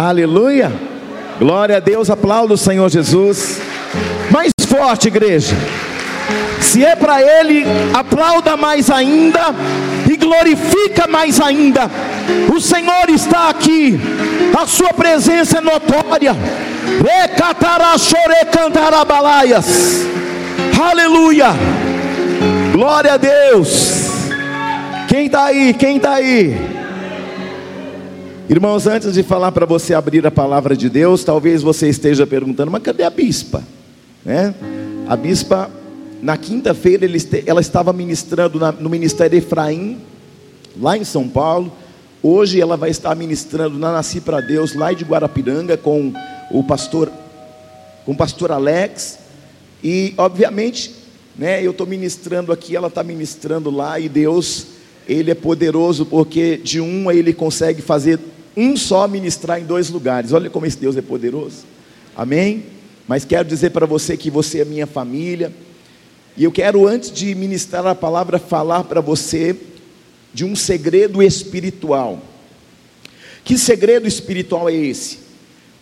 Aleluia. 0.00 0.72
Glória 1.38 1.76
a 1.76 1.80
Deus, 1.80 2.08
aplauda 2.08 2.54
o 2.54 2.56
Senhor 2.56 2.88
Jesus. 2.88 3.60
Mais 4.30 4.50
forte, 4.66 5.08
igreja. 5.08 5.54
Se 6.58 6.82
é 6.82 6.96
para 6.96 7.20
Ele, 7.20 7.66
aplauda 7.92 8.56
mais 8.56 8.88
ainda 8.88 9.54
e 10.10 10.16
glorifica 10.16 11.06
mais 11.06 11.38
ainda. 11.38 11.90
O 12.50 12.58
Senhor 12.58 13.10
está 13.10 13.50
aqui, 13.50 14.00
a 14.58 14.66
Sua 14.66 14.94
presença 14.94 15.58
é 15.58 15.60
notória. 15.60 16.34
Aleluia. 20.80 21.48
Glória 22.72 23.12
a 23.12 23.16
Deus. 23.18 24.08
Quem 25.08 25.26
está 25.26 25.44
aí? 25.44 25.74
Quem 25.74 25.98
está 25.98 26.14
aí? 26.14 26.79
Irmãos, 28.50 28.84
antes 28.88 29.14
de 29.14 29.22
falar 29.22 29.52
para 29.52 29.64
você 29.64 29.94
abrir 29.94 30.26
a 30.26 30.30
palavra 30.30 30.76
de 30.76 30.90
Deus, 30.90 31.22
talvez 31.22 31.62
você 31.62 31.88
esteja 31.88 32.26
perguntando, 32.26 32.68
mas 32.68 32.82
cadê 32.82 33.04
a 33.04 33.08
bispa? 33.08 33.62
Né? 34.24 34.52
A 35.06 35.14
bispa, 35.14 35.70
na 36.20 36.36
quinta-feira, 36.36 37.06
ela 37.46 37.60
estava 37.60 37.92
ministrando 37.92 38.58
no 38.80 38.90
Ministério 38.90 39.38
Efraim, 39.38 39.98
lá 40.76 40.98
em 40.98 41.04
São 41.04 41.28
Paulo. 41.28 41.72
Hoje 42.20 42.60
ela 42.60 42.76
vai 42.76 42.90
estar 42.90 43.14
ministrando 43.14 43.78
na 43.78 43.92
Nasci 43.92 44.20
para 44.20 44.40
Deus, 44.40 44.74
lá 44.74 44.92
de 44.92 45.04
Guarapiranga, 45.04 45.76
com 45.76 46.12
o 46.50 46.64
pastor, 46.64 47.08
com 48.04 48.10
o 48.10 48.16
pastor 48.16 48.50
Alex. 48.50 49.20
E, 49.80 50.12
obviamente, 50.18 50.92
né, 51.38 51.64
eu 51.64 51.70
estou 51.70 51.86
ministrando 51.86 52.50
aqui, 52.50 52.74
ela 52.74 52.88
está 52.88 53.04
ministrando 53.04 53.70
lá, 53.70 54.00
e 54.00 54.08
Deus, 54.08 54.66
Ele 55.08 55.30
é 55.30 55.36
poderoso, 55.36 56.04
porque 56.04 56.56
de 56.56 56.80
um 56.80 57.12
Ele 57.12 57.32
consegue 57.32 57.80
fazer 57.80 58.18
um 58.60 58.76
só 58.76 59.08
ministrar 59.08 59.60
em 59.60 59.64
dois 59.64 59.88
lugares. 59.88 60.32
Olha 60.32 60.50
como 60.50 60.66
esse 60.66 60.76
Deus 60.76 60.96
é 60.96 61.02
poderoso. 61.02 61.64
Amém? 62.16 62.64
Mas 63.08 63.24
quero 63.24 63.48
dizer 63.48 63.70
para 63.70 63.86
você 63.86 64.16
que 64.16 64.30
você 64.30 64.60
é 64.60 64.64
minha 64.64 64.86
família. 64.86 65.52
E 66.36 66.44
eu 66.44 66.52
quero, 66.52 66.86
antes 66.86 67.10
de 67.10 67.34
ministrar 67.34 67.86
a 67.86 67.94
palavra, 67.94 68.38
falar 68.38 68.84
para 68.84 69.00
você 69.00 69.56
de 70.32 70.44
um 70.44 70.54
segredo 70.54 71.22
espiritual. 71.22 72.22
Que 73.44 73.56
segredo 73.58 74.06
espiritual 74.06 74.68
é 74.68 74.74
esse? 74.74 75.18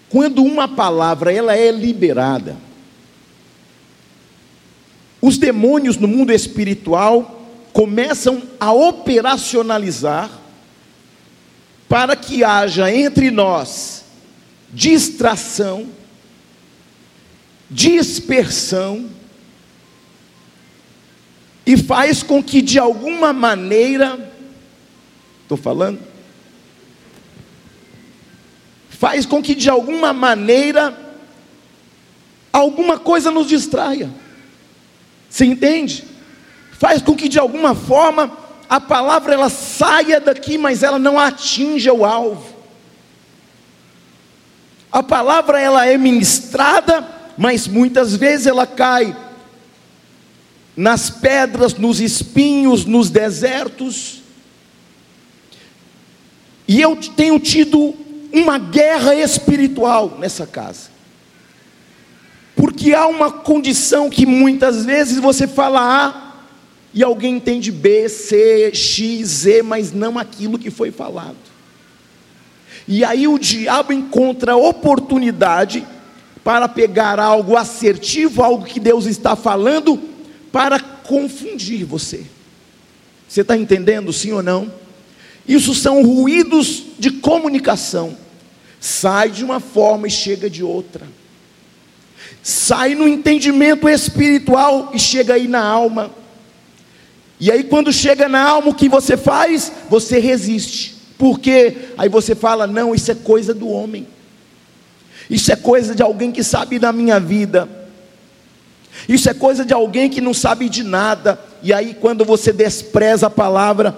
Quando 0.08 0.42
uma 0.42 0.66
palavra 0.66 1.32
ela 1.32 1.54
é 1.54 1.70
liberada, 1.70 2.56
os 5.20 5.36
demônios 5.36 5.96
no 5.96 6.08
mundo 6.08 6.32
espiritual 6.32 7.46
começam 7.72 8.42
a 8.58 8.72
operacionalizar 8.72 10.30
para 11.88 12.14
que 12.14 12.44
haja 12.44 12.92
entre 12.92 13.30
nós 13.30 14.04
distração, 14.70 15.88
dispersão, 17.70 19.08
e 21.64 21.76
faz 21.76 22.22
com 22.22 22.42
que 22.42 22.62
de 22.62 22.78
alguma 22.78 23.32
maneira 23.32 24.28
Estou 25.48 25.56
falando? 25.56 25.98
Faz 28.90 29.24
com 29.24 29.42
que 29.42 29.54
de 29.54 29.70
alguma 29.70 30.12
maneira 30.12 30.94
alguma 32.52 32.98
coisa 32.98 33.30
nos 33.30 33.48
distraia. 33.48 34.10
Você 35.30 35.46
entende? 35.46 36.04
Faz 36.72 37.00
com 37.00 37.16
que 37.16 37.30
de 37.30 37.38
alguma 37.38 37.74
forma 37.74 38.30
a 38.68 38.80
palavra 38.80 39.32
ela 39.32 39.48
saia 39.48 40.20
daqui, 40.20 40.58
mas 40.58 40.82
ela 40.82 40.98
não 40.98 41.18
atinja 41.18 41.92
o 41.92 42.04
alvo. 42.04 42.54
A 44.92 45.02
palavra 45.02 45.60
ela 45.60 45.86
é 45.86 45.96
ministrada, 45.96 47.06
mas 47.36 47.66
muitas 47.66 48.14
vezes 48.14 48.46
ela 48.46 48.66
cai 48.66 49.16
nas 50.76 51.08
pedras, 51.08 51.74
nos 51.74 51.98
espinhos, 51.98 52.84
nos 52.84 53.08
desertos. 53.08 54.22
E 56.66 56.80
eu 56.80 56.94
tenho 56.96 57.40
tido 57.40 57.94
uma 58.32 58.58
guerra 58.58 59.14
espiritual 59.14 60.16
nessa 60.18 60.46
casa. 60.46 60.90
Porque 62.54 62.92
há 62.92 63.06
uma 63.06 63.30
condição 63.32 64.10
que 64.10 64.26
muitas 64.26 64.84
vezes 64.84 65.18
você 65.18 65.46
fala 65.46 65.80
A 65.80 66.27
e 66.92 67.02
alguém 67.02 67.36
entende 67.36 67.70
B, 67.70 68.08
C, 68.08 68.70
X, 68.74 69.28
Z, 69.28 69.62
mas 69.62 69.92
não 69.92 70.18
aquilo 70.18 70.58
que 70.58 70.70
foi 70.70 70.90
falado. 70.90 71.36
E 72.86 73.04
aí 73.04 73.28
o 73.28 73.38
diabo 73.38 73.92
encontra 73.92 74.56
oportunidade 74.56 75.86
para 76.42 76.66
pegar 76.66 77.20
algo 77.20 77.56
assertivo, 77.56 78.42
algo 78.42 78.64
que 78.64 78.80
Deus 78.80 79.04
está 79.04 79.36
falando, 79.36 80.00
para 80.50 80.80
confundir 80.80 81.84
você. 81.84 82.24
Você 83.28 83.42
está 83.42 83.54
entendendo, 83.54 84.10
sim 84.12 84.32
ou 84.32 84.42
não? 84.42 84.72
Isso 85.46 85.74
são 85.74 86.02
ruídos 86.02 86.84
de 86.98 87.10
comunicação. 87.10 88.16
Sai 88.80 89.30
de 89.30 89.44
uma 89.44 89.60
forma 89.60 90.06
e 90.06 90.10
chega 90.10 90.48
de 90.48 90.62
outra. 90.62 91.06
Sai 92.42 92.94
no 92.94 93.06
entendimento 93.06 93.86
espiritual 93.88 94.90
e 94.94 94.98
chega 94.98 95.34
aí 95.34 95.46
na 95.46 95.62
alma. 95.62 96.10
E 97.40 97.50
aí, 97.50 97.62
quando 97.62 97.92
chega 97.92 98.28
na 98.28 98.42
alma, 98.42 98.70
o 98.70 98.74
que 98.74 98.88
você 98.88 99.16
faz? 99.16 99.72
Você 99.88 100.18
resiste. 100.18 100.96
Porque 101.16 101.76
aí 101.96 102.08
você 102.08 102.34
fala: 102.34 102.66
não, 102.66 102.94
isso 102.94 103.10
é 103.10 103.14
coisa 103.14 103.54
do 103.54 103.68
homem. 103.68 104.06
Isso 105.30 105.52
é 105.52 105.56
coisa 105.56 105.94
de 105.94 106.02
alguém 106.02 106.32
que 106.32 106.42
sabe 106.42 106.78
da 106.78 106.92
minha 106.92 107.20
vida. 107.20 107.68
Isso 109.08 109.28
é 109.28 109.34
coisa 109.34 109.64
de 109.64 109.72
alguém 109.72 110.08
que 110.08 110.20
não 110.20 110.34
sabe 110.34 110.68
de 110.68 110.82
nada. 110.82 111.38
E 111.62 111.72
aí, 111.72 111.94
quando 111.94 112.24
você 112.24 112.52
despreza 112.52 113.26
a 113.26 113.30
palavra, 113.30 113.96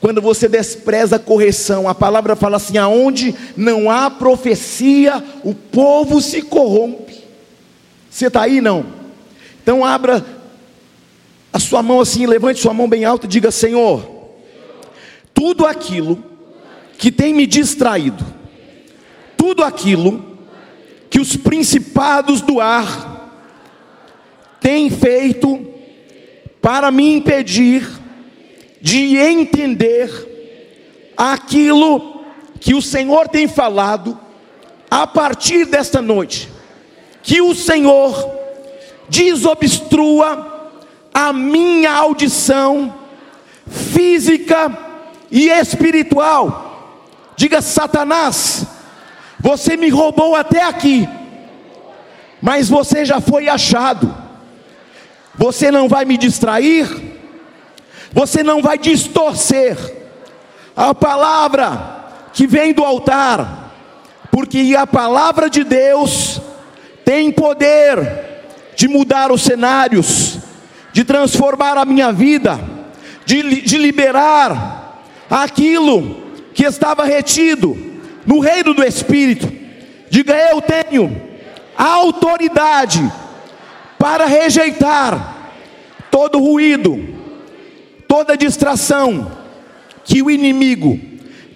quando 0.00 0.20
você 0.20 0.48
despreza 0.48 1.16
a 1.16 1.18
correção, 1.18 1.88
a 1.88 1.94
palavra 1.94 2.36
fala 2.36 2.56
assim: 2.56 2.76
aonde 2.76 3.34
não 3.56 3.90
há 3.90 4.10
profecia, 4.10 5.24
o 5.42 5.54
povo 5.54 6.20
se 6.20 6.42
corrompe. 6.42 7.24
Você 8.10 8.26
está 8.26 8.42
aí 8.42 8.60
não? 8.60 8.84
Então 9.62 9.84
abra 9.84 10.24
a 11.54 11.60
sua 11.60 11.84
mão 11.84 12.00
assim, 12.00 12.26
levante 12.26 12.58
sua 12.58 12.74
mão 12.74 12.88
bem 12.88 13.04
alta 13.04 13.26
e 13.26 13.28
diga: 13.28 13.52
Senhor, 13.52 14.04
tudo 15.32 15.64
aquilo 15.64 16.20
que 16.98 17.12
tem 17.12 17.32
me 17.32 17.46
distraído, 17.46 18.26
tudo 19.36 19.62
aquilo 19.62 20.36
que 21.08 21.20
os 21.20 21.36
principados 21.36 22.40
do 22.40 22.60
ar 22.60 23.30
têm 24.60 24.90
feito 24.90 25.64
para 26.60 26.90
me 26.90 27.14
impedir 27.14 27.88
de 28.80 29.16
entender 29.16 31.12
aquilo 31.16 32.24
que 32.58 32.74
o 32.74 32.82
Senhor 32.82 33.28
tem 33.28 33.46
falado 33.46 34.18
a 34.90 35.06
partir 35.06 35.66
desta 35.66 36.02
noite. 36.02 36.48
Que 37.22 37.40
o 37.40 37.54
Senhor 37.54 38.28
desobstrua 39.08 40.53
a 41.14 41.32
minha 41.32 41.92
audição 41.92 42.92
física 43.66 44.76
e 45.30 45.48
espiritual. 45.48 46.98
Diga, 47.36 47.62
Satanás, 47.62 48.66
você 49.38 49.76
me 49.76 49.88
roubou 49.88 50.34
até 50.34 50.62
aqui, 50.64 51.08
mas 52.42 52.68
você 52.68 53.04
já 53.04 53.20
foi 53.20 53.48
achado. 53.48 54.14
Você 55.36 55.70
não 55.70 55.88
vai 55.88 56.04
me 56.04 56.18
distrair 56.18 57.14
você 58.14 58.44
não 58.44 58.62
vai 58.62 58.78
distorcer 58.78 59.76
a 60.76 60.94
palavra 60.94 62.04
que 62.32 62.46
vem 62.46 62.72
do 62.72 62.84
altar, 62.84 63.72
porque 64.30 64.74
a 64.78 64.86
palavra 64.86 65.50
de 65.50 65.64
Deus 65.64 66.40
tem 67.04 67.32
poder 67.32 67.98
de 68.76 68.86
mudar 68.86 69.32
os 69.32 69.42
cenários, 69.42 70.33
de 70.94 71.02
transformar 71.02 71.76
a 71.76 71.84
minha 71.84 72.12
vida, 72.12 72.58
de, 73.26 73.62
de 73.62 73.76
liberar 73.76 75.02
aquilo 75.28 76.22
que 76.54 76.64
estava 76.64 77.04
retido 77.04 77.76
no 78.24 78.38
reino 78.38 78.72
do 78.72 78.84
Espírito. 78.84 79.52
Diga, 80.08 80.34
eu 80.52 80.62
tenho 80.62 81.20
autoridade 81.76 83.12
para 83.98 84.24
rejeitar 84.26 85.50
todo 86.12 86.38
ruído, 86.38 86.96
toda 88.06 88.36
distração 88.36 89.32
que 90.04 90.22
o 90.22 90.30
inimigo 90.30 91.00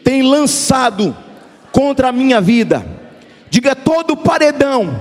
tem 0.02 0.20
lançado 0.20 1.16
contra 1.70 2.08
a 2.08 2.12
minha 2.12 2.40
vida, 2.40 2.84
diga 3.48 3.76
todo 3.76 4.16
paredão 4.16 5.00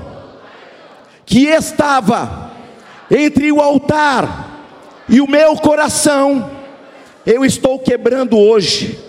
que 1.25 1.48
estava 1.48 2.47
entre 3.09 3.51
o 3.51 3.62
altar 3.62 4.48
e 5.09 5.21
o 5.21 5.30
meu 5.30 5.56
coração, 5.56 6.51
eu 7.25 7.45
estou 7.45 7.80
quebrando 7.80 8.38
hoje. 8.38 9.00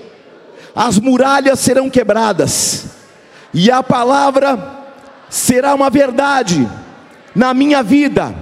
As 0.74 0.98
muralhas 0.98 1.58
serão 1.58 1.90
quebradas, 1.90 2.86
e 3.52 3.70
a 3.70 3.82
palavra 3.82 4.58
será 5.28 5.74
uma 5.74 5.90
verdade 5.90 6.68
na 7.34 7.52
minha 7.52 7.82
vida, 7.82 8.34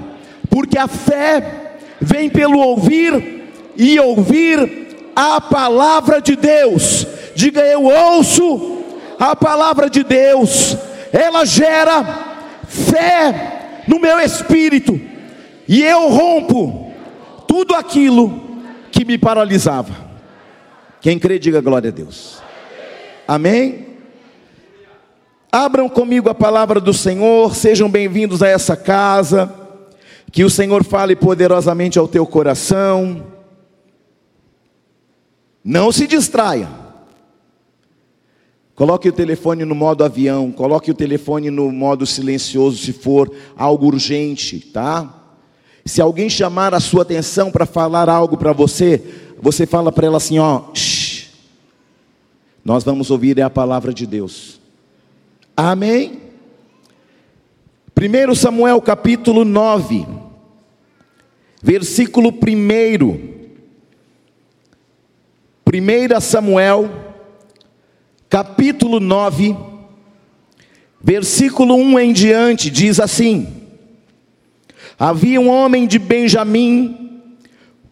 porque 0.51 0.79
a 0.79 0.87
fé 0.87 1.79
vem 2.01 2.29
pelo 2.29 2.59
ouvir 2.59 3.45
e 3.77 3.99
ouvir 3.99 5.11
a 5.15 5.41
palavra 5.41 6.21
de 6.21 6.37
Deus. 6.37 7.07
Diga 7.35 7.63
eu 7.63 7.85
ouço 7.85 8.83
a 9.19 9.35
palavra 9.35 9.89
de 9.89 10.03
Deus, 10.03 10.77
ela 11.13 11.45
gera 11.47 12.05
fé 12.69 13.83
no 13.89 13.99
meu 13.99 14.21
espírito, 14.21 15.01
e 15.69 15.83
eu 15.83 16.09
rompo 16.09 16.93
tudo 17.47 17.75
aquilo 17.75 18.41
que 18.91 19.05
me 19.05 19.19
paralisava. 19.19 19.95
Quem 21.01 21.19
crê, 21.19 21.39
diga 21.39 21.61
glória 21.61 21.91
a 21.91 21.93
Deus. 21.93 22.41
Amém? 23.27 23.87
Abram 25.51 25.89
comigo 25.89 26.29
a 26.29 26.35
palavra 26.35 26.81
do 26.81 26.93
Senhor, 26.93 27.55
sejam 27.55 27.91
bem-vindos 27.91 28.43
a 28.43 28.49
essa 28.49 28.77
casa, 28.77 29.53
que 30.31 30.45
o 30.45 30.51
Senhor 30.51 30.85
fale 30.85 31.17
poderosamente 31.17 31.99
ao 31.99 32.07
teu 32.07 32.27
coração. 32.27 33.25
Não 35.65 35.91
se 35.91 36.07
distraia. 36.07 36.69
Coloque 38.75 39.09
o 39.09 39.13
telefone 39.13 39.65
no 39.65 39.75
modo 39.75 40.05
avião, 40.05 40.53
coloque 40.53 40.91
o 40.91 40.95
telefone 40.95 41.51
no 41.51 41.73
modo 41.73 42.05
silencioso 42.05 42.77
se 42.77 42.93
for 42.93 43.33
algo 43.57 43.87
urgente, 43.87 44.61
tá? 44.61 45.26
Se 45.87 46.03
alguém 46.03 46.29
chamar 46.29 46.75
a 46.75 46.81
sua 46.81 47.03
atenção 47.03 47.49
para 47.49 47.65
falar 47.65 48.09
algo 48.09 48.37
para 48.37 48.53
você, 48.53 49.01
você 49.41 49.65
fala 49.65 49.93
para 49.93 50.09
ela 50.09 50.17
assim, 50.17 50.37
ó, 50.37 50.75
Shh. 50.75 51.29
nós 52.65 52.83
vamos 52.83 53.09
ouvir 53.09 53.39
é 53.39 53.43
a 53.43 53.49
palavra 53.49 53.95
de 53.95 54.05
Deus. 54.05 54.61
Amém? 55.57 56.23
1 57.97 58.35
Samuel 58.35 58.83
capítulo 58.83 59.45
9, 59.45 60.05
versículo 61.63 62.31
1. 62.31 63.37
1 65.73 66.21
Samuel 66.21 66.91
capítulo 68.29 68.99
9, 68.99 69.57
versículo 71.01 71.77
1 71.77 72.01
em 72.01 72.13
diante, 72.13 72.71
diz 72.71 72.99
assim: 72.99 73.56
Havia 74.99 75.39
um 75.39 75.51
homem 75.51 75.87
de 75.87 75.99
Benjamim, 75.99 77.21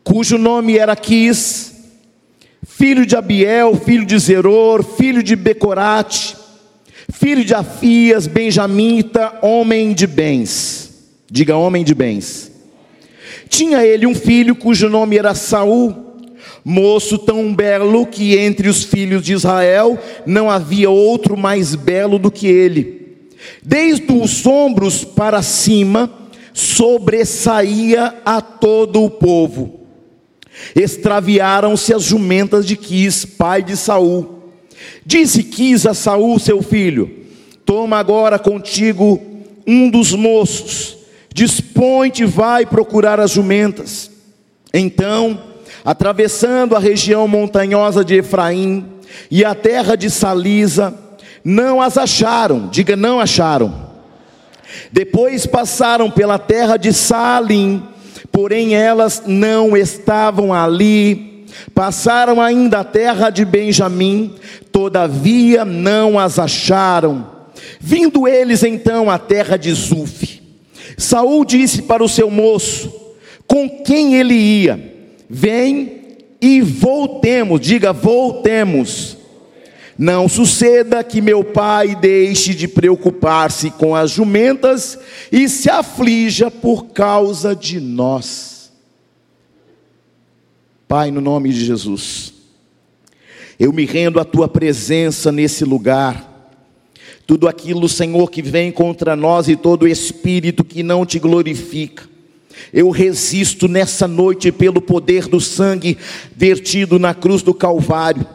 cujo 0.03 0.39
nome 0.39 0.79
era 0.79 0.97
Quis, 0.97 1.75
filho 2.67 3.05
de 3.05 3.15
Abiel, 3.15 3.77
filho 3.77 4.07
de 4.07 4.19
Zeror, 4.19 4.83
filho 4.83 5.23
de 5.23 5.37
Becorate, 5.37 6.35
filho 7.13 7.45
de 7.45 7.55
Afias, 7.55 8.27
benjamita, 8.27 9.39
homem 9.43 9.93
de 9.93 10.07
bens. 10.07 10.95
Diga 11.31 11.57
homem 11.57 11.85
de 11.85 11.95
bens. 11.95 12.51
Tinha 13.51 13.85
ele 13.85 14.07
um 14.07 14.15
filho 14.15 14.57
cujo 14.57 14.89
nome 14.89 15.19
era 15.19 15.35
Saul, 15.35 15.95
moço 16.65 17.19
tão 17.19 17.55
belo 17.55 18.07
que 18.07 18.39
entre 18.39 18.67
os 18.67 18.83
filhos 18.83 19.23
de 19.23 19.35
Israel 19.35 19.99
não 20.25 20.51
havia 20.51 20.89
outro 20.89 21.37
mais 21.37 21.75
belo 21.75 22.19
do 22.19 22.31
que 22.31 22.47
ele. 22.47 23.19
Desde 23.63 24.11
os 24.11 24.47
ombros 24.47 25.05
para 25.05 25.43
cima, 25.43 26.24
sobressaía 26.55 28.15
a 28.25 28.41
todo 28.41 29.03
o 29.03 29.11
povo. 29.11 29.81
Extraviaram-se 30.75 31.93
as 31.93 32.05
jumentas 32.05 32.65
de 32.65 32.77
Quis, 32.77 33.25
pai 33.25 33.61
de 33.63 33.77
Saul. 33.77 34.53
Disse 35.05 35.43
Quis 35.43 35.85
a 35.85 35.93
Saul, 35.93 36.39
seu 36.39 36.63
filho: 36.63 37.11
Toma 37.67 37.99
agora 37.99 38.39
contigo 38.39 39.21
um 39.67 39.91
dos 39.91 40.13
moços, 40.13 40.97
dispõe-te 41.33 42.23
e 42.23 42.27
vai 42.27 42.65
procurar 42.65 43.19
as 43.19 43.33
jumentas. 43.33 44.11
Então, 44.73 45.43
atravessando 45.85 46.77
a 46.77 46.79
região 46.79 47.27
montanhosa 47.27 48.05
de 48.05 48.15
Efraim 48.15 48.87
e 49.29 49.45
a 49.45 49.55
terra 49.55 49.97
de 49.97 50.09
Salisa, 50.09 50.95
não 51.43 51.83
as 51.83 51.99
acharam, 51.99 52.69
diga 52.69 52.95
não 52.95 53.19
acharam. 53.19 53.94
Depois 54.93 55.47
passaram 55.47 56.11
pela 56.11 56.39
terra 56.39 56.77
de 56.77 56.93
Salim, 56.93 57.83
porém 58.31 58.75
elas 58.75 59.23
não 59.27 59.77
estavam 59.77 60.53
ali. 60.53 61.47
Passaram 61.75 62.41
ainda 62.41 62.81
a 62.81 62.85
terra 62.85 63.31
de 63.31 63.45
Benjamim, 63.45 64.35
todavia 64.73 65.65
não 65.65 66.19
as 66.19 66.39
acharam. 66.39 67.27
Vindo 67.81 68.27
eles 68.27 68.63
então 68.63 69.11
à 69.11 69.19
terra 69.19 69.57
de 69.57 69.73
Zuf, 69.73 70.43
Saul 70.97 71.45
disse 71.45 71.83
para 71.83 72.03
o 72.03 72.09
seu 72.09 72.31
moço, 72.31 72.93
com 73.47 73.69
quem 73.69 74.17
ele 74.17 74.35
ia: 74.35 74.95
Vem 75.29 76.03
e 76.41 76.61
voltemos, 76.61 77.61
diga 77.61 77.93
voltemos 77.93 79.17
não 79.97 80.29
suceda 80.29 81.05
que 81.05 81.21
meu 81.21 81.45
pai 81.45 81.95
deixe 81.95 82.55
de 82.55 82.67
preocupar-se 82.67 83.71
com 83.71 83.95
as 83.95 84.11
jumentas 84.11 84.99
e 85.31 85.49
se 85.49 85.71
aflija 85.71 86.51
por 86.51 86.87
causa 86.87 87.55
de 87.55 87.81
nós. 87.81 88.73
Pai, 90.89 91.11
no 91.11 91.21
nome 91.21 91.51
de 91.51 91.65
Jesus, 91.65 92.35
eu 93.59 93.73
me 93.73 93.85
rendo 93.85 94.19
à 94.19 94.25
tua 94.25 94.49
presença 94.49 95.31
nesse 95.31 95.65
lugar. 95.65 96.33
Tudo 97.27 97.49
aquilo, 97.49 97.89
Senhor, 97.89 98.31
que 98.31 98.43
vem 98.43 98.71
contra 98.71 99.17
nós 99.17 99.49
e 99.49 99.57
todo 99.57 99.89
espírito 99.89 100.63
que 100.63 100.83
não 100.83 101.07
te 101.07 101.19
glorifica. 101.19 102.09
Eu 102.73 102.91
resisto 102.91 103.67
nessa 103.67 104.07
noite 104.07 104.53
pelo 104.53 104.81
poder 104.81 105.27
do 105.27 105.41
sangue 105.41 105.97
vertido 106.37 106.99
na 106.99 107.15
cruz 107.15 107.43
do 107.43 107.55
Calvário. 107.55 108.27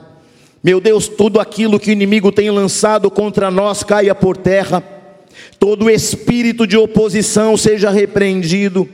Meu 0.62 0.82
Deus, 0.82 1.08
tudo 1.08 1.40
aquilo 1.40 1.80
que 1.80 1.90
o 1.90 1.94
inimigo 1.94 2.32
tem 2.32 2.50
lançado 2.50 3.10
contra 3.10 3.50
nós 3.50 3.82
caia 3.82 4.14
por 4.14 4.36
terra, 4.36 4.84
todo 5.58 5.90
espírito 5.90 6.68
de 6.68 6.76
oposição 6.76 7.56
seja 7.56 7.90
repreendido. 7.90 8.88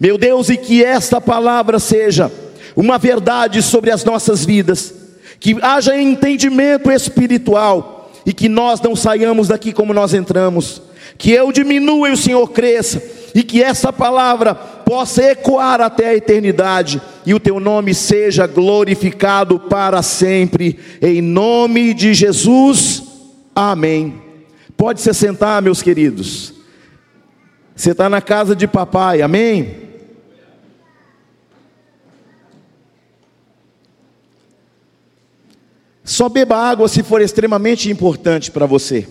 Meu 0.00 0.16
Deus, 0.16 0.48
e 0.48 0.56
que 0.56 0.82
esta 0.82 1.20
palavra 1.20 1.78
seja 1.78 2.32
uma 2.74 2.96
verdade 2.96 3.60
sobre 3.60 3.90
as 3.90 4.04
nossas 4.04 4.44
vidas, 4.44 4.94
que 5.38 5.56
haja 5.60 6.00
entendimento 6.00 6.90
espiritual 6.90 8.10
e 8.24 8.32
que 8.32 8.48
nós 8.48 8.80
não 8.80 8.96
saiamos 8.96 9.48
daqui 9.48 9.72
como 9.72 9.92
nós 9.92 10.14
entramos, 10.14 10.80
que 11.18 11.30
eu 11.30 11.52
diminua 11.52 12.08
e 12.08 12.12
o 12.12 12.16
Senhor 12.16 12.48
cresça, 12.48 13.02
e 13.34 13.42
que 13.42 13.62
essa 13.62 13.92
palavra 13.92 14.54
possa 14.54 15.22
ecoar 15.30 15.80
até 15.80 16.08
a 16.08 16.14
eternidade 16.14 17.00
e 17.24 17.32
o 17.32 17.40
teu 17.40 17.58
nome 17.58 17.94
seja 17.94 18.46
glorificado 18.46 19.58
para 19.58 20.02
sempre, 20.02 20.78
em 21.00 21.22
nome 21.22 21.94
de 21.94 22.12
Jesus, 22.12 23.02
amém. 23.54 24.20
Pode 24.76 25.00
se 25.00 25.14
sentar, 25.14 25.62
meus 25.62 25.80
queridos. 25.80 26.52
Você 27.74 27.92
está 27.92 28.08
na 28.08 28.20
casa 28.20 28.54
de 28.54 28.66
papai, 28.66 29.22
amém? 29.22 29.82
Só 36.04 36.28
beba 36.28 36.56
água 36.56 36.88
se 36.88 37.02
for 37.02 37.22
extremamente 37.22 37.90
importante 37.90 38.50
para 38.50 38.66
você. 38.66 39.08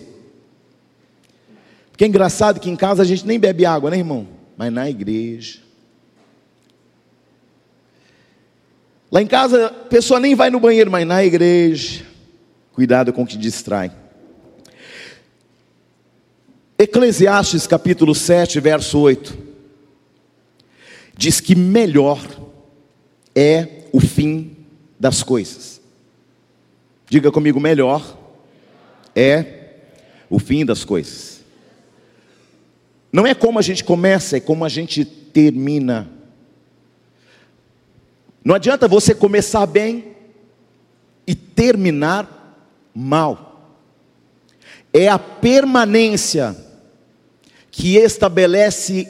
Porque 1.92 2.04
é 2.04 2.08
engraçado 2.08 2.58
que 2.58 2.70
em 2.70 2.74
casa 2.74 3.02
a 3.02 3.04
gente 3.04 3.26
nem 3.26 3.38
bebe 3.38 3.64
água, 3.64 3.90
né, 3.90 3.98
irmão? 3.98 4.26
Mas 4.56 4.72
na 4.72 4.88
igreja. 4.88 5.60
Lá 9.10 9.20
em 9.20 9.26
casa, 9.26 9.66
a 9.66 9.70
pessoa 9.70 10.18
nem 10.18 10.34
vai 10.34 10.48
no 10.48 10.58
banheiro, 10.58 10.90
mas 10.90 11.06
na 11.06 11.22
igreja, 11.22 12.02
cuidado 12.72 13.12
com 13.12 13.22
o 13.22 13.26
que 13.26 13.36
distrai. 13.36 13.92
Eclesiastes 16.78 17.66
capítulo 17.66 18.14
7, 18.14 18.58
verso 18.58 18.98
8, 18.98 19.38
diz 21.16 21.40
que 21.40 21.54
melhor 21.54 22.20
é 23.36 23.84
o 23.92 24.00
fim 24.00 24.56
das 24.98 25.22
coisas. 25.22 25.80
Diga 27.08 27.30
comigo, 27.30 27.60
melhor 27.60 28.18
é 29.14 29.74
o 30.30 30.38
fim 30.38 30.64
das 30.64 30.84
coisas. 30.84 31.31
Não 33.12 33.26
é 33.26 33.34
como 33.34 33.58
a 33.58 33.62
gente 33.62 33.84
começa, 33.84 34.38
é 34.38 34.40
como 34.40 34.64
a 34.64 34.68
gente 34.68 35.04
termina. 35.04 36.10
Não 38.42 38.54
adianta 38.54 38.88
você 38.88 39.14
começar 39.14 39.66
bem 39.66 40.16
e 41.26 41.34
terminar 41.34 42.90
mal. 42.94 43.76
É 44.92 45.08
a 45.08 45.18
permanência 45.18 46.56
que 47.70 47.96
estabelece 47.96 49.08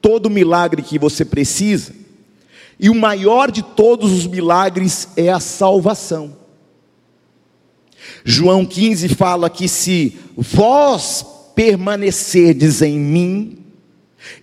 todo 0.00 0.26
o 0.26 0.30
milagre 0.30 0.82
que 0.82 0.98
você 0.98 1.24
precisa. 1.24 1.92
E 2.78 2.88
o 2.88 2.94
maior 2.94 3.50
de 3.50 3.62
todos 3.62 4.12
os 4.12 4.26
milagres 4.26 5.08
é 5.16 5.28
a 5.30 5.38
salvação. 5.38 6.36
João 8.24 8.66
15 8.66 9.08
fala 9.10 9.48
que 9.48 9.68
se 9.68 10.18
vós 10.36 11.24
permanecerdes 11.54 12.82
em 12.82 12.98
mim, 12.98 13.58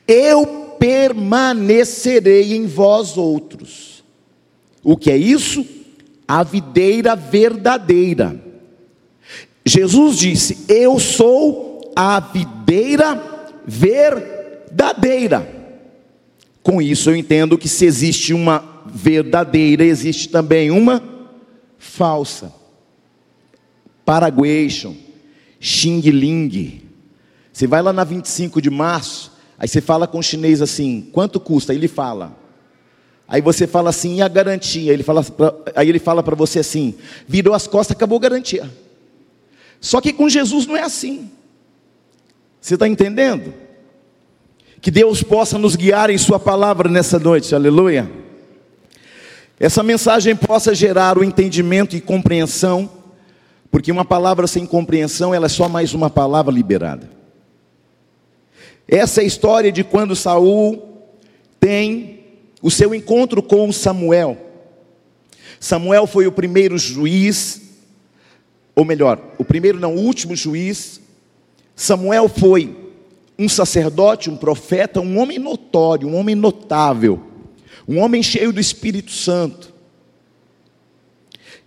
eu 0.08 0.76
permanecerei 0.80 2.54
em 2.56 2.66
vós 2.66 3.18
outros. 3.18 4.04
O 4.84 4.96
que 4.96 5.12
é 5.12 5.18
isso? 5.18 5.66
A 6.28 6.44
videira 6.44 7.16
verdadeira. 7.16 8.40
Jesus 9.66 10.18
disse: 10.18 10.66
Eu 10.68 11.00
sou 11.00 11.92
a 11.96 12.20
videira 12.20 13.22
verdadeira. 13.66 15.58
Com 16.64 16.82
isso 16.82 17.10
eu 17.10 17.16
entendo 17.16 17.58
que 17.58 17.68
se 17.68 17.86
existe 17.86 18.34
uma 18.34 18.84
verdadeira, 18.86 19.84
existe 19.84 20.30
também 20.30 20.72
uma 20.72 21.04
falsa. 21.78 22.54
Paraguation, 24.06 24.96
Xing 25.60 26.02
Ling. 26.02 26.89
Você 27.60 27.68
vai 27.68 27.82
lá 27.82 27.92
na 27.92 28.06
25 28.06 28.62
de 28.62 28.70
março, 28.70 29.34
aí 29.58 29.68
você 29.68 29.82
fala 29.82 30.08
com 30.08 30.20
o 30.20 30.24
chinês 30.24 30.62
assim: 30.62 31.10
quanto 31.12 31.42
custa? 31.42 31.74
Ele 31.74 31.90
fala. 31.90 32.34
Aí 33.28 33.42
você 33.42 33.68
fala 33.68 33.90
assim: 33.90 34.16
e 34.16 34.22
a 34.22 34.30
garantia? 34.30 34.94
Ele 34.94 35.04
fala 35.04 35.22
pra, 35.22 35.54
aí 35.76 35.90
ele 35.90 36.00
fala 36.00 36.24
para 36.24 36.38
você 36.38 36.60
assim: 36.60 36.96
virou 37.28 37.54
as 37.54 37.68
costas, 37.68 37.98
acabou 37.98 38.18
a 38.18 38.22
garantia. 38.22 38.72
Só 39.82 40.00
que 40.00 40.14
com 40.14 40.30
Jesus 40.30 40.66
não 40.68 40.78
é 40.78 40.84
assim. 40.84 41.30
Você 42.62 42.76
está 42.76 42.88
entendendo? 42.88 43.54
Que 44.80 44.90
Deus 44.90 45.22
possa 45.22 45.58
nos 45.58 45.76
guiar 45.76 46.10
em 46.10 46.18
Sua 46.18 46.40
palavra 46.40 46.88
nessa 46.88 47.20
noite, 47.20 47.54
aleluia. 47.54 48.10
Essa 49.60 49.84
mensagem 49.84 50.34
possa 50.34 50.74
gerar 50.74 51.18
o 51.18 51.26
entendimento 51.26 51.94
e 51.94 52.00
compreensão, 52.00 52.90
porque 53.70 53.92
uma 53.92 54.06
palavra 54.06 54.48
sem 54.48 54.66
compreensão, 54.66 55.34
ela 55.36 55.48
é 55.48 55.50
só 55.50 55.68
mais 55.68 55.94
uma 55.94 56.10
palavra 56.10 56.54
liberada. 56.54 57.19
Essa 58.90 59.22
é 59.22 59.24
a 59.24 59.28
história 59.28 59.72
de 59.72 59.84
quando 59.84 60.16
Saul 60.16 61.04
tem 61.60 62.24
o 62.62 62.72
seu 62.72 62.96
encontro 62.96 63.44
com 63.44 63.72
Samuel. 63.72 64.38
Samuel 65.60 66.08
foi 66.08 66.26
o 66.26 66.32
primeiro 66.32 66.78
juiz, 66.78 67.62
ou 68.76 68.84
melhor, 68.84 69.22
o 69.38 69.46
primeiro 69.46 69.80
não, 69.80 69.96
o 69.96 70.00
último 70.00 70.36
juiz. 70.36 71.00
Samuel 71.76 72.28
foi 72.28 72.76
um 73.38 73.48
sacerdote, 73.48 74.30
um 74.30 74.36
profeta, 74.36 75.00
um 75.00 75.20
homem 75.20 75.38
notório, 75.38 76.08
um 76.08 76.16
homem 76.16 76.34
notável, 76.34 77.22
um 77.88 78.00
homem 78.00 78.24
cheio 78.24 78.52
do 78.52 78.60
Espírito 78.60 79.12
Santo. 79.12 79.72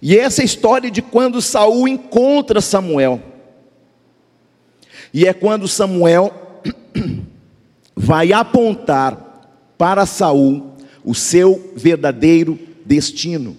E 0.00 0.18
essa 0.18 0.40
é 0.40 0.42
a 0.42 0.46
história 0.46 0.90
de 0.90 1.00
quando 1.00 1.40
Saul 1.40 1.86
encontra 1.86 2.60
Samuel. 2.60 3.22
E 5.14 5.26
é 5.26 5.32
quando 5.32 5.68
Samuel 5.68 6.41
vai 7.96 8.32
apontar 8.32 9.74
para 9.78 10.06
Saul 10.06 10.72
o 11.04 11.14
seu 11.14 11.72
verdadeiro 11.74 12.58
destino. 12.84 13.56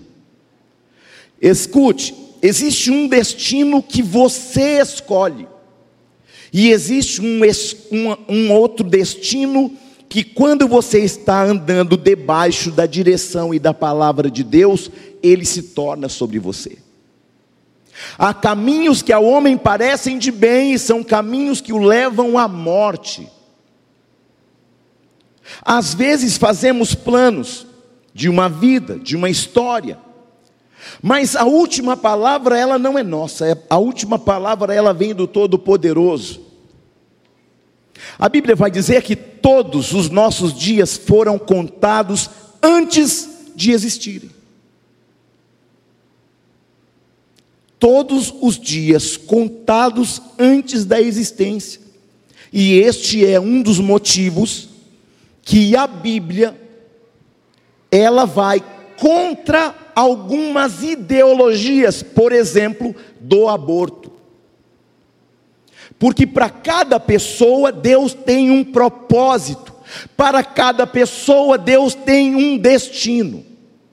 Escute, 1.41 2.13
existe 2.41 2.89
um 2.89 3.07
destino 3.07 3.83
que 3.83 4.01
você 4.01 4.79
escolhe. 4.79 5.48
E 6.51 6.69
existe 6.69 7.19
um, 7.19 7.41
um, 7.91 8.15
um 8.29 8.51
outro 8.53 8.88
destino 8.88 9.75
que, 10.07 10.24
quando 10.24 10.67
você 10.67 11.00
está 11.00 11.43
andando 11.43 11.98
debaixo 11.98 12.69
da 12.72 12.86
direção 12.86 13.53
e 13.53 13.60
da 13.60 13.74
palavra 13.74 14.29
de 14.29 14.43
Deus, 14.43 14.91
ele 15.24 15.43
se 15.43 15.63
torna 15.63 16.07
sobre 16.07 16.38
você. 16.38 16.83
Há 18.17 18.33
caminhos 18.33 19.01
que 19.01 19.13
ao 19.13 19.23
homem 19.23 19.57
parecem 19.57 20.17
de 20.17 20.31
bem 20.31 20.73
e 20.73 20.79
são 20.79 21.03
caminhos 21.03 21.62
que 21.62 21.73
o 21.73 21.77
levam 21.77 22.38
à 22.38 22.47
morte. 22.47 23.29
Às 25.62 25.93
vezes 25.93 26.38
fazemos 26.38 26.95
planos 26.95 27.67
de 28.13 28.29
uma 28.29 28.47
vida, 28.50 28.97
de 28.97 29.15
uma 29.15 29.29
história, 29.29 29.97
mas 31.01 31.35
a 31.35 31.45
última 31.45 31.95
palavra 31.95 32.57
ela 32.57 32.77
não 32.77 32.97
é 32.97 33.03
nossa, 33.03 33.47
é, 33.47 33.57
a 33.69 33.77
última 33.77 34.19
palavra 34.19 34.73
ela 34.73 34.93
vem 34.93 35.13
do 35.13 35.27
Todo-Poderoso. 35.27 36.41
A 38.17 38.27
Bíblia 38.27 38.55
vai 38.55 38.69
dizer 38.69 39.01
que 39.01 39.15
todos 39.15 39.93
os 39.93 40.09
nossos 40.09 40.53
dias 40.53 40.97
foram 40.97 41.38
contados 41.39 42.29
antes 42.62 43.29
de 43.55 43.71
existirem. 43.71 44.31
Todos 47.84 48.34
os 48.40 48.58
dias 48.58 49.18
contados 49.18 50.22
antes 50.40 50.86
da 50.86 51.02
existência. 51.02 51.82
E 52.50 52.75
este 52.75 53.25
é 53.25 53.38
um 53.38 53.62
dos 53.62 53.78
motivos 53.78 54.70
que 55.42 55.75
a 55.75 55.86
Bíblia 55.86 56.58
ela 57.92 58.24
vai 58.24 58.63
contra 58.98 59.75
algumas 59.94 60.82
ideologias, 60.82 62.02
por 62.02 62.32
exemplo, 62.32 62.96
do 63.20 63.50
aborto. 63.50 64.13
Porque 66.00 66.25
para 66.25 66.50
cada 66.50 67.02
pessoa 67.02 67.70
Deus 67.70 68.13
tem 68.13 68.50
um 68.50 68.63
propósito, 68.63 69.74
para 70.16 70.42
cada 70.42 70.88
pessoa 70.88 71.58
Deus 71.58 71.94
tem 71.94 72.34
um 72.34 72.58
destino. 72.58 73.44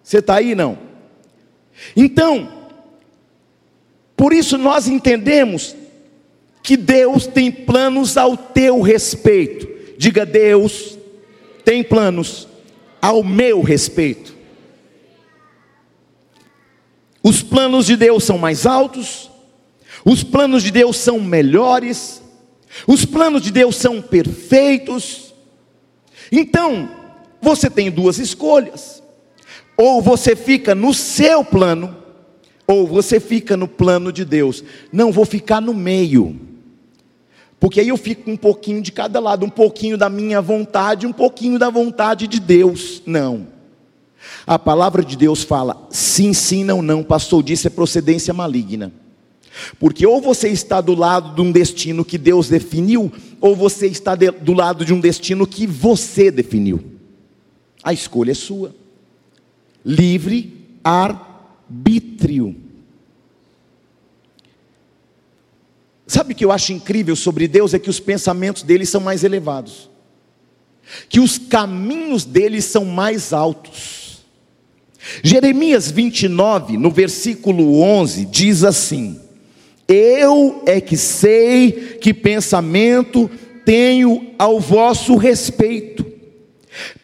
Você 0.00 0.18
está 0.18 0.36
aí 0.36 0.54
não? 0.54 0.78
Então, 1.96 2.59
por 4.20 4.34
isso 4.34 4.58
nós 4.58 4.86
entendemos 4.86 5.74
que 6.62 6.76
Deus 6.76 7.26
tem 7.26 7.50
planos 7.50 8.18
ao 8.18 8.36
teu 8.36 8.82
respeito. 8.82 9.66
Diga, 9.96 10.26
Deus 10.26 10.98
tem 11.64 11.82
planos 11.82 12.46
ao 13.00 13.24
meu 13.24 13.62
respeito. 13.62 14.36
Os 17.22 17.42
planos 17.42 17.86
de 17.86 17.96
Deus 17.96 18.22
são 18.22 18.36
mais 18.36 18.66
altos, 18.66 19.30
os 20.04 20.22
planos 20.22 20.62
de 20.62 20.70
Deus 20.70 20.98
são 20.98 21.18
melhores, 21.18 22.22
os 22.86 23.06
planos 23.06 23.40
de 23.40 23.50
Deus 23.50 23.76
são 23.76 24.02
perfeitos. 24.02 25.32
Então, 26.30 26.90
você 27.40 27.70
tem 27.70 27.90
duas 27.90 28.18
escolhas: 28.18 29.02
ou 29.78 30.02
você 30.02 30.36
fica 30.36 30.74
no 30.74 30.92
seu 30.92 31.42
plano, 31.42 31.99
ou 32.70 32.86
você 32.86 33.18
fica 33.18 33.56
no 33.56 33.66
plano 33.66 34.12
de 34.12 34.24
Deus. 34.24 34.62
Não 34.92 35.10
vou 35.10 35.24
ficar 35.24 35.60
no 35.60 35.74
meio, 35.74 36.38
porque 37.60 37.80
aí 37.80 37.88
eu 37.88 37.96
fico 37.98 38.30
um 38.30 38.36
pouquinho 38.36 38.80
de 38.80 38.90
cada 38.90 39.20
lado, 39.20 39.44
um 39.44 39.50
pouquinho 39.50 39.98
da 39.98 40.08
minha 40.08 40.40
vontade, 40.40 41.06
um 41.06 41.12
pouquinho 41.12 41.58
da 41.58 41.68
vontade 41.68 42.26
de 42.26 42.40
Deus. 42.40 43.02
Não. 43.04 43.48
A 44.46 44.58
palavra 44.58 45.04
de 45.04 45.16
Deus 45.16 45.42
fala 45.42 45.86
sim, 45.90 46.32
sim, 46.32 46.64
não, 46.64 46.80
não. 46.80 47.02
Pastor 47.02 47.42
disse 47.42 47.66
é 47.66 47.70
procedência 47.70 48.32
maligna. 48.32 48.90
Porque 49.78 50.06
ou 50.06 50.22
você 50.22 50.48
está 50.48 50.80
do 50.80 50.94
lado 50.94 51.34
de 51.34 51.42
um 51.42 51.52
destino 51.52 52.02
que 52.02 52.16
Deus 52.16 52.48
definiu, 52.48 53.12
ou 53.40 53.54
você 53.54 53.88
está 53.88 54.14
de, 54.14 54.30
do 54.30 54.54
lado 54.54 54.84
de 54.84 54.94
um 54.94 55.00
destino 55.00 55.46
que 55.46 55.66
você 55.66 56.30
definiu. 56.30 56.82
A 57.82 57.92
escolha 57.92 58.30
é 58.30 58.34
sua. 58.34 58.74
Livre 59.84 60.56
arbítrio. 61.70 62.56
Sabe 66.06 66.32
o 66.32 66.36
que 66.36 66.44
eu 66.44 66.50
acho 66.50 66.72
incrível 66.72 67.14
sobre 67.14 67.46
Deus? 67.46 67.72
É 67.72 67.78
que 67.78 67.88
os 67.88 68.00
pensamentos 68.00 68.64
dele 68.64 68.84
são 68.84 69.00
mais 69.00 69.22
elevados, 69.22 69.88
que 71.08 71.20
os 71.20 71.38
caminhos 71.38 72.24
dele 72.24 72.60
são 72.60 72.84
mais 72.84 73.32
altos. 73.32 74.24
Jeremias 75.22 75.90
29, 75.90 76.76
no 76.76 76.90
versículo 76.90 77.80
11, 77.80 78.26
diz 78.26 78.64
assim: 78.64 79.20
eu 79.86 80.62
é 80.66 80.80
que 80.80 80.96
sei 80.96 81.98
que 82.00 82.12
pensamento 82.12 83.30
tenho 83.64 84.34
ao 84.36 84.58
vosso 84.60 85.16
respeito, 85.16 86.04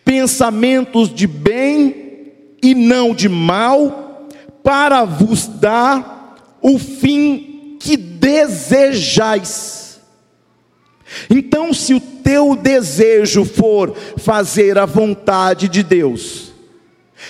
pensamentos 0.04 1.12
de 1.12 1.26
bem 1.26 2.32
e 2.62 2.74
não 2.74 3.14
de 3.14 3.28
mal, 3.28 4.05
para 4.66 5.04
vos 5.04 5.46
dar 5.46 6.58
o 6.60 6.76
fim 6.76 7.76
que 7.78 7.96
desejais. 7.96 10.00
Então, 11.30 11.72
se 11.72 11.94
o 11.94 12.00
teu 12.00 12.56
desejo 12.56 13.44
for 13.44 13.96
fazer 14.16 14.76
a 14.76 14.84
vontade 14.84 15.68
de 15.68 15.84
Deus, 15.84 16.45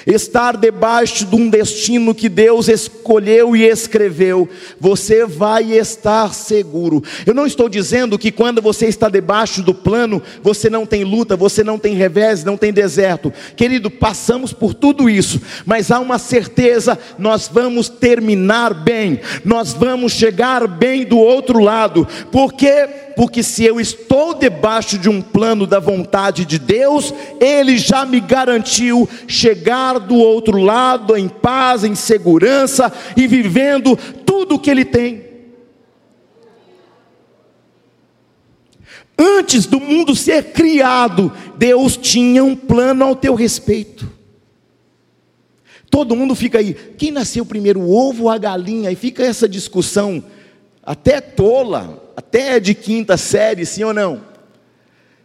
estar 0.06 0.56
debaixo 0.56 1.24
de 1.24 1.36
um 1.36 1.48
destino 1.48 2.14
que 2.14 2.28
Deus 2.28 2.68
escolheu 2.68 3.54
e 3.56 3.64
escreveu, 3.64 4.48
você 4.80 5.24
vai 5.24 5.72
estar 5.72 6.34
seguro. 6.34 7.02
Eu 7.24 7.34
não 7.34 7.46
estou 7.46 7.68
dizendo 7.68 8.18
que 8.18 8.30
quando 8.30 8.60
você 8.60 8.86
está 8.86 9.08
debaixo 9.08 9.62
do 9.62 9.74
plano, 9.74 10.22
você 10.42 10.68
não 10.68 10.86
tem 10.86 11.04
luta, 11.04 11.36
você 11.36 11.62
não 11.62 11.78
tem 11.78 11.94
revés, 11.94 12.44
não 12.44 12.56
tem 12.56 12.72
deserto. 12.72 13.32
Querido, 13.54 13.90
passamos 13.90 14.52
por 14.52 14.74
tudo 14.74 15.08
isso, 15.08 15.40
mas 15.64 15.90
há 15.90 16.00
uma 16.00 16.18
certeza: 16.18 16.98
nós 17.18 17.48
vamos 17.52 17.88
terminar 17.88 18.74
bem, 18.74 19.20
nós 19.44 19.72
vamos 19.72 20.12
chegar 20.12 20.66
bem 20.66 21.04
do 21.04 21.18
outro 21.18 21.60
lado, 21.60 22.06
porque 22.30 23.05
porque 23.16 23.42
se 23.42 23.64
eu 23.64 23.80
estou 23.80 24.34
debaixo 24.34 24.98
de 24.98 25.08
um 25.08 25.22
plano 25.22 25.66
da 25.66 25.80
vontade 25.80 26.44
de 26.44 26.58
Deus, 26.58 27.14
Ele 27.40 27.78
já 27.78 28.04
me 28.04 28.20
garantiu 28.20 29.08
chegar 29.26 29.98
do 29.98 30.16
outro 30.16 30.58
lado 30.58 31.16
em 31.16 31.26
paz, 31.26 31.82
em 31.82 31.94
segurança 31.94 32.92
e 33.16 33.26
vivendo 33.26 33.96
tudo 34.26 34.56
o 34.56 34.58
que 34.58 34.70
Ele 34.70 34.84
tem. 34.84 35.24
Antes 39.18 39.64
do 39.64 39.80
mundo 39.80 40.14
ser 40.14 40.52
criado, 40.52 41.32
Deus 41.56 41.96
tinha 41.96 42.44
um 42.44 42.54
plano 42.54 43.02
ao 43.02 43.16
teu 43.16 43.34
respeito. 43.34 44.06
Todo 45.88 46.14
mundo 46.14 46.34
fica 46.34 46.58
aí, 46.58 46.74
quem 46.98 47.10
nasceu 47.10 47.46
primeiro, 47.46 47.80
o 47.80 47.90
ovo 47.90 48.24
ou 48.24 48.30
a 48.30 48.36
galinha? 48.36 48.90
E 48.90 48.94
fica 48.94 49.22
essa 49.24 49.48
discussão 49.48 50.22
até 50.86 51.20
tola, 51.20 52.12
até 52.16 52.60
de 52.60 52.72
quinta 52.72 53.16
série, 53.16 53.66
sim 53.66 53.82
ou 53.82 53.92
não? 53.92 54.22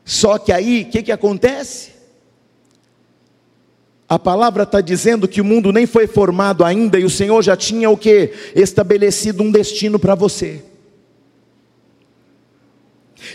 Só 0.03 0.39
que 0.39 0.51
aí, 0.51 0.81
o 0.81 0.85
que, 0.89 1.03
que 1.03 1.11
acontece? 1.11 1.91
A 4.09 4.17
palavra 4.17 4.63
está 4.63 4.81
dizendo 4.81 5.27
que 5.27 5.39
o 5.39 5.45
mundo 5.45 5.71
nem 5.71 5.85
foi 5.85 6.07
formado 6.07 6.65
ainda 6.65 6.99
e 6.99 7.05
o 7.05 7.09
Senhor 7.09 7.41
já 7.43 7.55
tinha 7.55 7.89
o 7.89 7.95
que? 7.95 8.33
Estabelecido 8.55 9.43
um 9.43 9.51
destino 9.51 9.99
para 9.99 10.15
você. 10.15 10.63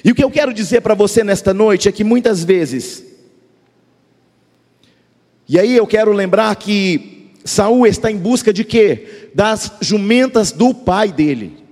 E 0.05 0.11
o 0.11 0.15
que 0.15 0.25
eu 0.25 0.31
quero 0.31 0.53
dizer 0.53 0.81
para 0.81 0.95
você 0.95 1.23
nesta 1.23 1.55
noite 1.55 1.89
é 1.89 1.93
que 1.93 2.03
muitas 2.03 2.43
vezes, 2.43 3.05
e 5.49 5.61
aí 5.61 5.77
eu 5.77 5.87
quero 5.87 6.13
lembrar 6.13 6.55
que 6.57 7.31
Saul 7.45 7.87
está 7.87 8.11
em 8.11 8.17
busca 8.17 8.53
de 8.53 8.65
quê? 8.65 9.31
Das 9.33 9.73
jumentas 9.81 10.51
do 10.51 10.75
pai 10.75 11.13
dele. 11.13 11.66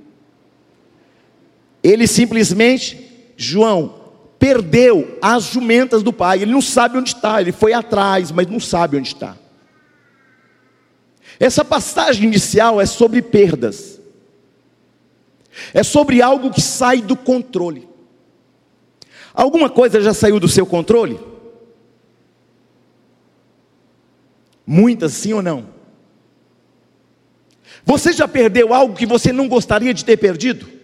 Ele 1.84 2.06
simplesmente, 2.06 2.98
João, 3.36 4.00
perdeu 4.38 5.18
as 5.20 5.44
jumentas 5.44 6.02
do 6.02 6.14
pai. 6.14 6.40
Ele 6.40 6.50
não 6.50 6.62
sabe 6.62 6.96
onde 6.96 7.10
está. 7.10 7.42
Ele 7.42 7.52
foi 7.52 7.74
atrás, 7.74 8.32
mas 8.32 8.46
não 8.46 8.58
sabe 8.58 8.96
onde 8.96 9.08
está. 9.08 9.36
Essa 11.38 11.62
passagem 11.62 12.24
inicial 12.24 12.80
é 12.80 12.86
sobre 12.86 13.20
perdas. 13.20 14.00
É 15.74 15.82
sobre 15.82 16.22
algo 16.22 16.50
que 16.50 16.62
sai 16.62 17.02
do 17.02 17.14
controle. 17.14 17.86
Alguma 19.34 19.68
coisa 19.68 20.00
já 20.00 20.14
saiu 20.14 20.40
do 20.40 20.48
seu 20.48 20.64
controle? 20.64 21.20
Muitas 24.66 25.12
sim 25.12 25.34
ou 25.34 25.42
não? 25.42 25.68
Você 27.84 28.12
já 28.12 28.26
perdeu 28.26 28.72
algo 28.72 28.96
que 28.96 29.04
você 29.04 29.32
não 29.32 29.48
gostaria 29.48 29.92
de 29.92 30.02
ter 30.02 30.16
perdido? 30.16 30.74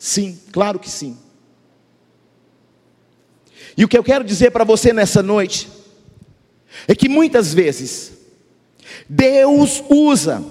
Sim, 0.00 0.40
claro 0.50 0.78
que 0.78 0.88
sim. 0.88 1.14
E 3.76 3.84
o 3.84 3.88
que 3.88 3.98
eu 3.98 4.02
quero 4.02 4.24
dizer 4.24 4.50
para 4.50 4.64
você 4.64 4.94
nessa 4.94 5.22
noite 5.22 5.68
é 6.88 6.94
que 6.94 7.06
muitas 7.06 7.52
vezes 7.52 8.12
Deus 9.06 9.84
usa 9.90 10.42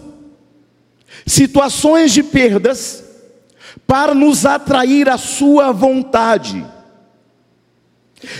situações 1.25 2.13
de 2.13 2.21
perdas 2.21 3.03
para 3.87 4.13
nos 4.13 4.45
atrair 4.45 5.09
à 5.09 5.17
sua 5.17 5.71
vontade 5.71 6.63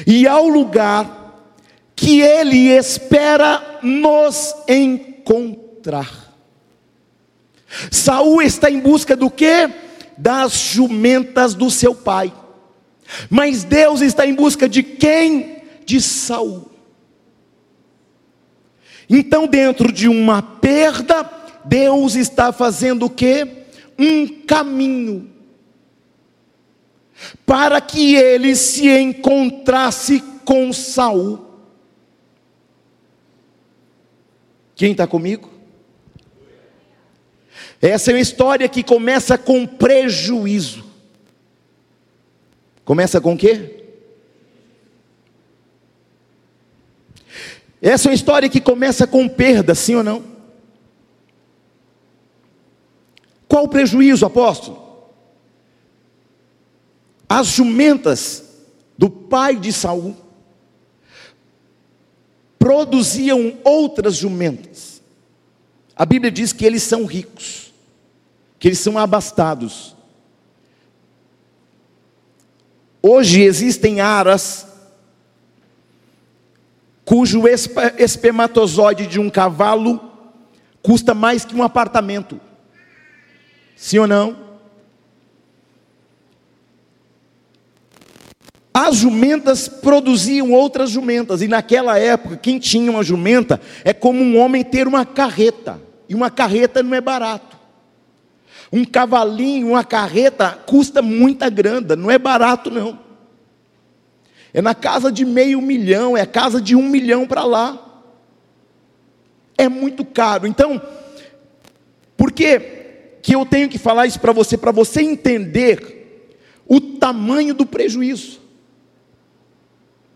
e 0.05 0.27
ao 0.27 0.47
lugar 0.47 1.49
que 1.95 2.21
ele 2.21 2.67
espera 2.67 3.79
nos 3.81 4.53
encontrar. 4.67 6.35
Saul 7.89 8.43
está 8.43 8.69
em 8.69 8.79
busca 8.79 9.15
do 9.15 9.31
que? 9.31 9.88
Das 10.19 10.53
jumentas 10.53 11.55
do 11.55 11.71
seu 11.71 11.95
pai. 11.95 12.31
Mas 13.29 13.63
Deus 13.63 14.01
está 14.01 14.27
em 14.27 14.35
busca 14.35 14.67
de 14.67 14.83
quem? 14.83 15.63
De 15.85 16.01
Saul. 16.01 16.69
Então, 19.09 19.47
dentro 19.47 19.91
de 19.91 20.07
uma 20.07 20.41
perda, 20.41 21.27
Deus 21.65 22.15
está 22.15 22.51
fazendo 22.51 23.05
o 23.05 23.09
que? 23.09 23.47
Um 23.97 24.27
caminho 24.45 25.31
para 27.45 27.81
que 27.81 28.15
ele 28.15 28.55
se 28.55 28.87
encontrasse 28.87 30.21
com 30.45 30.71
Saul. 30.71 31.39
Quem 34.75 34.91
está 34.91 35.07
comigo? 35.07 35.58
Essa 37.81 38.11
é 38.11 38.13
uma 38.13 38.19
história 38.19 38.67
que 38.67 38.83
começa 38.83 39.37
com 39.37 39.65
prejuízo. 39.65 40.83
Começa 42.83 43.21
com 43.21 43.33
o 43.33 43.37
quê? 43.37 43.85
Essa 47.81 48.07
é 48.07 48.09
uma 48.09 48.15
história 48.15 48.49
que 48.49 48.59
começa 48.59 49.07
com 49.07 49.29
perda, 49.29 49.73
sim 49.73 49.95
ou 49.95 50.03
não? 50.03 50.25
Qual 53.47 53.63
o 53.63 53.69
prejuízo, 53.69 54.25
apóstolo? 54.25 54.89
As 57.27 57.47
jumentas 57.47 58.43
do 58.97 59.09
pai 59.09 59.55
de 59.55 59.71
Saul 59.71 60.17
produziam 62.57 63.57
outras 63.63 64.15
jumentas. 64.15 65.01
A 65.95 66.05
Bíblia 66.05 66.29
diz 66.29 66.51
que 66.51 66.65
eles 66.65 66.83
são 66.83 67.05
ricos 67.05 67.68
que 68.59 68.67
eles 68.67 68.79
são 68.79 68.97
abastados. 68.97 69.95
Hoje 73.01 73.41
existem 73.41 74.01
aras 74.01 74.67
cujo 77.05 77.43
espermatozoide 77.97 79.07
de 79.07 79.19
um 79.19 79.29
cavalo 79.29 79.99
custa 80.83 81.13
mais 81.13 81.45
que 81.45 81.55
um 81.55 81.63
apartamento. 81.63 82.39
Sim 83.75 83.99
ou 83.99 84.07
não? 84.07 84.49
As 88.73 88.97
jumentas 88.97 89.67
produziam 89.67 90.51
outras 90.51 90.89
jumentas, 90.89 91.41
e 91.41 91.47
naquela 91.47 91.97
época, 91.97 92.37
quem 92.37 92.59
tinha 92.59 92.89
uma 92.89 93.03
jumenta 93.03 93.59
é 93.83 93.93
como 93.93 94.21
um 94.21 94.37
homem 94.37 94.63
ter 94.63 94.87
uma 94.87 95.05
carreta, 95.05 95.81
e 96.07 96.15
uma 96.15 96.29
carreta 96.29 96.81
não 96.81 96.95
é 96.95 97.01
barato. 97.01 97.58
Um 98.71 98.85
cavalinho, 98.85 99.69
uma 99.69 99.83
carreta, 99.83 100.51
custa 100.65 101.01
muita 101.01 101.49
grana, 101.49 101.95
não 101.95 102.11
é 102.11 102.17
barato 102.17 102.69
não. 102.69 102.99
É 104.53 104.61
na 104.61 104.75
casa 104.75 105.11
de 105.11 105.25
meio 105.25 105.61
milhão, 105.61 106.17
é 106.17 106.25
casa 106.25 106.61
de 106.61 106.75
um 106.75 106.83
milhão 106.83 107.27
para 107.27 107.43
lá. 107.43 107.85
É 109.57 109.67
muito 109.67 110.05
caro. 110.05 110.47
Então, 110.47 110.81
por 112.15 112.31
que, 112.31 112.59
que 113.21 113.35
eu 113.35 113.45
tenho 113.45 113.69
que 113.69 113.77
falar 113.77 114.07
isso 114.07 114.19
para 114.19 114.31
você? 114.31 114.57
Para 114.57 114.71
você 114.71 115.01
entender 115.01 116.33
o 116.67 116.79
tamanho 116.79 117.53
do 117.53 117.65
prejuízo. 117.65 118.39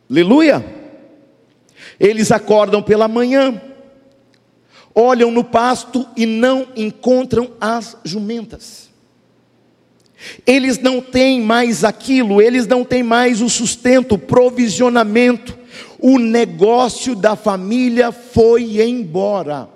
Aleluia! 0.09 0.63
Eles 1.99 2.31
acordam 2.31 2.81
pela 2.81 3.07
manhã, 3.07 3.61
olham 4.95 5.31
no 5.31 5.43
pasto 5.43 6.07
e 6.15 6.25
não 6.25 6.67
encontram 6.75 7.51
as 7.59 7.97
jumentas. 8.03 8.89
Eles 10.45 10.79
não 10.79 11.01
têm 11.01 11.41
mais 11.41 11.83
aquilo, 11.83 12.41
eles 12.41 12.65
não 12.65 12.85
têm 12.85 13.03
mais 13.03 13.41
o 13.41 13.49
sustento, 13.49 14.15
o 14.15 14.19
provisionamento. 14.19 15.57
O 15.99 16.17
negócio 16.17 17.15
da 17.15 17.35
família 17.35 18.11
foi 18.11 18.81
embora. 18.81 19.69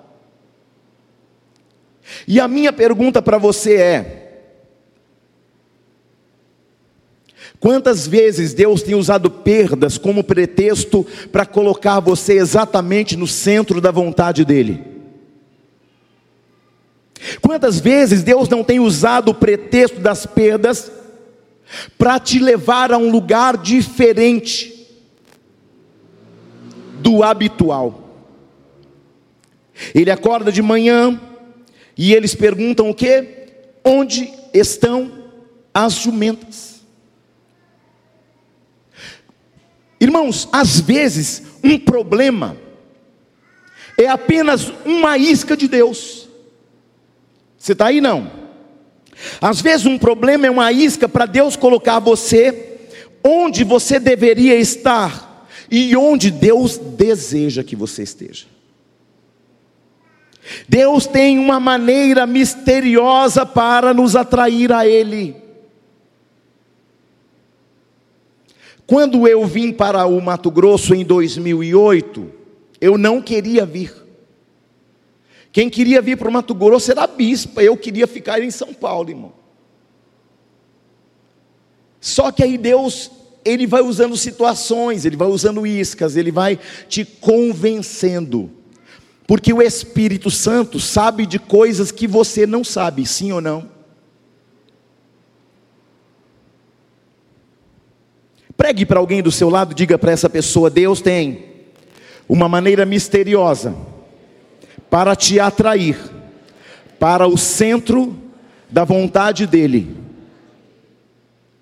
E 2.26 2.40
a 2.40 2.48
minha 2.48 2.72
pergunta 2.72 3.20
para 3.20 3.36
você 3.36 3.74
é: 3.74 4.28
Quantas 7.60 8.06
vezes 8.06 8.54
Deus 8.54 8.82
tem 8.82 8.94
usado 8.94 9.30
perdas 9.30 9.98
como 9.98 10.22
pretexto 10.22 11.04
para 11.32 11.44
colocar 11.44 12.00
você 12.00 12.34
exatamente 12.34 13.16
no 13.16 13.26
centro 13.26 13.80
da 13.80 13.90
vontade 13.90 14.44
dEle? 14.44 14.97
Quantas 17.40 17.80
vezes 17.80 18.22
Deus 18.22 18.48
não 18.48 18.62
tem 18.62 18.80
usado 18.80 19.30
o 19.30 19.34
pretexto 19.34 20.00
das 20.00 20.26
perdas 20.26 20.90
para 21.96 22.18
te 22.18 22.38
levar 22.38 22.92
a 22.92 22.98
um 22.98 23.10
lugar 23.10 23.56
diferente 23.56 24.86
do 27.00 27.22
habitual? 27.22 28.08
Ele 29.94 30.10
acorda 30.10 30.50
de 30.50 30.62
manhã 30.62 31.20
e 31.96 32.14
eles 32.14 32.34
perguntam 32.34 32.90
o 32.90 32.94
que? 32.94 33.48
Onde 33.84 34.32
estão 34.52 35.30
as 35.72 35.94
jumentas? 35.94 36.78
Irmãos, 40.00 40.48
às 40.52 40.78
vezes 40.80 41.42
um 41.62 41.78
problema 41.78 42.56
é 43.96 44.06
apenas 44.06 44.72
uma 44.84 45.18
isca 45.18 45.56
de 45.56 45.66
Deus. 45.66 46.27
Você 47.68 47.74
está 47.74 47.88
aí 47.88 48.00
não? 48.00 48.30
Às 49.42 49.60
vezes 49.60 49.84
um 49.84 49.98
problema 49.98 50.46
é 50.46 50.50
uma 50.50 50.72
isca 50.72 51.06
para 51.06 51.26
Deus 51.26 51.54
colocar 51.54 51.98
você 51.98 52.78
onde 53.22 53.62
você 53.62 54.00
deveria 54.00 54.56
estar 54.56 55.46
e 55.70 55.94
onde 55.94 56.30
Deus 56.30 56.78
deseja 56.78 57.62
que 57.62 57.76
você 57.76 58.04
esteja. 58.04 58.46
Deus 60.66 61.06
tem 61.06 61.38
uma 61.38 61.60
maneira 61.60 62.26
misteriosa 62.26 63.44
para 63.44 63.92
nos 63.92 64.16
atrair 64.16 64.72
a 64.72 64.86
Ele. 64.86 65.36
Quando 68.86 69.28
eu 69.28 69.44
vim 69.44 69.74
para 69.74 70.06
o 70.06 70.18
Mato 70.22 70.50
Grosso 70.50 70.94
em 70.94 71.04
2008, 71.04 72.32
eu 72.80 72.96
não 72.96 73.20
queria 73.20 73.66
vir. 73.66 74.07
Quem 75.58 75.68
queria 75.68 76.00
vir 76.00 76.16
para 76.16 76.28
o 76.28 76.32
Mato 76.32 76.54
Grosso 76.54 76.88
era 76.88 77.02
a 77.02 77.06
bispa, 77.08 77.60
eu 77.60 77.76
queria 77.76 78.06
ficar 78.06 78.40
em 78.40 78.48
São 78.48 78.72
Paulo, 78.72 79.10
irmão. 79.10 79.32
Só 82.00 82.30
que 82.30 82.44
aí 82.44 82.56
Deus, 82.56 83.10
Ele 83.44 83.66
vai 83.66 83.82
usando 83.82 84.16
situações, 84.16 85.04
Ele 85.04 85.16
vai 85.16 85.26
usando 85.26 85.66
iscas, 85.66 86.14
Ele 86.14 86.30
vai 86.30 86.60
te 86.88 87.04
convencendo. 87.04 88.48
Porque 89.26 89.52
o 89.52 89.60
Espírito 89.60 90.30
Santo 90.30 90.78
sabe 90.78 91.26
de 91.26 91.40
coisas 91.40 91.90
que 91.90 92.06
você 92.06 92.46
não 92.46 92.62
sabe, 92.62 93.04
sim 93.04 93.32
ou 93.32 93.40
não? 93.40 93.68
Pregue 98.56 98.86
para 98.86 99.00
alguém 99.00 99.20
do 99.20 99.32
seu 99.32 99.50
lado, 99.50 99.74
diga 99.74 99.98
para 99.98 100.12
essa 100.12 100.30
pessoa: 100.30 100.70
Deus 100.70 101.00
tem 101.00 101.46
uma 102.28 102.48
maneira 102.48 102.86
misteriosa 102.86 103.87
para 104.90 105.14
te 105.14 105.38
atrair 105.38 105.98
para 106.98 107.26
o 107.26 107.38
centro 107.38 108.16
da 108.68 108.84
vontade 108.84 109.46
dEle. 109.46 109.96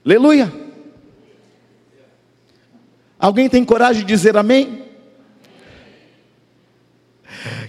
Aleluia. 0.04 0.52
Alguém 3.18 3.48
tem 3.48 3.64
coragem 3.64 4.02
de 4.02 4.08
dizer 4.08 4.36
amém? 4.36 4.84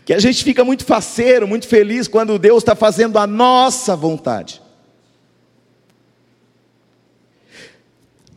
Que 0.06 0.14
a 0.14 0.20
gente 0.20 0.44
fica 0.44 0.64
muito 0.64 0.86
faceiro, 0.86 1.48
muito 1.48 1.68
feliz 1.68 2.08
quando 2.08 2.40
Deus 2.40 2.64
está 2.64 2.76
fazendo 2.76 3.20
a 3.20 3.28
nossa 3.28 3.96
vontade. 3.96 4.62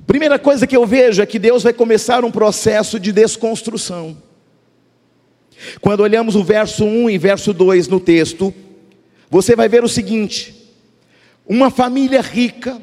Primeira 0.06 0.38
coisa 0.38 0.66
que 0.66 0.76
eu 0.76 0.84
vejo 0.84 1.22
é 1.22 1.26
que 1.26 1.38
Deus 1.38 1.62
vai 1.62 1.72
começar 1.72 2.24
um 2.24 2.32
processo 2.32 2.98
de 2.98 3.12
desconstrução. 3.12 4.16
Quando 5.80 6.00
olhamos 6.00 6.36
o 6.36 6.44
verso 6.44 6.84
1 6.84 7.10
e 7.10 7.18
verso 7.18 7.52
2 7.52 7.88
no 7.88 8.00
texto, 8.00 8.52
você 9.28 9.54
vai 9.54 9.68
ver 9.68 9.84
o 9.84 9.88
seguinte: 9.88 10.54
uma 11.46 11.70
família 11.70 12.20
rica, 12.20 12.80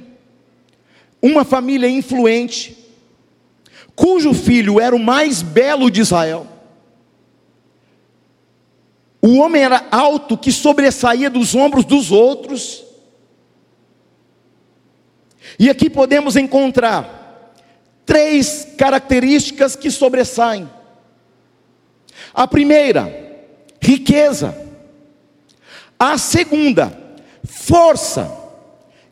uma 1.21 1.43
família 1.43 1.89
influente, 1.89 2.77
cujo 3.95 4.33
filho 4.33 4.79
era 4.79 4.95
o 4.95 4.99
mais 4.99 5.41
belo 5.41 5.89
de 5.89 6.01
Israel. 6.01 6.47
O 9.21 9.39
homem 9.39 9.63
era 9.63 9.87
alto 9.91 10.37
que 10.37 10.51
sobressaía 10.51 11.29
dos 11.29 11.55
ombros 11.55 11.83
dos 11.83 12.11
outros. 12.11 12.85
E 15.59 15.69
aqui 15.69 15.89
podemos 15.89 16.35
encontrar 16.35 17.53
três 18.05 18.67
características 18.77 19.75
que 19.75 19.89
sobressaem. 19.89 20.69
A 22.33 22.47
primeira, 22.47 23.11
riqueza. 23.81 24.55
A 25.99 26.17
segunda, 26.17 26.97
força. 27.43 28.31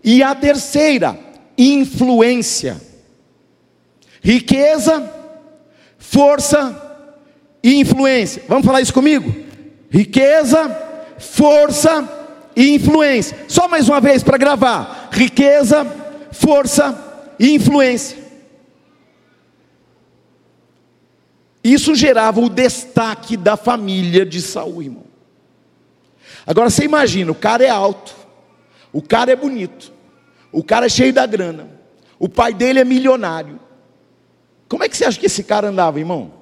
E 0.04 0.22
a 0.22 0.36
terceira, 0.36 1.18
influência. 1.58 2.80
Riqueza, 4.22 5.12
força 5.98 6.82
e 7.63 7.80
influência. 7.80 8.44
Vamos 8.48 8.65
falar 8.65 8.82
isso 8.82 8.94
comigo? 8.94 9.34
Riqueza, 9.89 10.70
força 11.18 12.08
e 12.56 12.76
influência. 12.76 13.38
Só 13.48 13.68
mais 13.68 13.89
uma 13.89 14.00
vez 14.00 14.24
para 14.24 14.38
gravar: 14.38 15.10
riqueza, 15.12 15.86
força 16.32 17.34
e 17.39 17.54
influência. 17.54 18.25
Isso 21.65 21.95
gerava 21.95 22.39
o 22.39 22.47
destaque 22.47 23.36
da 23.36 23.58
família 23.58 24.23
de 24.23 24.39
Saul, 24.39 24.84
irmão. 24.84 25.06
Agora 26.45 26.69
você 26.69 26.84
imagina, 26.84 27.32
o 27.32 27.36
cara 27.36 27.65
é 27.65 27.69
alto, 27.69 28.15
o 28.93 29.01
cara 29.01 29.32
é 29.32 29.36
bonito, 29.36 29.91
o 30.51 30.63
cara 30.63 30.86
é 30.86 30.89
cheio 30.89 31.12
da 31.12 31.25
grana, 31.25 31.67
o 32.19 32.30
pai 32.30 32.54
dele 32.54 32.80
é 32.80 32.84
milionário. 32.84 33.60
Como 34.69 34.84
é 34.84 34.88
que 34.88 34.95
você 34.95 35.06
acha 35.06 35.19
que 35.19 35.25
esse 35.25 35.43
cara 35.43 35.69
andava, 35.69 35.97
irmão? 35.97 36.34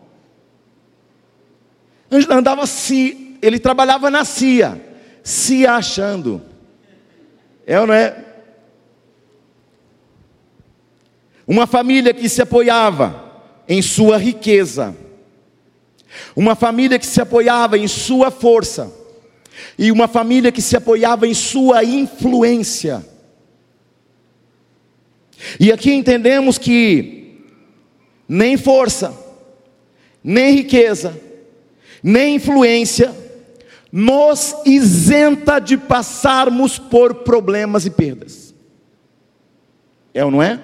Andava 2.30 2.68
se, 2.68 3.38
ele 3.42 3.60
trabalhava 3.60 4.10
na 4.10 4.26
CIA, 4.26 4.78
se 5.24 5.66
achando. 5.66 6.42
É 7.66 7.80
ou 7.80 7.88
não 7.88 7.94
é? 7.94 8.26
Uma 11.48 11.66
família 11.66 12.14
que 12.14 12.28
se 12.28 12.42
apoiava 12.42 13.42
em 13.70 13.82
sua 13.82 14.18
riqueza, 14.18 14.94
uma 16.36 16.56
família 16.56 17.00
que 17.00 17.06
se 17.06 17.22
apoiava 17.22 17.78
em 17.78 17.88
sua 17.88 18.32
força, 18.32 18.92
e 19.78 19.92
uma 19.92 20.08
família 20.08 20.52
que 20.52 20.62
se 20.62 20.76
apoiava 20.76 21.28
em 21.28 21.34
sua 21.34 21.84
influência. 21.84 23.06
E 25.60 25.72
aqui 25.72 25.92
entendemos 25.92 26.58
que 26.58 27.42
nem 28.28 28.58
força, 28.58 29.18
nem 30.24 30.56
riqueza, 30.56 31.20
nem 32.02 32.36
influência 32.36 33.14
nos 33.92 34.56
isenta 34.66 35.60
de 35.60 35.78
passarmos 35.78 36.80
por 36.80 37.16
problemas 37.16 37.86
e 37.86 37.92
perdas. 37.92 38.56
É 40.14 40.26
ou 40.26 40.32
não 40.32 40.42
é? 40.42 40.60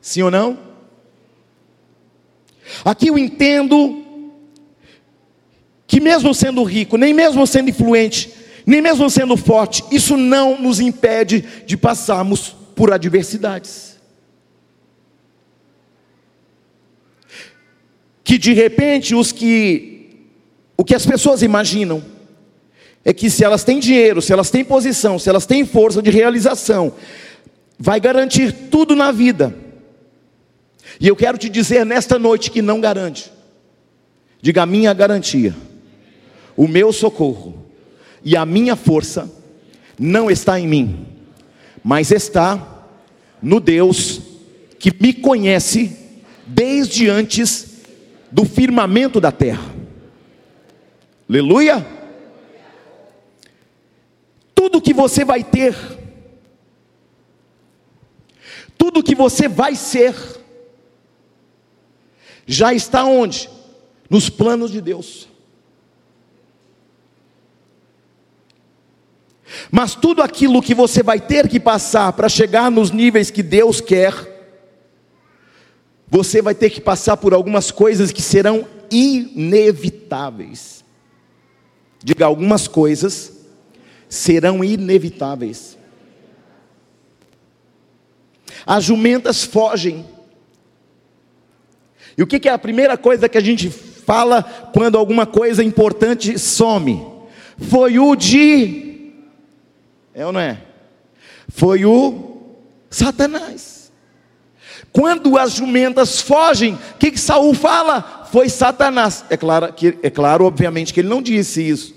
Sim 0.00 0.22
ou 0.22 0.30
não? 0.30 0.58
Aqui 2.84 3.08
eu 3.08 3.18
entendo 3.18 4.01
que 5.92 6.00
mesmo 6.00 6.32
sendo 6.32 6.62
rico, 6.62 6.96
nem 6.96 7.12
mesmo 7.12 7.46
sendo 7.46 7.68
influente, 7.68 8.32
nem 8.64 8.80
mesmo 8.80 9.10
sendo 9.10 9.36
forte, 9.36 9.84
isso 9.90 10.16
não 10.16 10.58
nos 10.58 10.80
impede 10.80 11.44
de 11.66 11.76
passarmos 11.76 12.56
por 12.74 12.90
adversidades. 12.90 14.00
Que 18.24 18.38
de 18.38 18.54
repente 18.54 19.14
os 19.14 19.32
que 19.32 20.30
o 20.78 20.82
que 20.82 20.94
as 20.94 21.04
pessoas 21.04 21.42
imaginam 21.42 22.02
é 23.04 23.12
que 23.12 23.28
se 23.28 23.44
elas 23.44 23.62
têm 23.62 23.78
dinheiro, 23.78 24.22
se 24.22 24.32
elas 24.32 24.48
têm 24.48 24.64
posição, 24.64 25.18
se 25.18 25.28
elas 25.28 25.44
têm 25.44 25.66
força 25.66 26.00
de 26.00 26.08
realização, 26.08 26.94
vai 27.78 28.00
garantir 28.00 28.50
tudo 28.70 28.96
na 28.96 29.12
vida. 29.12 29.54
E 30.98 31.06
eu 31.06 31.14
quero 31.14 31.36
te 31.36 31.50
dizer 31.50 31.84
nesta 31.84 32.18
noite 32.18 32.50
que 32.50 32.62
não 32.62 32.80
garante. 32.80 33.30
Diga 34.40 34.62
a 34.62 34.66
minha 34.66 34.94
garantia 34.94 35.54
o 36.56 36.68
meu 36.68 36.92
socorro 36.92 37.66
e 38.24 38.36
a 38.36 38.44
minha 38.44 38.76
força 38.76 39.30
não 39.98 40.30
está 40.30 40.58
em 40.58 40.66
mim, 40.66 41.06
mas 41.82 42.10
está 42.10 42.86
no 43.40 43.60
Deus 43.60 44.20
que 44.78 44.92
me 45.00 45.12
conhece 45.12 45.96
desde 46.46 47.08
antes 47.08 47.82
do 48.30 48.44
firmamento 48.44 49.20
da 49.20 49.30
terra. 49.30 49.72
Aleluia! 51.28 51.86
Tudo 54.54 54.80
que 54.80 54.94
você 54.94 55.24
vai 55.24 55.42
ter, 55.42 55.74
tudo 58.76 59.02
que 59.02 59.14
você 59.14 59.48
vai 59.48 59.74
ser, 59.74 60.14
já 62.46 62.72
está 62.72 63.04
onde? 63.04 63.48
Nos 64.08 64.28
planos 64.28 64.70
de 64.70 64.80
Deus. 64.80 65.31
Mas 69.70 69.94
tudo 69.94 70.22
aquilo 70.22 70.62
que 70.62 70.74
você 70.74 71.02
vai 71.02 71.20
ter 71.20 71.48
que 71.48 71.60
passar 71.60 72.12
para 72.12 72.28
chegar 72.28 72.70
nos 72.70 72.90
níveis 72.90 73.30
que 73.30 73.42
Deus 73.42 73.80
quer, 73.80 74.32
você 76.08 76.42
vai 76.42 76.54
ter 76.54 76.70
que 76.70 76.80
passar 76.80 77.16
por 77.16 77.32
algumas 77.32 77.70
coisas 77.70 78.12
que 78.12 78.20
serão 78.20 78.66
inevitáveis. 78.90 80.84
Diga, 82.04 82.26
algumas 82.26 82.68
coisas 82.68 83.32
serão 84.08 84.62
inevitáveis. 84.62 85.78
As 88.66 88.84
jumentas 88.84 89.42
fogem. 89.44 90.04
E 92.16 92.22
o 92.22 92.26
que 92.26 92.48
é 92.48 92.52
a 92.52 92.58
primeira 92.58 92.96
coisa 92.98 93.28
que 93.28 93.38
a 93.38 93.42
gente 93.42 93.70
fala 93.70 94.42
quando 94.74 94.98
alguma 94.98 95.24
coisa 95.24 95.64
importante 95.64 96.38
some? 96.38 97.06
Foi 97.58 97.98
o 97.98 98.14
de. 98.14 98.91
É 100.14 100.26
ou 100.26 100.32
não 100.32 100.40
é? 100.40 100.60
Foi 101.48 101.84
o 101.84 102.40
Satanás. 102.90 103.90
Quando 104.92 105.38
as 105.38 105.52
jumentas 105.52 106.20
fogem, 106.20 106.74
o 106.74 106.98
que, 106.98 107.10
que 107.10 107.20
Saul 107.20 107.54
fala? 107.54 108.28
Foi 108.30 108.48
Satanás. 108.48 109.24
É 109.30 109.36
claro, 109.36 109.72
que, 109.72 109.98
é 110.02 110.10
claro, 110.10 110.44
obviamente, 110.44 110.92
que 110.92 111.00
ele 111.00 111.08
não 111.08 111.22
disse 111.22 111.66
isso. 111.66 111.94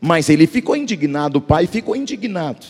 Mas 0.00 0.28
ele 0.28 0.46
ficou 0.46 0.76
indignado, 0.76 1.38
o 1.38 1.42
pai 1.42 1.66
ficou 1.66 1.96
indignado. 1.96 2.66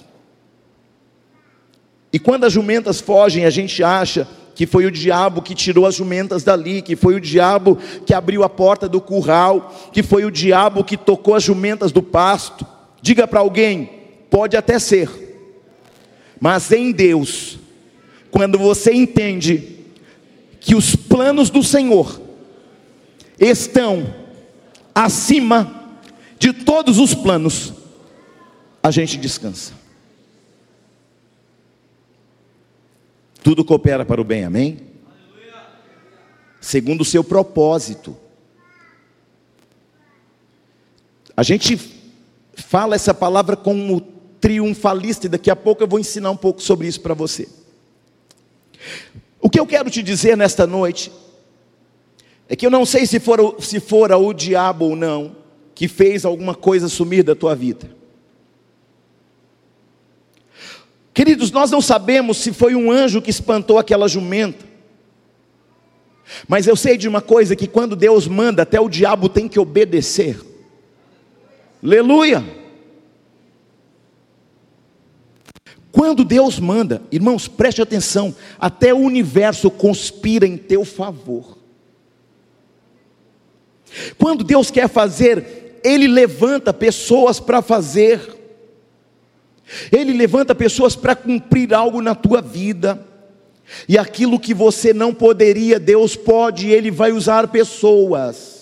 E 2.12 2.18
quando 2.18 2.44
as 2.44 2.52
jumentas 2.52 3.00
fogem, 3.00 3.44
a 3.44 3.50
gente 3.50 3.82
acha 3.82 4.26
que 4.54 4.66
foi 4.66 4.86
o 4.86 4.90
diabo 4.90 5.42
que 5.42 5.54
tirou 5.54 5.86
as 5.86 5.94
jumentas 5.94 6.42
dali, 6.42 6.82
que 6.82 6.96
foi 6.96 7.14
o 7.14 7.20
diabo 7.20 7.78
que 8.06 8.14
abriu 8.14 8.42
a 8.42 8.48
porta 8.48 8.88
do 8.88 9.00
curral, 9.00 9.72
que 9.92 10.02
foi 10.02 10.24
o 10.24 10.30
diabo 10.30 10.82
que 10.82 10.96
tocou 10.96 11.34
as 11.34 11.44
jumentas 11.44 11.92
do 11.92 12.02
pasto. 12.02 12.66
Diga 13.00 13.26
para 13.26 13.40
alguém, 13.40 13.90
pode 14.30 14.56
até 14.56 14.78
ser, 14.78 15.08
mas 16.40 16.70
em 16.72 16.92
Deus, 16.92 17.58
quando 18.30 18.58
você 18.58 18.92
entende 18.92 19.78
que 20.60 20.74
os 20.74 20.94
planos 20.94 21.50
do 21.50 21.62
Senhor 21.62 22.20
estão 23.38 24.14
acima 24.94 25.98
de 26.38 26.52
todos 26.52 26.98
os 26.98 27.14
planos, 27.14 27.72
a 28.82 28.90
gente 28.90 29.16
descansa. 29.16 29.72
Tudo 33.42 33.64
coopera 33.64 34.04
para 34.04 34.20
o 34.20 34.24
bem, 34.24 34.44
amém? 34.44 34.80
Segundo 36.60 37.02
o 37.02 37.04
seu 37.04 37.22
propósito. 37.22 38.16
A 41.36 41.42
gente 41.42 41.97
fala 42.62 42.94
essa 42.94 43.14
palavra 43.14 43.56
como 43.56 44.00
triunfalista 44.40 45.26
e 45.26 45.28
daqui 45.28 45.50
a 45.50 45.56
pouco 45.56 45.82
eu 45.82 45.88
vou 45.88 45.98
ensinar 45.98 46.30
um 46.30 46.36
pouco 46.36 46.62
sobre 46.62 46.86
isso 46.86 47.00
para 47.00 47.14
você. 47.14 47.48
O 49.40 49.48
que 49.48 49.58
eu 49.58 49.66
quero 49.66 49.90
te 49.90 50.02
dizer 50.02 50.36
nesta 50.36 50.66
noite 50.66 51.12
é 52.48 52.56
que 52.56 52.66
eu 52.66 52.70
não 52.70 52.84
sei 52.84 53.06
se 53.06 53.20
for, 53.20 53.56
se 53.60 53.78
fora 53.80 54.16
o 54.16 54.32
diabo 54.32 54.86
ou 54.86 54.96
não 54.96 55.36
que 55.74 55.86
fez 55.86 56.24
alguma 56.24 56.54
coisa 56.54 56.88
sumir 56.88 57.22
da 57.22 57.36
tua 57.36 57.54
vida. 57.54 57.96
Queridos, 61.14 61.50
nós 61.50 61.70
não 61.70 61.80
sabemos 61.80 62.38
se 62.38 62.52
foi 62.52 62.74
um 62.74 62.90
anjo 62.90 63.22
que 63.22 63.30
espantou 63.30 63.78
aquela 63.78 64.08
jumenta. 64.08 64.66
Mas 66.46 66.66
eu 66.66 66.76
sei 66.76 66.96
de 66.96 67.08
uma 67.08 67.20
coisa 67.20 67.56
que 67.56 67.66
quando 67.66 67.96
Deus 67.96 68.26
manda, 68.26 68.62
até 68.62 68.80
o 68.80 68.88
diabo 68.88 69.28
tem 69.28 69.48
que 69.48 69.58
obedecer. 69.58 70.47
Aleluia! 71.82 72.44
Quando 75.90 76.24
Deus 76.24 76.58
manda, 76.58 77.02
irmãos, 77.10 77.48
preste 77.48 77.80
atenção, 77.82 78.34
até 78.58 78.92
o 78.92 78.98
universo 78.98 79.70
conspira 79.70 80.46
em 80.46 80.56
teu 80.56 80.84
favor. 80.84 81.58
Quando 84.18 84.44
Deus 84.44 84.70
quer 84.70 84.88
fazer, 84.88 85.80
Ele 85.82 86.06
levanta 86.06 86.72
pessoas 86.72 87.40
para 87.40 87.62
fazer. 87.62 88.36
Ele 89.90 90.12
levanta 90.12 90.54
pessoas 90.54 90.94
para 90.94 91.14
cumprir 91.14 91.74
algo 91.74 92.00
na 92.00 92.14
tua 92.14 92.40
vida. 92.40 93.04
E 93.88 93.98
aquilo 93.98 94.40
que 94.40 94.54
você 94.54 94.92
não 94.92 95.12
poderia, 95.12 95.78
Deus 95.78 96.16
pode, 96.16 96.68
Ele 96.68 96.90
vai 96.90 97.12
usar 97.12 97.48
pessoas. 97.48 98.57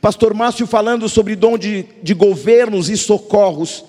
Pastor 0.00 0.34
Márcio 0.34 0.66
falando 0.66 1.08
sobre 1.08 1.36
dom 1.36 1.56
de, 1.56 1.86
de 2.02 2.14
governos 2.14 2.88
e 2.88 2.96
socorros. 2.96 3.84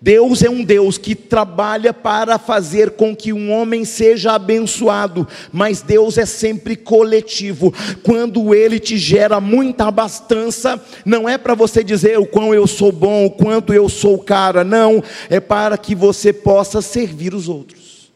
Deus 0.00 0.44
é 0.44 0.48
um 0.48 0.62
Deus 0.62 0.96
que 0.96 1.16
trabalha 1.16 1.92
para 1.92 2.38
fazer 2.38 2.92
com 2.92 3.16
que 3.16 3.32
um 3.32 3.50
homem 3.50 3.84
seja 3.84 4.32
abençoado, 4.32 5.26
mas 5.52 5.82
Deus 5.82 6.16
é 6.16 6.24
sempre 6.24 6.76
coletivo. 6.76 7.74
Quando 8.04 8.54
Ele 8.54 8.78
te 8.78 8.96
gera 8.96 9.40
muita 9.40 9.88
abastança, 9.88 10.80
não 11.04 11.28
é 11.28 11.36
para 11.36 11.54
você 11.54 11.82
dizer 11.82 12.16
o 12.16 12.26
quão 12.26 12.54
eu 12.54 12.66
sou 12.66 12.92
bom, 12.92 13.26
o 13.26 13.30
quanto 13.30 13.74
eu 13.74 13.88
sou 13.88 14.18
cara, 14.18 14.62
não, 14.62 15.02
é 15.28 15.40
para 15.40 15.76
que 15.76 15.96
você 15.96 16.32
possa 16.32 16.80
servir 16.80 17.34
os 17.34 17.48
outros. 17.48 18.12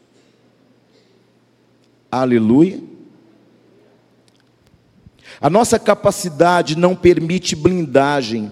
Aleluia. 2.09 2.92
A 5.43 5.49
nossa 5.49 5.77
capacidade 5.77 6.75
não 6.75 6.95
permite 6.95 7.55
blindagem 7.55 8.49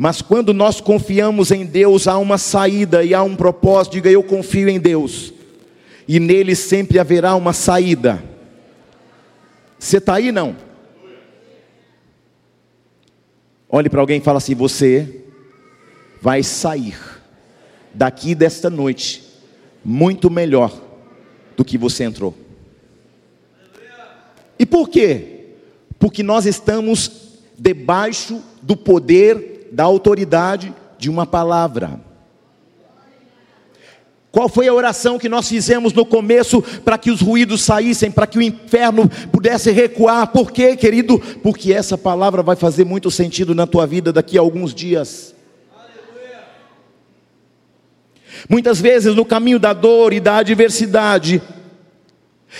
mas 0.00 0.22
quando 0.22 0.54
nós 0.54 0.80
confiamos 0.80 1.50
em 1.50 1.66
Deus, 1.66 2.06
há 2.06 2.16
uma 2.18 2.38
saída 2.38 3.02
e 3.02 3.12
há 3.12 3.24
um 3.24 3.34
propósito. 3.34 3.94
Diga, 3.94 4.08
eu 4.08 4.22
confio 4.22 4.68
em 4.68 4.78
Deus, 4.78 5.32
e 6.06 6.20
nele 6.20 6.54
sempre 6.54 7.00
haverá 7.00 7.34
uma 7.34 7.52
saída. 7.52 8.22
Você 9.76 9.96
está 9.96 10.14
aí 10.14 10.30
não? 10.30 10.56
Olhe 13.68 13.90
para 13.90 14.00
alguém 14.00 14.18
e 14.18 14.22
fala 14.22 14.38
assim: 14.38 14.54
você 14.54 15.24
vai 16.22 16.44
sair 16.44 16.96
daqui 17.92 18.36
desta 18.36 18.70
noite 18.70 19.24
muito 19.84 20.30
melhor 20.30 20.72
do 21.56 21.64
que 21.64 21.76
você 21.76 22.04
entrou. 22.04 22.36
E 24.58 24.66
por 24.66 24.88
quê? 24.88 25.46
Porque 25.98 26.22
nós 26.22 26.46
estamos 26.46 27.10
debaixo 27.58 28.42
do 28.62 28.76
poder 28.76 29.68
da 29.72 29.84
autoridade 29.84 30.74
de 30.98 31.08
uma 31.08 31.26
palavra. 31.26 32.00
Qual 34.30 34.48
foi 34.48 34.68
a 34.68 34.74
oração 34.74 35.18
que 35.18 35.28
nós 35.28 35.48
fizemos 35.48 35.92
no 35.92 36.04
começo 36.04 36.62
para 36.84 36.98
que 36.98 37.10
os 37.10 37.20
ruídos 37.20 37.62
saíssem, 37.62 38.10
para 38.10 38.26
que 38.26 38.38
o 38.38 38.42
inferno 38.42 39.08
pudesse 39.32 39.70
recuar? 39.70 40.28
Por 40.28 40.52
quê, 40.52 40.76
querido? 40.76 41.18
Porque 41.42 41.72
essa 41.72 41.96
palavra 41.96 42.42
vai 42.42 42.54
fazer 42.54 42.84
muito 42.84 43.10
sentido 43.10 43.54
na 43.54 43.66
tua 43.66 43.86
vida 43.86 44.12
daqui 44.12 44.36
a 44.36 44.40
alguns 44.40 44.74
dias. 44.74 45.34
Muitas 48.48 48.80
vezes 48.80 49.14
no 49.14 49.24
caminho 49.24 49.58
da 49.58 49.72
dor 49.72 50.12
e 50.12 50.20
da 50.20 50.36
adversidade, 50.36 51.42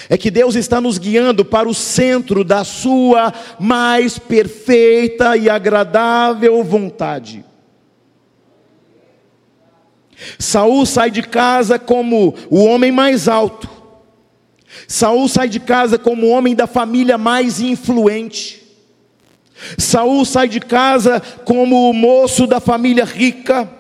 é 0.09 0.17
que 0.17 0.31
Deus 0.31 0.55
está 0.55 0.81
nos 0.81 0.99
guiando 0.99 1.45
para 1.45 1.69
o 1.69 1.75
centro 1.75 2.45
da 2.45 2.65
Sua 2.65 3.33
mais 3.59 4.19
perfeita 4.19 5.37
e 5.37 5.49
agradável 5.49 6.63
vontade. 6.63 7.45
Saul 10.39 10.85
sai 10.85 11.11
de 11.11 11.23
casa 11.23 11.79
como 11.79 12.35
o 12.51 12.65
homem 12.65 12.91
mais 12.91 13.29
alto. 13.29 13.69
Saul 14.87 15.29
sai 15.29 15.49
de 15.49 15.61
casa 15.61 15.99
como 15.99 16.27
o 16.27 16.31
homem 16.31 16.55
da 16.55 16.67
família 16.67 17.17
mais 17.17 17.61
influente. 17.61 18.63
Saul 19.77 20.25
sai 20.25 20.49
de 20.49 20.61
casa 20.61 21.21
como 21.45 21.91
o 21.91 21.93
moço 21.93 22.47
da 22.47 22.61
família 22.61 23.05
rica. 23.05 23.78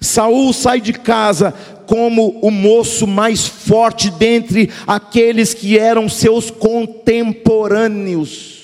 Saul 0.00 0.52
sai 0.52 0.80
de 0.80 0.92
casa 0.92 1.52
como 1.86 2.40
o 2.40 2.50
moço 2.50 3.06
mais 3.06 3.46
forte 3.46 4.10
dentre 4.10 4.70
aqueles 4.86 5.54
que 5.54 5.78
eram 5.78 6.08
seus 6.08 6.50
contemporâneos. 6.50 8.58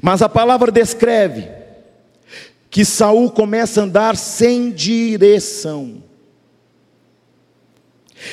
Mas 0.00 0.22
a 0.22 0.28
palavra 0.28 0.70
descreve 0.70 1.48
que 2.70 2.84
Saul 2.84 3.28
começa 3.30 3.80
a 3.80 3.84
andar 3.84 4.16
sem 4.16 4.70
direção. 4.70 6.02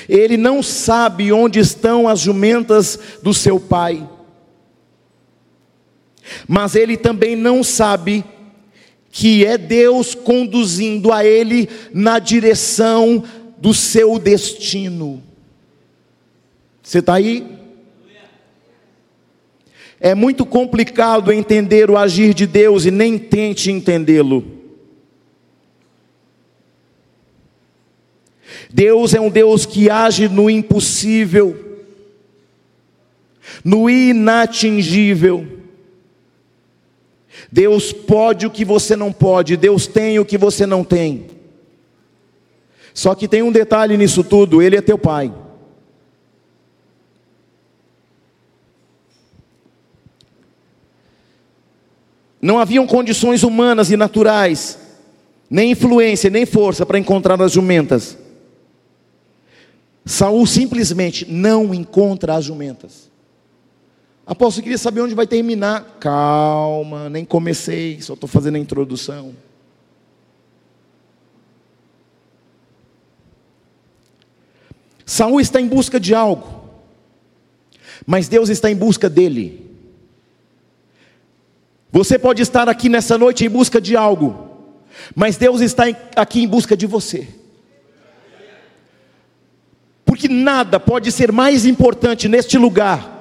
Ele 0.07 0.37
não 0.37 0.61
sabe 0.61 1.33
onde 1.33 1.59
estão 1.59 2.07
as 2.07 2.19
jumentas 2.19 2.99
do 3.23 3.33
seu 3.33 3.59
pai. 3.59 4.07
Mas 6.47 6.75
ele 6.75 6.95
também 6.95 7.35
não 7.35 7.63
sabe 7.63 8.23
que 9.11 9.45
é 9.45 9.57
Deus 9.57 10.13
conduzindo 10.13 11.11
a 11.11 11.25
ele 11.25 11.67
na 11.93 12.19
direção 12.19 13.23
do 13.57 13.73
seu 13.73 14.19
destino. 14.19 15.21
Você 16.81 16.99
está 16.99 17.15
aí? 17.15 17.45
É 19.99 20.15
muito 20.15 20.45
complicado 20.45 21.31
entender 21.31 21.89
o 21.89 21.97
agir 21.97 22.33
de 22.33 22.47
Deus 22.47 22.85
e 22.85 22.91
nem 22.91 23.17
tente 23.17 23.69
entendê-lo. 23.69 24.59
Deus 28.71 29.13
é 29.13 29.19
um 29.19 29.29
Deus 29.29 29.65
que 29.65 29.89
age 29.89 30.29
no 30.29 30.49
impossível. 30.49 31.65
no 33.63 33.89
inatingível. 33.89 35.58
Deus 37.51 37.91
pode 37.91 38.45
o 38.45 38.51
que 38.51 38.63
você 38.63 38.95
não 38.95 39.11
pode, 39.11 39.57
Deus 39.57 39.87
tem 39.87 40.19
o 40.19 40.25
que 40.25 40.37
você 40.37 40.65
não 40.65 40.83
tem. 40.83 41.27
Só 42.93 43.15
que 43.15 43.27
tem 43.27 43.41
um 43.41 43.51
detalhe 43.51 43.97
nisso 43.97 44.23
tudo: 44.23 44.61
Ele 44.61 44.75
é 44.75 44.81
teu 44.81 44.97
Pai. 44.97 45.33
Não 52.41 52.57
haviam 52.57 52.87
condições 52.87 53.43
humanas 53.43 53.91
e 53.91 53.97
naturais, 53.97 54.79
nem 55.49 55.71
influência, 55.71 56.29
nem 56.29 56.45
força 56.45 56.85
para 56.85 56.99
encontrar 56.99 57.41
as 57.41 57.51
jumentas. 57.51 58.17
Saul 60.05 60.45
simplesmente 60.47 61.29
não 61.29 61.73
encontra 61.73 62.35
as 62.35 62.45
jumentas. 62.45 63.08
Apóstolo, 64.29 64.61
queria 64.61 64.77
saber 64.77 65.01
onde 65.01 65.15
vai 65.15 65.25
terminar. 65.25 65.97
Calma, 65.99 67.09
nem 67.09 67.25
comecei, 67.25 67.99
só 67.99 68.13
estou 68.13 68.29
fazendo 68.29 68.57
a 68.57 68.59
introdução. 68.59 69.33
Saul 75.03 75.41
está 75.41 75.59
em 75.59 75.67
busca 75.67 75.99
de 75.99 76.13
algo, 76.13 76.69
mas 78.05 78.27
Deus 78.27 78.49
está 78.49 78.69
em 78.69 78.75
busca 78.75 79.09
dele. 79.09 79.67
Você 81.91 82.19
pode 82.19 82.43
estar 82.43 82.69
aqui 82.69 82.87
nessa 82.87 83.17
noite 83.17 83.43
em 83.43 83.49
busca 83.49 83.81
de 83.81 83.95
algo, 83.95 84.47
mas 85.15 85.37
Deus 85.37 85.59
está 85.59 85.85
aqui 86.15 86.43
em 86.43 86.47
busca 86.47 86.77
de 86.77 86.85
você. 86.85 87.27
Porque 90.05 90.27
nada 90.27 90.79
pode 90.79 91.11
ser 91.11 91.31
mais 91.31 91.65
importante 91.65 92.29
neste 92.29 92.55
lugar. 92.55 93.17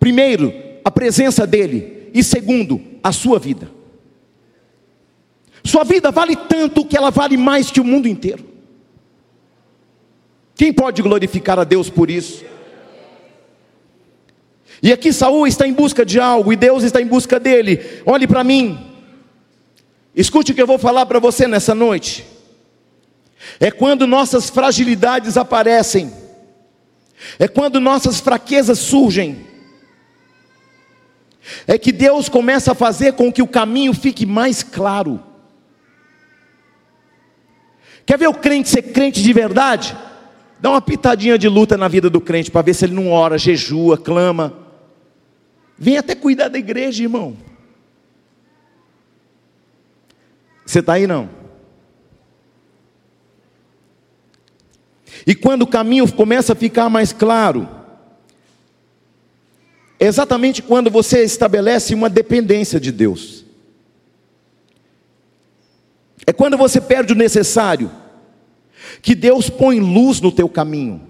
Primeiro, 0.00 0.52
a 0.82 0.90
presença 0.90 1.46
dEle, 1.46 2.10
e 2.12 2.24
segundo, 2.24 2.80
a 3.02 3.12
sua 3.12 3.38
vida. 3.38 3.70
Sua 5.62 5.84
vida 5.84 6.10
vale 6.10 6.34
tanto 6.34 6.84
que 6.84 6.96
ela 6.96 7.10
vale 7.10 7.36
mais 7.36 7.70
que 7.70 7.80
o 7.80 7.84
mundo 7.84 8.08
inteiro. 8.08 8.44
Quem 10.54 10.72
pode 10.72 11.02
glorificar 11.02 11.58
a 11.58 11.64
Deus 11.64 11.90
por 11.90 12.10
isso? 12.10 12.44
E 14.82 14.90
aqui 14.92 15.12
Saul 15.12 15.46
está 15.46 15.66
em 15.66 15.72
busca 15.74 16.04
de 16.04 16.18
algo 16.18 16.50
e 16.50 16.56
Deus 16.56 16.82
está 16.82 17.00
em 17.00 17.06
busca 17.06 17.38
dele. 17.38 18.02
Olhe 18.06 18.26
para 18.26 18.42
mim. 18.42 18.78
Escute 20.16 20.52
o 20.52 20.54
que 20.54 20.62
eu 20.62 20.66
vou 20.66 20.78
falar 20.78 21.04
para 21.04 21.18
você 21.18 21.46
nessa 21.46 21.74
noite. 21.74 22.26
É 23.58 23.70
quando 23.70 24.06
nossas 24.06 24.48
fragilidades 24.48 25.36
aparecem. 25.36 26.10
É 27.38 27.46
quando 27.46 27.78
nossas 27.78 28.18
fraquezas 28.18 28.78
surgem. 28.78 29.49
É 31.66 31.78
que 31.78 31.92
Deus 31.92 32.28
começa 32.28 32.72
a 32.72 32.74
fazer 32.74 33.14
com 33.14 33.32
que 33.32 33.42
o 33.42 33.46
caminho 33.46 33.92
fique 33.94 34.26
mais 34.26 34.62
claro. 34.62 35.20
Quer 38.04 38.18
ver 38.18 38.28
o 38.28 38.34
crente 38.34 38.68
ser 38.68 38.82
crente 38.82 39.22
de 39.22 39.32
verdade? 39.32 39.96
Dá 40.58 40.70
uma 40.70 40.82
pitadinha 40.82 41.38
de 41.38 41.48
luta 41.48 41.76
na 41.76 41.88
vida 41.88 42.10
do 42.10 42.20
crente 42.20 42.50
para 42.50 42.62
ver 42.62 42.74
se 42.74 42.84
ele 42.84 42.94
não 42.94 43.10
ora, 43.10 43.38
jejua, 43.38 43.96
clama. 43.96 44.52
Vem 45.78 45.96
até 45.96 46.14
cuidar 46.14 46.48
da 46.48 46.58
igreja, 46.58 47.02
irmão. 47.02 47.36
Você 50.66 50.80
está 50.80 50.92
aí 50.92 51.06
não? 51.06 51.28
E 55.26 55.34
quando 55.34 55.62
o 55.62 55.66
caminho 55.66 56.10
começa 56.12 56.52
a 56.52 56.56
ficar 56.56 56.88
mais 56.88 57.12
claro, 57.12 57.68
é 60.00 60.06
exatamente 60.06 60.62
quando 60.62 60.90
você 60.90 61.22
estabelece 61.22 61.94
uma 61.94 62.08
dependência 62.08 62.80
de 62.80 62.90
Deus. 62.90 63.44
É 66.26 66.32
quando 66.32 66.56
você 66.56 66.80
perde 66.80 67.12
o 67.12 67.16
necessário, 67.16 67.90
que 69.02 69.14
Deus 69.14 69.50
põe 69.50 69.78
luz 69.78 70.22
no 70.22 70.32
teu 70.32 70.48
caminho 70.48 71.06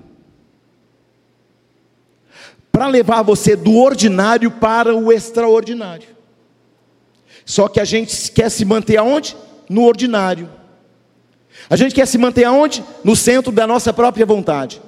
para 2.72 2.88
levar 2.88 3.22
você 3.22 3.54
do 3.54 3.76
ordinário 3.76 4.50
para 4.50 4.94
o 4.94 5.12
extraordinário. 5.12 6.08
Só 7.44 7.68
que 7.68 7.78
a 7.78 7.84
gente 7.84 8.32
quer 8.32 8.50
se 8.50 8.64
manter 8.64 8.96
aonde? 8.96 9.36
No 9.68 9.84
ordinário. 9.84 10.50
A 11.68 11.76
gente 11.76 11.94
quer 11.94 12.06
se 12.06 12.18
manter 12.18 12.44
aonde? 12.44 12.82
No 13.04 13.14
centro 13.14 13.52
da 13.52 13.66
nossa 13.66 13.92
própria 13.92 14.26
vontade. 14.26 14.80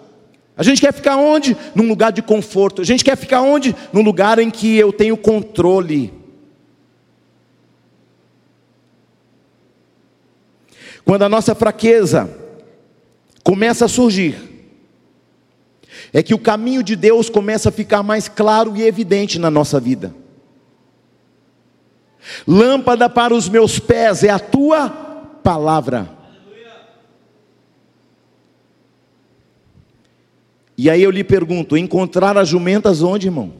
A 0.56 0.62
gente 0.62 0.80
quer 0.80 0.92
ficar 0.92 1.16
onde? 1.16 1.56
Num 1.74 1.88
lugar 1.88 2.12
de 2.12 2.22
conforto. 2.22 2.82
A 2.82 2.84
gente 2.84 3.04
quer 3.04 3.16
ficar 3.16 3.40
onde? 3.40 3.74
Num 3.92 4.02
lugar 4.02 4.38
em 4.38 4.50
que 4.50 4.76
eu 4.76 4.92
tenho 4.92 5.16
controle. 5.16 6.12
Quando 11.04 11.22
a 11.22 11.28
nossa 11.28 11.54
fraqueza 11.54 12.30
começa 13.42 13.86
a 13.86 13.88
surgir, 13.88 14.36
é 16.12 16.22
que 16.22 16.34
o 16.34 16.38
caminho 16.38 16.82
de 16.82 16.94
Deus 16.94 17.28
começa 17.28 17.70
a 17.70 17.72
ficar 17.72 18.02
mais 18.02 18.28
claro 18.28 18.76
e 18.76 18.82
evidente 18.82 19.38
na 19.38 19.50
nossa 19.50 19.80
vida. 19.80 20.14
Lâmpada 22.46 23.08
para 23.08 23.34
os 23.34 23.48
meus 23.48 23.78
pés 23.78 24.22
é 24.22 24.30
a 24.30 24.38
tua 24.38 24.88
palavra. 25.42 26.21
E 30.76 30.90
aí 30.90 31.02
eu 31.02 31.10
lhe 31.10 31.24
pergunto: 31.24 31.76
encontrar 31.76 32.36
as 32.36 32.48
jumentas 32.48 33.02
onde, 33.02 33.28
irmão? 33.28 33.54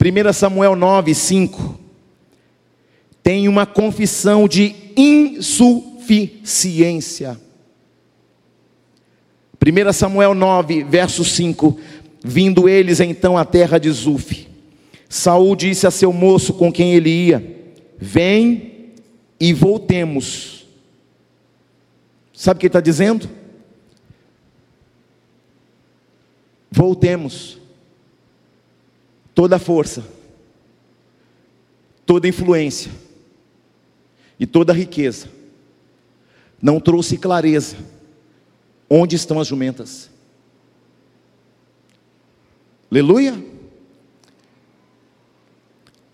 1 0.00 0.32
Samuel 0.32 0.74
9, 0.74 1.14
5 1.14 1.82
tem 3.22 3.46
uma 3.48 3.64
confissão 3.64 4.48
de 4.48 4.74
insuficiência. 4.96 7.40
1 9.64 9.92
Samuel 9.92 10.34
9, 10.34 10.82
verso 10.84 11.24
5: 11.24 11.78
Vindo 12.24 12.68
eles 12.68 13.00
então 13.00 13.38
à 13.38 13.44
terra 13.44 13.78
de 13.78 13.88
Zuf, 13.90 14.48
Saul 15.08 15.54
disse 15.54 15.86
a 15.86 15.90
seu 15.90 16.12
moço 16.12 16.54
com 16.54 16.72
quem 16.72 16.94
ele 16.94 17.10
ia: 17.10 17.56
Vem 17.96 18.90
e 19.38 19.52
voltemos. 19.52 20.66
Sabe 22.32 22.58
o 22.58 22.60
que 22.60 22.66
ele 22.66 22.70
está 22.70 22.80
dizendo? 22.80 23.30
Voltemos. 26.72 27.58
Toda 29.34 29.56
a 29.56 29.58
força, 29.58 30.04
toda 32.04 32.26
a 32.26 32.28
influência 32.28 32.90
e 34.38 34.46
toda 34.46 34.72
a 34.72 34.76
riqueza 34.76 35.26
não 36.60 36.78
trouxe 36.78 37.16
clareza 37.16 37.76
Onde 38.94 39.16
estão 39.16 39.40
as 39.40 39.48
jumentas? 39.48 40.10
Aleluia. 42.90 43.42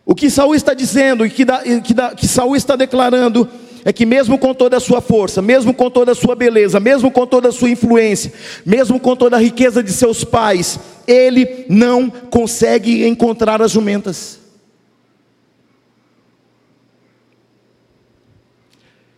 O 0.06 0.14
que 0.14 0.30
Saul 0.30 0.54
está 0.54 0.74
dizendo 0.74 1.26
e 1.26 1.30
que, 1.30 1.44
que, 1.44 2.16
que 2.16 2.28
Saul 2.28 2.54
está 2.54 2.76
declarando 2.76 3.50
é 3.88 3.92
que 3.92 4.04
mesmo 4.04 4.38
com 4.38 4.52
toda 4.52 4.76
a 4.76 4.80
sua 4.80 5.00
força, 5.00 5.40
mesmo 5.40 5.72
com 5.72 5.90
toda 5.90 6.12
a 6.12 6.14
sua 6.14 6.34
beleza, 6.34 6.78
mesmo 6.78 7.10
com 7.10 7.26
toda 7.26 7.48
a 7.48 7.52
sua 7.52 7.70
influência, 7.70 8.30
mesmo 8.62 9.00
com 9.00 9.16
toda 9.16 9.36
a 9.36 9.40
riqueza 9.40 9.82
de 9.82 9.90
seus 9.94 10.24
pais, 10.24 10.78
ele 11.06 11.64
não 11.70 12.10
consegue 12.10 13.08
encontrar 13.08 13.62
as 13.62 13.70
jumentas. 13.70 14.40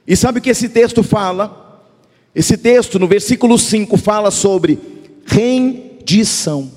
E 0.07 0.15
sabe 0.15 0.39
o 0.39 0.43
que 0.43 0.51
esse 0.51 0.69
texto 0.69 1.03
fala? 1.03 1.83
Esse 2.33 2.57
texto, 2.57 2.97
no 2.97 3.09
versículo 3.09 3.59
5, 3.59 3.97
fala 3.97 4.31
sobre 4.31 4.79
rendição. 5.27 6.71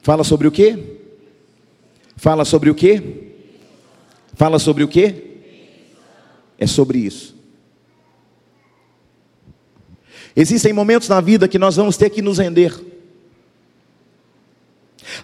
Fala 0.00 0.24
sobre 0.24 0.48
o 0.48 0.50
quê? 0.50 0.78
Fala 2.16 2.46
sobre 2.46 2.70
o 2.70 2.74
quê? 2.74 3.02
Fala 4.32 4.58
sobre 4.58 4.82
o 4.82 4.88
quê? 4.88 5.28
É 6.62 6.66
sobre 6.68 7.00
isso. 7.00 7.34
Existem 10.36 10.72
momentos 10.72 11.08
na 11.08 11.20
vida 11.20 11.48
que 11.48 11.58
nós 11.58 11.74
vamos 11.74 11.96
ter 11.96 12.08
que 12.08 12.22
nos 12.22 12.38
render. 12.38 12.72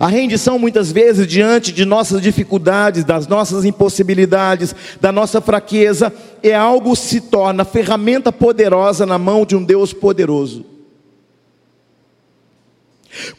A 0.01 0.09
rendição, 0.09 0.59
muitas 0.59 0.91
vezes, 0.91 1.29
diante 1.29 1.71
de 1.71 1.85
nossas 1.85 2.21
dificuldades, 2.21 3.05
das 3.05 3.29
nossas 3.29 3.65
impossibilidades, 3.65 4.75
da 5.01 5.13
nossa 5.13 5.41
fraqueza, 5.41 6.13
é 6.43 6.57
algo 6.57 6.91
que 6.95 7.03
se 7.03 7.21
torna 7.21 7.65
ferramenta 7.65 8.33
poderosa 8.33 9.07
na 9.07 9.17
mão 9.17 9.47
de 9.47 9.55
um 9.55 9.63
Deus 9.63 9.93
poderoso. 9.93 10.67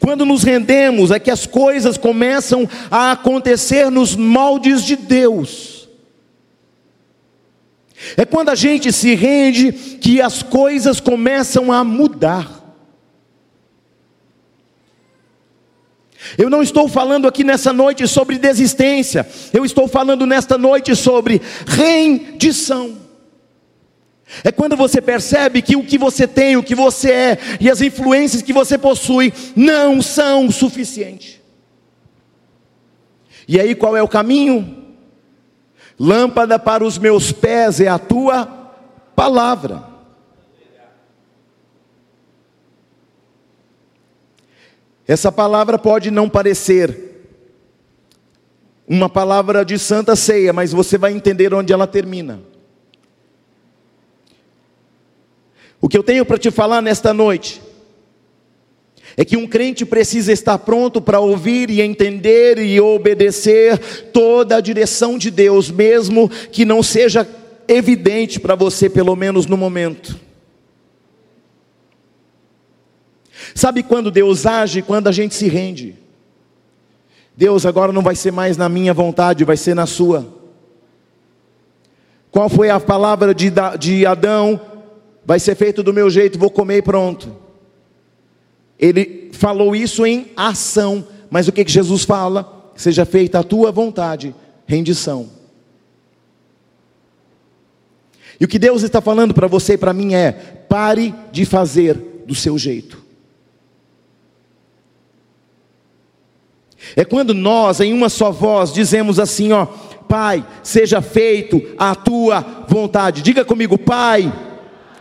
Quando 0.00 0.24
nos 0.24 0.42
rendemos, 0.42 1.10
é 1.10 1.18
que 1.18 1.30
as 1.30 1.44
coisas 1.44 1.98
começam 1.98 2.66
a 2.90 3.12
acontecer 3.12 3.90
nos 3.90 4.16
moldes 4.16 4.84
de 4.84 4.96
Deus. 4.96 5.69
É 8.16 8.24
quando 8.24 8.48
a 8.48 8.54
gente 8.54 8.92
se 8.92 9.14
rende 9.14 9.72
que 9.72 10.20
as 10.20 10.42
coisas 10.42 11.00
começam 11.00 11.70
a 11.70 11.84
mudar. 11.84 12.60
Eu 16.36 16.50
não 16.50 16.62
estou 16.62 16.88
falando 16.88 17.26
aqui 17.26 17.42
nessa 17.42 17.72
noite 17.72 18.06
sobre 18.06 18.38
desistência, 18.38 19.26
eu 19.52 19.64
estou 19.64 19.88
falando 19.88 20.26
nesta 20.26 20.56
noite 20.58 20.94
sobre 20.94 21.40
rendição. 21.66 22.98
É 24.44 24.52
quando 24.52 24.76
você 24.76 25.00
percebe 25.00 25.60
que 25.60 25.76
o 25.76 25.84
que 25.84 25.98
você 25.98 26.26
tem, 26.26 26.56
o 26.56 26.62
que 26.62 26.74
você 26.74 27.10
é 27.10 27.38
e 27.58 27.68
as 27.68 27.80
influências 27.80 28.42
que 28.42 28.52
você 28.52 28.78
possui 28.78 29.32
não 29.56 30.00
são 30.00 30.50
suficientes. 30.50 31.40
E 33.48 33.58
aí 33.58 33.74
qual 33.74 33.96
é 33.96 34.02
o 34.02 34.08
caminho? 34.08 34.89
Lâmpada 36.02 36.58
para 36.58 36.82
os 36.82 36.96
meus 36.96 37.30
pés 37.30 37.78
é 37.78 37.86
a 37.86 37.98
tua 37.98 38.46
palavra. 39.14 39.84
Essa 45.06 45.30
palavra 45.30 45.78
pode 45.78 46.10
não 46.10 46.26
parecer 46.26 47.28
uma 48.88 49.10
palavra 49.10 49.62
de 49.62 49.78
santa 49.78 50.16
ceia, 50.16 50.54
mas 50.54 50.72
você 50.72 50.96
vai 50.96 51.12
entender 51.12 51.52
onde 51.52 51.70
ela 51.70 51.86
termina. 51.86 52.40
O 55.82 55.88
que 55.88 55.98
eu 55.98 56.02
tenho 56.02 56.24
para 56.24 56.38
te 56.38 56.50
falar 56.50 56.80
nesta 56.80 57.12
noite 57.12 57.60
é 59.20 59.24
que 59.24 59.36
um 59.36 59.46
crente 59.46 59.84
precisa 59.84 60.32
estar 60.32 60.56
pronto 60.56 60.98
para 60.98 61.20
ouvir 61.20 61.68
e 61.68 61.82
entender 61.82 62.56
e 62.56 62.80
obedecer 62.80 63.78
toda 64.14 64.56
a 64.56 64.62
direção 64.62 65.18
de 65.18 65.30
Deus, 65.30 65.70
mesmo 65.70 66.26
que 66.50 66.64
não 66.64 66.82
seja 66.82 67.28
evidente 67.68 68.40
para 68.40 68.54
você, 68.54 68.88
pelo 68.88 69.14
menos 69.14 69.44
no 69.44 69.58
momento. 69.58 70.18
Sabe 73.54 73.82
quando 73.82 74.10
Deus 74.10 74.46
age? 74.46 74.80
Quando 74.80 75.08
a 75.08 75.12
gente 75.12 75.34
se 75.34 75.48
rende. 75.48 75.96
Deus 77.36 77.66
agora 77.66 77.92
não 77.92 78.00
vai 78.00 78.16
ser 78.16 78.32
mais 78.32 78.56
na 78.56 78.70
minha 78.70 78.94
vontade, 78.94 79.44
vai 79.44 79.58
ser 79.58 79.74
na 79.74 79.84
sua. 79.84 80.26
Qual 82.30 82.48
foi 82.48 82.70
a 82.70 82.80
palavra 82.80 83.34
de, 83.34 83.52
de 83.78 84.06
Adão? 84.06 84.58
Vai 85.26 85.38
ser 85.38 85.56
feito 85.56 85.82
do 85.82 85.92
meu 85.92 86.08
jeito, 86.08 86.38
vou 86.38 86.50
comer 86.50 86.78
e 86.78 86.82
pronto. 86.82 87.49
Ele 88.80 89.30
falou 89.32 89.76
isso 89.76 90.06
em 90.06 90.30
ação, 90.36 91.06
mas 91.28 91.46
o 91.46 91.52
que, 91.52 91.64
que 91.64 91.70
Jesus 91.70 92.02
fala? 92.04 92.72
Seja 92.74 93.04
feita 93.04 93.38
a 93.38 93.44
tua 93.44 93.70
vontade, 93.70 94.34
rendição. 94.66 95.28
E 98.40 98.44
o 98.44 98.48
que 98.48 98.58
Deus 98.58 98.82
está 98.82 99.02
falando 99.02 99.34
para 99.34 99.46
você 99.46 99.74
e 99.74 99.78
para 99.78 99.92
mim 99.92 100.14
é: 100.14 100.32
pare 100.32 101.14
de 101.30 101.44
fazer 101.44 102.24
do 102.26 102.34
seu 102.34 102.56
jeito. 102.56 103.04
É 106.96 107.04
quando 107.04 107.34
nós, 107.34 107.80
em 107.80 107.92
uma 107.92 108.08
só 108.08 108.30
voz, 108.32 108.72
dizemos 108.72 109.18
assim: 109.18 109.52
ó, 109.52 109.66
Pai, 110.08 110.44
seja 110.62 111.02
feito 111.02 111.62
a 111.78 111.94
tua 111.94 112.64
vontade. 112.66 113.20
Diga 113.20 113.44
comigo, 113.44 113.76
Pai, 113.76 114.32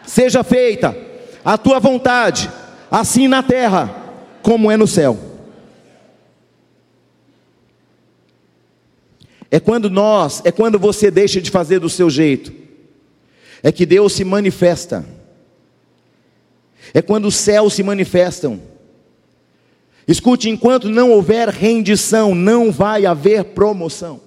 seja 0.06 0.44
feita 0.44 0.96
a 1.44 1.58
tua 1.58 1.80
vontade, 1.80 2.52
assim 2.90 3.28
na 3.28 3.44
terra 3.44 3.96
como 4.42 4.72
é 4.72 4.78
no 4.78 4.88
céu. 4.88 5.18
É 9.52 9.60
quando 9.60 9.90
nós, 9.90 10.42
é 10.46 10.52
quando 10.52 10.78
você 10.78 11.10
deixa 11.10 11.42
de 11.42 11.50
fazer 11.50 11.80
do 11.80 11.90
seu 11.90 12.10
jeito, 12.10 12.54
é 13.64 13.72
que 13.72 13.86
Deus 13.86 14.14
se 14.14 14.24
manifesta, 14.24 15.06
é 16.94 17.02
quando 17.02 17.26
os 17.26 17.36
céus 17.36 17.74
se 17.74 17.84
manifestam. 17.84 18.62
Escute, 20.08 20.50
enquanto 20.50 20.90
não 20.90 21.12
houver 21.12 21.50
rendição, 21.50 22.34
não 22.34 22.72
vai 22.72 23.06
haver 23.06 23.44
promoção. 23.44 24.22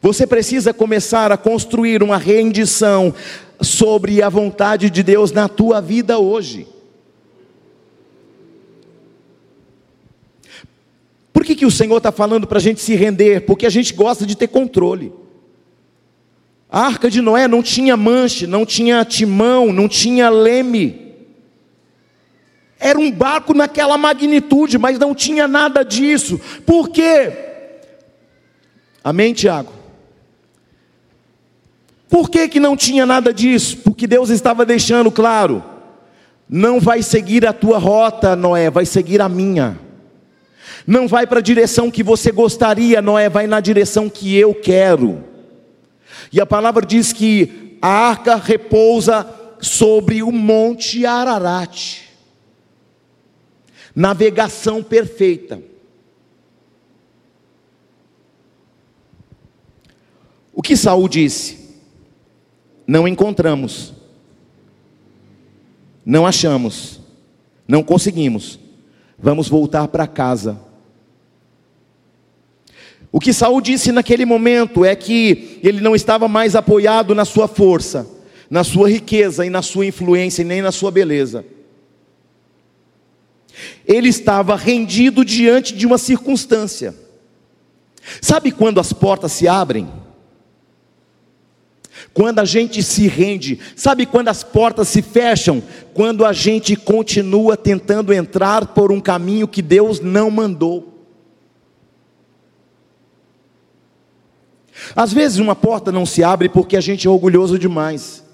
Você 0.00 0.26
precisa 0.26 0.72
começar 0.72 1.30
a 1.30 1.36
construir 1.36 2.02
uma 2.02 2.16
rendição 2.16 3.14
sobre 3.62 4.22
a 4.22 4.28
vontade 4.28 4.90
de 4.90 5.02
Deus 5.02 5.32
na 5.32 5.48
tua 5.48 5.80
vida 5.80 6.18
hoje. 6.18 6.66
Por 11.32 11.44
que, 11.44 11.54
que 11.54 11.66
o 11.66 11.70
Senhor 11.70 11.96
está 11.96 12.12
falando 12.12 12.46
para 12.46 12.58
a 12.58 12.60
gente 12.60 12.80
se 12.80 12.94
render? 12.94 13.46
Porque 13.46 13.66
a 13.66 13.70
gente 13.70 13.94
gosta 13.94 14.26
de 14.26 14.36
ter 14.36 14.48
controle. 14.48 15.12
A 16.70 16.86
arca 16.86 17.10
de 17.10 17.20
Noé 17.20 17.48
não 17.48 17.62
tinha 17.62 17.96
manche, 17.96 18.46
não 18.46 18.64
tinha 18.64 19.04
timão, 19.04 19.72
não 19.72 19.88
tinha 19.88 20.28
leme. 20.28 21.14
Era 22.78 22.98
um 22.98 23.10
barco 23.10 23.52
naquela 23.52 23.98
magnitude, 23.98 24.78
mas 24.78 24.98
não 24.98 25.14
tinha 25.14 25.48
nada 25.48 25.84
disso. 25.84 26.40
Por 26.64 26.88
quê? 26.88 27.32
Amém, 29.02 29.32
Tiago? 29.32 29.79
Por 32.10 32.28
que, 32.28 32.48
que 32.48 32.60
não 32.60 32.76
tinha 32.76 33.06
nada 33.06 33.32
disso? 33.32 33.78
Porque 33.78 34.06
Deus 34.06 34.28
estava 34.28 34.66
deixando 34.66 35.10
claro: 35.10 35.64
não 36.48 36.78
vai 36.80 37.02
seguir 37.02 37.46
a 37.46 37.52
tua 37.52 37.78
rota, 37.78 38.36
Noé, 38.36 38.68
vai 38.68 38.84
seguir 38.84 39.22
a 39.22 39.28
minha. 39.28 39.78
Não 40.86 41.06
vai 41.06 41.26
para 41.26 41.38
a 41.38 41.42
direção 41.42 41.90
que 41.90 42.02
você 42.02 42.32
gostaria, 42.32 43.00
Noé, 43.00 43.28
vai 43.28 43.46
na 43.46 43.60
direção 43.60 44.10
que 44.10 44.36
eu 44.36 44.54
quero. 44.54 45.24
E 46.32 46.40
a 46.40 46.46
palavra 46.46 46.84
diz 46.84 47.12
que 47.12 47.78
a 47.80 47.88
arca 47.88 48.36
repousa 48.36 49.26
sobre 49.60 50.22
o 50.22 50.32
monte 50.32 51.06
Ararat 51.06 52.10
navegação 53.94 54.82
perfeita. 54.82 55.62
O 60.52 60.62
que 60.62 60.76
Saul 60.76 61.08
disse? 61.08 61.59
Não 62.90 63.06
encontramos, 63.06 63.94
não 66.04 66.26
achamos, 66.26 66.98
não 67.68 67.84
conseguimos. 67.84 68.58
Vamos 69.16 69.46
voltar 69.46 69.86
para 69.86 70.08
casa. 70.08 70.60
O 73.12 73.20
que 73.20 73.32
Saul 73.32 73.60
disse 73.60 73.92
naquele 73.92 74.24
momento 74.24 74.84
é 74.84 74.96
que 74.96 75.60
ele 75.62 75.80
não 75.80 75.94
estava 75.94 76.26
mais 76.26 76.56
apoiado 76.56 77.14
na 77.14 77.24
sua 77.24 77.46
força, 77.46 78.10
na 78.50 78.64
sua 78.64 78.90
riqueza 78.90 79.46
e 79.46 79.50
na 79.50 79.62
sua 79.62 79.86
influência 79.86 80.42
e 80.42 80.44
nem 80.44 80.60
na 80.60 80.72
sua 80.72 80.90
beleza. 80.90 81.44
Ele 83.86 84.08
estava 84.08 84.56
rendido 84.56 85.24
diante 85.24 85.76
de 85.76 85.86
uma 85.86 85.96
circunstância. 85.96 86.92
Sabe 88.20 88.50
quando 88.50 88.80
as 88.80 88.92
portas 88.92 89.30
se 89.30 89.46
abrem? 89.46 89.88
Quando 92.12 92.40
a 92.40 92.44
gente 92.44 92.82
se 92.82 93.06
rende, 93.06 93.58
sabe 93.76 94.04
quando 94.04 94.28
as 94.28 94.42
portas 94.42 94.88
se 94.88 95.00
fecham? 95.00 95.62
Quando 95.94 96.24
a 96.24 96.32
gente 96.32 96.74
continua 96.74 97.56
tentando 97.56 98.12
entrar 98.12 98.66
por 98.68 98.90
um 98.90 99.00
caminho 99.00 99.46
que 99.46 99.62
Deus 99.62 100.00
não 100.00 100.30
mandou. 100.30 100.90
Às 104.96 105.12
vezes 105.12 105.38
uma 105.38 105.54
porta 105.54 105.92
não 105.92 106.04
se 106.04 106.24
abre 106.24 106.48
porque 106.48 106.76
a 106.76 106.80
gente 106.80 107.06
é 107.06 107.10
orgulhoso 107.10 107.58
demais. 107.58 108.24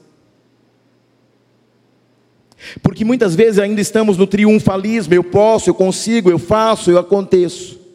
Porque 2.82 3.04
muitas 3.04 3.34
vezes 3.34 3.58
ainda 3.58 3.80
estamos 3.80 4.16
no 4.16 4.26
triunfalismo: 4.26 5.12
eu 5.12 5.24
posso, 5.24 5.68
eu 5.68 5.74
consigo, 5.74 6.30
eu 6.30 6.38
faço, 6.38 6.90
eu 6.90 6.98
aconteço. 6.98 7.85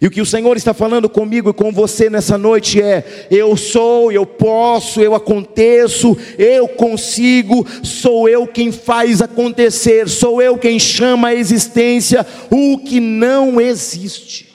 E 0.00 0.06
o 0.06 0.10
que 0.10 0.20
o 0.20 0.26
Senhor 0.26 0.56
está 0.56 0.72
falando 0.72 1.08
comigo 1.08 1.50
e 1.50 1.52
com 1.52 1.72
você 1.72 2.08
nessa 2.08 2.36
noite 2.38 2.80
é: 2.80 3.26
eu 3.30 3.56
sou, 3.56 4.10
eu 4.10 4.24
posso, 4.24 5.00
eu 5.00 5.14
aconteço, 5.14 6.16
eu 6.38 6.68
consigo, 6.68 7.66
sou 7.82 8.28
eu 8.28 8.46
quem 8.46 8.72
faz 8.72 9.20
acontecer, 9.20 10.08
sou 10.08 10.40
eu 10.40 10.56
quem 10.56 10.78
chama 10.78 11.28
à 11.28 11.34
existência 11.34 12.26
o 12.50 12.78
que 12.78 13.00
não 13.00 13.60
existe. 13.60 14.52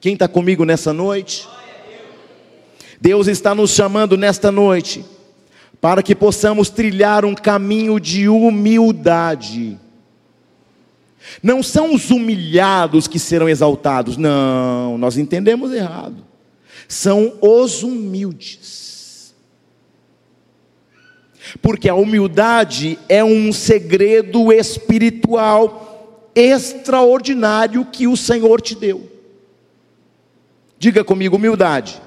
Quem 0.00 0.12
está 0.12 0.28
comigo 0.28 0.64
nessa 0.64 0.92
noite? 0.92 1.48
Deus 3.00 3.26
está 3.26 3.54
nos 3.54 3.70
chamando 3.70 4.16
nesta 4.16 4.50
noite 4.52 5.04
para 5.80 6.02
que 6.02 6.14
possamos 6.14 6.70
trilhar 6.70 7.24
um 7.26 7.34
caminho 7.34 8.00
de 8.00 8.28
humildade. 8.28 9.78
Não 11.42 11.62
são 11.62 11.94
os 11.94 12.10
humilhados 12.10 13.08
que 13.08 13.18
serão 13.18 13.48
exaltados, 13.48 14.16
não, 14.16 14.98
nós 14.98 15.16
entendemos 15.16 15.72
errado. 15.72 16.24
São 16.88 17.34
os 17.40 17.82
humildes. 17.82 19.34
Porque 21.60 21.88
a 21.88 21.94
humildade 21.94 22.98
é 23.08 23.22
um 23.22 23.52
segredo 23.52 24.52
espiritual 24.52 26.30
extraordinário 26.34 27.84
que 27.86 28.06
o 28.06 28.16
Senhor 28.16 28.60
te 28.60 28.74
deu. 28.74 29.10
Diga 30.78 31.04
comigo, 31.04 31.36
humildade 31.36 32.00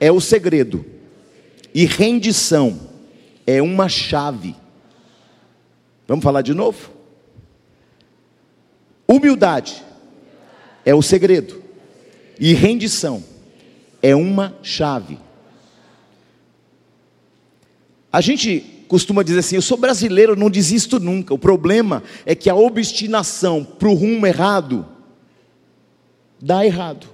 é 0.00 0.10
o 0.10 0.20
segredo 0.20 0.84
e 1.74 1.84
rendição 1.84 2.78
é 3.46 3.62
uma 3.62 3.88
chave. 3.88 4.56
Vamos 6.06 6.24
falar 6.24 6.42
de 6.42 6.54
novo? 6.54 6.97
Humildade 9.08 9.82
é 10.84 10.94
o 10.94 11.00
segredo, 11.00 11.62
e 12.38 12.52
rendição 12.52 13.24
é 14.02 14.14
uma 14.14 14.54
chave. 14.62 15.18
A 18.12 18.20
gente 18.20 18.84
costuma 18.86 19.22
dizer 19.22 19.38
assim: 19.38 19.56
eu 19.56 19.62
sou 19.62 19.78
brasileiro, 19.78 20.36
não 20.36 20.50
desisto 20.50 21.00
nunca. 21.00 21.32
O 21.32 21.38
problema 21.38 22.02
é 22.26 22.34
que 22.34 22.50
a 22.50 22.54
obstinação 22.54 23.64
para 23.64 23.88
o 23.88 23.94
rumo 23.94 24.26
errado 24.26 24.86
dá 26.40 26.64
errado. 26.64 27.06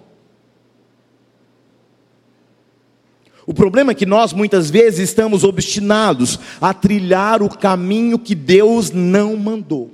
O 3.46 3.54
problema 3.54 3.92
é 3.92 3.94
que 3.94 4.06
nós 4.06 4.32
muitas 4.32 4.68
vezes 4.68 5.10
estamos 5.10 5.44
obstinados 5.44 6.40
a 6.60 6.74
trilhar 6.74 7.42
o 7.42 7.48
caminho 7.48 8.18
que 8.18 8.34
Deus 8.34 8.90
não 8.90 9.36
mandou. 9.36 9.93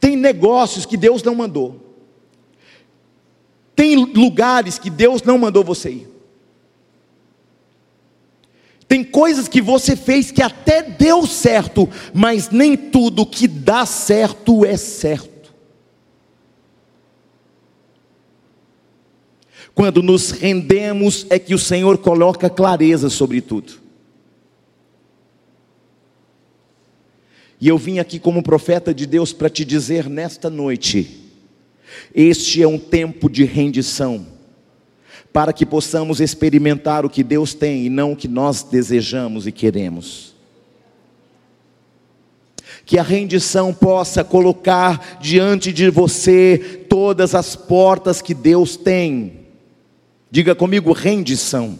Tem 0.00 0.16
negócios 0.16 0.86
que 0.86 0.96
Deus 0.96 1.22
não 1.22 1.34
mandou. 1.34 1.86
Tem 3.74 3.96
lugares 3.96 4.78
que 4.78 4.88
Deus 4.88 5.22
não 5.22 5.36
mandou 5.36 5.62
você 5.62 5.90
ir. 5.90 6.08
Tem 8.88 9.02
coisas 9.02 9.48
que 9.48 9.60
você 9.60 9.96
fez 9.96 10.30
que 10.30 10.42
até 10.42 10.82
deu 10.82 11.26
certo, 11.26 11.88
mas 12.14 12.50
nem 12.50 12.76
tudo 12.76 13.26
que 13.26 13.48
dá 13.48 13.84
certo 13.84 14.64
é 14.64 14.76
certo. 14.76 15.52
Quando 19.74 20.02
nos 20.02 20.30
rendemos, 20.30 21.26
é 21.28 21.38
que 21.38 21.54
o 21.54 21.58
Senhor 21.58 21.98
coloca 21.98 22.48
clareza 22.48 23.10
sobre 23.10 23.42
tudo. 23.42 23.85
E 27.60 27.68
eu 27.68 27.78
vim 27.78 27.98
aqui 27.98 28.18
como 28.18 28.42
profeta 28.42 28.94
de 28.94 29.06
Deus 29.06 29.32
para 29.32 29.48
te 29.48 29.64
dizer 29.64 30.08
nesta 30.08 30.50
noite: 30.50 31.30
este 32.14 32.62
é 32.62 32.68
um 32.68 32.78
tempo 32.78 33.30
de 33.30 33.44
rendição, 33.44 34.26
para 35.32 35.52
que 35.52 35.64
possamos 35.64 36.20
experimentar 36.20 37.04
o 37.04 37.10
que 37.10 37.22
Deus 37.22 37.54
tem 37.54 37.86
e 37.86 37.90
não 37.90 38.12
o 38.12 38.16
que 38.16 38.28
nós 38.28 38.62
desejamos 38.62 39.46
e 39.46 39.52
queremos. 39.52 40.34
Que 42.84 42.98
a 42.98 43.02
rendição 43.02 43.74
possa 43.74 44.22
colocar 44.22 45.18
diante 45.20 45.72
de 45.72 45.90
você 45.90 46.84
todas 46.88 47.34
as 47.34 47.56
portas 47.56 48.22
que 48.22 48.32
Deus 48.32 48.76
tem 48.76 49.46
Diga 50.30 50.54
comigo, 50.54 50.92
rendição. 50.92 51.78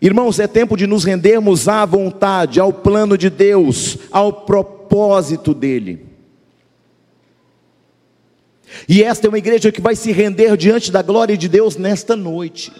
Irmãos, 0.00 0.38
é 0.38 0.46
tempo 0.46 0.76
de 0.76 0.86
nos 0.86 1.04
rendermos 1.04 1.68
à 1.68 1.84
vontade, 1.84 2.60
ao 2.60 2.72
plano 2.72 3.16
de 3.16 3.30
Deus, 3.30 3.96
ao 4.10 4.32
propósito 4.32 5.54
dEle. 5.54 6.04
E 8.88 9.02
esta 9.02 9.26
é 9.26 9.28
uma 9.28 9.38
igreja 9.38 9.72
que 9.72 9.80
vai 9.80 9.96
se 9.96 10.12
render 10.12 10.56
diante 10.56 10.92
da 10.92 11.00
glória 11.00 11.36
de 11.36 11.48
Deus 11.48 11.76
nesta 11.76 12.14
noite. 12.14 12.72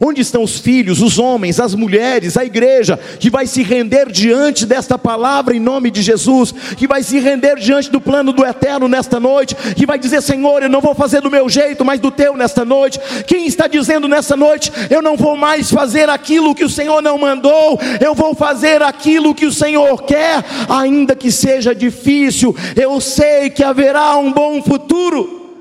Onde 0.00 0.20
estão 0.20 0.42
os 0.42 0.58
filhos, 0.58 1.00
os 1.00 1.18
homens, 1.18 1.58
as 1.58 1.74
mulheres, 1.74 2.36
a 2.36 2.44
igreja 2.44 2.98
que 3.18 3.30
vai 3.30 3.46
se 3.46 3.62
render 3.62 4.10
diante 4.10 4.66
desta 4.66 4.98
palavra 4.98 5.56
em 5.56 5.60
nome 5.60 5.90
de 5.90 6.02
Jesus, 6.02 6.52
que 6.76 6.86
vai 6.86 7.02
se 7.02 7.18
render 7.18 7.56
diante 7.56 7.90
do 7.90 8.00
plano 8.00 8.32
do 8.32 8.44
eterno 8.44 8.88
nesta 8.88 9.18
noite, 9.18 9.54
que 9.74 9.86
vai 9.86 9.98
dizer: 9.98 10.22
Senhor, 10.22 10.62
eu 10.62 10.68
não 10.68 10.80
vou 10.80 10.94
fazer 10.94 11.20
do 11.22 11.30
meu 11.30 11.48
jeito, 11.48 11.84
mas 11.84 11.98
do 11.98 12.10
teu 12.10 12.36
nesta 12.36 12.64
noite. 12.64 13.00
Quem 13.26 13.46
está 13.46 13.66
dizendo 13.66 14.06
nessa 14.06 14.36
noite: 14.36 14.70
Eu 14.90 15.00
não 15.00 15.16
vou 15.16 15.36
mais 15.36 15.70
fazer 15.70 16.08
aquilo 16.08 16.54
que 16.54 16.64
o 16.64 16.70
Senhor 16.70 17.00
não 17.00 17.16
mandou, 17.16 17.78
eu 18.00 18.14
vou 18.14 18.34
fazer 18.34 18.82
aquilo 18.82 19.34
que 19.34 19.46
o 19.46 19.52
Senhor 19.52 20.02
quer, 20.02 20.44
ainda 20.68 21.16
que 21.16 21.32
seja 21.32 21.74
difícil, 21.74 22.54
eu 22.76 23.00
sei 23.00 23.50
que 23.50 23.64
haverá 23.64 24.16
um 24.16 24.32
bom 24.32 24.62
futuro. 24.62 25.54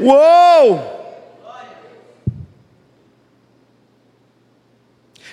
Uou! 0.00 0.95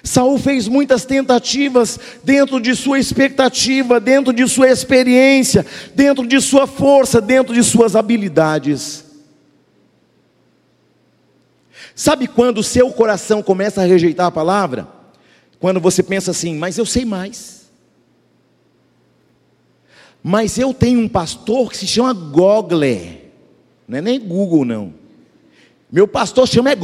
Saul 0.03 0.37
fez 0.37 0.67
muitas 0.67 1.05
tentativas 1.05 1.97
dentro 2.25 2.59
de 2.59 2.75
sua 2.75 2.99
expectativa, 2.99 4.01
dentro 4.01 4.33
de 4.33 4.45
sua 4.49 4.69
experiência, 4.69 5.65
dentro 5.95 6.27
de 6.27 6.41
sua 6.41 6.67
força, 6.67 7.21
dentro 7.21 7.53
de 7.53 7.63
suas 7.63 7.95
habilidades. 7.95 9.05
Sabe 11.95 12.27
quando 12.27 12.57
o 12.57 12.63
seu 12.63 12.91
coração 12.91 13.41
começa 13.41 13.81
a 13.81 13.85
rejeitar 13.85 14.25
a 14.25 14.31
palavra? 14.31 14.89
Quando 15.57 15.79
você 15.79 16.03
pensa 16.03 16.31
assim, 16.31 16.57
mas 16.57 16.77
eu 16.77 16.85
sei 16.85 17.05
mais. 17.05 17.69
Mas 20.21 20.57
eu 20.57 20.73
tenho 20.73 20.99
um 20.99 21.07
pastor 21.07 21.69
que 21.69 21.77
se 21.77 21.87
chama 21.87 22.11
Gogle. 22.11 23.31
Não 23.87 23.99
é 23.99 24.01
nem 24.01 24.19
Google, 24.19 24.65
não. 24.65 24.93
Meu 25.89 26.09
pastor 26.09 26.45
chama 26.45 26.71
é. 26.71 26.75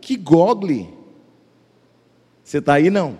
Que 0.00 0.16
Gogle? 0.16 0.93
Você 2.44 2.58
está 2.58 2.74
aí 2.74 2.90
não? 2.90 3.18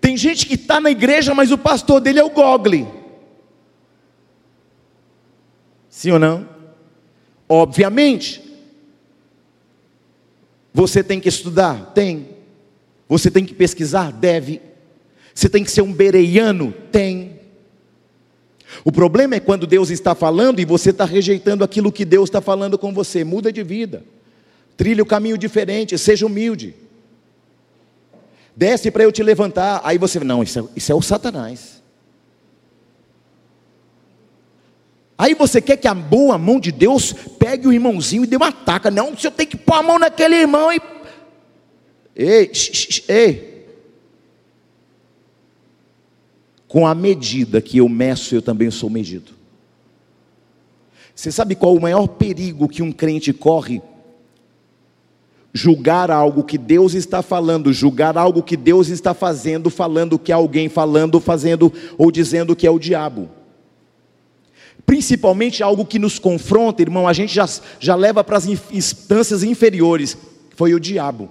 Tem 0.00 0.16
gente 0.16 0.46
que 0.46 0.54
está 0.54 0.80
na 0.80 0.90
igreja, 0.90 1.34
mas 1.34 1.50
o 1.50 1.58
pastor 1.58 2.00
dele 2.00 2.20
é 2.20 2.24
o 2.24 2.30
Gogle. 2.30 2.86
Sim 5.90 6.12
ou 6.12 6.18
não? 6.18 6.48
Obviamente. 7.48 8.40
Você 10.72 11.02
tem 11.02 11.18
que 11.18 11.28
estudar? 11.28 11.92
Tem. 11.92 12.28
Você 13.08 13.30
tem 13.30 13.44
que 13.44 13.52
pesquisar? 13.52 14.12
Deve. 14.12 14.62
Você 15.34 15.48
tem 15.48 15.64
que 15.64 15.70
ser 15.70 15.82
um 15.82 15.92
bereiano? 15.92 16.72
Tem. 16.92 17.40
O 18.84 18.92
problema 18.92 19.34
é 19.34 19.40
quando 19.40 19.66
Deus 19.66 19.90
está 19.90 20.14
falando 20.14 20.60
e 20.60 20.64
você 20.64 20.90
está 20.90 21.04
rejeitando 21.04 21.64
aquilo 21.64 21.90
que 21.90 22.04
Deus 22.04 22.28
está 22.28 22.40
falando 22.40 22.78
com 22.78 22.92
você. 22.94 23.24
Muda 23.24 23.50
de 23.50 23.64
vida. 23.64 24.04
Trilhe 24.76 25.02
o 25.02 25.06
caminho 25.06 25.36
diferente, 25.36 25.98
seja 25.98 26.24
humilde 26.24 26.87
desce 28.58 28.90
para 28.90 29.04
eu 29.04 29.12
te 29.12 29.22
levantar. 29.22 29.80
Aí 29.84 29.96
você, 29.96 30.18
não, 30.18 30.42
isso 30.42 30.58
é, 30.58 30.64
isso 30.74 30.90
é 30.90 30.94
o 30.94 31.00
Satanás. 31.00 31.80
Aí 35.16 35.34
você 35.34 35.60
quer 35.60 35.76
que 35.76 35.86
a 35.86 35.94
boa 35.94 36.36
mão 36.36 36.58
de 36.58 36.72
Deus 36.72 37.12
pegue 37.12 37.68
o 37.68 37.72
irmãozinho 37.72 38.24
e 38.24 38.26
dê 38.26 38.36
uma 38.36 38.50
taca. 38.50 38.90
Não, 38.90 39.14
você 39.14 39.30
tem 39.30 39.46
que 39.46 39.56
pôr 39.56 39.74
a 39.74 39.82
mão 39.82 39.98
naquele 39.98 40.34
irmão 40.34 40.72
e. 40.72 40.80
Ei, 42.16 42.50
ei. 43.08 43.68
Com 46.66 46.84
a 46.84 46.94
medida 46.94 47.62
que 47.62 47.78
eu 47.78 47.88
meço, 47.88 48.34
eu 48.34 48.42
também 48.42 48.70
sou 48.72 48.90
medido. 48.90 49.32
Você 51.14 51.30
sabe 51.30 51.54
qual 51.54 51.74
o 51.74 51.80
maior 51.80 52.06
perigo 52.08 52.68
que 52.68 52.82
um 52.82 52.92
crente 52.92 53.32
corre? 53.32 53.80
Julgar 55.52 56.10
algo 56.10 56.44
que 56.44 56.58
Deus 56.58 56.94
está 56.94 57.22
falando, 57.22 57.72
julgar 57.72 58.16
algo 58.16 58.42
que 58.42 58.56
Deus 58.56 58.88
está 58.88 59.14
fazendo, 59.14 59.70
falando 59.70 60.18
que 60.18 60.32
alguém 60.32 60.68
falando, 60.68 61.20
fazendo 61.20 61.72
ou 61.96 62.10
dizendo 62.10 62.54
que 62.54 62.66
é 62.66 62.70
o 62.70 62.78
diabo. 62.78 63.30
Principalmente 64.84 65.62
algo 65.62 65.84
que 65.84 65.98
nos 65.98 66.18
confronta, 66.18 66.82
irmão, 66.82 67.06
a 67.06 67.12
gente 67.12 67.34
já, 67.34 67.46
já 67.78 67.94
leva 67.94 68.22
para 68.22 68.36
as 68.36 68.46
instâncias 68.46 69.42
inferiores, 69.42 70.16
foi 70.54 70.74
o 70.74 70.80
diabo. 70.80 71.30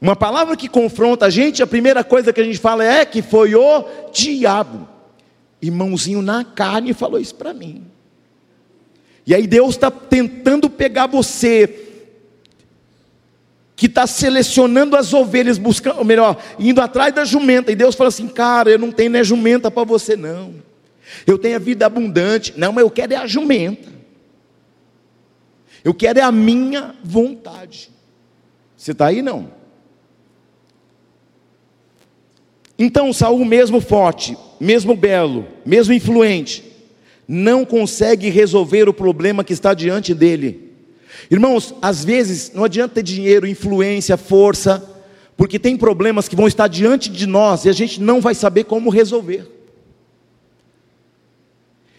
Uma 0.00 0.14
palavra 0.14 0.56
que 0.56 0.68
confronta 0.68 1.26
a 1.26 1.30
gente, 1.30 1.62
a 1.62 1.66
primeira 1.66 2.04
coisa 2.04 2.32
que 2.32 2.40
a 2.40 2.44
gente 2.44 2.58
fala 2.58 2.84
é 2.84 3.04
que 3.04 3.20
foi 3.20 3.54
o 3.54 3.84
diabo. 4.12 4.88
Irmãozinho 5.60 6.22
na 6.22 6.44
carne 6.44 6.94
falou 6.94 7.18
isso 7.18 7.34
para 7.34 7.52
mim. 7.52 7.84
E 9.28 9.34
aí 9.34 9.46
Deus 9.46 9.74
está 9.74 9.90
tentando 9.90 10.70
pegar 10.70 11.06
você, 11.06 11.84
que 13.76 13.84
está 13.84 14.06
selecionando 14.06 14.96
as 14.96 15.12
ovelhas, 15.12 15.58
buscando, 15.58 15.98
ou 15.98 16.04
melhor, 16.04 16.42
indo 16.58 16.80
atrás 16.80 17.14
da 17.14 17.26
jumenta. 17.26 17.70
E 17.70 17.76
Deus 17.76 17.94
fala 17.94 18.08
assim: 18.08 18.26
cara, 18.26 18.70
eu 18.70 18.78
não 18.78 18.90
tenho 18.90 19.10
nem 19.10 19.22
jumenta 19.22 19.70
para 19.70 19.84
você, 19.84 20.16
não. 20.16 20.54
Eu 21.26 21.36
tenho 21.36 21.56
a 21.56 21.58
vida 21.58 21.84
abundante. 21.84 22.54
Não, 22.56 22.72
mas 22.72 22.80
eu 22.80 22.90
quero 22.90 23.12
é 23.12 23.16
a 23.16 23.26
jumenta. 23.26 23.90
Eu 25.84 25.92
quero 25.92 26.18
é 26.18 26.22
a 26.22 26.32
minha 26.32 26.94
vontade. 27.04 27.90
Você 28.78 28.92
está 28.92 29.08
aí 29.08 29.20
não? 29.20 29.52
Então 32.78 33.12
Saul, 33.12 33.44
mesmo 33.44 33.78
forte, 33.78 34.38
mesmo 34.58 34.96
belo, 34.96 35.46
mesmo 35.66 35.92
influente, 35.92 36.67
não 37.28 37.62
consegue 37.62 38.30
resolver 38.30 38.88
o 38.88 38.94
problema 38.94 39.44
que 39.44 39.52
está 39.52 39.74
diante 39.74 40.14
dele. 40.14 40.72
Irmãos, 41.30 41.74
às 41.82 42.02
vezes 42.02 42.52
não 42.54 42.64
adianta 42.64 42.94
ter 42.94 43.02
dinheiro, 43.02 43.46
influência, 43.46 44.16
força, 44.16 44.82
porque 45.36 45.58
tem 45.58 45.76
problemas 45.76 46.26
que 46.26 46.34
vão 46.34 46.48
estar 46.48 46.66
diante 46.68 47.10
de 47.10 47.26
nós 47.26 47.66
e 47.66 47.68
a 47.68 47.72
gente 47.72 48.00
não 48.00 48.20
vai 48.20 48.34
saber 48.34 48.64
como 48.64 48.88
resolver. 48.88 49.46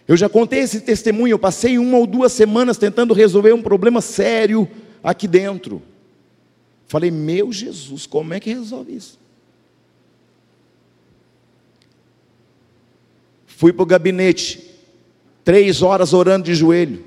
Eu 0.07 0.17
já 0.17 0.27
contei 0.27 0.61
esse 0.61 0.81
testemunho, 0.81 1.33
eu 1.33 1.39
passei 1.39 1.77
uma 1.77 1.99
ou 1.99 2.07
duas 2.07 2.31
semanas 2.33 2.79
tentando 2.79 3.13
resolver 3.13 3.53
um 3.53 3.61
problema 3.61 4.01
sério 4.01 4.67
aqui 5.03 5.27
dentro. 5.27 5.83
Falei, 6.87 7.11
meu 7.11 7.53
Jesus, 7.53 8.07
como 8.07 8.33
é 8.33 8.39
que 8.39 8.51
resolve 8.51 8.95
isso? 8.95 9.19
Fui 13.45 13.71
para 13.71 13.83
o 13.83 13.85
gabinete, 13.85 14.68
três 15.49 15.81
horas 15.81 16.13
orando 16.13 16.45
de 16.45 16.53
joelho. 16.53 17.03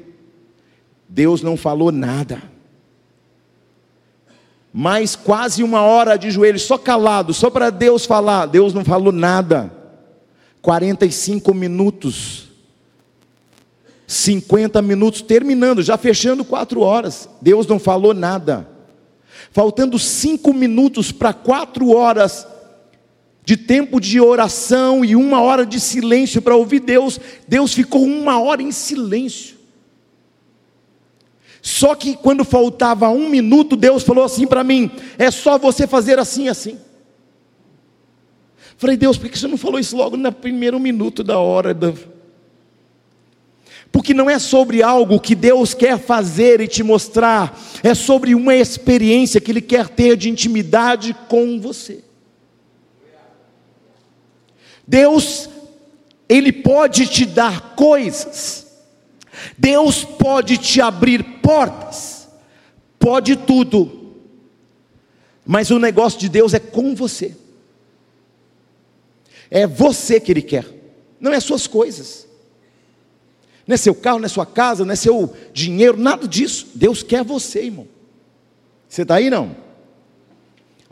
Deus 1.08 1.42
não 1.42 1.56
falou 1.56 1.92
nada. 1.92 2.42
Mais 4.72 5.14
quase 5.14 5.62
uma 5.62 5.82
hora 5.82 6.16
de 6.16 6.28
joelho, 6.28 6.58
só 6.58 6.76
calado, 6.76 7.32
só 7.32 7.48
para 7.48 7.70
Deus 7.70 8.04
falar. 8.04 8.46
Deus 8.46 8.74
não 8.74 8.84
falou 8.84 9.12
nada. 9.12 9.72
45 10.60 11.54
minutos. 11.54 12.48
50 14.08 14.82
minutos 14.82 15.22
terminando, 15.22 15.80
já 15.80 15.96
fechando 15.96 16.44
quatro 16.44 16.80
horas. 16.80 17.28
Deus 17.40 17.64
não 17.68 17.78
falou 17.78 18.12
nada 18.12 18.72
faltando 19.52 19.98
cinco 19.98 20.52
minutos 20.54 21.12
para 21.12 21.32
quatro 21.32 21.94
horas 21.94 22.46
de 23.44 23.56
tempo 23.56 24.00
de 24.00 24.20
oração 24.20 25.04
e 25.04 25.16
uma 25.16 25.40
hora 25.40 25.66
de 25.66 25.80
silêncio 25.80 26.40
para 26.40 26.54
ouvir 26.54 26.80
Deus, 26.80 27.18
Deus 27.46 27.74
ficou 27.74 28.04
uma 28.04 28.40
hora 28.40 28.62
em 28.62 28.70
silêncio. 28.70 29.56
Só 31.60 31.94
que 31.94 32.16
quando 32.16 32.44
faltava 32.44 33.08
um 33.08 33.28
minuto, 33.28 33.76
Deus 33.76 34.02
falou 34.02 34.24
assim 34.24 34.46
para 34.46 34.64
mim: 34.64 34.90
é 35.18 35.30
só 35.30 35.58
você 35.58 35.86
fazer 35.86 36.18
assim, 36.18 36.48
assim. 36.48 36.78
Falei, 38.76 38.96
Deus, 38.96 39.16
por 39.16 39.28
que 39.28 39.38
você 39.38 39.46
não 39.46 39.56
falou 39.56 39.78
isso 39.78 39.96
logo 39.96 40.16
no 40.16 40.32
primeiro 40.32 40.80
minuto 40.80 41.22
da 41.22 41.38
hora? 41.38 41.72
Da... 41.72 41.92
Porque 43.92 44.12
não 44.12 44.28
é 44.28 44.40
sobre 44.40 44.82
algo 44.82 45.20
que 45.20 45.36
Deus 45.36 45.72
quer 45.72 45.98
fazer 46.00 46.60
e 46.60 46.66
te 46.66 46.82
mostrar, 46.82 47.56
é 47.82 47.94
sobre 47.94 48.34
uma 48.34 48.56
experiência 48.56 49.40
que 49.40 49.52
Ele 49.52 49.60
quer 49.60 49.88
ter 49.88 50.16
de 50.16 50.28
intimidade 50.28 51.14
com 51.28 51.60
você. 51.60 52.02
Deus, 54.86 55.48
Ele 56.28 56.52
pode 56.52 57.06
te 57.06 57.24
dar 57.24 57.74
coisas, 57.74 58.66
Deus 59.56 60.04
pode 60.04 60.58
te 60.58 60.80
abrir 60.80 61.22
portas, 61.40 62.28
pode 62.98 63.36
tudo, 63.36 64.14
mas 65.44 65.70
o 65.70 65.78
negócio 65.78 66.18
de 66.18 66.28
Deus 66.28 66.54
é 66.54 66.60
com 66.60 66.94
você, 66.94 67.36
é 69.50 69.66
você 69.66 70.20
que 70.20 70.32
Ele 70.32 70.42
quer, 70.42 70.66
não 71.20 71.32
é 71.32 71.40
suas 71.40 71.66
coisas. 71.66 72.32
Não 73.66 73.74
é 73.74 73.76
seu 73.76 73.94
carro, 73.94 74.18
não 74.18 74.26
é 74.26 74.28
sua 74.28 74.44
casa, 74.44 74.84
não 74.84 74.92
é 74.92 74.96
seu 74.96 75.34
dinheiro, 75.52 75.96
nada 75.96 76.26
disso. 76.26 76.68
Deus 76.74 77.02
quer 77.02 77.22
você, 77.22 77.64
irmão. 77.64 77.86
Você 78.88 79.02
está 79.02 79.14
aí 79.14 79.30
não? 79.30 79.56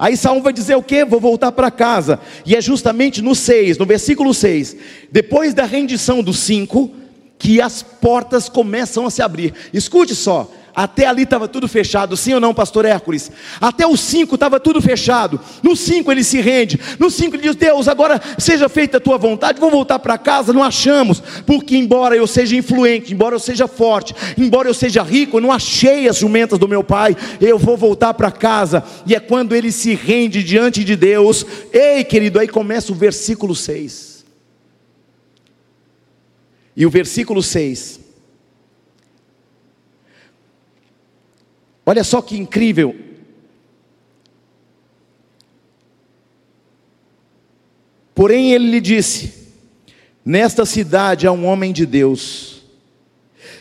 Aí 0.01 0.17
Saul 0.17 0.41
vai 0.41 0.51
dizer 0.51 0.75
o 0.77 0.83
quê? 0.83 1.05
Vou 1.05 1.21
voltar 1.21 1.53
para 1.53 1.71
casa. 1.71 2.19
E 2.47 2.57
é 2.57 2.61
justamente 2.63 3.21
no 3.21 3.35
6, 3.35 3.77
no 3.77 3.85
versículo 3.85 4.33
6, 4.33 4.75
depois 5.13 5.53
da 5.53 5.67
rendição 5.67 6.23
dos 6.23 6.39
cinco, 6.39 6.91
que 7.39 7.61
as 7.61 7.83
portas 7.83 8.49
começam 8.49 9.07
a 9.07 9.11
se 9.11 9.21
abrir. 9.21 9.53
Escute 9.75 10.15
só, 10.15 10.51
até 10.75 11.07
ali 11.07 11.23
estava 11.23 11.49
tudo 11.49 11.67
fechado, 11.67 12.17
sim 12.17 12.35
ou 12.35 12.41
não, 12.41 12.55
pastor 12.55 12.85
Hércules? 12.85 13.31
Até 13.61 13.87
os 13.87 14.01
cinco 14.01 14.35
estava 14.35 14.61
tudo 14.61 14.81
fechado. 14.81 15.41
No 15.63 15.75
cinco 15.75 16.13
ele 16.13 16.23
se 16.23 16.41
rende. 16.41 16.79
No 16.99 17.11
cinco 17.11 17.37
ele 17.37 17.43
diz: 17.43 17.57
Deus, 17.57 17.89
agora 17.89 18.21
seja 18.39 18.69
feita 18.69 18.99
a 18.99 19.01
tua 19.01 19.19
vontade. 19.19 19.61
Vou 19.61 19.71
voltar 19.71 19.99
para 19.99 20.17
casa. 20.17 20.53
Não 20.53 20.63
achamos, 20.63 21.23
porque 21.45 21.77
embora 21.77 22.15
eu 22.15 22.27
seja 22.27 22.57
influente, 22.57 23.13
embora 23.13 23.35
eu 23.35 23.41
seja 23.41 23.67
forte, 23.67 24.15
embora 24.39 24.69
eu 24.69 24.75
seja 24.75 25.03
rico, 25.03 25.37
eu 25.37 25.41
não 25.41 25.53
achei 25.53 26.09
as 26.09 26.19
jumentas 26.19 26.59
do 26.59 26.69
meu 26.69 26.85
pai. 26.85 27.17
Eu 27.41 27.59
vou 27.59 27.77
voltar 27.77 28.15
para 28.15 28.31
casa. 28.31 28.85
E 29.07 29.15
é 29.15 29.21
quando 29.21 29.55
ele 29.55 29.73
se 29.73 29.95
rende 29.95 30.43
diante 30.43 30.85
de 30.85 30.95
Deus. 30.95 31.45
Ei, 31.73 32.05
querido, 32.05 32.39
aí 32.39 32.49
começa 32.49 32.93
o 32.93 32.95
versículo 32.95 33.55
6. 33.55 34.25
E 36.77 36.87
o 36.87 36.91
versículo 36.91 37.43
6 37.43 38.10
Olha 41.85 42.05
só 42.05 42.21
que 42.21 42.37
incrível. 42.37 42.95
Porém, 48.15 48.53
ele 48.53 48.71
lhe 48.71 48.81
disse: 48.81 49.33
Nesta 50.25 50.67
cidade 50.67 51.27
há 51.27 51.33
um 51.33 51.47
homem 51.47 51.73
de 51.73 51.87
Deus, 51.87 52.63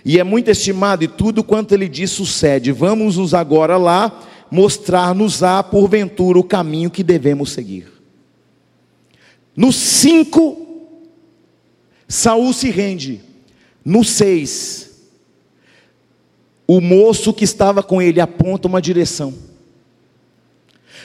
e 0.04 0.20
é 0.20 0.24
muito 0.24 0.50
estimado, 0.50 1.04
e 1.04 1.08
tudo 1.08 1.44
quanto 1.44 1.74
ele 1.74 1.88
diz 1.88 2.12
sucede. 2.12 2.72
Vamos-nos 2.72 3.34
agora 3.34 3.78
lá 3.78 4.28
mostrar-nos-á, 4.52 5.62
porventura, 5.64 6.40
o 6.40 6.44
caminho 6.44 6.90
que 6.90 7.04
devemos 7.04 7.52
seguir. 7.52 7.88
No 9.56 9.72
5, 9.72 10.88
Saul 12.08 12.52
se 12.54 12.70
rende. 12.72 13.22
No 13.84 14.04
6, 14.04 14.89
o 16.70 16.80
moço 16.80 17.34
que 17.34 17.44
estava 17.44 17.82
com 17.82 18.00
ele 18.00 18.22
aponta 18.22 18.68
uma 18.68 18.80
direção. 18.80 19.34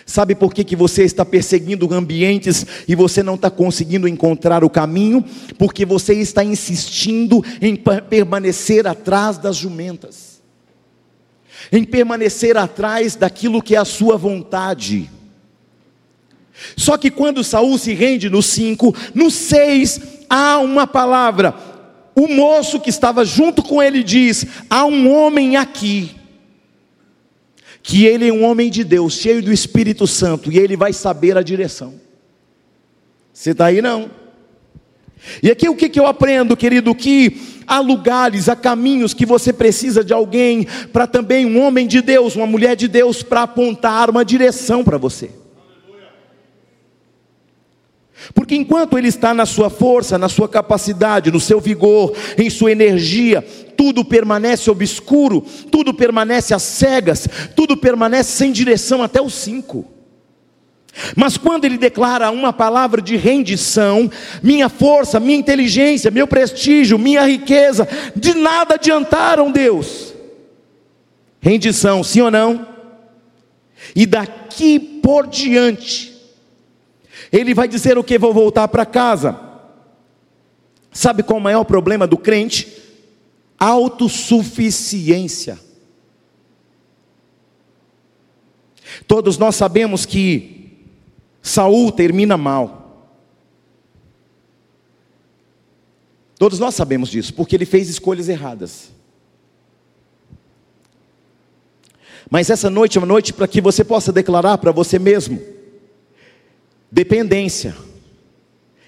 Sabe 0.04 0.34
por 0.34 0.52
que, 0.52 0.62
que 0.62 0.76
você 0.76 1.04
está 1.04 1.24
perseguindo 1.24 1.88
ambientes 1.94 2.66
e 2.86 2.94
você 2.94 3.22
não 3.22 3.36
está 3.36 3.50
conseguindo 3.50 4.06
encontrar 4.06 4.62
o 4.62 4.68
caminho? 4.68 5.24
Porque 5.56 5.86
você 5.86 6.12
está 6.20 6.44
insistindo 6.44 7.42
em 7.62 7.74
permanecer 7.76 8.86
atrás 8.86 9.38
das 9.38 9.56
jumentas, 9.56 10.42
em 11.72 11.82
permanecer 11.82 12.58
atrás 12.58 13.16
daquilo 13.16 13.62
que 13.62 13.74
é 13.74 13.78
a 13.78 13.86
sua 13.86 14.18
vontade. 14.18 15.10
Só 16.76 16.98
que 16.98 17.10
quando 17.10 17.42
Saul 17.42 17.78
se 17.78 17.94
rende 17.94 18.28
no 18.28 18.42
5, 18.42 18.94
no 19.14 19.30
6 19.30 20.00
há 20.28 20.58
uma 20.58 20.86
palavra: 20.86 21.73
o 22.14 22.28
moço 22.28 22.78
que 22.80 22.90
estava 22.90 23.24
junto 23.24 23.62
com 23.62 23.82
ele 23.82 24.02
diz: 24.02 24.46
Há 24.70 24.84
um 24.84 25.12
homem 25.12 25.56
aqui, 25.56 26.14
que 27.82 28.06
ele 28.06 28.28
é 28.28 28.32
um 28.32 28.44
homem 28.44 28.70
de 28.70 28.84
Deus, 28.84 29.14
cheio 29.14 29.42
do 29.42 29.52
Espírito 29.52 30.06
Santo, 30.06 30.50
e 30.50 30.58
ele 30.58 30.76
vai 30.76 30.92
saber 30.92 31.36
a 31.36 31.42
direção. 31.42 31.94
Você 33.32 33.50
está 33.50 33.66
aí 33.66 33.82
não? 33.82 34.10
E 35.42 35.50
aqui 35.50 35.68
o 35.68 35.74
que, 35.74 35.88
que 35.88 35.98
eu 35.98 36.06
aprendo, 36.06 36.56
querido? 36.56 36.94
Que 36.94 37.40
há 37.66 37.80
lugares, 37.80 38.48
há 38.48 38.54
caminhos 38.54 39.14
que 39.14 39.26
você 39.26 39.52
precisa 39.52 40.04
de 40.04 40.12
alguém 40.12 40.66
para 40.92 41.06
também 41.06 41.46
um 41.46 41.60
homem 41.60 41.86
de 41.86 42.00
Deus, 42.00 42.36
uma 42.36 42.46
mulher 42.46 42.76
de 42.76 42.86
Deus, 42.86 43.22
para 43.22 43.42
apontar 43.42 44.08
uma 44.08 44.24
direção 44.24 44.84
para 44.84 44.98
você. 44.98 45.30
Porque 48.32 48.54
enquanto 48.54 48.96
ele 48.96 49.08
está 49.08 49.34
na 49.34 49.44
sua 49.44 49.68
força, 49.68 50.16
na 50.16 50.28
sua 50.28 50.48
capacidade, 50.48 51.30
no 51.30 51.40
seu 51.40 51.60
vigor, 51.60 52.14
em 52.38 52.48
sua 52.48 52.72
energia, 52.72 53.42
tudo 53.76 54.04
permanece 54.04 54.70
obscuro, 54.70 55.44
tudo 55.70 55.92
permanece 55.92 56.54
às 56.54 56.62
cegas, 56.62 57.28
tudo 57.56 57.76
permanece 57.76 58.32
sem 58.32 58.52
direção 58.52 59.02
até 59.02 59.20
os 59.20 59.34
cinco. 59.34 59.84
Mas 61.16 61.36
quando 61.36 61.64
ele 61.64 61.76
declara 61.76 62.30
uma 62.30 62.52
palavra 62.52 63.02
de 63.02 63.16
rendição, 63.16 64.08
minha 64.42 64.68
força, 64.68 65.18
minha 65.18 65.36
inteligência, 65.36 66.10
meu 66.10 66.26
prestígio, 66.26 66.98
minha 66.98 67.26
riqueza, 67.26 67.88
de 68.14 68.32
nada 68.32 68.74
adiantaram 68.74 69.50
Deus. 69.50 70.14
Rendição, 71.40 72.02
sim 72.04 72.20
ou 72.20 72.30
não? 72.30 72.66
E 73.94 74.06
daqui 74.06 74.78
por 74.78 75.26
diante, 75.26 76.13
ele 77.34 77.52
vai 77.52 77.66
dizer 77.66 77.98
o 77.98 78.04
que? 78.04 78.16
Vou 78.16 78.32
voltar 78.32 78.68
para 78.68 78.86
casa. 78.86 79.36
Sabe 80.92 81.24
qual 81.24 81.38
é 81.38 81.40
o 81.40 81.42
maior 81.42 81.64
problema 81.64 82.06
do 82.06 82.16
crente? 82.16 82.80
Autossuficiência. 83.58 85.58
Todos 89.08 89.36
nós 89.36 89.56
sabemos 89.56 90.06
que 90.06 90.78
Saul 91.42 91.90
termina 91.90 92.36
mal. 92.36 93.10
Todos 96.38 96.60
nós 96.60 96.76
sabemos 96.76 97.08
disso, 97.08 97.34
porque 97.34 97.56
ele 97.56 97.66
fez 97.66 97.88
escolhas 97.88 98.28
erradas. 98.28 98.92
Mas 102.30 102.48
essa 102.48 102.70
noite 102.70 102.96
é 102.96 103.00
uma 103.00 103.08
noite 103.08 103.32
para 103.32 103.48
que 103.48 103.60
você 103.60 103.82
possa 103.82 104.12
declarar 104.12 104.58
para 104.58 104.70
você 104.70 105.00
mesmo: 105.00 105.63
Dependência, 106.94 107.74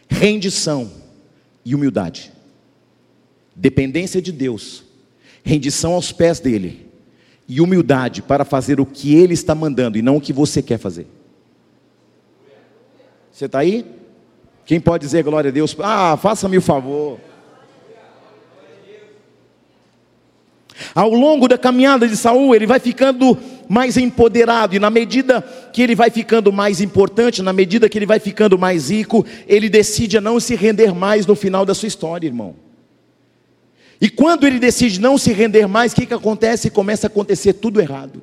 rendição 0.09 0.89
e 1.65 1.75
humildade. 1.75 2.33
Dependência 3.53 4.23
de 4.23 4.31
Deus, 4.31 4.85
rendição 5.43 5.95
aos 5.95 6.13
pés 6.13 6.39
dele 6.39 6.87
e 7.49 7.61
humildade 7.61 8.23
para 8.23 8.45
fazer 8.45 8.79
o 8.79 8.87
que 8.87 9.17
ele 9.17 9.35
está 9.35 9.57
mandando 9.57 9.99
e 9.99 10.03
não 10.03 10.19
o 10.19 10.21
que 10.21 10.33
você 10.33 10.63
quer 10.63 10.79
fazer. 10.79 11.09
Você 13.33 13.47
está 13.47 13.59
aí? 13.59 13.85
Quem 14.65 14.81
pode 14.81 15.05
dizer 15.05 15.25
glória 15.25 15.49
a 15.49 15.53
Deus? 15.53 15.77
Ah, 15.81 16.17
faça-me 16.17 16.59
o 16.59 16.63
favor. 16.63 17.19
Ao 20.95 21.11
longo 21.11 21.49
da 21.49 21.57
caminhada 21.57 22.07
de 22.07 22.17
Saul, 22.17 22.55
ele 22.55 22.67
vai 22.67 22.79
ficando 22.79 23.37
mais 23.69 23.97
empoderado, 23.97 24.77
e 24.77 24.79
na 24.79 24.91
medida 24.91 25.43
que 25.73 25.83
ele 25.83 25.95
vai 25.95 26.11
ficando 26.11 26.53
mais 26.53 26.81
importante, 26.81 27.43
na 27.43 27.53
medida 27.53 27.89
que 27.89 27.99
ele 27.99 28.07
vai 28.07 28.21
ficando 28.21 28.59
mais 28.59 28.91
rico, 28.91 29.27
ele 29.47 29.69
decide 29.69 30.21
não 30.21 30.39
se 30.39 30.55
render 30.55 30.95
mais 30.95 31.27
no 31.27 31.35
final 31.35 31.65
da 31.65 31.75
sua 31.75 31.89
história, 31.89 32.27
irmão. 32.27 32.55
E 34.01 34.09
quando 34.09 34.47
ele 34.47 34.59
decide 34.59 35.01
não 35.01 35.17
se 35.17 35.33
render 35.33 35.67
mais, 35.67 35.93
o 35.93 35.97
que, 35.97 36.07
que 36.07 36.15
acontece? 36.15 36.71
Começa 36.71 37.07
a 37.07 37.09
acontecer 37.09 37.55
tudo 37.55 37.81
errado. 37.81 38.23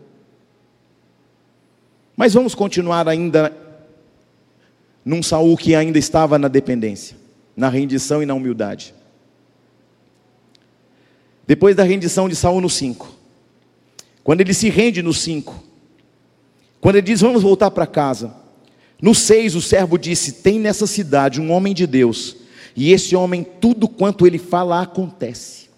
Mas 2.16 2.34
vamos 2.34 2.54
continuar 2.54 3.08
ainda 3.08 3.52
num 5.04 5.24
Saul 5.24 5.58
que 5.58 5.76
ainda 5.76 5.98
estava 5.98 6.38
na 6.38 6.48
dependência, 6.48 7.18
na 7.58 7.70
rendição 7.70 8.22
e 8.22 8.26
na 8.26 8.34
humildade. 8.34 8.94
Depois 11.46 11.76
da 11.76 11.84
rendição 11.84 12.30
de 12.30 12.36
Saul 12.36 12.62
no 12.62 12.70
5, 12.70 13.10
quando 14.24 14.42
ele 14.42 14.54
se 14.54 14.70
rende 14.70 15.02
no 15.02 15.14
5, 15.14 15.64
quando 16.80 16.96
ele 16.96 17.08
diz 17.08 17.22
vamos 17.22 17.44
voltar 17.44 17.72
para 17.72 17.86
casa, 17.86 18.34
no 19.02 19.14
6 19.14 19.56
o 19.56 19.62
servo 19.62 19.98
disse: 19.98 20.34
Tem 20.34 20.60
nessa 20.60 20.88
cidade 20.88 21.42
um 21.42 21.52
homem 21.52 21.74
de 21.74 21.86
Deus, 21.86 22.38
e 22.76 22.92
esse 22.92 23.16
homem, 23.16 23.44
tudo 23.44 23.88
quanto 23.88 24.26
ele 24.26 24.38
fala, 24.38 24.82
acontece. 24.82 25.70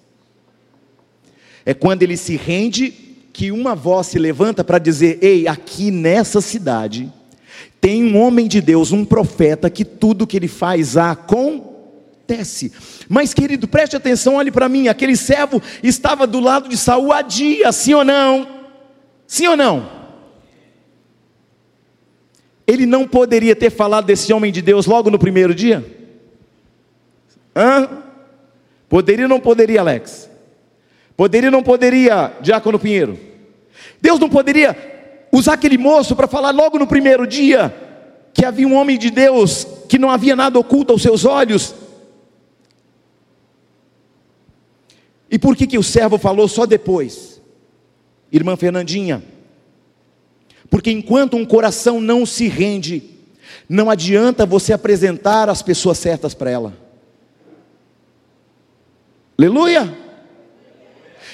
É 1.66 1.74
quando 1.74 2.03
ele 2.03 2.16
se 2.16 2.36
rende 2.36 2.91
que 3.34 3.51
uma 3.51 3.76
voz 3.76 4.07
se 4.07 4.20
levanta 4.20 4.63
para 4.63 4.78
dizer: 4.78 5.18
Ei, 5.22 5.47
aqui 5.47 5.89
nessa 5.89 6.39
cidade 6.39 7.11
tem 7.82 8.03
um 8.03 8.18
homem 8.18 8.47
de 8.47 8.61
Deus, 8.61 8.91
um 8.91 9.03
profeta, 9.03 9.70
que 9.70 9.84
tudo 9.84 10.26
que 10.26 10.38
ele 10.38 10.47
faz 10.47 10.97
acontece. 10.97 12.72
Mas, 13.08 13.34
querido, 13.34 13.68
preste 13.68 13.95
atenção, 13.95 14.36
olhe 14.36 14.51
para 14.51 14.70
mim: 14.70 14.88
aquele 14.88 15.16
servo 15.16 15.62
estava 15.84 16.26
do 16.26 16.39
lado 16.39 16.68
de 16.68 16.78
Saul 16.78 17.12
há 17.12 17.22
dias, 17.22 17.76
sim 17.76 17.93
ou 17.93 18.03
não? 18.03 18.47
Sim 19.28 19.47
ou 19.47 19.58
não? 19.58 19.89
Ele 22.68 22.86
não 22.86 23.08
poderia 23.08 23.56
ter 23.56 23.70
falado 23.70 24.06
desse 24.06 24.34
homem 24.34 24.51
de 24.51 24.62
Deus 24.62 24.86
logo 24.86 25.12
no 25.12 25.20
primeiro 25.20 25.53
dia? 25.53 25.86
Hã? 27.56 27.88
Poderia 28.89 29.26
ou 29.26 29.30
não 29.30 29.39
poderia, 29.39 29.82
Alex? 29.82 30.30
Poderia 31.16 31.49
ou 31.49 31.51
não 31.51 31.64
poderia, 31.64 32.34
Diácono 32.41 32.80
Pinheiro? 32.80 33.20
Deus 34.01 34.20
não 34.20 34.30
poderia 34.30 34.76
usar 35.32 35.53
aquele 35.53 35.78
moço 35.78 36.16
para 36.16 36.28
falar 36.28 36.51
logo 36.51 36.80
no 36.80 36.88
primeiro 36.88 37.28
dia 37.28 37.74
que 38.34 38.43
havia 38.43 38.68
um 38.68 38.76
homem 38.76 38.97
de 38.97 39.10
Deus 39.10 39.66
que 39.88 39.97
não 39.97 40.10
havia 40.10 40.36
nada 40.36 40.60
oculto 40.60 40.91
aos 40.91 41.01
seus 41.01 41.24
olhos. 41.24 41.74
E 45.36 45.38
por 45.38 45.54
que, 45.54 45.68
que 45.68 45.78
o 45.78 45.84
servo 45.84 46.18
falou 46.18 46.48
só 46.48 46.66
depois? 46.66 47.42
Irmã 48.32 48.56
Fernandinha, 48.56 49.22
porque 50.70 50.90
enquanto 50.90 51.36
um 51.36 51.44
coração 51.44 52.00
não 52.00 52.26
se 52.26 52.48
rende, 52.48 53.04
não 53.68 53.90
adianta 53.90 54.46
você 54.46 54.72
apresentar 54.72 55.50
as 55.50 55.62
pessoas 55.62 55.98
certas 55.98 56.34
para 56.34 56.52
ela. 56.52 56.78
Aleluia! 59.38 59.94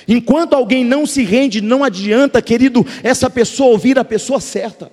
Enquanto 0.08 0.56
alguém 0.56 0.84
não 0.84 1.06
se 1.06 1.22
rende, 1.22 1.62
não 1.62 1.84
adianta, 1.84 2.42
querido, 2.42 2.84
essa 3.04 3.30
pessoa 3.30 3.70
ouvir 3.70 4.00
a 4.00 4.04
pessoa 4.04 4.40
certa. 4.40 4.92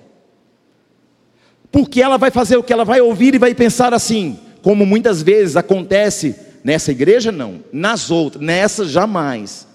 Porque 1.71 1.99
ela 1.99 2.17
vai 2.17 2.29
fazer 2.29 2.57
o 2.57 2.63
que 2.63 2.71
ela 2.71 2.85
vai 2.85 3.01
ouvir 3.01 3.33
e 3.33 3.39
vai 3.39 3.55
pensar 3.55 3.91
assim, 3.91 4.37
como 4.61 4.85
muitas 4.85 5.23
vezes 5.23 5.55
acontece 5.55 6.48
nessa 6.63 6.91
igreja, 6.91 7.31
não, 7.31 7.63
nas 7.71 8.11
outras, 8.11 8.43
nessa 8.43 8.85
jamais. 8.85 9.67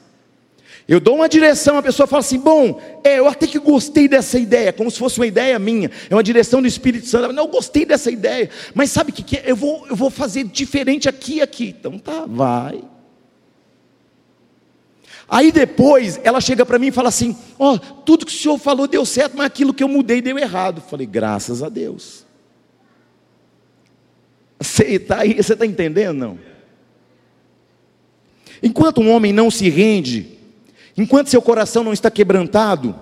Eu 0.86 1.00
dou 1.00 1.16
uma 1.16 1.28
direção, 1.28 1.78
a 1.78 1.82
pessoa 1.82 2.06
fala 2.06 2.20
assim: 2.20 2.38
bom, 2.38 2.80
é, 3.02 3.18
eu 3.18 3.26
até 3.26 3.46
que 3.46 3.58
gostei 3.58 4.06
dessa 4.06 4.38
ideia, 4.38 4.72
como 4.72 4.90
se 4.90 4.98
fosse 4.98 5.18
uma 5.18 5.26
ideia 5.26 5.58
minha, 5.58 5.90
é 6.10 6.14
uma 6.14 6.22
direção 6.22 6.60
do 6.60 6.68
Espírito 6.68 7.06
Santo. 7.06 7.32
Não, 7.32 7.44
eu 7.44 7.48
gostei 7.48 7.86
dessa 7.86 8.10
ideia, 8.10 8.50
mas 8.74 8.90
sabe 8.90 9.10
o 9.10 9.14
que, 9.14 9.22
que 9.22 9.36
é? 9.38 9.44
Eu 9.46 9.56
vou, 9.56 9.86
eu 9.88 9.96
vou 9.96 10.10
fazer 10.10 10.44
diferente 10.44 11.08
aqui 11.08 11.36
e 11.36 11.42
aqui. 11.42 11.74
Então 11.78 11.98
tá, 11.98 12.26
vai. 12.26 12.82
Aí 15.26 15.50
depois 15.50 16.20
ela 16.22 16.40
chega 16.40 16.66
para 16.66 16.78
mim 16.78 16.88
e 16.88 16.92
fala 16.92 17.08
assim: 17.08 17.34
Ó, 17.58 17.74
oh, 17.74 17.78
tudo 17.78 18.26
que 18.26 18.32
o 18.32 18.36
senhor 18.36 18.58
falou 18.58 18.86
deu 18.86 19.06
certo, 19.06 19.36
mas 19.36 19.46
aquilo 19.46 19.72
que 19.72 19.82
eu 19.82 19.88
mudei 19.88 20.20
deu 20.20 20.38
errado. 20.38 20.82
Eu 20.82 20.88
falei, 20.88 21.06
graças 21.06 21.62
a 21.62 21.70
Deus. 21.70 22.24
Você 24.60 24.84
está 24.84 25.20
aí, 25.20 25.34
você 25.34 25.54
está 25.54 25.64
entendendo? 25.64 26.16
Não? 26.16 26.53
Enquanto 28.64 29.02
um 29.02 29.10
homem 29.10 29.30
não 29.30 29.50
se 29.50 29.68
rende, 29.68 30.38
enquanto 30.96 31.28
seu 31.28 31.42
coração 31.42 31.84
não 31.84 31.92
está 31.92 32.10
quebrantado, 32.10 32.98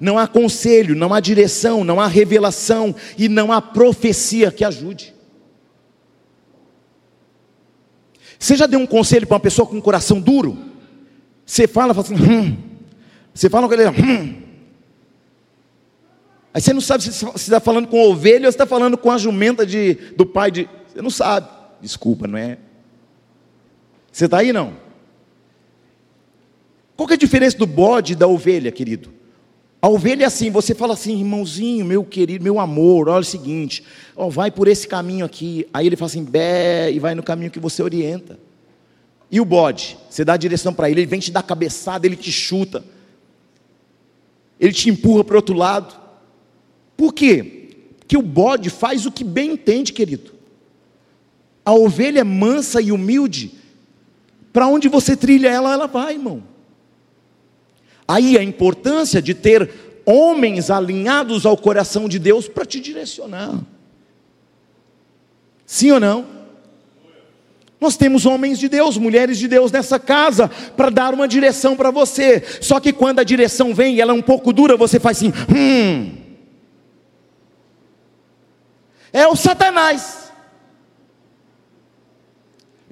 não 0.00 0.18
há 0.18 0.26
conselho, 0.26 0.96
não 0.96 1.12
há 1.12 1.20
direção, 1.20 1.84
não 1.84 2.00
há 2.00 2.06
revelação 2.06 2.94
e 3.18 3.28
não 3.28 3.52
há 3.52 3.60
profecia 3.60 4.50
que 4.50 4.64
ajude. 4.64 5.14
Você 8.38 8.56
já 8.56 8.66
deu 8.66 8.80
um 8.80 8.86
conselho 8.86 9.26
para 9.26 9.34
uma 9.34 9.40
pessoa 9.40 9.68
com 9.68 9.76
um 9.76 9.80
coração 9.80 10.18
duro? 10.18 10.56
Você 11.44 11.68
fala, 11.68 11.92
fala 11.92 12.06
assim, 12.06 12.14
hum. 12.14 12.56
Você 13.34 13.50
fala 13.50 13.68
com 13.68 13.74
ele, 13.74 13.86
hum. 13.88 14.42
Aí 16.54 16.62
você 16.62 16.72
não 16.72 16.80
sabe 16.80 17.02
se 17.02 17.26
está 17.36 17.60
falando 17.60 17.88
com 17.88 18.10
ovelha 18.10 18.46
ou 18.46 18.52
se 18.52 18.56
está 18.56 18.64
falando 18.64 18.96
com 18.96 19.10
a 19.10 19.18
jumenta 19.18 19.66
de, 19.66 19.92
do 20.16 20.24
pai 20.24 20.50
de. 20.50 20.66
Você 20.88 21.02
não 21.02 21.10
sabe. 21.10 21.46
Desculpa, 21.82 22.26
não 22.26 22.38
é? 22.38 22.56
Você 24.16 24.24
está 24.24 24.38
aí 24.38 24.50
não? 24.50 24.72
Qual 26.96 27.06
que 27.06 27.12
é 27.12 27.16
a 27.16 27.18
diferença 27.18 27.58
do 27.58 27.66
bode 27.66 28.14
e 28.14 28.16
da 28.16 28.26
ovelha, 28.26 28.72
querido? 28.72 29.12
A 29.82 29.90
ovelha 29.90 30.24
é 30.24 30.26
assim, 30.26 30.50
você 30.50 30.74
fala 30.74 30.94
assim, 30.94 31.18
irmãozinho, 31.18 31.84
meu 31.84 32.02
querido, 32.02 32.42
meu 32.42 32.58
amor, 32.58 33.10
olha 33.10 33.20
o 33.20 33.24
seguinte, 33.24 33.84
ó, 34.16 34.30
vai 34.30 34.50
por 34.50 34.68
esse 34.68 34.88
caminho 34.88 35.22
aqui. 35.22 35.68
Aí 35.70 35.86
ele 35.86 35.96
fala 35.96 36.06
assim, 36.06 36.24
bé, 36.24 36.90
e 36.90 36.98
vai 36.98 37.14
no 37.14 37.22
caminho 37.22 37.50
que 37.50 37.60
você 37.60 37.82
orienta. 37.82 38.38
E 39.30 39.38
o 39.38 39.44
bode? 39.44 39.98
Você 40.08 40.24
dá 40.24 40.32
a 40.32 40.38
direção 40.38 40.72
para 40.72 40.88
ele, 40.88 41.00
ele 41.00 41.06
vem 41.06 41.20
te 41.20 41.30
dar 41.30 41.42
cabeçada, 41.42 42.06
ele 42.06 42.16
te 42.16 42.32
chuta, 42.32 42.82
ele 44.58 44.72
te 44.72 44.88
empurra 44.88 45.24
para 45.24 45.34
o 45.34 45.36
outro 45.36 45.54
lado. 45.54 45.94
Por 46.96 47.12
quê? 47.12 47.68
Porque 47.98 48.16
o 48.16 48.22
bode 48.22 48.70
faz 48.70 49.04
o 49.04 49.12
que 49.12 49.22
bem 49.22 49.52
entende, 49.52 49.92
querido. 49.92 50.32
A 51.62 51.74
ovelha 51.74 52.20
é 52.20 52.24
mansa 52.24 52.80
e 52.80 52.90
humilde, 52.90 53.65
para 54.56 54.68
onde 54.68 54.88
você 54.88 55.14
trilha 55.14 55.50
ela, 55.50 55.70
ela 55.70 55.86
vai, 55.86 56.14
irmão. 56.14 56.42
Aí 58.08 58.38
a 58.38 58.42
importância 58.42 59.20
de 59.20 59.34
ter 59.34 59.70
homens 60.06 60.70
alinhados 60.70 61.44
ao 61.44 61.58
coração 61.58 62.08
de 62.08 62.18
Deus 62.18 62.48
para 62.48 62.64
te 62.64 62.80
direcionar. 62.80 63.60
Sim 65.66 65.90
ou 65.90 66.00
não? 66.00 66.26
Nós 67.78 67.98
temos 67.98 68.24
homens 68.24 68.58
de 68.58 68.66
Deus, 68.66 68.96
mulheres 68.96 69.36
de 69.36 69.46
Deus 69.46 69.70
nessa 69.70 69.98
casa 69.98 70.48
para 70.74 70.88
dar 70.88 71.12
uma 71.12 71.28
direção 71.28 71.76
para 71.76 71.90
você. 71.90 72.42
Só 72.62 72.80
que 72.80 72.94
quando 72.94 73.18
a 73.18 73.24
direção 73.24 73.74
vem 73.74 73.96
e 73.96 74.00
ela 74.00 74.12
é 74.12 74.14
um 74.14 74.22
pouco 74.22 74.54
dura, 74.54 74.74
você 74.74 74.98
faz 74.98 75.18
assim: 75.18 75.34
hum. 75.54 76.16
É 79.12 79.28
o 79.28 79.36
Satanás. 79.36 80.25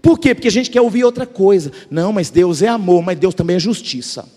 Por 0.05 0.19
quê? 0.19 0.35
Porque 0.35 0.49
a 0.49 0.51
gente 0.51 0.71
quer 0.71 0.83
ouvir 0.83 1.03
outra 1.03 1.25
coisa. 1.25 1.73
Não, 1.91 2.13
mas 2.13 2.29
Deus 2.29 2.61
é 2.61 2.69
amor, 2.69 3.03
mas 3.03 3.19
Deus 3.19 3.35
também 3.35 3.57
é 3.57 3.59
justiça. 3.59 4.29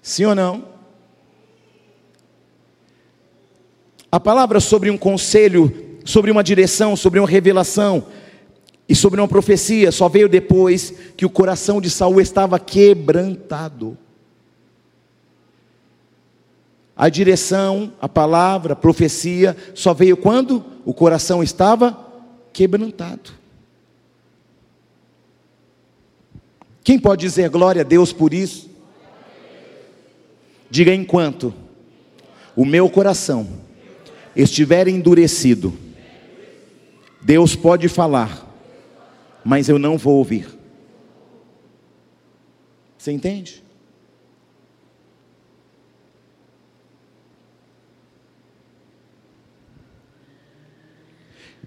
Sim 0.00 0.24
ou 0.24 0.34
não? 0.34 0.64
A 4.10 4.18
palavra 4.18 4.60
sobre 4.60 4.88
um 4.88 4.96
conselho 4.96 6.00
sobre 6.06 6.30
uma 6.30 6.42
direção, 6.42 6.96
sobre 6.96 7.18
uma 7.18 7.28
revelação 7.28 8.06
e 8.88 8.94
sobre 8.94 9.20
uma 9.20 9.28
profecia, 9.28 9.92
só 9.92 10.08
veio 10.08 10.28
depois 10.28 10.94
que 11.16 11.26
o 11.26 11.30
coração 11.30 11.82
de 11.82 11.90
Saul 11.90 12.20
estava 12.20 12.58
quebrantado. 12.58 13.98
A 16.96 17.10
direção, 17.10 17.92
a 18.00 18.08
palavra, 18.08 18.72
a 18.72 18.76
profecia 18.76 19.54
só 19.74 19.92
veio 19.92 20.16
quando 20.16 20.64
o 20.84 20.94
coração 20.94 21.42
estava 21.42 22.05
quebrantado. 22.56 23.32
Quem 26.82 26.98
pode 26.98 27.20
dizer 27.20 27.50
glória 27.50 27.82
a 27.82 27.84
Deus 27.84 28.14
por 28.14 28.32
isso? 28.32 28.70
Diga 30.70 30.94
enquanto 30.94 31.52
o 32.56 32.64
meu 32.64 32.88
coração 32.88 33.46
estiver 34.34 34.88
endurecido, 34.88 35.76
Deus 37.20 37.54
pode 37.54 37.90
falar, 37.90 38.50
mas 39.44 39.68
eu 39.68 39.78
não 39.78 39.98
vou 39.98 40.14
ouvir. 40.14 40.48
Você 42.96 43.12
entende? 43.12 43.62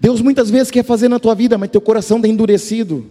Deus 0.00 0.22
muitas 0.22 0.50
vezes 0.50 0.70
quer 0.70 0.84
fazer 0.84 1.08
na 1.08 1.18
tua 1.18 1.34
vida, 1.34 1.58
mas 1.58 1.70
teu 1.70 1.80
coração 1.80 2.16
está 2.16 2.28
endurecido. 2.28 3.06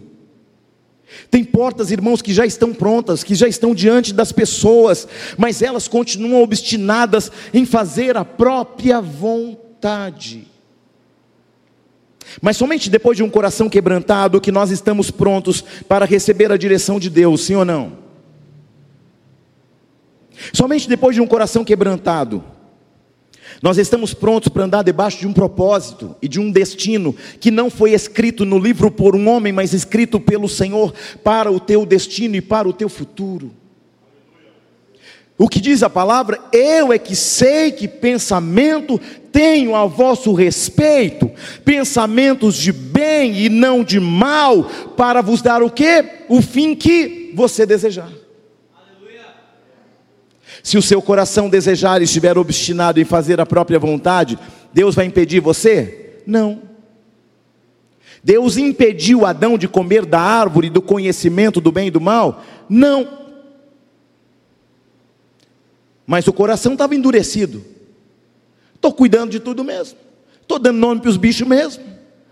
Tem 1.30 1.44
portas, 1.44 1.90
irmãos, 1.90 2.20
que 2.20 2.32
já 2.32 2.44
estão 2.44 2.72
prontas, 2.72 3.22
que 3.22 3.34
já 3.34 3.46
estão 3.46 3.74
diante 3.74 4.12
das 4.12 4.32
pessoas, 4.32 5.06
mas 5.38 5.62
elas 5.62 5.86
continuam 5.88 6.42
obstinadas 6.42 7.30
em 7.54 7.64
fazer 7.64 8.16
a 8.16 8.24
própria 8.24 9.00
vontade. 9.00 10.46
Mas 12.40 12.56
somente 12.56 12.90
depois 12.90 13.16
de 13.16 13.22
um 13.22 13.30
coração 13.30 13.68
quebrantado 13.68 14.40
que 14.40 14.52
nós 14.52 14.70
estamos 14.70 15.10
prontos 15.10 15.62
para 15.88 16.04
receber 16.04 16.52
a 16.52 16.56
direção 16.56 17.00
de 17.00 17.10
Deus, 17.10 17.44
sim 17.44 17.54
ou 17.54 17.64
não? 17.64 17.98
Somente 20.52 20.88
depois 20.88 21.14
de 21.14 21.20
um 21.20 21.26
coração 21.26 21.64
quebrantado, 21.64 22.42
nós 23.62 23.76
estamos 23.76 24.14
prontos 24.14 24.48
para 24.48 24.64
andar 24.64 24.82
debaixo 24.82 25.18
de 25.18 25.26
um 25.26 25.32
propósito 25.32 26.16
e 26.22 26.28
de 26.28 26.40
um 26.40 26.50
destino 26.50 27.14
que 27.38 27.50
não 27.50 27.68
foi 27.68 27.92
escrito 27.92 28.44
no 28.44 28.58
livro 28.58 28.90
por 28.90 29.14
um 29.14 29.28
homem, 29.28 29.52
mas 29.52 29.74
escrito 29.74 30.18
pelo 30.18 30.48
Senhor 30.48 30.94
para 31.22 31.50
o 31.50 31.60
teu 31.60 31.84
destino 31.84 32.36
e 32.36 32.40
para 32.40 32.68
o 32.68 32.72
teu 32.72 32.88
futuro. 32.88 33.50
O 35.36 35.48
que 35.48 35.60
diz 35.60 35.82
a 35.82 35.88
palavra? 35.88 36.38
Eu 36.52 36.92
é 36.92 36.98
que 36.98 37.16
sei 37.16 37.72
que 37.72 37.88
pensamento 37.88 39.00
tenho 39.32 39.74
a 39.74 39.86
vosso 39.86 40.32
respeito, 40.32 41.30
pensamentos 41.64 42.56
de 42.56 42.72
bem 42.72 43.38
e 43.38 43.48
não 43.48 43.82
de 43.84 44.00
mal, 44.00 44.64
para 44.96 45.22
vos 45.22 45.40
dar 45.40 45.62
o 45.62 45.70
que? 45.70 46.04
O 46.28 46.42
fim 46.42 46.74
que 46.74 47.32
você 47.34 47.64
desejar. 47.64 48.19
Se 50.62 50.76
o 50.76 50.82
seu 50.82 51.00
coração 51.00 51.48
desejar 51.48 52.00
e 52.00 52.04
estiver 52.04 52.36
obstinado 52.36 53.00
em 53.00 53.04
fazer 53.04 53.40
a 53.40 53.46
própria 53.46 53.78
vontade, 53.78 54.38
Deus 54.72 54.94
vai 54.94 55.06
impedir 55.06 55.40
você? 55.40 56.22
Não. 56.26 56.62
Deus 58.22 58.56
impediu 58.56 59.24
Adão 59.24 59.56
de 59.56 59.66
comer 59.66 60.04
da 60.04 60.20
árvore 60.20 60.68
do 60.68 60.82
conhecimento 60.82 61.60
do 61.60 61.72
bem 61.72 61.88
e 61.88 61.90
do 61.90 62.00
mal? 62.00 62.44
Não. 62.68 63.20
Mas 66.06 66.26
o 66.26 66.32
coração 66.32 66.74
estava 66.74 66.94
endurecido. 66.94 67.64
Estou 68.74 68.92
cuidando 68.92 69.30
de 69.30 69.40
tudo 69.40 69.64
mesmo. 69.64 69.98
Estou 70.42 70.58
dando 70.58 70.78
nome 70.78 71.00
para 71.00 71.10
os 71.10 71.16
bichos 71.16 71.46
mesmo. 71.46 71.82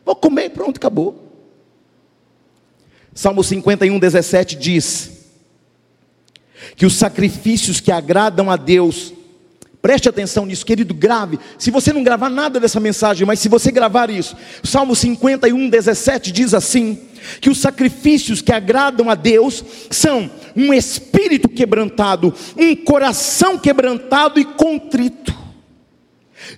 Vou 0.05 0.16
comer, 0.16 0.51
pronto, 0.51 0.76
acabou. 0.76 1.29
Salmo 3.14 3.43
51, 3.43 3.99
17 3.99 4.57
diz: 4.57 5.18
que 6.79 6.87
os 6.87 6.95
sacrifícios 6.95 7.81
que 7.81 7.91
agradam 7.91 8.49
a 8.49 8.57
Deus, 8.57 9.12
preste 9.83 10.09
atenção 10.09 10.47
nisso, 10.47 10.64
querido, 10.64 10.95
grave. 10.95 11.37
Se 11.59 11.72
você 11.72 11.93
não 11.93 12.05
gravar 12.05 12.31
nada 12.31 12.61
dessa 12.61 12.79
mensagem, 12.79 13.26
mas 13.26 13.41
se 13.41 13.49
você 13.49 13.72
gravar 13.72 14.09
isso, 14.09 14.37
Salmo 14.62 14.95
51, 14.95 15.68
17 15.68 16.31
diz 16.31 16.55
assim: 16.55 16.97
que 17.41 17.51
os 17.51 17.59
sacrifícios 17.59 18.41
que 18.41 18.53
agradam 18.53 19.11
a 19.11 19.16
Deus 19.16 19.64
são 19.91 20.31
um 20.55 20.72
espírito 20.72 21.49
quebrantado, 21.49 22.33
um 22.57 22.76
coração 22.76 23.59
quebrantado 23.59 24.39
e 24.39 24.45
contrito. 24.45 25.37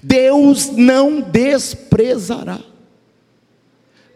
Deus 0.02 0.70
não 0.76 1.22
desprezará. 1.22 2.60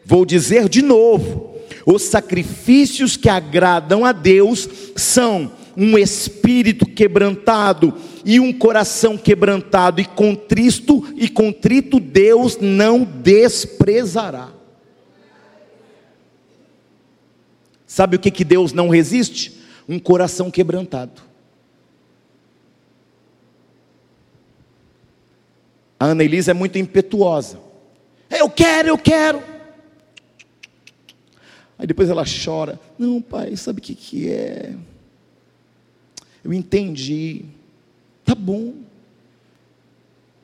Vou 0.05 0.27
dizer 0.27 0.69
de 0.69 0.83
novo: 0.83 1.57
os 1.87 2.03
sacrifícios 2.03 3.17
que 3.17 3.31
agradam 3.31 4.05
a 4.05 4.13
Deus 4.13 4.69
são 4.95 5.64
um 5.77 5.99
espírito 5.99 6.87
quebrantado 6.87 7.95
e 8.25 8.39
um 8.41 8.53
coração 8.53 9.17
quebrantado 9.17 10.01
e 10.01 10.05
contristo 10.05 11.05
e 11.17 11.29
contrito 11.29 11.99
Deus 12.01 12.59
não 12.61 13.05
desprezará. 13.05 14.51
Sabe 17.87 18.17
o 18.17 18.19
que, 18.19 18.31
que 18.31 18.45
Deus 18.45 18.73
não 18.73 18.89
resiste? 18.89 19.61
Um 19.89 19.99
coração 19.99 20.51
quebrantado. 20.51 21.23
A 25.99 26.07
Ana 26.07 26.25
Elisa 26.25 26.51
é 26.51 26.55
muito 26.55 26.77
impetuosa. 26.77 27.61
Eu 28.31 28.51
quero, 28.51 28.89
eu 28.89 28.99
quero. 28.99 29.43
Aí 31.79 31.87
depois 31.87 32.09
ela 32.09 32.25
chora. 32.25 32.81
Não, 32.99 33.23
pai, 33.23 33.57
sabe 33.57 33.79
o 33.79 33.83
que, 33.83 33.95
que 33.95 34.29
é? 34.29 34.75
Eu 36.45 36.53
entendi. 36.53 37.47
Tá 38.25 38.35
bom. 38.35 38.75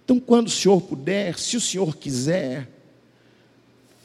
Então, 0.04 0.18
quando 0.18 0.48
o 0.48 0.50
senhor 0.50 0.80
puder, 0.80 1.38
se 1.38 1.56
o 1.56 1.60
senhor 1.60 1.96
quiser, 1.96 2.68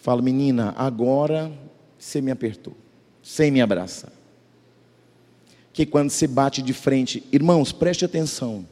fala, 0.02 0.22
menina, 0.22 0.74
agora 0.78 1.52
você 1.98 2.22
me 2.22 2.30
apertou, 2.30 2.76
sem 3.24 3.50
me 3.50 3.62
abraçar. 3.62 4.12
Que 5.74 5.86
quando 5.86 6.10
você 6.10 6.28
bate 6.28 6.62
de 6.62 6.74
frente, 6.74 7.24
irmãos, 7.32 7.72
preste 7.72 8.06
atenção. 8.06 8.68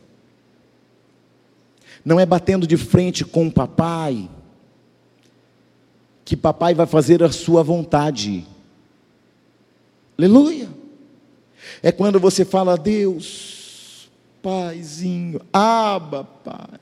Não 2.05 2.19
é 2.19 2.25
batendo 2.25 2.67
de 2.67 2.77
frente 2.77 3.25
com 3.25 3.47
o 3.47 3.51
papai, 3.51 4.29
que 6.23 6.37
papai 6.37 6.73
vai 6.73 6.85
fazer 6.85 7.23
a 7.23 7.31
sua 7.31 7.63
vontade. 7.63 8.45
Aleluia. 10.17 10.82
É 11.85 11.91
quando 11.91 12.17
você 12.17 12.45
fala, 12.45 12.77
Deus, 12.77 14.09
Paizinho, 14.41 15.41
aba, 15.51 16.23
Pai. 16.23 16.79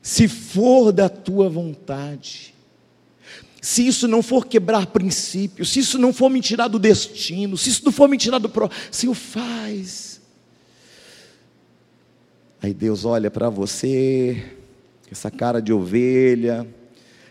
Se 0.00 0.28
for 0.28 0.92
da 0.92 1.08
tua 1.08 1.48
vontade, 1.48 2.54
se 3.60 3.86
isso 3.86 4.06
não 4.06 4.22
for 4.22 4.46
quebrar 4.46 4.86
princípios, 4.86 5.70
se 5.70 5.80
isso 5.80 5.98
não 5.98 6.12
for 6.12 6.28
me 6.30 6.40
tirar 6.40 6.68
do 6.68 6.78
destino, 6.78 7.56
se 7.56 7.70
isso 7.70 7.84
não 7.84 7.92
for 7.92 8.08
me 8.08 8.16
tirar 8.16 8.38
do 8.38 8.48
pro, 8.48 8.70
Senhor 8.90 9.14
faz. 9.14 10.20
Aí 12.60 12.72
Deus 12.72 13.04
olha 13.04 13.32
para 13.32 13.50
você, 13.50 14.44
com 15.04 15.10
essa 15.10 15.30
cara 15.30 15.60
de 15.60 15.72
ovelha, 15.72 16.66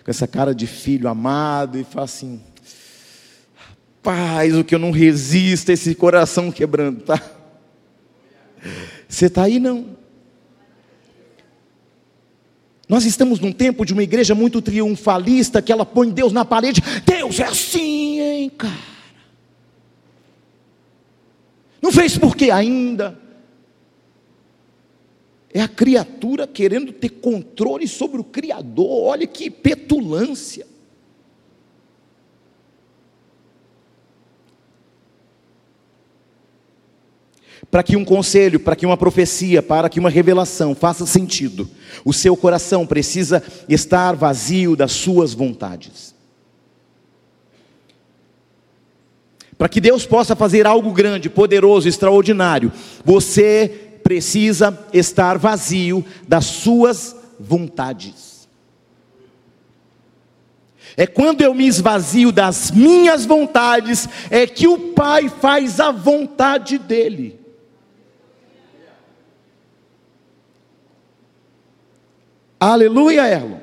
com 0.04 0.12
essa 0.12 0.28
cara 0.28 0.54
de 0.54 0.68
filho 0.68 1.08
amado, 1.08 1.78
e 1.78 1.86
fala 1.86 2.06
assim: 2.06 2.42
paz, 4.02 4.56
o 4.56 4.64
que 4.64 4.76
eu 4.76 4.80
não 4.80 4.91
resisto, 4.91 5.70
esse 5.70 5.93
coração 5.95 6.52
quebrantar. 6.52 7.24
Você 9.08 9.26
está 9.26 9.43
aí 9.43 9.60
não? 9.60 9.97
Nós 12.88 13.06
estamos 13.06 13.39
num 13.39 13.54
tempo 13.54 13.86
de 13.86 13.93
uma 13.93 14.04
igreja 14.04 14.36
muito 14.36 14.62
triunfalista, 14.62 15.62
que 15.62 15.72
ela 15.72 15.86
põe 15.86 16.10
Deus 16.10 16.34
na 16.34 16.43
parede. 16.43 16.82
Deus 17.06 17.39
é 17.39 17.45
assim, 17.45 18.20
hein, 18.20 18.49
cara. 18.49 18.91
Não 21.82 21.91
fez 21.91 22.18
porque 22.18 22.52
ainda. 22.52 23.18
É 25.54 25.62
a 25.62 25.68
criatura 25.68 26.47
querendo 26.47 26.93
ter 26.93 27.10
controle 27.10 27.88
sobre 27.88 28.22
o 28.22 28.24
Criador. 28.24 29.04
Olha 29.08 29.28
que 29.28 29.49
petulância. 29.49 30.66
Para 37.72 37.82
que 37.82 37.95
um 37.95 38.03
conselho, 38.03 38.59
para 38.59 38.76
que 38.76 38.86
uma 38.86 38.97
profecia, 38.97 39.63
para 39.63 39.89
que 39.89 39.99
uma 39.99 40.09
revelação 40.09 40.76
faça 40.76 41.05
sentido, 41.05 41.69
o 42.03 42.11
seu 42.11 42.36
coração 42.36 42.86
precisa 42.86 43.41
estar 43.69 44.13
vazio 44.13 44.76
das 44.76 44.91
suas 44.91 45.34
vontades. 45.34 46.13
Para 49.57 49.69
que 49.69 49.80
Deus 49.80 50.05
possa 50.05 50.36
fazer 50.36 50.67
algo 50.67 50.91
grande, 50.91 51.30
poderoso, 51.30 51.88
extraordinário, 51.88 52.74
você 53.05 53.99
precisa 54.03 54.78
estar 54.91 55.38
vazio 55.38 56.03
das 56.28 56.45
suas 56.45 57.15
vontades. 57.39 58.49
É 60.97 61.07
quando 61.07 61.41
eu 61.41 61.53
me 61.53 61.65
esvazio 61.65 62.32
das 62.32 62.69
minhas 62.69 63.26
vontades, 63.26 64.09
é 64.30 64.45
que 64.45 64.67
o 64.67 64.93
Pai 64.93 65.30
faz 65.30 65.80
a 65.80 65.91
vontade 65.91 66.78
dEle. 66.78 67.41
Aleluia, 72.64 73.28
Erlon. 73.28 73.57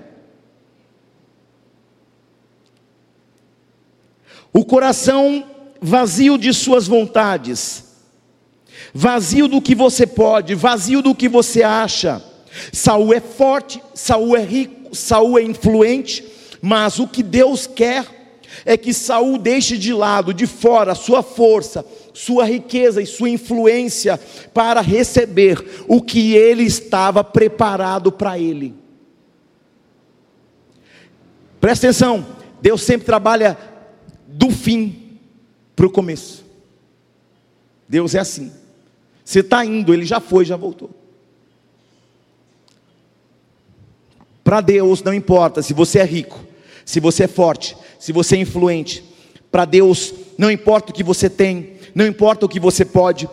O 4.52 4.64
coração 4.64 5.46
vazio 5.80 6.36
de 6.36 6.52
suas 6.52 6.88
vontades, 6.88 7.84
vazio 8.92 9.46
do 9.46 9.62
que 9.62 9.72
você 9.72 10.04
pode, 10.04 10.56
vazio 10.56 11.00
do 11.00 11.14
que 11.14 11.28
você 11.28 11.62
acha. 11.62 12.20
Saul 12.72 13.14
é 13.14 13.20
forte, 13.20 13.80
Saul 13.94 14.36
é 14.36 14.42
rico, 14.42 14.96
Saul 14.96 15.38
é 15.38 15.44
influente, 15.44 16.24
mas 16.60 16.98
o 16.98 17.06
que 17.06 17.22
Deus 17.22 17.68
quer 17.68 18.04
é 18.64 18.76
que 18.76 18.92
Saul 18.92 19.38
deixe 19.38 19.78
de 19.78 19.92
lado, 19.92 20.34
de 20.34 20.44
fora, 20.44 20.96
sua 20.96 21.22
força, 21.22 21.86
sua 22.12 22.44
riqueza 22.44 23.00
e 23.00 23.06
sua 23.06 23.30
influência 23.30 24.18
para 24.52 24.80
receber 24.80 25.84
o 25.86 26.02
que 26.02 26.34
ele 26.34 26.64
estava 26.64 27.22
preparado 27.22 28.10
para 28.10 28.36
ele. 28.36 28.77
Presta 31.60 31.86
atenção, 31.86 32.26
Deus 32.60 32.82
sempre 32.82 33.06
trabalha 33.06 33.56
do 34.26 34.50
fim 34.50 35.18
para 35.74 35.86
o 35.86 35.90
começo. 35.90 36.44
Deus 37.88 38.14
é 38.14 38.20
assim. 38.20 38.52
Você 39.24 39.40
está 39.40 39.64
indo, 39.64 39.92
ele 39.92 40.04
já 40.04 40.20
foi, 40.20 40.44
já 40.44 40.56
voltou. 40.56 40.90
Para 44.44 44.60
Deus 44.60 45.02
não 45.02 45.12
importa 45.12 45.60
se 45.60 45.74
você 45.74 45.98
é 45.98 46.04
rico, 46.04 46.40
se 46.84 47.00
você 47.00 47.24
é 47.24 47.28
forte, 47.28 47.76
se 47.98 48.12
você 48.12 48.36
é 48.36 48.40
influente. 48.40 49.04
Para 49.50 49.64
Deus 49.64 50.14
não 50.38 50.50
importa 50.50 50.90
o 50.90 50.94
que 50.94 51.02
você 51.02 51.28
tem, 51.28 51.74
não 51.94 52.06
importa 52.06 52.46
o 52.46 52.48
que 52.48 52.58
você 52.58 52.84
pode, 52.84 53.28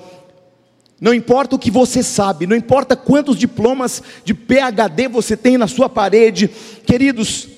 não 1.00 1.14
importa 1.14 1.56
o 1.56 1.60
que 1.60 1.72
você 1.72 2.02
sabe, 2.02 2.48
não 2.48 2.56
importa 2.56 2.96
quantos 2.96 3.38
diplomas 3.38 4.02
de 4.24 4.34
PhD 4.34 5.08
você 5.08 5.38
tem 5.38 5.58
na 5.58 5.68
sua 5.68 5.88
parede, 5.88 6.50
queridos. 6.86 7.55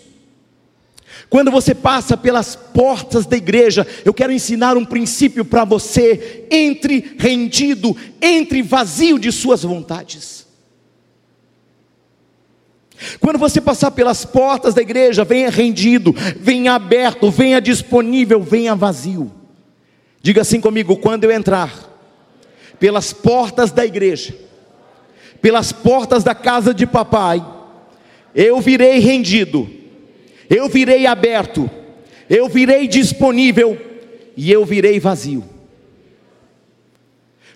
Quando 1.29 1.51
você 1.51 1.75
passa 1.75 2.15
pelas 2.15 2.55
portas 2.55 3.25
da 3.25 3.35
igreja, 3.35 3.85
eu 4.05 4.13
quero 4.13 4.31
ensinar 4.31 4.77
um 4.77 4.85
princípio 4.85 5.43
para 5.43 5.65
você: 5.65 6.45
entre 6.49 7.15
rendido, 7.17 7.95
entre 8.21 8.61
vazio 8.61 9.19
de 9.19 9.31
suas 9.31 9.63
vontades. 9.63 10.47
Quando 13.19 13.37
você 13.37 13.61
passar 13.61 13.91
pelas 13.91 14.25
portas 14.25 14.73
da 14.73 14.81
igreja, 14.81 15.23
venha 15.23 15.49
rendido, 15.49 16.15
venha 16.39 16.73
aberto, 16.73 17.29
venha 17.29 17.61
disponível, 17.61 18.41
venha 18.41 18.75
vazio. 18.75 19.31
Diga 20.21 20.41
assim 20.41 20.61
comigo: 20.61 20.97
quando 20.97 21.25
eu 21.25 21.31
entrar 21.31 21.71
pelas 22.79 23.11
portas 23.11 23.71
da 23.71 23.85
igreja, 23.85 24.35
pelas 25.41 25.71
portas 25.71 26.23
da 26.23 26.33
casa 26.33 26.73
de 26.73 26.87
papai, 26.87 27.45
eu 28.33 28.59
virei 28.61 28.99
rendido, 28.99 29.69
eu 30.49 30.69
virei 30.69 31.05
aberto, 31.05 31.69
eu 32.29 32.47
virei 32.47 32.87
disponível 32.87 33.77
e 34.35 34.51
eu 34.51 34.65
virei 34.65 34.99
vazio. 34.99 35.43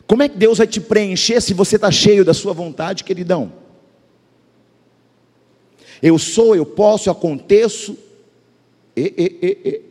Como 0.08 0.24
é 0.24 0.28
que 0.28 0.38
Deus 0.38 0.58
vai 0.58 0.68
te 0.68 0.82
preencher 0.82 1.42
se 1.42 1.54
você 1.54 1.78
está 1.78 1.90
cheio 1.90 2.26
da 2.26 2.34
sua 2.34 2.54
vontade, 2.54 3.04
queridão? 3.04 3.54
Eu 6.02 6.18
sou, 6.18 6.56
eu 6.56 6.66
posso, 6.66 7.08
eu 7.08 7.14
aconteço. 7.14 7.98
E, 8.96 9.14
e, 9.18 9.58
e, 9.70 9.82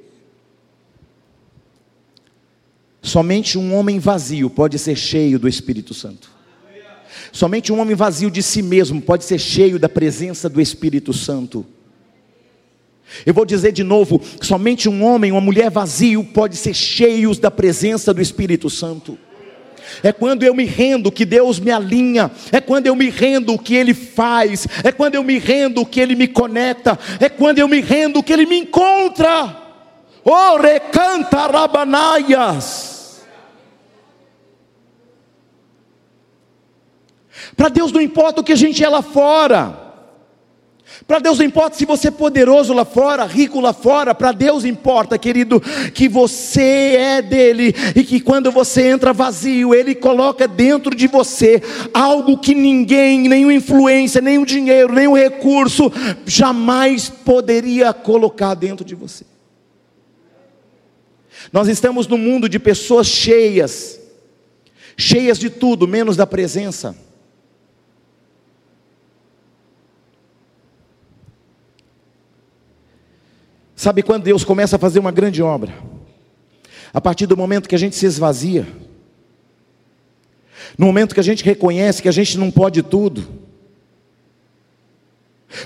Somente 3.02 3.56
um 3.56 3.74
homem 3.74 3.98
vazio 3.98 4.50
pode 4.50 4.78
ser 4.78 4.94
cheio 4.94 5.38
do 5.38 5.48
Espírito 5.48 5.94
Santo. 5.94 6.30
Somente 7.32 7.72
um 7.72 7.80
homem 7.80 7.96
vazio 7.96 8.30
de 8.30 8.42
si 8.42 8.60
mesmo 8.60 9.00
pode 9.00 9.24
ser 9.24 9.38
cheio 9.38 9.78
da 9.78 9.88
presença 9.88 10.48
do 10.48 10.60
Espírito 10.60 11.12
Santo. 11.12 11.64
Eu 13.24 13.34
vou 13.34 13.44
dizer 13.44 13.72
de 13.72 13.82
novo: 13.82 14.20
somente 14.40 14.88
um 14.88 15.04
homem, 15.04 15.32
uma 15.32 15.40
mulher 15.40 15.70
vazio 15.70 16.24
pode 16.24 16.56
ser 16.56 16.74
cheios 16.74 17.38
da 17.38 17.50
presença 17.50 18.14
do 18.14 18.20
Espírito 18.20 18.70
Santo. 18.70 19.18
É 20.02 20.12
quando 20.12 20.44
eu 20.44 20.54
me 20.54 20.64
rendo 20.64 21.10
que 21.10 21.24
Deus 21.24 21.58
me 21.58 21.70
alinha, 21.70 22.30
é 22.52 22.60
quando 22.60 22.86
eu 22.86 22.94
me 22.94 23.10
rendo 23.10 23.58
que 23.58 23.74
Ele 23.74 23.92
faz, 23.92 24.66
é 24.84 24.92
quando 24.92 25.16
eu 25.16 25.24
me 25.24 25.38
rendo 25.38 25.84
que 25.84 26.00
Ele 26.00 26.14
me 26.14 26.28
conecta, 26.28 26.98
é 27.18 27.28
quando 27.28 27.58
eu 27.58 27.66
me 27.66 27.80
rendo 27.80 28.22
que 28.22 28.32
Ele 28.32 28.46
me 28.46 28.60
encontra. 28.60 29.56
Oh, 30.24 30.58
recanta 30.58 31.46
rabanaias. 31.46 33.22
Para 37.56 37.68
Deus 37.68 37.90
não 37.90 38.00
importa 38.00 38.40
o 38.40 38.44
que 38.44 38.52
a 38.52 38.56
gente 38.56 38.84
é 38.84 38.88
lá 38.88 39.02
fora. 39.02 39.89
Para 41.06 41.18
Deus 41.18 41.38
não 41.38 41.46
importa 41.46 41.76
se 41.76 41.84
você 41.84 42.08
é 42.08 42.10
poderoso 42.10 42.72
lá 42.72 42.84
fora, 42.84 43.24
rico 43.24 43.60
lá 43.60 43.72
fora, 43.72 44.14
para 44.14 44.32
Deus 44.32 44.64
importa, 44.64 45.18
querido, 45.18 45.60
que 45.94 46.08
você 46.08 46.96
é 46.96 47.22
dele 47.22 47.74
e 47.96 48.04
que 48.04 48.20
quando 48.20 48.50
você 48.52 48.88
entra 48.88 49.12
vazio, 49.12 49.74
ele 49.74 49.94
coloca 49.94 50.46
dentro 50.46 50.94
de 50.94 51.06
você 51.06 51.62
algo 51.94 52.38
que 52.38 52.54
ninguém, 52.54 53.28
nenhuma 53.28 53.54
influência, 53.54 54.20
nenhum 54.20 54.44
dinheiro, 54.44 54.92
nenhum 54.92 55.14
recurso 55.14 55.90
jamais 56.26 57.08
poderia 57.08 57.92
colocar 57.92 58.54
dentro 58.54 58.84
de 58.84 58.94
você. 58.94 59.24
Nós 61.52 61.68
estamos 61.68 62.06
num 62.06 62.18
mundo 62.18 62.48
de 62.48 62.58
pessoas 62.58 63.06
cheias, 63.06 63.98
cheias 64.96 65.38
de 65.38 65.48
tudo, 65.48 65.88
menos 65.88 66.16
da 66.16 66.26
presença. 66.26 66.94
Sabe 73.80 74.02
quando 74.02 74.24
Deus 74.24 74.44
começa 74.44 74.76
a 74.76 74.78
fazer 74.78 74.98
uma 74.98 75.10
grande 75.10 75.42
obra? 75.42 75.72
A 76.92 77.00
partir 77.00 77.24
do 77.24 77.34
momento 77.34 77.66
que 77.66 77.74
a 77.74 77.78
gente 77.78 77.96
se 77.96 78.04
esvazia, 78.04 78.68
no 80.76 80.84
momento 80.84 81.14
que 81.14 81.20
a 81.20 81.22
gente 81.22 81.42
reconhece 81.42 82.02
que 82.02 82.08
a 82.08 82.12
gente 82.12 82.36
não 82.36 82.50
pode 82.50 82.82
tudo, 82.82 83.26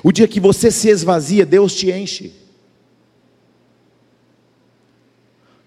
o 0.01 0.13
dia 0.13 0.29
que 0.29 0.39
você 0.39 0.71
se 0.71 0.89
esvazia, 0.89 1.45
Deus 1.45 1.75
te 1.75 1.91
enche. 1.91 2.33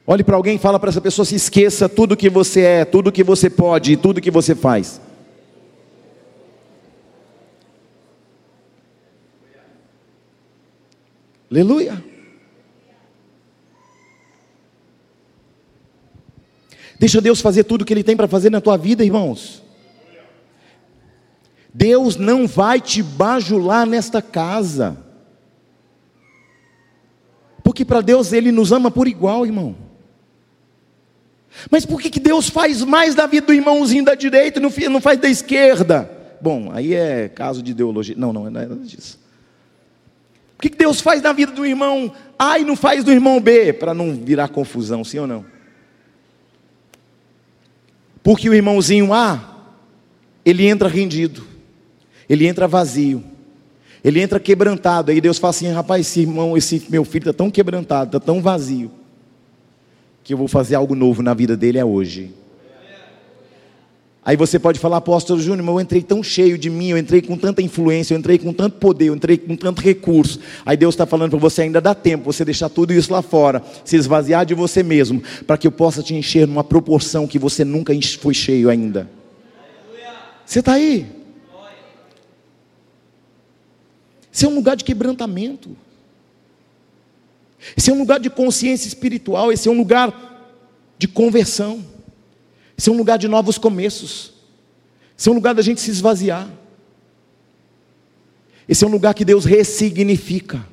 Olhe 0.06 0.24
para 0.24 0.38
alguém 0.38 0.56
e 0.56 0.60
fala 0.60 0.80
para 0.80 0.89
essa 0.89 1.02
pessoa: 1.02 1.26
se 1.26 1.36
esqueça 1.36 1.89
tudo 1.89 2.16
que 2.16 2.30
você 2.30 2.62
é, 2.62 2.86
tudo 2.86 3.12
que 3.12 3.26
você 3.26 3.50
pode 3.50 3.91
e 3.91 3.98
tudo 3.98 4.22
que 4.22 4.32
você 4.32 4.56
faz. 4.56 5.02
Aleluia. 11.52 12.07
Deixa 17.00 17.22
Deus 17.22 17.41
fazer 17.41 17.64
tudo 17.64 17.82
o 17.82 17.86
que 17.86 17.93
Ele 17.93 18.04
tem 18.04 18.18
para 18.18 18.28
fazer 18.28 18.50
na 18.50 18.62
tua 18.62 18.78
vida, 18.78 19.04
irmãos. 19.04 19.64
Deus 21.74 22.16
não 22.16 22.48
vai 22.48 22.82
te 22.82 23.04
bajular 23.04 23.86
nesta 23.86 24.22
casa. 24.22 24.98
Porque 27.64 27.86
para 27.86 28.02
Deus 28.02 28.34
Ele 28.34 28.52
nos 28.52 28.72
ama 28.72 28.89
por 28.89 29.08
igual, 29.08 29.45
irmão. 29.45 29.76
Mas 31.70 31.86
por 31.86 32.02
que, 32.02 32.10
que 32.10 32.20
Deus 32.20 32.50
faz 32.50 32.84
mais 32.84 33.14
da 33.14 33.28
vida 33.28 33.48
do 33.48 33.54
irmãozinho 33.54 34.06
da 34.06 34.16
direita 34.16 34.60
e 34.60 34.89
não 34.89 35.02
faz 35.02 35.20
da 35.20 35.30
esquerda? 35.30 36.10
Bom, 36.41 36.72
aí 36.72 36.93
é 36.93 37.30
caso 37.30 37.62
de 37.62 37.72
ideologia. 37.72 38.16
Não, 38.18 38.34
não, 38.34 38.50
não 38.50 38.64
é 38.64 38.68
nada 38.68 38.84
disso. 38.84 39.20
Por 40.56 40.64
que, 40.64 40.70
que 40.70 40.78
Deus 40.78 41.00
faz 41.00 41.22
na 41.22 41.34
vida 41.34 41.52
do 41.52 41.66
irmão 41.66 42.12
A 42.38 42.58
e 42.58 42.66
não 42.66 42.76
faz 42.76 43.04
do 43.04 43.12
irmão 43.12 43.39
B? 43.39 43.74
Para 43.74 43.93
não 43.93 44.16
virar 44.16 44.48
confusão, 44.48 45.04
sim 45.04 45.20
ou 45.20 45.28
não? 45.28 45.45
Porque 48.28 48.49
o 48.49 48.53
irmãozinho 48.53 49.13
A, 49.13 49.55
ele 50.43 50.67
entra 50.67 50.89
rendido, 50.89 51.43
ele 52.28 52.45
entra 52.45 52.67
vazio, 52.67 53.23
ele 54.03 54.19
entra 54.19 54.38
quebrantado. 54.38 55.11
Aí 55.11 55.21
Deus 55.21 55.38
fala 55.38 55.51
assim: 55.51 55.71
rapaz, 55.71 56.05
esse 56.05 56.19
irmão, 56.19 56.57
esse 56.57 56.86
meu 56.89 57.05
filho 57.05 57.21
está 57.21 57.32
tão 57.32 57.49
quebrantado, 57.49 58.17
está 58.17 58.19
tão 58.19 58.41
vazio 58.41 58.91
que 60.25 60.34
eu 60.34 60.38
vou 60.38 60.49
fazer 60.49 60.75
algo 60.75 60.93
novo 60.93 61.23
na 61.23 61.34
vida 61.34 61.55
dele 61.55 61.78
é 61.78 61.86
hoje. 61.86 62.34
Aí 64.28 64.36
você 64.36 64.59
pode 64.59 64.78
falar, 64.78 64.97
apóstolo 64.97 65.39
Júnior, 65.39 65.65
eu 65.65 65.80
entrei 65.80 66.01
tão 66.01 66.21
cheio 66.21 66.57
de 66.57 66.69
mim, 66.69 66.89
eu 66.89 66.97
entrei 66.97 67.21
com 67.21 67.38
tanta 67.38 67.61
influência, 67.61 68.13
eu 68.13 68.19
entrei 68.19 68.38
com 68.38 68.51
tanto 68.51 68.75
poder, 68.75 69.05
eu 69.05 69.15
entrei 69.15 69.38
com 69.38 69.55
tanto 69.55 69.82
recurso. 69.82 70.41
Aí 70.65 70.75
Deus 70.75 70.95
está 70.95 71.05
falando 71.05 71.30
para 71.30 71.39
você, 71.39 71.61
ainda 71.61 71.80
dá 71.80 71.95
tempo, 71.95 72.25
você 72.25 72.43
deixar 72.43 72.67
tudo 72.67 72.91
isso 72.91 73.09
lá 73.09 73.21
fora, 73.21 73.63
se 73.86 73.95
esvaziar 73.95 74.45
de 74.45 74.53
você 74.53 74.84
mesmo, 74.84 75.23
para 75.45 75.57
que 75.57 75.65
eu 75.65 75.71
possa 75.71 76.03
te 76.03 76.13
encher 76.13 76.45
numa 76.45 76.61
proporção 76.61 77.25
que 77.25 77.39
você 77.39 77.63
nunca 77.63 77.93
foi 78.19 78.34
cheio 78.34 78.69
ainda. 78.69 79.09
Você 80.45 80.59
está 80.59 80.73
aí? 80.73 81.05
Esse 84.30 84.43
é 84.43 84.49
um 84.49 84.55
lugar 84.55 84.75
de 84.75 84.84
quebrantamento. 84.84 85.69
Esse 87.78 87.91
é 87.91 87.93
um 87.93 87.99
lugar 87.99 88.19
de 88.19 88.30
consciência 88.30 88.89
espiritual, 88.89 89.53
esse 89.53 89.69
é 89.69 89.71
um 89.71 89.78
lugar 89.78 90.43
de 90.97 91.07
conversão, 91.07 91.82
esse 92.78 92.89
é 92.89 92.91
um 92.91 92.97
lugar 92.97 93.17
de 93.17 93.28
novos 93.28 93.57
começos, 93.57 94.34
esse 95.17 95.28
é 95.28 95.32
um 95.32 95.36
lugar 95.36 95.55
da 95.55 95.63
gente 95.63 95.82
se 95.82 95.89
esvaziar, 95.89 96.47
esse 98.69 98.84
é 98.84 98.88
um 98.88 98.91
lugar 98.91 99.13
que 99.13 99.25
Deus 99.25 99.45
ressignifica. 99.45 100.63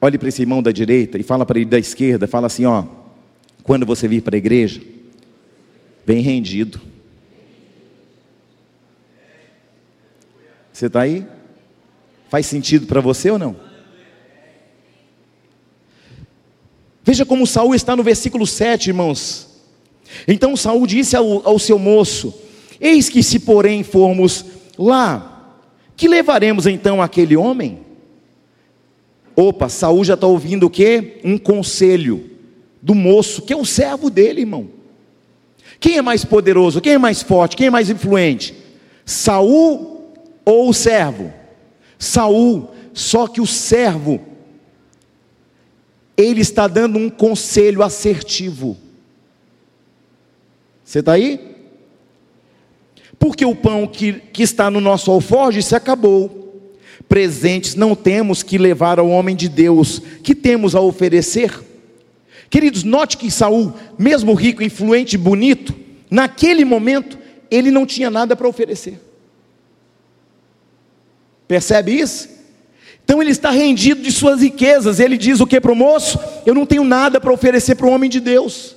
Olhe 0.00 0.16
para 0.16 0.28
esse 0.28 0.42
irmão 0.42 0.62
da 0.62 0.70
direita 0.70 1.18
e 1.18 1.22
fala 1.22 1.44
para 1.44 1.58
ele 1.58 1.68
da 1.68 1.78
esquerda, 1.78 2.26
fala 2.26 2.46
assim, 2.46 2.64
ó, 2.64 2.84
quando 3.64 3.84
você 3.84 4.06
vir 4.08 4.22
para 4.22 4.36
a 4.36 4.38
igreja, 4.38 4.80
bem 6.06 6.22
rendido. 6.22 6.80
Você 10.72 10.86
está 10.86 11.02
aí? 11.02 11.26
Faz 12.30 12.46
sentido 12.46 12.86
para 12.86 13.00
você 13.00 13.30
ou 13.30 13.38
não? 13.38 13.67
Veja 17.08 17.24
como 17.24 17.46
Saul 17.46 17.74
está 17.74 17.96
no 17.96 18.02
versículo 18.02 18.46
7, 18.46 18.88
irmãos. 18.88 19.48
Então 20.26 20.54
Saul 20.54 20.86
disse 20.86 21.16
ao, 21.16 21.40
ao 21.48 21.58
seu 21.58 21.78
moço: 21.78 22.34
Eis 22.78 23.08
que 23.08 23.22
se 23.22 23.38
porém 23.38 23.82
formos 23.82 24.44
lá, 24.76 25.56
que 25.96 26.06
levaremos 26.06 26.66
então 26.66 27.00
aquele 27.00 27.34
homem? 27.34 27.78
Opa, 29.34 29.70
Saul 29.70 30.04
já 30.04 30.12
está 30.12 30.26
ouvindo 30.26 30.66
o 30.66 30.70
quê? 30.70 31.18
Um 31.24 31.38
conselho 31.38 32.28
do 32.82 32.94
moço, 32.94 33.40
que 33.40 33.54
é 33.54 33.56
o 33.56 33.64
servo 33.64 34.10
dele, 34.10 34.42
irmão. 34.42 34.68
Quem 35.80 35.96
é 35.96 36.02
mais 36.02 36.26
poderoso? 36.26 36.78
Quem 36.78 36.92
é 36.92 36.98
mais 36.98 37.22
forte? 37.22 37.56
Quem 37.56 37.68
é 37.68 37.70
mais 37.70 37.88
influente? 37.88 38.54
Saul 39.06 40.12
ou 40.44 40.68
o 40.68 40.74
servo? 40.74 41.32
Saul. 41.98 42.68
Só 42.92 43.26
que 43.26 43.40
o 43.40 43.46
servo 43.46 44.20
ele 46.18 46.40
está 46.40 46.66
dando 46.66 46.98
um 46.98 47.08
conselho 47.08 47.80
assertivo. 47.80 48.76
Você 50.84 50.98
está 50.98 51.12
aí? 51.12 51.56
Porque 53.20 53.44
o 53.44 53.54
pão 53.54 53.86
que, 53.86 54.14
que 54.14 54.42
está 54.42 54.68
no 54.68 54.80
nosso 54.80 55.12
alforje 55.12 55.62
se 55.62 55.76
acabou. 55.76 56.34
Presentes 57.08 57.76
não 57.76 57.94
temos 57.94 58.42
que 58.42 58.58
levar 58.58 58.98
ao 58.98 59.08
homem 59.08 59.36
de 59.36 59.48
Deus, 59.48 60.02
que 60.22 60.34
temos 60.34 60.74
a 60.74 60.80
oferecer. 60.80 61.52
Queridos, 62.50 62.82
note 62.82 63.16
que 63.16 63.30
Saul, 63.30 63.72
mesmo 63.96 64.34
rico, 64.34 64.62
influente, 64.62 65.16
bonito, 65.16 65.74
naquele 66.10 66.64
momento 66.64 67.16
ele 67.50 67.70
não 67.70 67.86
tinha 67.86 68.10
nada 68.10 68.34
para 68.34 68.48
oferecer. 68.48 69.00
Percebe 71.46 71.92
isso? 71.92 72.37
Então 73.08 73.22
ele 73.22 73.30
está 73.30 73.50
rendido 73.50 74.02
de 74.02 74.12
suas 74.12 74.42
riquezas. 74.42 75.00
Ele 75.00 75.16
diz 75.16 75.40
o 75.40 75.46
que 75.46 75.58
para 75.58 75.72
o 75.72 75.74
moço? 75.74 76.20
Eu 76.44 76.54
não 76.54 76.66
tenho 76.66 76.84
nada 76.84 77.18
para 77.18 77.32
oferecer 77.32 77.74
para 77.74 77.86
o 77.86 77.90
homem 77.90 78.10
de 78.10 78.20
Deus. 78.20 78.76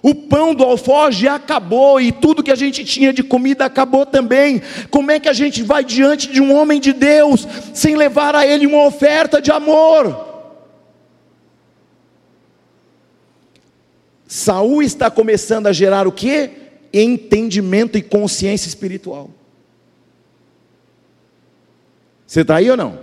O 0.00 0.14
pão 0.14 0.54
do 0.54 0.62
alforje 0.62 1.26
acabou 1.26 2.00
e 2.00 2.12
tudo 2.12 2.40
que 2.40 2.52
a 2.52 2.54
gente 2.54 2.84
tinha 2.84 3.12
de 3.12 3.24
comida 3.24 3.64
acabou 3.64 4.06
também. 4.06 4.62
Como 4.92 5.10
é 5.10 5.18
que 5.18 5.28
a 5.28 5.32
gente 5.32 5.60
vai 5.60 5.84
diante 5.84 6.30
de 6.30 6.40
um 6.40 6.54
homem 6.54 6.78
de 6.80 6.92
Deus 6.92 7.48
sem 7.74 7.96
levar 7.96 8.36
a 8.36 8.46
ele 8.46 8.64
uma 8.64 8.86
oferta 8.86 9.42
de 9.42 9.50
amor? 9.50 10.32
Saul 14.28 14.84
está 14.84 15.10
começando 15.10 15.66
a 15.66 15.72
gerar 15.72 16.06
o 16.06 16.12
que? 16.12 16.48
Entendimento 16.92 17.98
e 17.98 18.02
consciência 18.02 18.68
espiritual. 18.68 19.30
Você 22.34 22.40
está 22.40 22.56
aí 22.56 22.68
ou 22.68 22.76
não? 22.76 22.98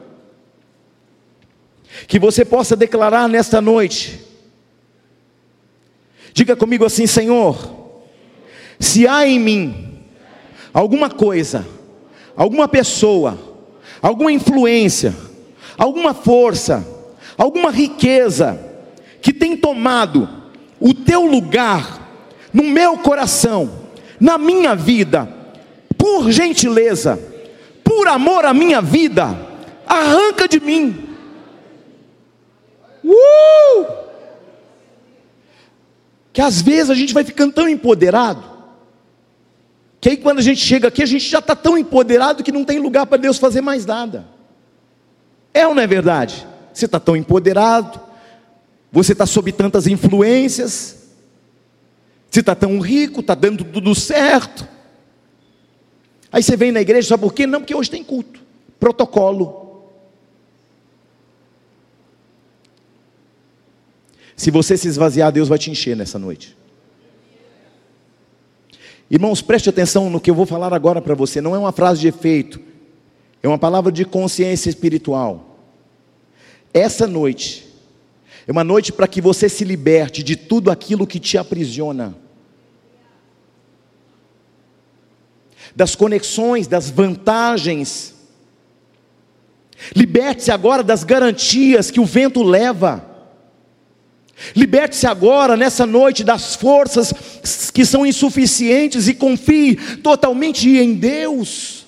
Que 2.05 2.19
você 2.19 2.43
possa 2.43 2.75
declarar 2.75 3.29
nesta 3.29 3.61
noite. 3.61 4.19
Diga 6.33 6.53
comigo 6.53 6.83
assim, 6.83 7.07
Senhor, 7.07 7.95
se 8.77 9.07
há 9.07 9.25
em 9.25 9.39
mim 9.39 10.03
alguma 10.73 11.09
coisa, 11.09 11.65
alguma 12.35 12.67
pessoa, 12.67 13.39
alguma 14.01 14.33
influência, 14.33 15.15
alguma 15.77 16.13
força, 16.13 16.85
alguma 17.37 17.71
riqueza 17.71 18.59
que 19.21 19.31
tem 19.31 19.55
tomado 19.55 20.27
o 20.77 20.93
teu 20.93 21.25
lugar 21.25 22.05
no 22.51 22.63
meu 22.63 22.97
coração, 22.97 23.79
na 24.19 24.37
minha 24.37 24.75
vida, 24.75 25.25
por 25.97 26.29
gentileza, 26.29 27.30
por 27.91 28.07
amor 28.07 28.45
à 28.45 28.53
minha 28.53 28.81
vida, 28.81 29.37
arranca 29.85 30.47
de 30.47 30.61
mim. 30.61 31.09
Uh! 33.03 33.85
Que 36.31 36.41
às 36.41 36.61
vezes 36.61 36.89
a 36.89 36.95
gente 36.95 37.13
vai 37.13 37.25
ficando 37.25 37.51
tão 37.51 37.67
empoderado, 37.67 38.41
que 39.99 40.07
aí 40.07 40.15
quando 40.15 40.39
a 40.39 40.41
gente 40.41 40.61
chega 40.61 40.87
aqui, 40.87 41.03
a 41.03 41.05
gente 41.05 41.27
já 41.27 41.39
está 41.39 41.53
tão 41.53 41.77
empoderado 41.77 42.43
que 42.45 42.51
não 42.51 42.63
tem 42.63 42.79
lugar 42.79 43.05
para 43.05 43.17
Deus 43.17 43.37
fazer 43.37 43.59
mais 43.59 43.85
nada. 43.85 44.25
É 45.53 45.67
ou 45.67 45.75
não 45.75 45.81
é 45.81 45.87
verdade? 45.87 46.47
Você 46.73 46.85
está 46.85 46.97
tão 46.97 47.17
empoderado, 47.17 47.99
você 48.89 49.11
está 49.11 49.25
sob 49.25 49.51
tantas 49.51 49.85
influências, 49.85 51.09
você 52.29 52.39
está 52.39 52.55
tão 52.55 52.79
rico, 52.79 53.19
está 53.19 53.35
dando 53.35 53.65
tudo 53.65 53.93
certo. 53.93 54.65
Aí 56.31 56.41
você 56.41 56.55
vem 56.55 56.71
na 56.71 56.81
igreja, 56.81 57.09
sabe 57.09 57.23
por 57.23 57.33
quê? 57.33 57.45
Não, 57.45 57.59
porque 57.59 57.75
hoje 57.75 57.91
tem 57.91 58.03
culto, 58.03 58.39
protocolo. 58.79 59.61
Se 64.35 64.49
você 64.49 64.77
se 64.77 64.87
esvaziar, 64.87 65.31
Deus 65.31 65.49
vai 65.49 65.59
te 65.59 65.69
encher 65.69 65.95
nessa 65.95 66.17
noite. 66.17 66.57
Irmãos, 69.09 69.41
preste 69.41 69.69
atenção 69.69 70.09
no 70.09 70.21
que 70.21 70.31
eu 70.31 70.35
vou 70.35 70.45
falar 70.45 70.73
agora 70.73 71.01
para 71.01 71.13
você. 71.13 71.41
Não 71.41 71.53
é 71.53 71.59
uma 71.59 71.73
frase 71.73 71.99
de 71.99 72.07
efeito, 72.07 72.59
é 73.43 73.47
uma 73.47 73.59
palavra 73.59 73.91
de 73.91 74.05
consciência 74.05 74.69
espiritual. 74.69 75.59
Essa 76.73 77.05
noite 77.05 77.67
é 78.47 78.51
uma 78.51 78.63
noite 78.63 78.93
para 78.93 79.07
que 79.07 79.19
você 79.19 79.49
se 79.49 79.65
liberte 79.65 80.23
de 80.23 80.37
tudo 80.37 80.71
aquilo 80.71 81.05
que 81.05 81.19
te 81.19 81.37
aprisiona. 81.37 82.15
Das 85.75 85.95
conexões, 85.95 86.67
das 86.67 86.89
vantagens. 86.89 88.13
Liberte-se 89.95 90.51
agora 90.51 90.83
das 90.83 91.03
garantias 91.03 91.89
que 91.89 91.99
o 91.99 92.05
vento 92.05 92.43
leva. 92.43 93.09
Liberte-se 94.55 95.05
agora, 95.05 95.55
nessa 95.55 95.85
noite, 95.85 96.23
das 96.23 96.55
forças 96.55 97.13
que 97.71 97.85
são 97.85 98.05
insuficientes 98.05 99.07
e 99.07 99.13
confie 99.13 99.75
totalmente 99.97 100.69
em 100.69 100.93
Deus. 100.93 101.85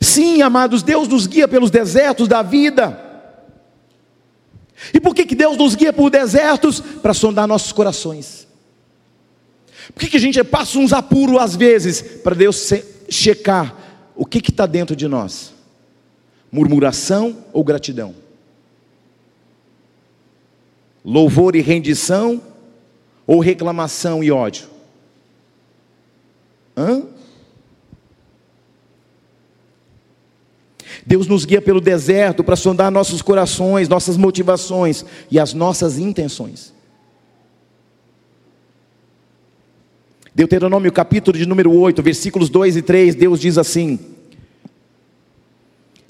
Sim, 0.00 0.42
amados, 0.42 0.82
Deus 0.82 1.08
nos 1.08 1.26
guia 1.26 1.48
pelos 1.48 1.70
desertos 1.70 2.28
da 2.28 2.42
vida. 2.42 3.02
E 4.92 5.00
por 5.00 5.14
que, 5.14 5.24
que 5.24 5.34
Deus 5.34 5.56
nos 5.56 5.74
guia 5.74 5.92
por 5.92 6.10
desertos? 6.10 6.80
Para 6.80 7.14
sondar 7.14 7.48
nossos 7.48 7.72
corações. 7.72 8.45
Por 9.94 10.00
que, 10.00 10.08
que 10.08 10.16
a 10.16 10.20
gente 10.20 10.42
passa 10.44 10.78
uns 10.78 10.92
apuros 10.92 11.40
às 11.40 11.56
vezes 11.56 12.02
para 12.02 12.34
Deus 12.34 12.72
checar 13.08 13.74
o 14.14 14.24
que 14.24 14.38
está 14.38 14.66
dentro 14.66 14.96
de 14.96 15.06
nós? 15.06 15.52
Murmuração 16.50 17.44
ou 17.52 17.62
gratidão? 17.62 18.14
Louvor 21.04 21.54
e 21.54 21.60
rendição 21.60 22.42
ou 23.26 23.40
reclamação 23.40 24.22
e 24.24 24.30
ódio? 24.30 24.66
Hã? 26.76 27.02
Deus 31.06 31.28
nos 31.28 31.44
guia 31.44 31.62
pelo 31.62 31.80
deserto 31.80 32.42
para 32.42 32.56
sondar 32.56 32.90
nossos 32.90 33.22
corações, 33.22 33.88
nossas 33.88 34.16
motivações 34.16 35.04
e 35.30 35.38
as 35.38 35.54
nossas 35.54 35.98
intenções. 35.98 36.74
Deuteronômio 40.36 40.92
capítulo 40.92 41.38
de 41.38 41.46
número 41.46 41.72
8, 41.72 42.02
versículos 42.02 42.50
2 42.50 42.76
e 42.76 42.82
3, 42.82 43.14
Deus 43.14 43.40
diz 43.40 43.56
assim: 43.56 43.98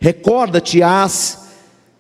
Recorda-te-ás 0.01 1.47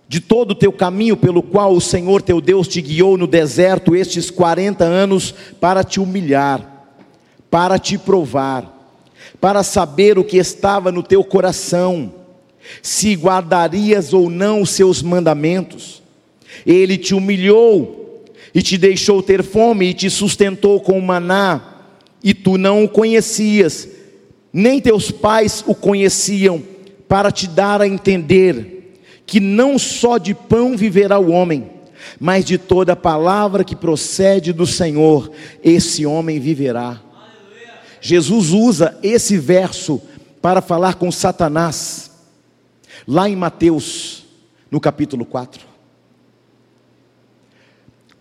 de 0.08 0.18
todo 0.18 0.50
o 0.50 0.54
teu 0.56 0.72
caminho 0.72 1.16
pelo 1.16 1.40
qual 1.40 1.72
o 1.72 1.80
Senhor 1.80 2.20
teu 2.20 2.40
Deus 2.40 2.66
te 2.66 2.82
guiou 2.82 3.16
no 3.16 3.28
deserto 3.28 3.94
estes 3.94 4.28
40 4.28 4.82
anos 4.82 5.32
para 5.60 5.84
te 5.84 6.00
humilhar, 6.00 6.88
para 7.48 7.78
te 7.78 7.96
provar, 7.96 8.90
para 9.40 9.62
saber 9.62 10.18
o 10.18 10.24
que 10.24 10.36
estava 10.36 10.90
no 10.90 11.04
teu 11.04 11.22
coração, 11.22 12.12
se 12.82 13.14
guardarias 13.14 14.12
ou 14.12 14.28
não 14.28 14.62
os 14.62 14.70
seus 14.70 15.00
mandamentos. 15.00 16.02
Ele 16.66 16.98
te 16.98 17.14
humilhou 17.14 18.24
e 18.52 18.62
te 18.62 18.76
deixou 18.76 19.22
ter 19.22 19.44
fome 19.44 19.90
e 19.90 19.94
te 19.94 20.10
sustentou 20.10 20.80
com 20.80 21.00
maná 21.00 21.75
e 22.22 22.34
tu 22.34 22.58
não 22.58 22.84
o 22.84 22.88
conhecias, 22.88 23.88
nem 24.52 24.80
teus 24.80 25.10
pais 25.10 25.62
o 25.66 25.74
conheciam, 25.74 26.62
para 27.08 27.30
te 27.30 27.46
dar 27.46 27.80
a 27.80 27.86
entender 27.86 28.98
que 29.24 29.38
não 29.38 29.78
só 29.78 30.18
de 30.18 30.34
pão 30.34 30.76
viverá 30.76 31.18
o 31.18 31.30
homem, 31.30 31.70
mas 32.18 32.44
de 32.44 32.58
toda 32.58 32.96
palavra 32.96 33.64
que 33.64 33.76
procede 33.76 34.52
do 34.52 34.66
Senhor, 34.66 35.30
esse 35.62 36.04
homem 36.04 36.40
viverá. 36.40 37.00
Jesus 38.00 38.50
usa 38.50 38.98
esse 39.02 39.38
verso 39.38 40.00
para 40.40 40.60
falar 40.60 40.94
com 40.94 41.10
Satanás, 41.10 42.10
lá 43.06 43.28
em 43.28 43.36
Mateus, 43.36 44.24
no 44.70 44.80
capítulo 44.80 45.24
4 45.24 45.75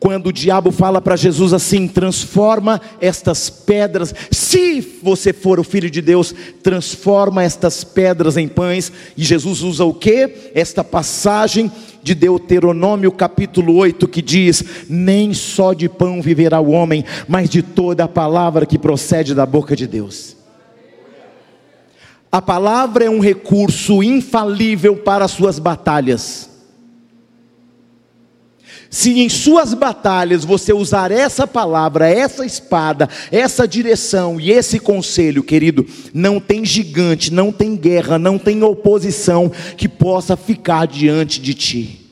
quando 0.06 0.28
o 0.28 0.32
diabo 0.32 0.72
fala 0.72 1.02
para 1.02 1.16
Jesus 1.16 1.52
assim: 1.52 1.88
transforma 1.88 2.80
estas 3.02 3.50
pedras, 3.50 4.14
se 4.30 4.80
você 5.02 5.34
for 5.34 5.60
o 5.60 5.64
filho 5.64 5.90
de 5.90 6.00
Deus, 6.00 6.32
transforma 6.62 7.42
estas 7.42 7.84
pedras 7.84 8.38
em 8.38 8.48
pães. 8.48 8.92
E 9.18 9.24
Jesus 9.24 9.64
usa 9.64 9.84
o 9.84 9.96
que? 9.96 10.52
Esta 10.54 10.84
passagem 10.84 11.72
de 12.04 12.14
Deuteronômio 12.14 13.12
capítulo 13.12 13.78
8 13.78 14.08
que 14.08 14.22
diz: 14.22 14.64
Nem 14.88 15.34
só 15.34 15.74
de 15.74 15.90
pão 15.90 16.22
viverá 16.22 16.60
o 16.60 16.70
homem, 16.70 17.04
mas 17.28 17.50
de 17.50 17.64
toda 17.64 18.04
a 18.04 18.08
palavra 18.08 18.68
que 18.68 18.78
procede 18.78 19.34
da 19.34 19.44
boca 19.48 19.76
de 19.76 19.88
Deus. 19.88 20.38
A 22.32 22.44
palavra 22.44 23.06
é 23.06 23.10
um 23.10 23.20
recurso 23.20 24.04
infalível 24.04 24.98
para 24.98 25.26
as 25.26 25.32
suas 25.32 25.58
batalhas. 25.58 26.55
Se 28.96 29.20
em 29.20 29.28
suas 29.28 29.74
batalhas 29.74 30.46
você 30.46 30.72
usar 30.72 31.12
essa 31.12 31.46
palavra, 31.46 32.08
essa 32.08 32.46
espada, 32.46 33.10
essa 33.30 33.68
direção 33.68 34.40
e 34.40 34.50
esse 34.52 34.80
conselho, 34.80 35.44
querido, 35.44 35.86
não 36.14 36.40
tem 36.40 36.64
gigante, 36.64 37.30
não 37.30 37.52
tem 37.52 37.76
guerra, 37.76 38.18
não 38.18 38.38
tem 38.38 38.64
oposição 38.64 39.52
que 39.76 39.90
possa 39.90 40.38
ficar 40.38 40.88
diante 40.88 41.42
de 41.42 41.54
ti. 41.54 42.10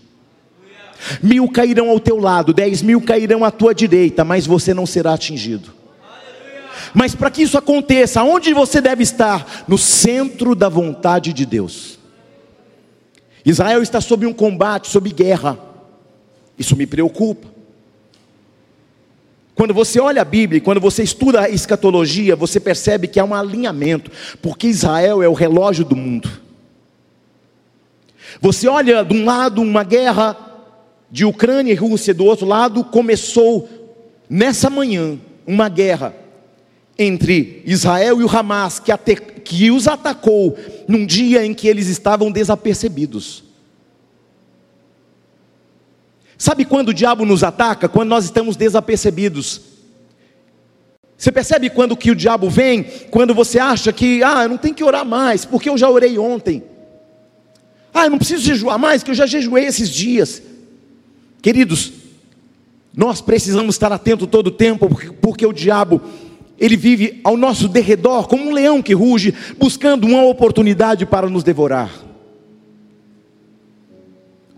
Mil 1.22 1.48
cairão 1.48 1.90
ao 1.90 2.02
teu 2.02 2.18
lado, 2.18 2.52
dez 2.54 2.82
mil 2.82 3.00
cairão 3.00 3.46
à 3.46 3.50
tua 3.50 3.74
direita, 3.74 4.26
mas 4.26 4.46
você 4.46 4.74
não 4.74 4.86
será 4.86 5.14
atingido. 5.14 5.74
Mas 6.94 7.16
para 7.16 7.32
que 7.32 7.44
isso 7.44 7.58
aconteça, 7.58 8.24
onde 8.24 8.54
você 8.54 8.82
deve 8.82 9.04
estar? 9.04 9.64
No 9.70 9.78
centro 9.78 10.54
da 10.54 10.68
vontade 10.68 11.32
de 11.32 11.46
Deus. 11.46 11.98
Israel 13.46 13.82
está 13.82 14.02
sob 14.02 14.26
um 14.26 14.34
combate, 14.34 14.90
sob 14.90 15.10
guerra. 15.12 15.72
Isso 16.64 16.78
me 16.78 16.88
preocupa. 16.88 17.50
Quando 19.54 19.74
você 19.74 20.00
olha 20.00 20.22
a 20.22 20.26
Bíblia, 20.26 20.62
quando 20.62 20.80
você 20.80 21.04
estuda 21.04 21.42
a 21.42 21.50
escatologia, 21.50 22.38
você 22.38 22.58
percebe 22.58 23.06
que 23.06 23.20
há 23.20 23.26
um 23.26 23.36
alinhamento, 23.36 24.10
porque 24.42 24.68
Israel 24.68 25.22
é 25.22 25.28
o 25.28 25.34
relógio 25.34 25.84
do 25.84 25.94
mundo. 25.94 26.32
Você 28.40 28.66
olha 28.70 29.04
de 29.04 29.14
um 29.14 29.26
lado 29.26 29.62
uma 29.62 29.84
guerra 29.84 30.38
de 31.12 31.26
Ucrânia 31.26 31.74
e 31.74 31.76
Rússia, 31.76 32.14
do 32.14 32.24
outro 32.24 32.48
lado 32.48 32.82
começou 32.86 33.68
nessa 34.30 34.70
manhã 34.70 35.20
uma 35.46 35.68
guerra 35.68 36.16
entre 36.98 37.62
Israel 37.66 38.22
e 38.22 38.24
o 38.24 38.30
Hamas, 38.30 38.80
que, 38.80 38.96
que 39.18 39.70
os 39.70 39.86
atacou 39.86 40.58
num 40.88 41.06
dia 41.06 41.46
em 41.46 41.54
que 41.54 41.68
eles 41.68 41.90
estavam 41.90 42.32
desapercebidos. 42.32 43.44
Sabe 46.44 46.66
quando 46.66 46.90
o 46.90 46.94
diabo 46.94 47.26
nos 47.26 47.42
ataca? 47.42 47.88
Quando 47.88 48.10
nós 48.10 48.26
estamos 48.26 48.58
desapercebidos. 48.58 49.62
Você 51.18 51.32
percebe 51.32 51.70
quando 51.70 51.96
que 51.96 52.12
o 52.12 52.16
diabo 52.16 52.50
vem? 52.50 52.84
Quando 53.10 53.34
você 53.34 53.60
acha 53.60 53.94
que, 53.94 54.22
ah, 54.22 54.44
eu 54.44 54.50
não 54.50 54.58
tenho 54.58 54.76
que 54.76 54.84
orar 54.84 55.06
mais, 55.06 55.46
porque 55.46 55.70
eu 55.70 55.78
já 55.78 55.90
orei 55.90 56.20
ontem. 56.20 56.62
Ah, 57.94 58.08
eu 58.08 58.10
não 58.10 58.18
preciso 58.18 58.44
jejuar 58.44 58.78
mais, 58.78 59.02
porque 59.02 59.12
eu 59.12 59.16
já 59.16 59.26
jejuei 59.26 59.64
esses 59.64 59.90
dias. 59.90 60.44
Queridos, 61.42 61.94
nós 62.94 63.22
precisamos 63.22 63.76
estar 63.76 63.94
atentos 63.94 64.28
todo 64.28 64.48
o 64.48 64.52
tempo, 64.52 64.90
porque, 64.90 65.12
porque 65.14 65.46
o 65.46 65.54
diabo, 65.54 66.02
ele 66.60 66.76
vive 66.76 67.22
ao 67.24 67.38
nosso 67.38 67.70
derredor 67.70 68.28
como 68.28 68.50
um 68.50 68.52
leão 68.52 68.82
que 68.82 68.94
ruge, 68.94 69.34
buscando 69.58 70.06
uma 70.06 70.26
oportunidade 70.26 71.06
para 71.06 71.30
nos 71.30 71.42
devorar 71.42 72.13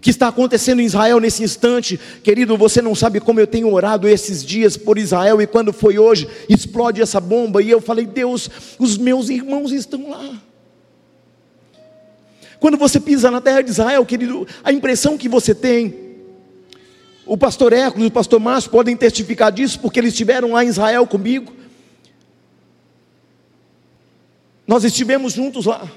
que 0.05 0.11
está 0.11 0.27
acontecendo 0.27 0.83
em 0.83 0.85
Israel 0.85 1.19
nesse 1.19 1.43
instante. 1.43 1.99
Querido, 2.21 2.55
você 2.55 2.79
não 2.79 2.93
sabe 2.93 3.19
como 3.19 3.39
eu 3.39 3.47
tenho 3.47 3.73
orado 3.73 4.07
esses 4.07 4.45
dias 4.45 4.77
por 4.77 4.99
Israel 4.99 5.41
e 5.41 5.47
quando 5.47 5.73
foi 5.73 5.97
hoje, 5.97 6.29
explode 6.47 7.01
essa 7.01 7.19
bomba 7.19 7.59
e 7.59 7.71
eu 7.71 7.81
falei: 7.81 8.05
"Deus, 8.05 8.47
os 8.77 8.99
meus 8.99 9.29
irmãos 9.29 9.71
estão 9.71 10.11
lá". 10.11 10.39
Quando 12.59 12.77
você 12.77 12.99
pisa 12.99 13.31
na 13.31 13.41
terra 13.41 13.63
de 13.63 13.71
Israel, 13.71 14.05
querido, 14.05 14.47
a 14.63 14.71
impressão 14.71 15.17
que 15.17 15.27
você 15.27 15.55
tem 15.55 15.95
o 17.25 17.35
pastor 17.35 17.73
Hércules 17.73 18.05
e 18.05 18.09
o 18.09 18.13
pastor 18.13 18.39
Márcio 18.39 18.69
podem 18.69 18.95
testificar 18.95 19.51
disso, 19.51 19.79
porque 19.79 19.99
eles 19.99 20.11
estiveram 20.11 20.51
lá 20.51 20.63
em 20.63 20.67
Israel 20.67 21.07
comigo. 21.07 21.51
Nós 24.67 24.83
estivemos 24.83 25.33
juntos 25.33 25.65
lá. 25.65 25.89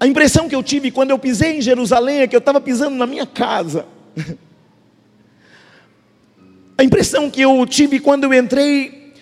A 0.00 0.06
impressão 0.06 0.48
que 0.48 0.54
eu 0.54 0.62
tive 0.62 0.90
quando 0.90 1.10
eu 1.10 1.18
pisei 1.18 1.58
em 1.58 1.60
Jerusalém 1.60 2.20
é 2.20 2.26
que 2.28 2.36
eu 2.36 2.38
estava 2.38 2.60
pisando 2.60 2.96
na 2.96 3.06
minha 3.06 3.26
casa. 3.26 3.86
A 6.78 6.84
impressão 6.84 7.28
que 7.28 7.40
eu 7.40 7.66
tive 7.66 7.98
quando 7.98 8.22
eu 8.24 8.32
entrei 8.32 9.12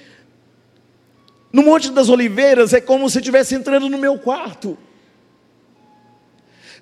no 1.51 1.63
Monte 1.63 1.91
das 1.91 2.11
Oliveiras 2.11 2.75
é 2.75 2.83
como 2.83 3.09
se 3.09 3.19
estivesse 3.19 3.55
entrando 3.55 3.89
no 3.89 3.97
meu 3.97 4.19
quarto. 4.19 4.77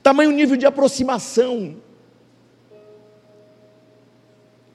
Tamanho 0.02 0.32
nível 0.32 0.56
de 0.56 0.66
aproximação. 0.66 1.76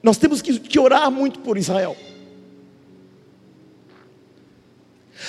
Nós 0.02 0.16
temos 0.16 0.40
que, 0.40 0.58
que 0.58 0.78
orar 0.78 1.10
muito 1.10 1.40
por 1.40 1.58
Israel. 1.58 1.94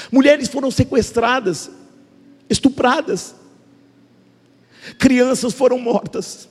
Mulheres 0.10 0.48
foram 0.48 0.72
sequestradas, 0.72 1.70
estupradas. 2.50 3.41
Crianças 4.98 5.54
foram 5.54 5.78
mortas. 5.78 6.50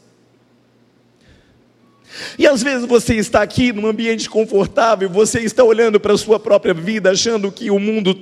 E 2.39 2.47
às 2.47 2.63
vezes 2.63 2.87
você 2.87 3.15
está 3.15 3.43
aqui 3.43 3.73
num 3.73 3.87
ambiente 3.87 4.29
confortável, 4.29 5.09
você 5.09 5.41
está 5.41 5.63
olhando 5.63 6.01
para 6.01 6.13
a 6.13 6.19
sua 6.19 6.41
própria 6.41 6.75
vida, 6.75 7.11
achando 7.11 7.53
que 7.53 7.71
o 7.71 7.79
mundo 7.79 8.19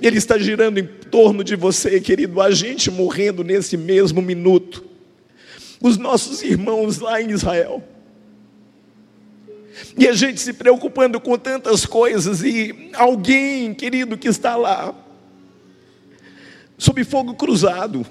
ele 0.00 0.16
está 0.16 0.38
girando 0.38 0.78
em 0.78 0.86
torno 0.86 1.42
de 1.42 1.56
você, 1.56 2.00
querido, 2.00 2.40
a 2.40 2.50
gente 2.50 2.90
morrendo 2.90 3.42
nesse 3.42 3.76
mesmo 3.76 4.22
minuto. 4.22 4.84
Os 5.80 5.98
nossos 5.98 6.42
irmãos 6.42 6.98
lá 6.98 7.20
em 7.20 7.30
Israel. 7.30 7.82
E 9.96 10.06
a 10.06 10.12
gente 10.12 10.40
se 10.40 10.52
preocupando 10.52 11.20
com 11.20 11.36
tantas 11.36 11.84
coisas 11.84 12.42
e 12.42 12.90
alguém, 12.94 13.74
querido, 13.74 14.16
que 14.16 14.28
está 14.28 14.54
lá 14.54 14.94
sob 16.78 17.02
fogo 17.04 17.34
cruzado, 17.34 18.06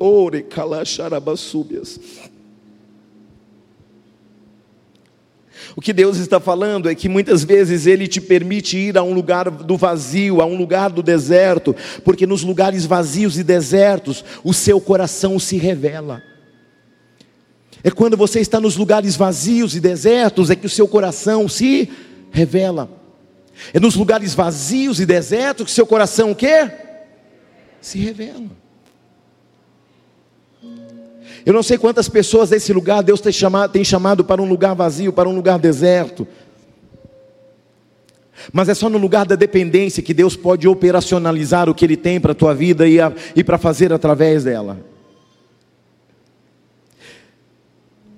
Ore 0.00 0.42
calacharabasúbias. 0.42 2.00
O 5.76 5.80
que 5.80 5.92
Deus 5.92 6.16
está 6.16 6.40
falando 6.40 6.88
é 6.88 6.94
que 6.94 7.08
muitas 7.08 7.44
vezes 7.44 7.86
Ele 7.86 8.08
te 8.08 8.20
permite 8.20 8.76
ir 8.76 8.98
a 8.98 9.02
um 9.02 9.12
lugar 9.12 9.50
do 9.50 9.76
vazio, 9.76 10.40
a 10.40 10.46
um 10.46 10.56
lugar 10.56 10.90
do 10.90 11.02
deserto, 11.02 11.76
porque 12.04 12.26
nos 12.26 12.42
lugares 12.42 12.86
vazios 12.86 13.38
e 13.38 13.44
desertos 13.44 14.24
o 14.42 14.52
seu 14.52 14.80
coração 14.80 15.38
se 15.38 15.56
revela. 15.56 16.22
É 17.82 17.90
quando 17.90 18.16
você 18.16 18.40
está 18.40 18.60
nos 18.60 18.76
lugares 18.76 19.16
vazios 19.16 19.76
e 19.76 19.80
desertos 19.80 20.50
é 20.50 20.56
que 20.56 20.66
o 20.66 20.70
seu 20.70 20.88
coração 20.88 21.48
se 21.48 21.88
revela. 22.30 22.90
É 23.72 23.78
nos 23.78 23.94
lugares 23.94 24.34
vazios 24.34 25.00
e 25.00 25.06
desertos 25.06 25.66
que 25.66 25.72
seu 25.72 25.86
coração 25.86 26.30
o 26.30 26.34
quê? 26.34 26.70
Se 27.80 27.98
revela. 27.98 28.50
Eu 31.44 31.52
não 31.52 31.62
sei 31.62 31.78
quantas 31.78 32.08
pessoas 32.08 32.50
desse 32.50 32.72
lugar 32.72 33.02
Deus 33.02 33.20
tem 33.20 33.32
chamado, 33.32 33.72
tem 33.72 33.84
chamado 33.84 34.24
para 34.24 34.42
um 34.42 34.48
lugar 34.48 34.74
vazio, 34.74 35.12
para 35.12 35.28
um 35.28 35.34
lugar 35.34 35.58
deserto. 35.58 36.26
Mas 38.52 38.68
é 38.68 38.74
só 38.74 38.88
no 38.88 38.98
lugar 38.98 39.26
da 39.26 39.36
dependência 39.36 40.02
que 40.02 40.14
Deus 40.14 40.36
pode 40.36 40.66
operacionalizar 40.66 41.68
o 41.68 41.74
que 41.74 41.84
Ele 41.84 41.96
tem 41.96 42.20
para 42.20 42.32
a 42.32 42.34
tua 42.34 42.54
vida 42.54 42.86
e, 42.88 42.96
e 43.36 43.44
para 43.44 43.58
fazer 43.58 43.92
através 43.92 44.44
dela. 44.44 44.78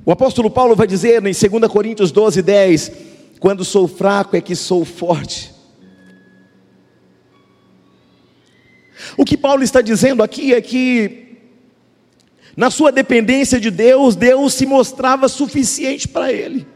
O 0.04 0.10
apóstolo 0.10 0.50
Paulo 0.50 0.74
vai 0.74 0.86
dizer 0.86 1.24
em 1.24 1.32
2 1.32 1.70
Coríntios 1.70 2.10
12, 2.10 2.42
10: 2.42 2.92
Quando 3.38 3.64
sou 3.64 3.86
fraco 3.86 4.36
é 4.36 4.40
que 4.40 4.56
sou 4.56 4.84
forte. 4.84 5.52
O 9.16 9.24
que 9.24 9.36
Paulo 9.36 9.62
está 9.62 9.80
dizendo 9.80 10.22
aqui 10.22 10.54
é 10.54 10.60
que 10.60 11.31
na 12.56 12.70
sua 12.70 12.92
dependência 12.92 13.58
de 13.58 13.70
Deus, 13.70 14.14
Deus 14.14 14.54
se 14.54 14.66
mostrava 14.66 15.28
suficiente 15.28 16.06
para 16.06 16.32
ele. 16.32 16.66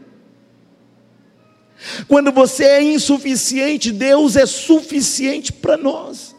Quando 2.07 2.31
você 2.31 2.63
é 2.63 2.83
insuficiente, 2.83 3.91
Deus 3.91 4.35
é 4.35 4.45
suficiente 4.45 5.53
para 5.53 5.77
nós. 5.77 6.35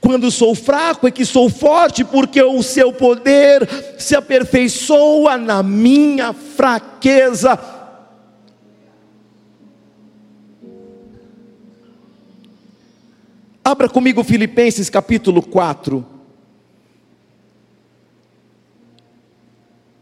Quando 0.00 0.30
sou 0.30 0.54
fraco 0.54 1.06
é 1.06 1.10
que 1.10 1.24
sou 1.24 1.48
forte, 1.48 2.04
porque 2.04 2.42
o 2.42 2.62
seu 2.62 2.92
poder 2.92 3.68
se 3.98 4.14
aperfeiçoa 4.14 5.38
na 5.38 5.62
minha 5.62 6.32
fraqueza. 6.32 7.58
Abra 13.66 13.88
comigo 13.88 14.22
Filipenses 14.22 14.88
capítulo 14.88 15.42
4. 15.42 16.06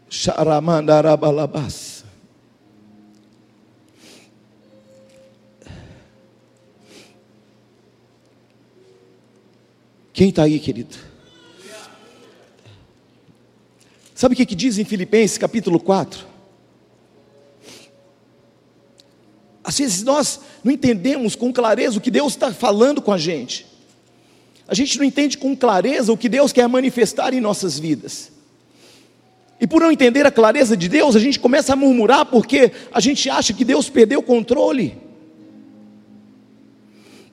Charamandarabalabas. 0.07 2.05
Quem 10.13 10.29
está 10.29 10.43
aí, 10.43 10.59
querido? 10.59 10.95
Sabe 14.13 14.35
o 14.35 14.37
que, 14.37 14.45
que 14.45 14.53
diz 14.53 14.77
em 14.77 14.85
Filipenses 14.85 15.39
capítulo 15.39 15.79
4? 15.79 16.34
Às 19.65 19.79
vezes 19.79 20.03
nós 20.03 20.39
não 20.63 20.71
entendemos 20.71 21.35
com 21.35 21.51
clareza 21.51 21.97
o 21.97 22.01
que 22.01 22.11
Deus 22.11 22.33
está 22.33 22.53
falando 22.53 23.01
com 23.01 23.11
a 23.11 23.17
gente. 23.17 23.65
A 24.67 24.75
gente 24.75 24.97
não 24.99 25.03
entende 25.03 25.39
com 25.39 25.55
clareza 25.55 26.13
o 26.13 26.17
que 26.17 26.29
Deus 26.29 26.53
quer 26.53 26.67
manifestar 26.69 27.33
em 27.33 27.41
nossas 27.41 27.79
vidas. 27.79 28.31
E 29.59 29.65
por 29.65 29.81
não 29.81 29.91
entender 29.91 30.23
a 30.25 30.31
clareza 30.31 30.77
de 30.77 30.87
Deus, 30.87 31.15
a 31.15 31.19
gente 31.19 31.39
começa 31.39 31.73
a 31.73 31.75
murmurar 31.75 32.27
porque 32.27 32.71
a 32.91 32.99
gente 32.99 33.27
acha 33.27 33.53
que 33.53 33.65
Deus 33.65 33.89
perdeu 33.89 34.19
o 34.19 34.23
controle. 34.23 34.97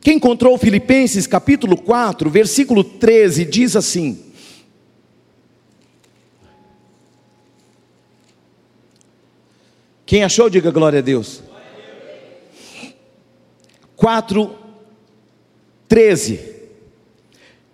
Quem 0.01 0.17
encontrou 0.17 0.57
Filipenses 0.57 1.27
capítulo 1.27 1.77
4, 1.77 2.31
versículo 2.31 2.83
13, 2.83 3.45
diz 3.45 3.77
assim: 3.77 4.19
Quem 10.07 10.25
achou, 10.25 10.49
diga 10.49 10.71
glória 10.71 11.01
a 11.01 11.03
Deus. 11.03 11.52
4, 14.03 14.51
13. 15.87 16.41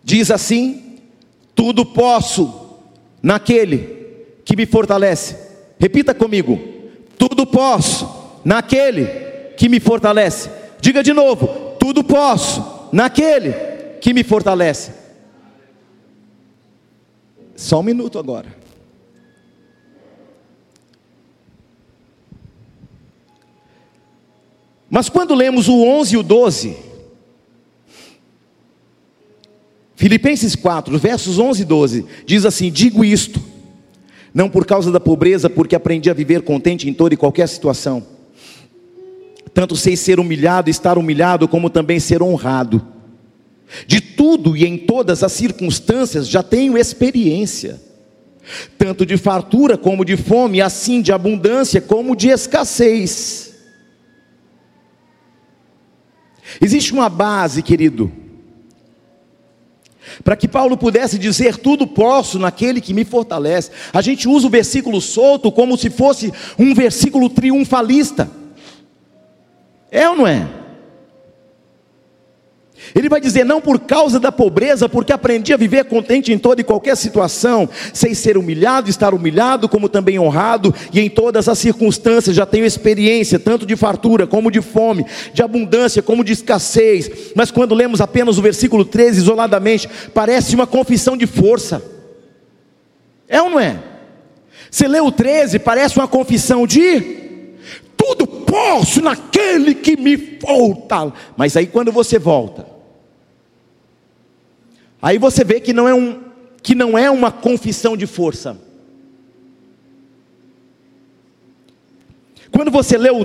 Diz 0.05 0.31
assim: 0.31 0.99
Tudo 1.55 1.87
posso 1.87 2.81
naquele 3.23 4.27
que 4.45 4.55
me 4.55 4.67
fortalece. 4.67 5.39
Repita 5.81 6.13
comigo: 6.13 6.61
Tudo 7.17 7.47
posso 7.47 8.41
naquele 8.45 9.07
que 9.57 9.71
me 9.71 9.81
fortalece. 9.81 10.51
Diga 10.83 11.03
de 11.03 11.15
novo: 11.15 11.77
Tudo 11.81 12.05
posso 12.05 12.91
naquele 12.93 13.53
que 13.99 14.13
me 14.13 14.23
fortalece. 14.23 14.93
Só 17.57 17.81
um 17.81 17.83
minuto 17.83 18.19
agora. 18.19 18.55
Mas 24.91 25.09
quando 25.09 25.35
lemos 25.35 25.69
o 25.69 25.83
11 25.83 26.15
e 26.15 26.17
o 26.17 26.23
12, 26.23 26.77
Filipenses 29.95 30.55
4, 30.55 30.97
versos 30.99 31.39
11 31.39 31.63
e 31.63 31.65
12, 31.65 32.07
diz 32.25 32.45
assim: 32.45 32.71
Digo 32.71 33.05
isto, 33.05 33.43
não 34.33 34.49
por 34.49 34.65
causa 34.65 34.93
da 34.93 35.01
pobreza, 35.01 35.51
porque 35.51 35.75
aprendi 35.75 36.09
a 36.09 36.15
viver 36.15 36.43
contente 36.43 36.89
em 36.89 36.95
toda 36.95 37.15
e 37.15 37.17
qualquer 37.17 37.49
situação. 37.49 38.07
Tanto 39.53 39.75
sei 39.75 39.97
ser 39.97 40.21
humilhado, 40.21 40.71
estar 40.71 40.97
humilhado, 40.97 41.49
como 41.49 41.69
também 41.69 41.99
ser 41.99 42.23
honrado. 42.23 42.81
De 43.87 44.01
tudo 44.01 44.57
e 44.57 44.65
em 44.65 44.79
todas 44.79 45.23
as 45.23 45.33
circunstâncias 45.33 46.29
já 46.29 46.43
tenho 46.43 46.79
experiência, 46.79 47.81
tanto 48.79 49.05
de 49.05 49.17
fartura 49.17 49.77
como 49.77 50.05
de 50.05 50.17
fome, 50.17 50.61
assim 50.63 51.03
de 51.03 51.13
abundância 51.13 51.81
como 51.81 52.15
de 52.15 52.29
escassez. 52.29 53.48
Existe 56.61 56.93
uma 56.93 57.09
base, 57.09 57.63
querido, 57.63 58.11
para 60.25 60.37
que 60.37 60.49
Paulo 60.49 60.77
pudesse 60.77 61.19
dizer: 61.19 61.57
Tudo 61.57 61.87
posso 61.87 62.39
naquele 62.39 62.81
que 62.81 62.95
me 62.95 63.05
fortalece. 63.05 63.71
A 63.93 64.01
gente 64.01 64.29
usa 64.29 64.47
o 64.47 64.51
versículo 64.51 65.01
solto 65.01 65.53
como 65.53 65.77
se 65.77 65.91
fosse 65.91 66.33
um 66.59 66.75
versículo 66.75 67.29
triunfalista. 67.29 68.31
É 69.91 70.09
ou 70.09 70.17
não 70.17 70.27
é? 70.27 70.58
Ele 72.95 73.09
vai 73.09 73.21
dizer: 73.21 73.45
não 73.45 73.61
por 73.61 73.81
causa 73.81 74.19
da 74.19 74.31
pobreza, 74.31 74.89
porque 74.89 75.13
aprendi 75.13 75.53
a 75.53 75.57
viver 75.57 75.85
contente 75.85 76.33
em 76.33 76.39
toda 76.39 76.61
e 76.61 76.65
qualquer 76.65 76.97
situação, 76.97 77.69
sem 77.93 78.15
ser 78.15 78.37
humilhado, 78.37 78.89
estar 78.89 79.15
humilhado, 79.15 79.69
como 79.69 79.89
também 79.89 80.19
honrado, 80.19 80.75
e 80.93 81.01
em 81.01 81.11
todas 81.11 81.49
as 81.49 81.59
circunstâncias 81.59 82.35
já 82.35 82.47
tenho 82.47 82.65
experiência, 82.65 83.39
tanto 83.39 83.67
de 83.67 83.77
fartura 83.77 84.27
como 84.27 84.51
de 84.51 84.61
fome, 84.61 85.05
de 85.33 85.43
abundância 85.43 86.03
como 86.03 86.25
de 86.25 86.33
escassez. 86.33 87.33
Mas 87.35 87.51
quando 87.51 87.75
lemos 87.75 88.01
apenas 88.01 88.39
o 88.39 88.43
versículo 88.43 88.85
13 88.85 89.19
isoladamente, 89.19 89.89
parece 90.15 90.55
uma 90.55 90.67
confissão 90.67 91.17
de 91.17 91.27
força. 91.27 91.83
É 93.29 93.43
ou 93.43 93.51
não 93.51 93.61
é? 93.61 93.79
Você 94.71 94.87
lê 94.87 95.01
o 95.01 95.11
13, 95.11 95.59
parece 95.59 95.97
uma 95.97 96.09
confissão 96.09 96.67
de 96.67 97.28
tudo 98.09 98.27
posso 98.27 99.03
naquele 99.03 99.75
que 99.75 99.97
me 99.97 100.17
falta. 100.17 101.13
Mas 101.37 101.57
aí 101.57 101.67
quando 101.67 101.93
você 101.93 102.19
volta, 102.19 102.67
aí 105.03 105.19
você 105.19 105.45
vê 105.45 105.61
que 105.61 105.73
não 105.73 105.87
é 105.87 105.95
um 105.95 106.27
que 106.63 106.75
não 106.75 106.99
é 106.99 107.11
uma 107.11 107.31
confissão 107.31 107.97
de 107.97 108.07
força. 108.07 108.59
Quando 112.51 112.71
você 112.71 112.99
lê 112.99 113.11
o, 113.11 113.25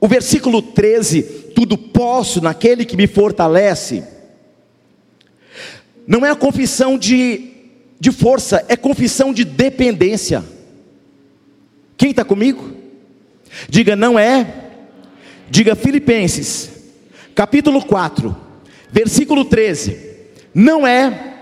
o 0.00 0.08
versículo 0.08 0.60
13, 0.60 1.22
tudo 1.54 1.78
posso 1.78 2.40
naquele 2.40 2.84
que 2.84 2.96
me 2.96 3.06
fortalece, 3.06 4.02
não 6.06 6.26
é 6.26 6.30
a 6.30 6.36
confissão 6.36 6.98
de, 6.98 7.52
de 8.00 8.10
força, 8.10 8.64
é 8.68 8.76
confissão 8.76 9.32
de 9.32 9.44
dependência. 9.44 10.44
Quem 11.96 12.10
está 12.10 12.24
comigo? 12.24 12.85
Diga, 13.68 13.96
não 13.96 14.18
é. 14.18 14.46
Diga 15.48 15.76
Filipenses, 15.76 16.70
capítulo 17.34 17.84
4, 17.84 18.36
versículo 18.90 19.44
13. 19.44 19.96
Não 20.52 20.86
é 20.86 21.34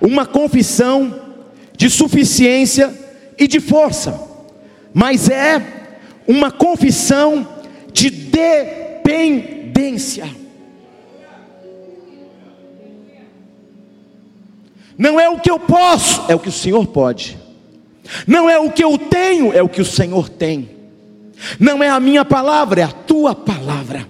uma 0.00 0.26
confissão 0.26 1.20
de 1.76 1.88
suficiência 1.88 2.92
e 3.38 3.46
de 3.46 3.60
força, 3.60 4.20
mas 4.92 5.28
é 5.28 5.62
uma 6.26 6.50
confissão 6.50 7.46
de 7.92 8.10
dependência. 8.10 9.62
Não 14.98 15.20
é 15.20 15.28
o 15.28 15.38
que 15.38 15.50
eu 15.50 15.58
posso, 15.58 16.24
é 16.28 16.34
o 16.34 16.38
que 16.38 16.48
o 16.48 16.52
Senhor 16.52 16.86
pode. 16.86 17.38
Não 18.26 18.50
é 18.50 18.58
o 18.58 18.70
que 18.70 18.82
eu 18.84 18.98
tenho, 18.98 19.52
é 19.52 19.62
o 19.62 19.68
que 19.68 19.80
o 19.80 19.84
Senhor 19.84 20.28
tem. 20.28 20.81
Não 21.58 21.82
é 21.82 21.88
a 21.88 22.00
minha 22.00 22.24
palavra, 22.24 22.80
é 22.80 22.84
a 22.84 22.92
tua 22.92 23.34
palavra. 23.34 24.08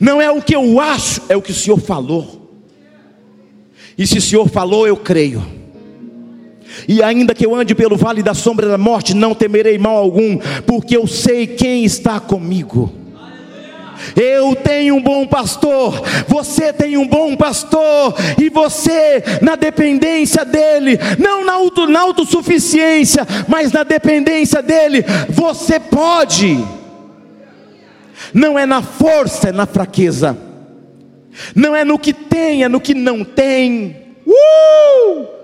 Não 0.00 0.20
é 0.20 0.30
o 0.30 0.42
que 0.42 0.54
eu 0.54 0.80
acho, 0.80 1.22
é 1.28 1.36
o 1.36 1.42
que 1.42 1.52
o 1.52 1.54
Senhor 1.54 1.78
falou. 1.78 2.36
E 3.96 4.06
se 4.06 4.18
o 4.18 4.22
Senhor 4.22 4.48
falou, 4.48 4.86
eu 4.86 4.96
creio. 4.96 5.44
E 6.86 7.02
ainda 7.02 7.34
que 7.34 7.46
eu 7.46 7.54
ande 7.54 7.74
pelo 7.74 7.96
vale 7.96 8.22
da 8.22 8.34
sombra 8.34 8.68
da 8.68 8.76
morte, 8.76 9.14
não 9.14 9.34
temerei 9.34 9.78
mal 9.78 9.96
algum, 9.96 10.38
porque 10.66 10.96
eu 10.96 11.06
sei 11.06 11.46
quem 11.46 11.84
está 11.84 12.20
comigo. 12.20 12.92
Eu 14.14 14.54
tenho 14.54 14.96
um 14.96 15.02
bom 15.02 15.26
pastor, 15.26 16.02
você 16.26 16.72
tem 16.72 16.96
um 16.96 17.06
bom 17.06 17.36
pastor, 17.36 18.14
e 18.40 18.48
você, 18.48 19.22
na 19.42 19.56
dependência 19.56 20.44
dele, 20.44 20.98
não 21.18 21.44
na, 21.44 21.54
auto, 21.54 21.86
na 21.86 22.00
autossuficiência, 22.00 23.26
mas 23.48 23.72
na 23.72 23.82
dependência 23.82 24.62
dele, 24.62 25.04
você 25.28 25.78
pode. 25.78 26.64
Não 28.32 28.58
é 28.58 28.66
na 28.66 28.82
força, 28.82 29.48
é 29.48 29.52
na 29.52 29.66
fraqueza. 29.66 30.36
Não 31.54 31.76
é 31.76 31.84
no 31.84 31.98
que 31.98 32.12
tem, 32.12 32.64
é 32.64 32.68
no 32.68 32.80
que 32.80 32.94
não 32.94 33.24
tem. 33.24 33.96
Uh! 34.26 35.35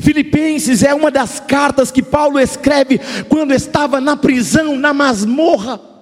Filipenses 0.00 0.82
é 0.82 0.94
uma 0.94 1.10
das 1.10 1.40
cartas 1.40 1.90
que 1.90 2.02
Paulo 2.02 2.38
escreve 2.38 3.00
quando 3.28 3.52
estava 3.52 4.00
na 4.00 4.16
prisão, 4.16 4.76
na 4.76 4.92
masmorra. 4.92 5.93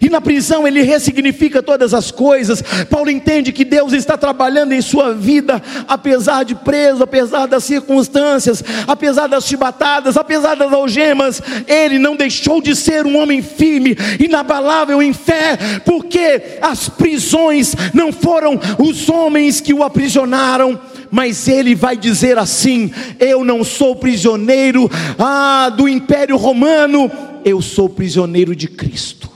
E 0.00 0.08
na 0.08 0.20
prisão 0.20 0.66
ele 0.66 0.82
ressignifica 0.82 1.62
todas 1.62 1.92
as 1.92 2.10
coisas. 2.10 2.62
Paulo 2.88 3.10
entende 3.10 3.52
que 3.52 3.64
Deus 3.64 3.92
está 3.92 4.16
trabalhando 4.16 4.72
em 4.72 4.80
sua 4.80 5.12
vida, 5.12 5.60
apesar 5.88 6.44
de 6.44 6.54
preso, 6.54 7.02
apesar 7.02 7.46
das 7.46 7.64
circunstâncias, 7.64 8.62
apesar 8.86 9.26
das 9.26 9.44
chibatadas, 9.44 10.16
apesar 10.16 10.54
das 10.54 10.72
algemas. 10.72 11.42
Ele 11.66 11.98
não 11.98 12.14
deixou 12.14 12.60
de 12.60 12.76
ser 12.76 13.06
um 13.06 13.18
homem 13.18 13.42
firme, 13.42 13.96
inabalável 14.20 15.02
em 15.02 15.12
fé, 15.12 15.58
porque 15.84 16.58
as 16.60 16.88
prisões 16.88 17.74
não 17.92 18.12
foram 18.12 18.60
os 18.78 19.08
homens 19.08 19.60
que 19.60 19.74
o 19.74 19.82
aprisionaram, 19.82 20.78
mas 21.10 21.48
ele 21.48 21.74
vai 21.74 21.96
dizer 21.96 22.38
assim: 22.38 22.92
Eu 23.18 23.44
não 23.44 23.64
sou 23.64 23.96
prisioneiro 23.96 24.88
ah, 25.18 25.72
do 25.76 25.88
Império 25.88 26.36
Romano, 26.36 27.10
eu 27.44 27.60
sou 27.60 27.88
prisioneiro 27.88 28.54
de 28.54 28.68
Cristo. 28.68 29.31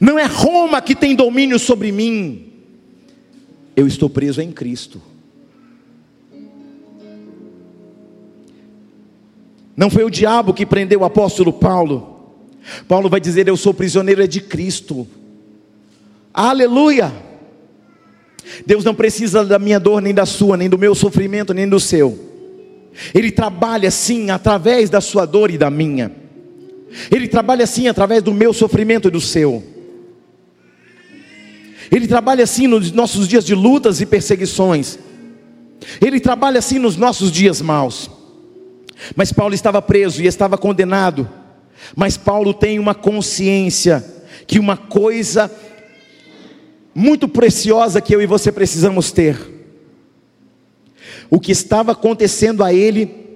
Não 0.00 0.18
é 0.18 0.24
Roma 0.24 0.80
que 0.80 0.94
tem 0.94 1.14
domínio 1.14 1.58
sobre 1.58 1.92
mim, 1.92 2.52
eu 3.74 3.86
estou 3.86 4.08
preso 4.08 4.40
em 4.40 4.50
Cristo. 4.50 5.00
Não 9.76 9.90
foi 9.90 10.04
o 10.04 10.10
diabo 10.10 10.54
que 10.54 10.64
prendeu 10.64 11.00
o 11.00 11.04
apóstolo 11.04 11.52
Paulo. 11.52 12.16
Paulo 12.88 13.10
vai 13.10 13.20
dizer: 13.20 13.46
Eu 13.46 13.56
sou 13.56 13.74
prisioneiro 13.74 14.22
é 14.22 14.26
de 14.26 14.40
Cristo. 14.40 15.06
Aleluia! 16.32 17.12
Deus 18.64 18.84
não 18.84 18.94
precisa 18.94 19.44
da 19.44 19.58
minha 19.58 19.78
dor, 19.78 20.00
nem 20.00 20.14
da 20.14 20.24
sua, 20.24 20.56
nem 20.56 20.68
do 20.68 20.78
meu 20.78 20.94
sofrimento, 20.94 21.52
nem 21.52 21.68
do 21.68 21.78
seu. 21.78 22.18
Ele 23.14 23.30
trabalha 23.30 23.90
sim 23.90 24.30
através 24.30 24.88
da 24.88 25.00
sua 25.00 25.26
dor 25.26 25.50
e 25.50 25.58
da 25.58 25.68
minha. 25.68 26.10
Ele 27.10 27.28
trabalha 27.28 27.64
assim 27.64 27.88
através 27.88 28.22
do 28.22 28.32
meu 28.32 28.54
sofrimento 28.54 29.08
e 29.08 29.10
do 29.10 29.20
seu. 29.20 29.75
Ele 31.90 32.06
trabalha 32.06 32.44
assim 32.44 32.66
nos 32.66 32.92
nossos 32.92 33.28
dias 33.28 33.44
de 33.44 33.54
lutas 33.54 34.00
e 34.00 34.06
perseguições. 34.06 34.98
Ele 36.00 36.18
trabalha 36.18 36.58
assim 36.58 36.78
nos 36.78 36.96
nossos 36.96 37.30
dias 37.30 37.60
maus. 37.60 38.10
Mas 39.14 39.32
Paulo 39.32 39.54
estava 39.54 39.80
preso 39.82 40.22
e 40.22 40.26
estava 40.26 40.56
condenado. 40.56 41.28
Mas 41.94 42.16
Paulo 42.16 42.54
tem 42.54 42.78
uma 42.78 42.94
consciência 42.94 44.04
que 44.46 44.58
uma 44.58 44.76
coisa 44.76 45.50
muito 46.94 47.28
preciosa 47.28 48.00
que 48.00 48.14
eu 48.14 48.22
e 48.22 48.26
você 48.26 48.50
precisamos 48.50 49.12
ter. 49.12 49.38
O 51.28 51.38
que 51.38 51.52
estava 51.52 51.92
acontecendo 51.92 52.64
a 52.64 52.72
ele 52.72 53.26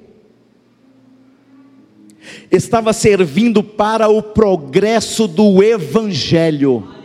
estava 2.51 2.93
servindo 2.93 3.63
para 3.63 4.09
o 4.09 4.23
progresso 4.23 5.27
do 5.27 5.63
Evangelho. 5.63 7.00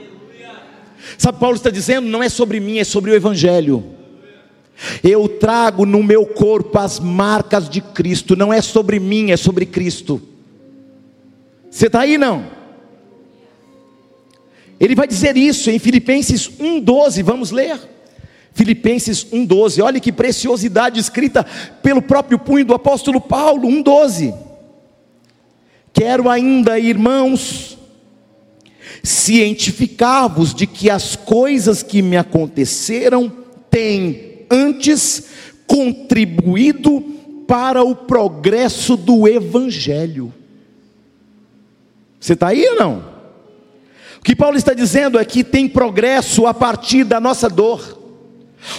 Sabe, 1.18 1.40
Paulo 1.40 1.56
está 1.56 1.70
dizendo: 1.70 2.08
não 2.08 2.22
é 2.22 2.30
sobre 2.30 2.60
mim, 2.60 2.80
é 2.80 2.84
sobre 2.84 3.12
o 3.12 3.16
Evangelho. 3.16 3.84
Eu 5.04 5.28
trago 5.28 5.86
no 5.86 6.04
meu 6.04 6.26
corpo 6.26 6.78
as 6.78 7.00
marcas 7.00 7.70
de 7.70 7.80
Cristo, 7.80 8.36
não 8.36 8.52
é 8.52 8.62
sobre 8.62 9.00
mim, 9.00 9.32
é 9.32 9.38
sobre 9.38 9.66
Cristo. 9.66 10.22
Você 11.70 11.88
está 11.88 12.02
aí 12.02 12.18
não? 12.18 12.46
Ele 14.80 14.96
vai 14.96 15.08
dizer 15.08 15.38
isso 15.38 15.70
em 15.70 15.80
Filipenses 15.80 16.50
1,12, 16.50 17.24
vamos 17.24 17.52
ler. 17.52 17.80
Filipenses 18.54 19.26
1,12, 19.26 19.84
olha 19.84 20.00
que 20.00 20.12
preciosidade 20.12 21.00
escrita 21.00 21.46
pelo 21.82 22.02
próprio 22.02 22.40
punho 22.40 22.66
do 22.66 22.74
apóstolo 22.74 23.20
Paulo, 23.20 23.68
1,12. 23.68 24.34
Quero 25.92 26.30
ainda, 26.30 26.80
irmãos, 26.80 27.78
cientificar-vos 29.06 30.54
de 30.54 30.68
que 30.68 30.90
as 30.90 31.16
coisas 31.16 31.84
que 31.84 32.02
me 32.02 32.18
aconteceram 32.18 33.32
têm 33.70 34.46
antes 34.50 35.28
contribuído 35.68 37.02
para 37.48 37.84
o 37.84 37.96
progresso 37.96 38.98
do 38.98 39.28
Evangelho. 39.28 40.34
Você 42.20 42.34
está 42.34 42.48
aí 42.48 42.66
ou 42.70 42.76
não? 42.76 43.16
O 44.20 44.24
que 44.24 44.36
Paulo 44.36 44.58
está 44.58 44.74
dizendo 44.74 45.20
é 45.20 45.26
que 45.26 45.44
tem 45.44 45.68
progresso 45.68 46.48
a 46.48 46.54
partir 46.54 47.04
da 47.04 47.20
nossa 47.20 47.48
dor. 47.48 48.05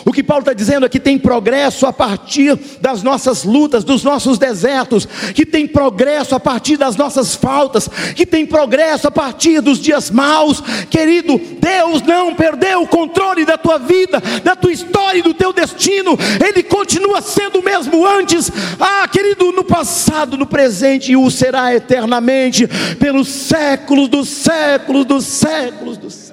O 0.05 0.13
que 0.13 0.23
Paulo 0.23 0.43
está 0.43 0.53
dizendo 0.53 0.87
é 0.87 0.89
que 0.89 1.01
tem 1.01 1.19
progresso 1.19 1.87
a 1.87 1.93
partir 1.93 2.59
das 2.81 3.03
nossas 3.03 3.45
lutas, 3.45 3.85
dos 3.85 4.03
nossos 4.03 4.39
desertos, 4.39 5.07
que 5.35 5.45
tem 5.45 5.67
progresso 5.67 6.35
a 6.35 6.41
partir 6.41 6.77
das 6.77 6.97
nossas 6.97 7.35
faltas, 7.35 7.89
que 8.15 8.27
tem 8.27 8.47
progresso 8.47 9.09
a 9.09 9.11
partir 9.11 9.61
dos 9.61 9.79
dias 9.79 10.11
maus. 10.11 10.63
Querido, 10.91 11.41
Deus 11.61 12.03
não 12.03 12.35
perdeu 12.35 12.83
o 12.83 12.89
controle 12.89 13.45
da 13.45 13.59
tua 13.59 13.79
vida, 13.79 14.23
da 14.43 14.55
tua 14.57 14.73
história 14.73 15.19
e 15.19 15.23
do 15.23 15.35
teu 15.35 15.53
destino, 15.53 16.17
Ele 16.47 16.63
continua 16.63 17.21
sendo 17.21 17.61
o 17.61 17.65
mesmo 17.65 18.07
antes, 18.07 18.51
ah, 18.79 19.09
querido, 19.09 19.53
no 19.53 19.65
passado, 19.65 20.37
no 20.37 20.47
presente 20.47 21.13
e 21.13 21.17
o 21.17 21.31
será 21.31 21.75
eternamente, 21.75 22.67
pelos 22.99 23.29
séculos 23.29 24.09
dos 24.09 24.29
séculos 24.29 25.05
dos 25.05 25.25
séculos 25.25 25.97
dos 25.99 26.15
séculos. 26.15 26.26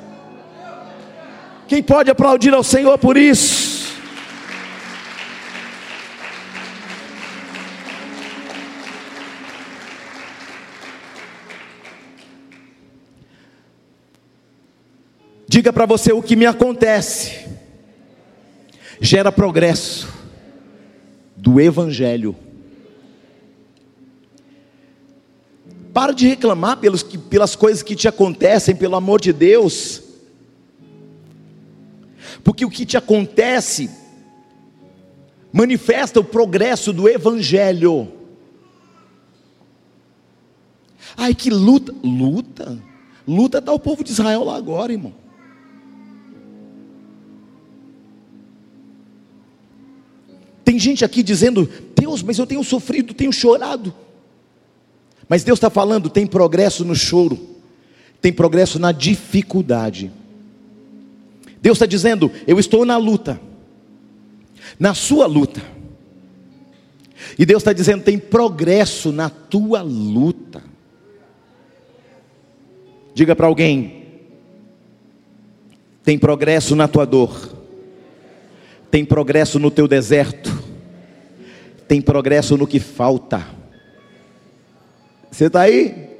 Quem 1.74 1.82
pode 1.82 2.12
aplaudir 2.12 2.54
ao 2.54 2.64
Senhor 2.64 3.00
por 3.00 3.18
isso? 3.18 3.96
Diga 15.48 15.74
para 15.74 15.88
você 15.88 16.14
o 16.14 16.22
que 16.22 16.36
me 16.36 16.46
acontece. 16.46 17.44
Gera 19.02 19.32
progresso 19.32 20.08
do 21.36 21.60
Evangelho. 21.60 22.36
Para 25.92 26.14
de 26.14 26.28
reclamar 26.28 26.78
pelos, 26.78 27.02
pelas 27.02 27.56
coisas 27.56 27.82
que 27.82 27.96
te 27.96 28.08
acontecem, 28.08 28.76
pelo 28.76 28.96
amor 28.96 29.20
de 29.20 29.34
Deus 29.34 30.03
porque 32.44 32.66
o 32.66 32.70
que 32.70 32.86
te 32.86 32.98
acontece 32.98 33.90
manifesta 35.52 36.20
o 36.20 36.24
progresso 36.24 36.92
do 36.92 37.08
Evangelho. 37.08 38.12
Ai, 41.16 41.36
que 41.36 41.50
luta, 41.50 41.94
luta, 42.04 42.80
luta 43.28 43.60
está 43.60 43.72
o 43.72 43.80
povo 43.80 44.04
de 44.04 44.12
Israel 44.12 44.44
lá 44.44 44.56
agora, 44.56 44.92
irmão. 44.92 45.14
Tem 50.66 50.80
gente 50.80 51.06
aqui 51.06 51.22
dizendo, 51.22 51.70
Deus, 51.96 52.24
mas 52.24 52.40
eu 52.40 52.48
tenho 52.48 52.64
sofrido, 52.64 53.14
tenho 53.14 53.32
chorado. 53.32 53.94
Mas 55.30 55.44
Deus 55.44 55.58
está 55.58 55.70
falando, 55.70 56.10
tem 56.10 56.26
progresso 56.26 56.84
no 56.84 56.96
choro, 56.96 57.40
tem 58.22 58.34
progresso 58.34 58.80
na 58.80 58.92
dificuldade. 58.92 60.12
Deus 61.64 61.78
está 61.78 61.86
dizendo: 61.86 62.30
Eu 62.46 62.60
estou 62.60 62.84
na 62.84 62.98
luta, 62.98 63.40
na 64.78 64.94
sua 64.94 65.26
luta. 65.26 65.62
E 67.40 67.46
Deus 67.46 67.62
está 67.62 67.72
dizendo: 67.72 68.04
tem 68.04 68.20
progresso 68.20 69.14
na 69.14 69.30
tua 69.30 69.82
luta. 69.82 70.62
Diga 73.16 73.34
para 73.34 73.48
alguém: 73.48 74.04
tem 76.04 76.20
progresso 76.20 76.76
na 76.76 76.86
tua 76.86 77.06
dor, 77.06 77.58
tem 78.92 79.06
progresso 79.06 79.58
no 79.58 79.72
teu 79.72 79.88
deserto, 79.88 80.52
tem 81.88 82.02
progresso 82.02 82.58
no 82.58 82.68
que 82.68 82.82
falta. 82.82 83.48
Você 85.32 85.46
está 85.46 85.62
aí? 85.62 86.13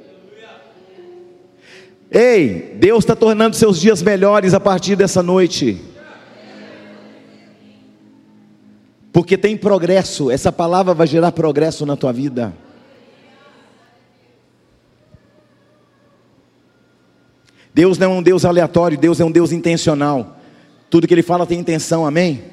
Ei, 2.14 2.76
Deus 2.76 3.02
está 3.02 3.16
tornando 3.16 3.56
seus 3.56 3.80
dias 3.80 4.00
melhores 4.00 4.54
a 4.54 4.60
partir 4.60 4.94
dessa 4.94 5.20
noite. 5.20 5.80
Porque 9.12 9.36
tem 9.36 9.56
progresso, 9.56 10.30
essa 10.30 10.52
palavra 10.52 10.94
vai 10.94 11.08
gerar 11.08 11.32
progresso 11.32 11.84
na 11.84 11.96
tua 11.96 12.12
vida. 12.12 12.54
Deus 17.74 17.98
não 17.98 18.12
é 18.12 18.18
um 18.18 18.22
Deus 18.22 18.44
aleatório, 18.44 18.96
Deus 18.96 19.18
é 19.18 19.24
um 19.24 19.32
Deus 19.32 19.50
intencional. 19.50 20.38
Tudo 20.88 21.08
que 21.08 21.14
Ele 21.14 21.22
fala 21.22 21.44
tem 21.44 21.58
intenção, 21.58 22.06
amém? 22.06 22.44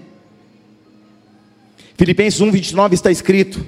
Filipenses 1.95 2.41
1, 2.41 2.49
29 2.49 2.95
está 2.95 3.11
escrito: 3.11 3.63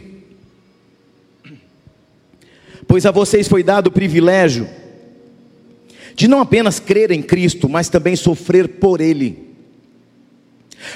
Pois 2.88 3.06
a 3.06 3.11
vocês 3.11 3.48
foi 3.48 3.61
dado 3.61 3.88
o 3.88 3.91
privilégio 3.91 4.82
de 6.15 6.27
não 6.27 6.40
apenas 6.40 6.80
crer 6.80 7.11
em 7.11 7.22
Cristo, 7.22 7.68
mas 7.68 7.90
também 7.90 8.15
sofrer 8.15 8.68
por 8.68 9.02
Ele. 9.02 9.53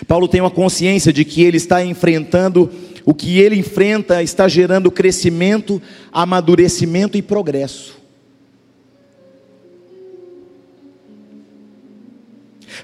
Paulo 0.07 0.27
tem 0.27 0.41
uma 0.41 0.51
consciência 0.51 1.13
de 1.13 1.23
que 1.23 1.41
ele 1.43 1.57
está 1.57 1.83
enfrentando, 1.83 2.69
o 3.05 3.13
que 3.13 3.39
ele 3.39 3.55
enfrenta 3.55 4.21
está 4.21 4.47
gerando 4.47 4.91
crescimento, 4.91 5.81
amadurecimento 6.11 7.17
e 7.17 7.21
progresso. 7.21 7.97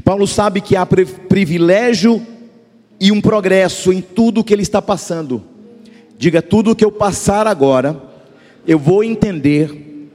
Paulo 0.04 0.26
sabe 0.26 0.62
que 0.62 0.76
há 0.76 0.86
privilégio 0.86 2.26
e 3.00 3.12
um 3.12 3.22
progresso 3.22 3.92
em 3.92 4.02
tudo 4.02 4.44
que 4.44 4.54
ele 4.54 4.64
está 4.64 4.82
passando. 4.82 5.44
Diga: 6.18 6.42
tudo 6.42 6.76
que 6.76 6.86
eu 6.86 6.92
passar 6.92 7.46
agora, 7.46 8.02
eu 8.66 8.80
vou 8.80 9.04
entender 9.04 10.10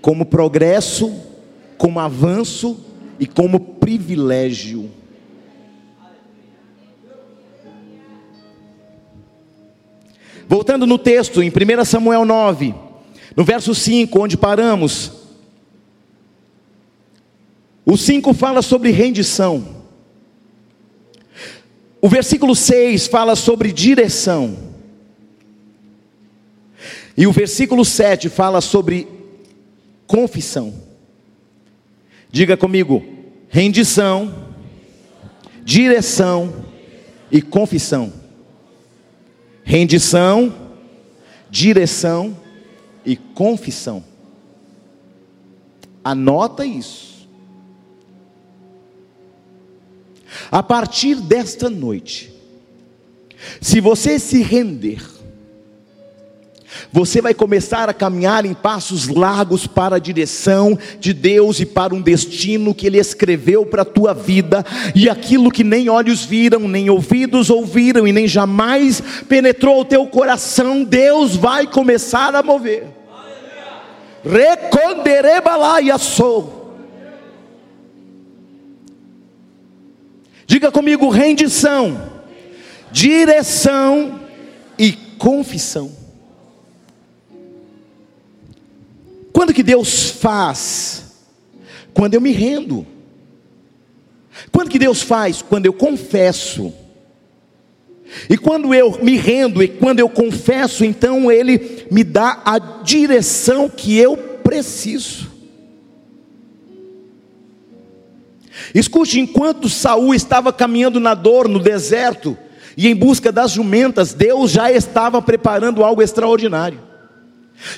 como 0.00 0.24
progresso 0.24 1.27
como 1.78 2.00
avanço 2.00 2.78
e 3.18 3.26
como 3.26 3.60
privilégio. 3.60 4.90
Voltando 10.48 10.86
no 10.86 10.98
texto, 10.98 11.42
em 11.42 11.50
1 11.50 11.84
Samuel 11.84 12.24
9, 12.24 12.74
no 13.36 13.44
verso 13.44 13.74
5, 13.74 14.18
onde 14.18 14.36
paramos, 14.36 15.12
o 17.84 17.96
5 17.96 18.34
fala 18.34 18.62
sobre 18.62 18.90
rendição, 18.90 19.76
o 22.00 22.08
versículo 22.08 22.56
6 22.56 23.06
fala 23.06 23.36
sobre 23.36 23.72
direção, 23.72 24.56
e 27.14 27.26
o 27.26 27.32
versículo 27.32 27.84
7 27.84 28.28
fala 28.28 28.60
sobre 28.60 29.06
confissão. 30.06 30.87
Diga 32.30 32.56
comigo: 32.56 33.04
rendição, 33.48 34.48
direção 35.64 36.66
e 37.30 37.40
confissão. 37.40 38.12
Rendição, 39.64 40.54
direção 41.50 42.36
e 43.04 43.16
confissão. 43.16 44.04
Anota 46.02 46.64
isso. 46.64 47.28
A 50.50 50.62
partir 50.62 51.16
desta 51.16 51.68
noite, 51.68 52.32
se 53.60 53.80
você 53.80 54.18
se 54.18 54.42
render, 54.42 55.02
você 56.92 57.20
vai 57.20 57.34
começar 57.34 57.88
a 57.88 57.94
caminhar 57.94 58.44
em 58.44 58.54
passos 58.54 59.08
largos 59.08 59.66
para 59.66 59.96
a 59.96 59.98
direção 59.98 60.78
de 60.98 61.12
Deus 61.12 61.60
e 61.60 61.66
para 61.66 61.94
um 61.94 62.00
destino 62.00 62.74
que 62.74 62.86
Ele 62.86 62.98
escreveu 62.98 63.66
para 63.66 63.82
a 63.82 63.84
tua 63.84 64.12
vida, 64.14 64.64
e 64.94 65.08
aquilo 65.08 65.50
que 65.50 65.64
nem 65.64 65.88
olhos 65.88 66.24
viram, 66.24 66.68
nem 66.68 66.90
ouvidos 66.90 67.50
ouviram, 67.50 68.06
e 68.06 68.12
nem 68.12 68.26
jamais 68.26 69.02
penetrou 69.28 69.80
o 69.80 69.84
teu 69.84 70.06
coração, 70.06 70.84
Deus 70.84 71.36
vai 71.36 71.66
começar 71.66 72.34
a 72.34 72.42
mover. 72.42 72.86
sou. 75.98 76.58
Diga 80.46 80.72
comigo: 80.72 81.10
rendição, 81.10 82.10
direção 82.90 84.18
e 84.78 84.92
confissão. 84.92 85.97
Quando 89.38 89.54
que 89.54 89.62
Deus 89.62 90.10
faz? 90.10 91.04
Quando 91.94 92.14
eu 92.14 92.20
me 92.20 92.32
rendo. 92.32 92.84
Quando 94.50 94.68
que 94.68 94.80
Deus 94.80 95.00
faz? 95.00 95.42
Quando 95.42 95.64
eu 95.64 95.72
confesso. 95.72 96.72
E 98.28 98.36
quando 98.36 98.74
eu 98.74 98.98
me 99.00 99.16
rendo 99.16 99.62
e 99.62 99.68
quando 99.68 100.00
eu 100.00 100.08
confesso, 100.08 100.84
então 100.84 101.30
Ele 101.30 101.86
me 101.88 102.02
dá 102.02 102.42
a 102.44 102.58
direção 102.58 103.68
que 103.68 103.96
eu 103.96 104.16
preciso. 104.16 105.30
Escute, 108.74 109.20
enquanto 109.20 109.68
Saul 109.68 110.16
estava 110.16 110.52
caminhando 110.52 110.98
na 110.98 111.14
dor 111.14 111.46
no 111.46 111.60
deserto 111.60 112.36
e 112.76 112.88
em 112.88 112.94
busca 112.96 113.30
das 113.30 113.52
jumentas, 113.52 114.12
Deus 114.12 114.50
já 114.50 114.72
estava 114.72 115.22
preparando 115.22 115.84
algo 115.84 116.02
extraordinário. 116.02 116.87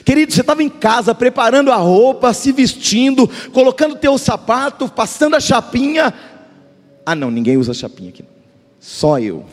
Querido, 0.04 0.32
você 0.32 0.42
estava 0.42 0.62
em 0.62 0.68
casa 0.68 1.14
preparando 1.14 1.72
a 1.72 1.76
roupa, 1.76 2.34
se 2.34 2.52
vestindo, 2.52 3.28
colocando 3.52 3.96
teu 3.96 4.18
sapato, 4.18 4.88
passando 4.88 5.36
a 5.36 5.40
chapinha. 5.40 6.12
Ah, 7.04 7.14
não, 7.14 7.30
ninguém 7.30 7.56
usa 7.56 7.72
chapinha 7.72 8.10
aqui. 8.10 8.24
Só 8.78 9.18
eu. 9.18 9.44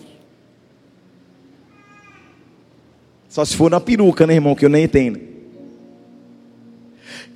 Só 3.29 3.45
se 3.45 3.55
for 3.55 3.69
na 3.69 3.79
peruca, 3.79 4.25
né, 4.25 4.33
irmão? 4.33 4.55
Que 4.55 4.65
eu 4.65 4.69
nem 4.69 4.87
tenho. 4.87 5.36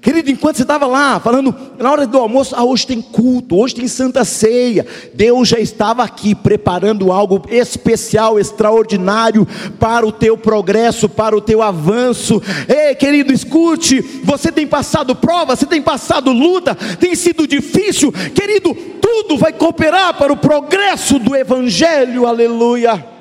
Querido, 0.02 0.32
enquanto 0.32 0.56
você 0.56 0.64
estava 0.64 0.88
lá 0.88 1.20
falando, 1.20 1.56
na 1.78 1.92
hora 1.92 2.08
do 2.08 2.18
almoço, 2.18 2.56
ah, 2.56 2.64
hoje 2.64 2.88
tem 2.88 3.00
culto, 3.00 3.56
hoje 3.56 3.76
tem 3.76 3.88
santa 3.88 4.26
ceia, 4.26 4.84
Deus 5.14 5.48
já 5.48 5.60
estava 5.60 6.02
aqui 6.04 6.34
preparando 6.34 7.12
algo 7.12 7.44
especial, 7.48 8.40
extraordinário 8.40 9.48
para 9.80 10.04
o 10.04 10.12
teu 10.12 10.36
progresso, 10.36 11.08
para 11.08 11.38
o 11.38 11.42
teu 11.42 11.62
avanço. 11.62 12.42
Ei, 12.68 12.96
querido, 12.96 13.32
escute, 13.32 14.02
você 14.24 14.52
tem 14.52 14.66
passado 14.66 15.16
prova, 15.16 15.56
você 15.56 15.68
tem 15.68 15.84
passado 15.84 16.32
luta, 16.32 16.74
tem 17.00 17.14
sido 17.14 17.46
difícil, 17.46 18.12
querido, 18.12 18.74
tudo 19.00 19.38
vai 19.38 19.54
cooperar 19.54 20.18
para 20.18 20.34
o 20.34 20.38
progresso 20.38 21.20
do 21.20 21.36
Evangelho, 21.36 22.26
aleluia. 22.26 23.21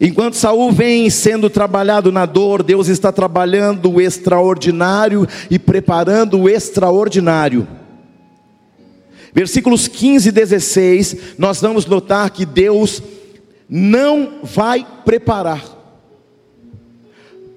Enquanto 0.00 0.34
Saul 0.34 0.70
vem 0.70 1.10
sendo 1.10 1.50
trabalhado 1.50 2.12
na 2.12 2.24
dor, 2.24 2.62
Deus 2.62 2.86
está 2.86 3.10
trabalhando 3.10 3.90
o 3.90 4.00
extraordinário 4.00 5.26
e 5.50 5.58
preparando 5.58 6.38
o 6.38 6.48
extraordinário. 6.48 7.66
Versículos 9.32 9.88
15 9.88 10.28
e 10.28 10.32
16, 10.32 11.16
nós 11.36 11.60
vamos 11.60 11.84
notar 11.84 12.30
que 12.30 12.46
Deus 12.46 13.02
não 13.68 14.40
vai 14.42 14.86
preparar, 15.04 15.62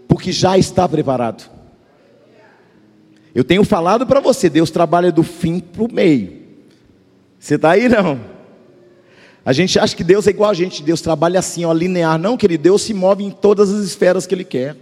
porque 0.08 0.32
já 0.32 0.58
está 0.58 0.90
preparado. 0.90 1.50
Eu 3.34 3.44
tenho 3.44 3.64
falado 3.64 4.06
para 4.06 4.20
você, 4.20 4.50
Deus 4.50 4.70
trabalha 4.70 5.12
do 5.12 5.24
fim 5.24 5.60
para 5.60 5.84
o 5.84 5.94
meio. 5.94 6.42
Você 7.40 7.56
está 7.56 7.72
aí 7.72 7.88
não? 7.88 8.20
A 9.44 9.54
gente 9.54 9.80
acha 9.80 9.96
que 9.96 10.04
Deus 10.04 10.28
é 10.28 10.30
igual 10.30 10.52
a 10.52 10.54
gente, 10.54 10.84
Deus 10.84 11.02
trabalha 11.02 11.40
assim, 11.40 11.66
ó, 11.66 11.74
linear. 11.74 12.20
Não, 12.20 12.38
querido, 12.38 12.64
Deus 12.64 12.84
se 12.84 12.94
move 12.94 13.24
em 13.24 13.32
todas 13.32 13.72
as 13.74 13.84
esferas 13.84 14.28
que 14.28 14.36
Ele 14.36 14.44
quer. 14.44 14.76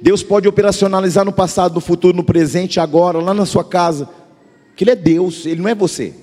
Deus 0.00 0.22
pode 0.22 0.46
operacionalizar 0.46 1.24
no 1.24 1.32
passado, 1.32 1.74
no 1.74 1.80
futuro, 1.80 2.16
no 2.16 2.24
presente, 2.24 2.78
agora, 2.78 3.18
lá 3.18 3.32
na 3.32 3.46
sua 3.46 3.64
casa. 3.64 4.08
Que 4.76 4.84
Ele 4.84 4.90
é 4.90 4.96
Deus, 4.96 5.46
Ele 5.46 5.62
não 5.62 5.68
é 5.68 5.74
você. 5.74 6.14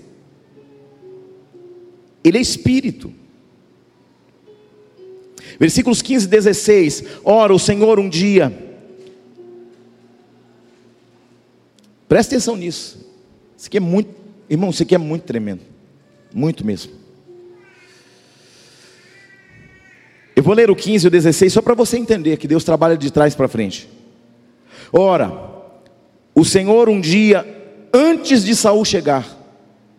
Ele 2.23 2.38
é 2.38 2.41
Espírito. 2.41 3.11
Versículos 5.60 6.01
15 6.01 6.26
e 6.26 6.30
16. 6.30 7.03
Ora, 7.23 7.53
o 7.53 7.60
Senhor 7.60 7.99
um 7.99 8.07
dia. 8.07 8.56
Presta 12.07 12.35
atenção 12.35 12.56
nisso. 12.56 12.99
Isso 13.57 13.68
aqui 13.68 13.77
é 13.77 13.81
muito, 13.81 14.10
irmão, 14.49 14.69
isso 14.69 14.84
aqui 14.84 14.95
é 14.95 14.97
muito 14.97 15.23
tremendo. 15.23 15.68
Muito 16.34 16.65
mesmo. 16.65 16.91
Eu 20.35 20.43
vou 20.43 20.53
ler 20.53 20.72
o 20.72 20.76
15 20.76 21.06
e 21.06 21.07
o 21.07 21.11
16 21.11 21.51
só 21.51 21.61
para 21.61 21.73
você 21.73 21.97
entender 21.97 22.38
que 22.38 22.47
Deus 22.47 22.64
trabalha 22.64 22.97
de 22.97 23.11
trás 23.11 23.35
para 23.35 23.47
frente. 23.47 23.89
Ora, 24.91 25.31
o 26.34 26.45
Senhor 26.45 26.88
um 26.88 27.01
dia 27.01 27.45
antes 27.93 28.43
de 28.45 28.56
Saul 28.56 28.85
chegar. 28.85 29.27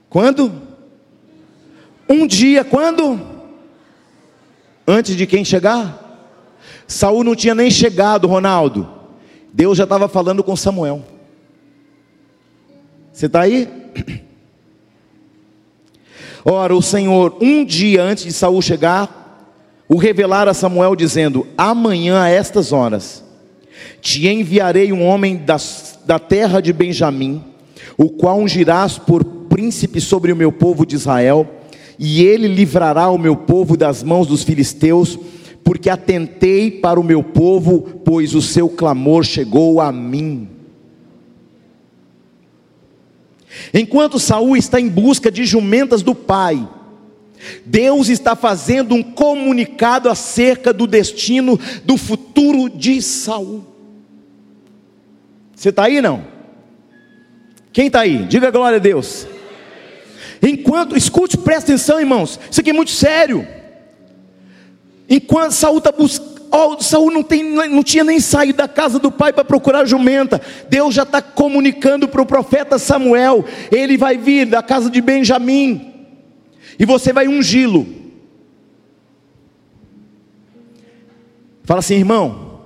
Quando? 0.09 0.51
Um 2.09 2.27
dia 2.27 2.65
quando? 2.65 3.20
Antes 4.86 5.15
de 5.15 5.27
quem 5.27 5.44
chegar? 5.44 6.09
Saul 6.86 7.23
não 7.23 7.36
tinha 7.36 7.55
nem 7.55 7.70
chegado, 7.70 8.27
Ronaldo. 8.27 8.89
Deus 9.52 9.77
já 9.77 9.85
estava 9.85 10.09
falando 10.09 10.43
com 10.43 10.57
Samuel. 10.57 11.05
Você 13.12 13.27
está 13.27 13.43
aí? 13.43 13.69
Ora, 16.45 16.75
o 16.75 16.83
Senhor, 16.83 17.37
um 17.41 17.65
dia 17.65 18.03
antes 18.03 18.25
de 18.25 18.33
Saul 18.33 18.62
chegar, 18.62 19.21
o 19.89 19.97
revelar 19.97 20.49
a 20.49 20.55
Samuel, 20.55 20.97
dizendo: 20.97 21.47
Amanhã 21.57 22.23
a 22.23 22.29
estas 22.29 22.73
horas 22.73 23.25
te 24.01 24.29
enviarei 24.29 24.93
um 24.93 25.05
homem 25.05 25.37
das, 25.37 25.99
da 26.07 26.19
terra 26.19 26.61
de 26.61 26.73
Benjamim, 26.73 27.43
o 27.97 28.09
qual 28.09 28.39
ungirás 28.39 28.99
por 28.99 29.25
príncipe 29.25 30.01
sobre 30.01 30.33
o 30.33 30.37
meu 30.37 30.53
povo 30.53 30.87
de 30.87 30.97
Israel, 30.97 31.47
e 31.99 32.23
ele 32.23 32.49
livrará 32.49 33.11
o 33.11 33.19
meu 33.19 33.37
povo 33.37 33.77
das 33.77 34.03
mãos 34.03 34.27
dos 34.27 34.43
filisteus, 34.43 35.19
porque 35.62 35.91
atentei 35.91 36.71
para 36.71 36.99
o 36.99 37.05
meu 37.05 37.23
povo, 37.23 37.83
pois 38.05 38.35
o 38.35 38.41
seu 38.41 38.69
clamor 38.69 39.25
chegou 39.25 39.81
a 39.81 39.93
mim. 39.93 40.49
Enquanto 43.73 44.19
Saul 44.19 44.57
está 44.57 44.81
em 44.81 44.89
busca 44.89 45.31
de 45.31 45.45
jumentas 45.45 46.03
do 46.03 46.15
pai, 46.15 46.66
Deus 47.65 48.09
está 48.09 48.37
fazendo 48.37 48.95
um 48.95 49.03
comunicado 49.03 50.09
acerca 50.09 50.73
do 50.73 50.87
destino 50.87 51.59
do 51.85 51.97
futuro 51.97 52.69
de 52.69 53.01
Saul. 53.01 53.65
Você 55.55 55.70
está 55.70 55.85
aí 55.85 56.01
não? 56.01 56.24
Quem 57.73 57.87
está 57.87 58.01
aí? 58.01 58.24
Diga 58.24 58.51
glória 58.51 58.77
a 58.77 58.81
Deus. 58.81 59.27
Enquanto, 60.43 60.97
escute, 60.97 61.37
presta 61.37 61.73
atenção, 61.73 62.01
irmãos. 62.01 62.41
Isso 62.51 62.61
aqui 62.61 62.70
é 62.70 62.74
muito 62.74 62.91
sério. 62.91 63.47
Enquanto 65.09 65.53
Saul 65.53 65.78
está 65.78 65.93
buscando 65.93 66.30
Oh, 66.52 66.81
Saul 66.81 67.12
não, 67.12 67.22
tem, 67.22 67.44
não 67.44 67.82
tinha 67.82 68.02
nem 68.02 68.18
saído 68.18 68.59
da 68.59 68.66
casa 68.66 68.98
do 68.98 69.10
pai 69.10 69.32
para 69.32 69.44
procurar 69.44 69.85
jumenta. 69.85 70.40
Deus 70.68 70.93
já 70.93 71.05
está 71.05 71.22
comunicando 71.22 72.09
para 72.09 72.20
o 72.20 72.27
profeta 72.27 72.77
Samuel. 72.77 73.44
Ele 73.70 73.97
vai 73.97 74.18
vir 74.18 74.47
da 74.47 74.60
casa 74.60 74.90
de 74.90 75.01
Benjamim. 75.01 75.94
E 76.77 76.85
você 76.85 77.12
vai 77.12 77.28
ungí-lo. 77.28 77.86
Fala 81.62 81.78
assim, 81.78 81.94
irmão. 81.94 82.62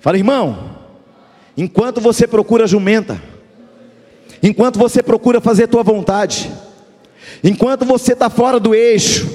Fala, 0.00 0.16
irmão. 0.16 0.78
Enquanto 1.56 2.00
você 2.00 2.26
procura 2.26 2.66
jumenta, 2.66 3.22
enquanto 4.42 4.80
você 4.80 5.00
procura 5.00 5.40
fazer 5.40 5.64
a 5.64 5.68
tua 5.68 5.84
vontade, 5.84 6.50
enquanto 7.42 7.84
você 7.84 8.14
está 8.14 8.28
fora 8.28 8.58
do 8.58 8.74
eixo, 8.74 9.28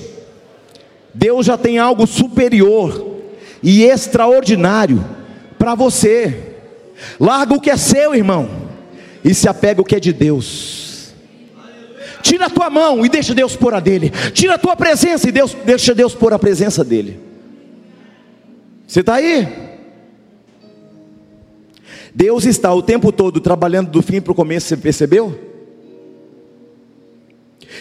Deus 1.14 1.46
já 1.46 1.58
tem 1.58 1.78
algo 1.78 2.06
superior 2.06 3.13
e 3.64 3.84
extraordinário 3.84 5.04
para 5.58 5.74
você. 5.74 6.56
Larga 7.20 7.54
o 7.56 7.62
que 7.62 7.72
é 7.72 7.78
seu, 7.78 8.14
irmão, 8.14 8.50
e 9.24 9.34
se 9.34 9.48
apega 9.48 9.82
o 9.82 9.86
que 9.86 9.96
é 9.96 10.00
de 10.00 10.12
Deus. 10.12 11.14
Tira 12.22 12.46
a 12.46 12.50
tua 12.50 12.70
mão 12.70 13.06
e 13.06 13.10
deixa 13.10 13.34
Deus 13.34 13.56
pôr 13.56 13.74
a 13.74 13.80
dele. 13.80 14.12
Tira 14.34 14.56
a 14.56 14.58
tua 14.58 14.76
presença 14.76 15.28
e 15.28 15.32
Deus, 15.32 15.56
deixa 15.66 15.94
Deus 15.96 16.14
pôr 16.14 16.34
a 16.34 16.40
presença 16.40 16.84
dele. 16.84 17.20
Você 18.88 19.00
está 19.00 19.16
aí? 19.16 19.48
Deus 22.14 22.46
está 22.46 22.74
o 22.74 22.82
tempo 22.82 23.12
todo 23.12 23.42
trabalhando 23.42 23.90
do 23.90 24.02
fim 24.02 24.22
para 24.22 24.32
o 24.32 24.36
começo, 24.36 24.68
você 24.68 24.78
percebeu? 24.78 25.53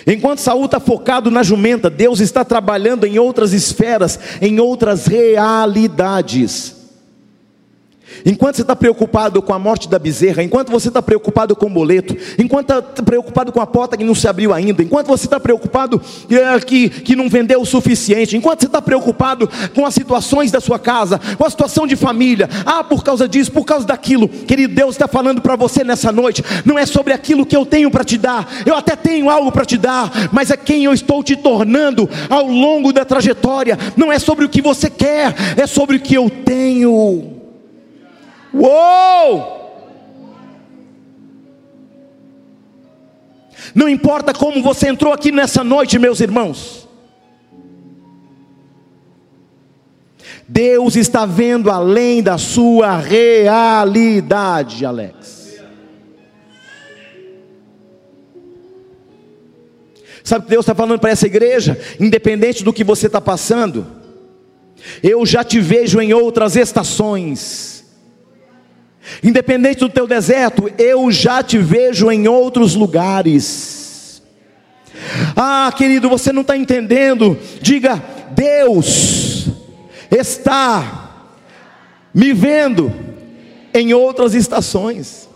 Enquanto 0.06 0.40
Saul 0.40 0.64
está 0.64 0.80
focado 0.80 1.30
na 1.30 1.42
jumenta, 1.42 1.88
Deus 1.88 2.20
está 2.20 2.44
trabalhando 2.44 3.06
em 3.06 3.18
outras 3.18 3.52
esferas, 3.52 4.18
em 4.40 4.58
outras 4.58 5.06
realidades. 5.06 6.81
Enquanto 8.24 8.56
você 8.56 8.62
está 8.62 8.76
preocupado 8.76 9.42
com 9.42 9.52
a 9.52 9.58
morte 9.58 9.88
da 9.88 9.98
bezerra, 9.98 10.42
enquanto 10.42 10.70
você 10.70 10.88
está 10.88 11.02
preocupado 11.02 11.56
com 11.56 11.66
o 11.66 11.70
boleto, 11.70 12.16
enquanto 12.38 12.70
está 12.70 13.02
preocupado 13.02 13.52
com 13.52 13.60
a 13.60 13.66
porta 13.66 13.96
que 13.96 14.04
não 14.04 14.14
se 14.14 14.28
abriu 14.28 14.52
ainda, 14.52 14.82
enquanto 14.82 15.06
você 15.06 15.26
está 15.26 15.40
preocupado 15.40 16.00
é, 16.30 16.60
que, 16.60 16.88
que 16.88 17.16
não 17.16 17.28
vendeu 17.28 17.60
o 17.60 17.66
suficiente, 17.66 18.36
enquanto 18.36 18.60
você 18.60 18.66
está 18.66 18.80
preocupado 18.80 19.48
com 19.74 19.84
as 19.84 19.94
situações 19.94 20.50
da 20.50 20.60
sua 20.60 20.78
casa, 20.78 21.20
com 21.36 21.44
a 21.44 21.50
situação 21.50 21.86
de 21.86 21.96
família, 21.96 22.48
ah, 22.64 22.84
por 22.84 23.02
causa 23.02 23.28
disso, 23.28 23.52
por 23.52 23.64
causa 23.64 23.86
daquilo, 23.86 24.28
querido 24.28 24.74
Deus 24.74 24.94
está 24.94 25.08
falando 25.08 25.40
para 25.40 25.56
você 25.56 25.84
nessa 25.84 26.12
noite, 26.12 26.44
não 26.64 26.78
é 26.78 26.86
sobre 26.86 27.12
aquilo 27.12 27.46
que 27.46 27.56
eu 27.56 27.66
tenho 27.66 27.90
para 27.90 28.04
te 28.04 28.16
dar, 28.18 28.48
eu 28.64 28.74
até 28.74 28.96
tenho 28.96 29.28
algo 29.28 29.50
para 29.50 29.64
te 29.64 29.76
dar, 29.76 30.10
mas 30.32 30.50
é 30.50 30.56
quem 30.56 30.84
eu 30.84 30.92
estou 30.92 31.22
te 31.22 31.36
tornando 31.36 32.08
ao 32.28 32.46
longo 32.46 32.92
da 32.92 33.04
trajetória, 33.04 33.78
não 33.96 34.12
é 34.12 34.18
sobre 34.18 34.44
o 34.44 34.48
que 34.48 34.62
você 34.62 34.88
quer, 34.88 35.34
é 35.56 35.66
sobre 35.66 35.96
o 35.96 36.00
que 36.00 36.14
eu 36.14 36.30
tenho. 36.30 37.41
Uou! 38.54 39.62
Não 43.74 43.88
importa 43.88 44.34
como 44.34 44.62
você 44.62 44.88
entrou 44.88 45.12
aqui 45.12 45.32
nessa 45.32 45.64
noite, 45.64 45.98
meus 45.98 46.20
irmãos. 46.20 46.88
Deus 50.46 50.96
está 50.96 51.24
vendo 51.24 51.70
além 51.70 52.22
da 52.22 52.36
sua 52.36 52.98
realidade, 52.98 54.84
Alex. 54.84 55.32
Sabe 60.22 60.42
o 60.42 60.44
que 60.44 60.50
Deus 60.50 60.64
está 60.64 60.74
falando 60.74 61.00
para 61.00 61.10
essa 61.10 61.26
igreja? 61.26 61.78
Independente 61.98 62.62
do 62.62 62.72
que 62.72 62.84
você 62.84 63.06
está 63.06 63.20
passando, 63.20 63.86
eu 65.02 65.24
já 65.24 65.42
te 65.42 65.58
vejo 65.58 66.00
em 66.00 66.12
outras 66.12 66.54
estações. 66.54 67.71
Independente 69.22 69.80
do 69.80 69.88
teu 69.88 70.06
deserto, 70.06 70.70
eu 70.78 71.10
já 71.10 71.42
te 71.42 71.58
vejo 71.58 72.10
em 72.10 72.28
outros 72.28 72.74
lugares. 72.74 74.22
Ah, 75.36 75.72
querido, 75.76 76.08
você 76.08 76.32
não 76.32 76.42
está 76.42 76.56
entendendo. 76.56 77.38
Diga, 77.60 78.02
Deus 78.30 79.48
está 80.10 81.26
me 82.14 82.32
vendo 82.32 82.92
em 83.74 83.92
outras 83.94 84.34
estações. 84.34 85.28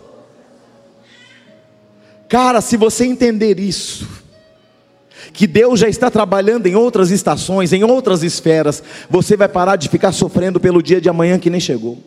Cara, 2.29 2.61
se 2.61 2.77
você 2.77 3.05
entender 3.05 3.59
isso, 3.59 4.07
que 5.33 5.47
Deus 5.47 5.79
já 5.79 5.87
está 5.87 6.09
trabalhando 6.09 6.67
em 6.67 6.75
outras 6.75 7.09
estações, 7.09 7.73
em 7.73 7.83
outras 7.83 8.23
esferas, 8.23 8.83
você 9.09 9.35
vai 9.37 9.47
parar 9.47 9.75
de 9.75 9.89
ficar 9.89 10.11
sofrendo 10.11 10.59
pelo 10.59 10.83
dia 10.83 10.99
de 10.99 11.09
amanhã 11.09 11.39
que 11.39 11.49
nem 11.49 11.59
chegou. 11.59 11.97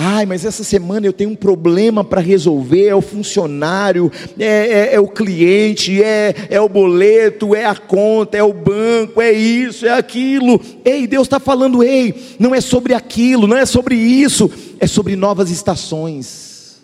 Ai, 0.00 0.24
mas 0.26 0.44
essa 0.44 0.62
semana 0.62 1.06
eu 1.06 1.12
tenho 1.12 1.30
um 1.30 1.34
problema 1.34 2.04
para 2.04 2.20
resolver. 2.20 2.86
É 2.86 2.94
o 2.94 3.00
funcionário, 3.00 4.12
é, 4.38 4.44
é, 4.44 4.94
é, 4.94 5.00
o 5.00 5.08
cliente, 5.08 6.00
é, 6.00 6.32
é 6.48 6.60
o 6.60 6.68
boleto, 6.68 7.52
é 7.52 7.64
a 7.64 7.74
conta, 7.74 8.36
é 8.36 8.42
o 8.42 8.52
banco, 8.52 9.20
é 9.20 9.32
isso, 9.32 9.84
é 9.84 9.90
aquilo. 9.90 10.60
Ei, 10.84 11.04
Deus 11.04 11.26
está 11.26 11.40
falando, 11.40 11.82
ei, 11.82 12.14
não 12.38 12.54
é 12.54 12.60
sobre 12.60 12.94
aquilo, 12.94 13.48
não 13.48 13.56
é 13.56 13.66
sobre 13.66 13.96
isso, 13.96 14.48
é 14.78 14.86
sobre 14.86 15.16
novas 15.16 15.50
estações, 15.50 16.76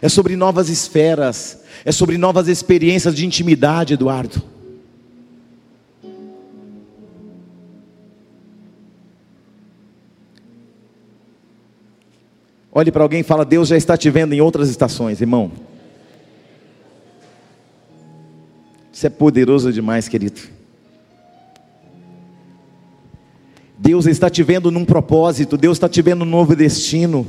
é 0.00 0.08
sobre 0.08 0.36
novas 0.36 0.70
esferas, 0.70 1.58
é 1.84 1.92
sobre 1.92 2.16
novas 2.16 2.48
experiências 2.48 3.14
de 3.14 3.26
intimidade, 3.26 3.92
Eduardo. 3.92 4.55
Olhe 12.76 12.92
para 12.92 13.02
alguém 13.02 13.20
e 13.20 13.22
fala: 13.22 13.42
Deus 13.42 13.68
já 13.68 13.76
está 13.78 13.96
te 13.96 14.10
vendo 14.10 14.34
em 14.34 14.40
outras 14.42 14.68
estações, 14.68 15.22
irmão. 15.22 15.50
Isso 18.92 19.06
é 19.06 19.08
poderoso 19.08 19.72
demais, 19.72 20.08
querido. 20.08 20.42
Deus 23.78 24.04
está 24.04 24.28
te 24.28 24.42
vendo 24.42 24.70
num 24.70 24.84
propósito, 24.84 25.56
Deus 25.56 25.78
está 25.78 25.88
te 25.88 26.02
vendo 26.02 26.26
num 26.26 26.30
novo 26.30 26.54
destino. 26.54 27.26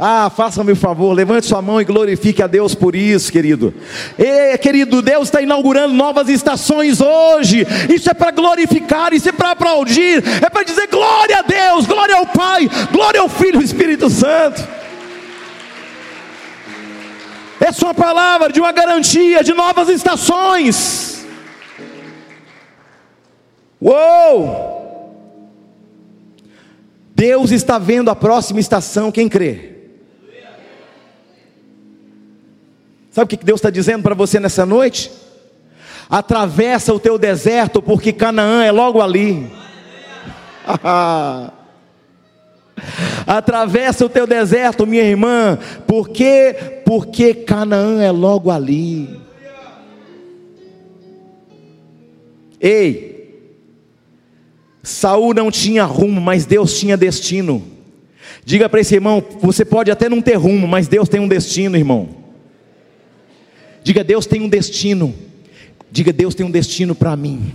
Ah, 0.00 0.30
faça-me 0.30 0.70
o 0.70 0.76
favor, 0.76 1.12
levante 1.12 1.46
sua 1.46 1.60
mão 1.60 1.80
e 1.80 1.84
glorifique 1.84 2.40
a 2.40 2.46
Deus 2.46 2.72
por 2.72 2.94
isso, 2.94 3.32
querido. 3.32 3.74
Ei, 4.16 4.56
querido, 4.56 5.02
Deus 5.02 5.24
está 5.24 5.42
inaugurando 5.42 5.92
novas 5.92 6.28
estações 6.28 7.00
hoje. 7.00 7.66
Isso 7.92 8.08
é 8.08 8.14
para 8.14 8.30
glorificar, 8.30 9.12
isso 9.12 9.28
é 9.28 9.32
para 9.32 9.50
aplaudir, 9.50 10.22
é 10.40 10.48
para 10.48 10.62
dizer 10.62 10.86
glória 10.86 11.38
a 11.38 11.42
Deus, 11.42 11.84
glória 11.84 12.14
ao 12.14 12.26
Pai, 12.26 12.70
glória 12.92 13.20
ao 13.20 13.28
Filho 13.28 13.60
e 13.60 13.64
Espírito 13.64 14.08
Santo. 14.08 14.62
É 17.60 17.84
uma 17.84 17.92
palavra 17.92 18.52
de 18.52 18.60
uma 18.60 18.70
garantia 18.70 19.42
de 19.42 19.52
novas 19.52 19.88
estações. 19.88 21.26
Uou! 23.82 24.76
Deus 27.16 27.50
está 27.50 27.78
vendo 27.78 28.12
a 28.12 28.14
próxima 28.14 28.60
estação, 28.60 29.10
quem 29.10 29.28
crê? 29.28 29.77
Sabe 33.10 33.24
o 33.24 33.38
que 33.38 33.44
Deus 33.44 33.58
está 33.58 33.70
dizendo 33.70 34.02
para 34.02 34.14
você 34.14 34.38
nessa 34.38 34.64
noite? 34.66 35.10
Atravessa 36.08 36.92
o 36.94 37.00
teu 37.00 37.18
deserto, 37.18 37.82
porque 37.82 38.12
Canaã 38.12 38.64
é 38.64 38.72
logo 38.72 39.00
ali. 39.00 39.50
Atravessa 43.26 44.06
o 44.06 44.08
teu 44.08 44.26
deserto, 44.26 44.86
minha 44.86 45.02
irmã, 45.02 45.58
porque 45.86 46.82
porque 46.84 47.34
Canaã 47.34 48.02
é 48.02 48.10
logo 48.10 48.50
ali. 48.50 49.20
Ei, 52.60 53.18
Saul 54.82 55.34
não 55.34 55.50
tinha 55.50 55.84
rumo, 55.84 56.20
mas 56.20 56.46
Deus 56.46 56.78
tinha 56.78 56.96
destino. 56.96 57.62
Diga 58.44 58.68
para 58.68 58.80
esse 58.80 58.94
irmão, 58.94 59.22
você 59.40 59.64
pode 59.64 59.90
até 59.90 60.08
não 60.08 60.22
ter 60.22 60.36
rumo, 60.36 60.66
mas 60.66 60.88
Deus 60.88 61.08
tem 61.08 61.20
um 61.20 61.28
destino, 61.28 61.76
irmão. 61.76 62.17
Diga, 63.82 64.04
Deus 64.04 64.26
tem 64.26 64.40
um 64.40 64.48
destino. 64.48 65.14
Diga, 65.90 66.12
Deus 66.12 66.34
tem 66.34 66.44
um 66.44 66.50
destino 66.50 66.94
para 66.94 67.16
mim. 67.16 67.52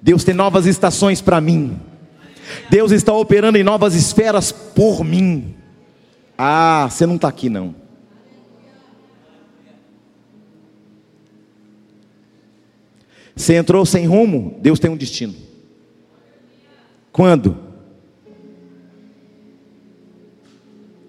Deus 0.00 0.24
tem 0.24 0.34
novas 0.34 0.66
estações 0.66 1.20
para 1.20 1.40
mim. 1.40 1.78
Deus 2.68 2.90
está 2.90 3.12
operando 3.12 3.56
em 3.56 3.62
novas 3.62 3.94
esferas 3.94 4.50
por 4.50 5.04
mim. 5.04 5.54
Ah, 6.36 6.88
você 6.90 7.06
não 7.06 7.16
está 7.16 7.28
aqui 7.28 7.48
não. 7.48 7.74
Você 13.34 13.54
entrou 13.54 13.86
sem 13.86 14.06
rumo, 14.06 14.58
Deus 14.60 14.78
tem 14.78 14.90
um 14.90 14.96
destino. 14.96 15.34
Quando? 17.10 17.56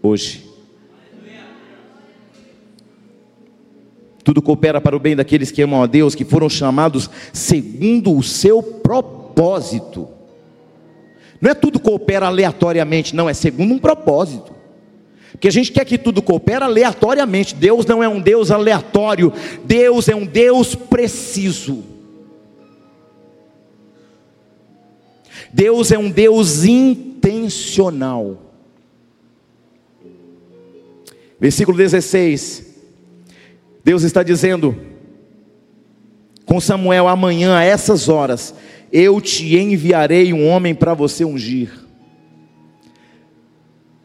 Hoje. 0.02 0.53
Tudo 4.24 4.42
coopera 4.42 4.80
para 4.80 4.96
o 4.96 5.00
bem 5.00 5.16
daqueles 5.16 5.52
que 5.52 5.62
amam 5.62 5.84
a 5.84 5.86
Deus, 5.86 6.16
que 6.16 6.24
foram 6.24 6.50
chamados 6.50 7.10
segundo 7.34 8.16
o 8.16 8.24
seu 8.24 8.64
propósito. 8.64 10.08
Não 11.42 11.52
é 11.52 11.54
tudo 11.54 11.80
coopera 11.80 12.28
aleatoriamente, 12.28 13.16
não, 13.16 13.30
é 13.30 13.34
segundo 13.34 13.74
um 13.74 13.80
propósito. 13.80 14.54
Porque 15.32 15.48
a 15.48 15.52
gente 15.52 15.72
quer 15.72 15.84
que 15.84 15.98
tudo 15.98 16.22
coopera 16.22 16.66
aleatoriamente. 16.66 17.54
Deus 17.54 17.86
não 17.86 18.02
é 18.02 18.08
um 18.08 18.22
Deus 18.22 18.50
aleatório, 18.50 19.34
Deus 19.66 20.08
é 20.08 20.16
um 20.16 20.26
Deus 20.26 20.74
preciso. 20.74 21.84
Deus 25.52 25.92
é 25.92 25.98
um 25.98 26.10
Deus 26.10 26.64
intencional. 26.64 28.38
Versículo 31.40 31.78
16. 31.78 32.73
Deus 33.84 34.04
está 34.04 34.24
dizendo 34.24 34.76
com 36.46 36.60
Samuel: 36.60 37.08
amanhã, 37.08 37.58
a 37.58 37.64
essas 37.64 38.08
horas, 38.08 38.56
eu 38.92 39.20
te 39.20 39.58
enviarei 39.58 40.32
um 40.32 40.48
homem 40.48 40.74
para 40.74 40.94
você 40.94 41.26
ungir. 41.26 41.72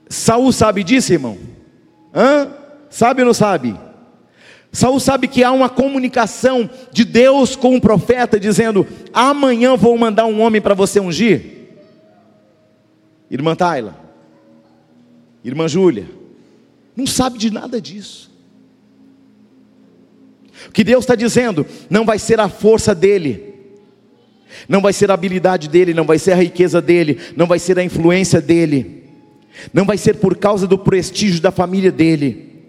Saul 0.09 0.51
sabe 0.53 0.83
disso, 0.83 1.13
irmão? 1.13 1.39
Hã? 2.15 2.51
Sabe 2.89 3.21
ou 3.21 3.27
não 3.27 3.35
sabe? 3.35 3.79
Saul 4.73 5.01
sabe 5.01 5.29
que 5.29 5.45
há 5.45 5.53
uma 5.53 5.69
comunicação 5.69 6.69
de 6.93 7.05
Deus 7.05 7.55
com 7.55 7.77
o 7.77 7.81
profeta 7.81 8.41
dizendo: 8.41 8.87
amanhã 9.13 9.77
vou 9.77 9.97
mandar 9.97 10.27
um 10.27 10.41
homem 10.41 10.61
para 10.61 10.75
você 10.75 10.99
ungir. 10.99 11.59
Irmã 13.31 13.55
Taila, 13.55 13.95
irmã 15.45 15.69
Júlia, 15.69 16.09
não 16.97 17.07
sabe 17.07 17.39
de 17.39 17.51
nada 17.51 17.81
disso. 17.81 18.28
O 20.66 20.72
que 20.72 20.82
Deus 20.82 21.05
está 21.05 21.14
dizendo 21.14 21.66
não 21.89 22.05
vai 22.05 22.18
ser 22.18 22.40
a 22.40 22.48
força 22.48 22.94
dele, 22.94 23.55
não 24.68 24.80
vai 24.80 24.93
ser 24.93 25.10
a 25.10 25.14
habilidade 25.14 25.68
dele, 25.68 25.94
não 25.94 26.05
vai 26.05 26.18
ser 26.18 26.32
a 26.32 26.36
riqueza 26.36 26.80
dele, 26.80 27.18
não 27.36 27.47
vai 27.47 27.59
ser 27.59 27.78
a 27.78 27.85
influência 27.85 28.40
dele, 28.40 29.05
não 29.72 29.85
vai 29.85 29.97
ser 29.97 30.16
por 30.16 30.36
causa 30.36 30.66
do 30.66 30.78
prestígio 30.78 31.40
da 31.40 31.51
família 31.51 31.93
dele, 31.93 32.68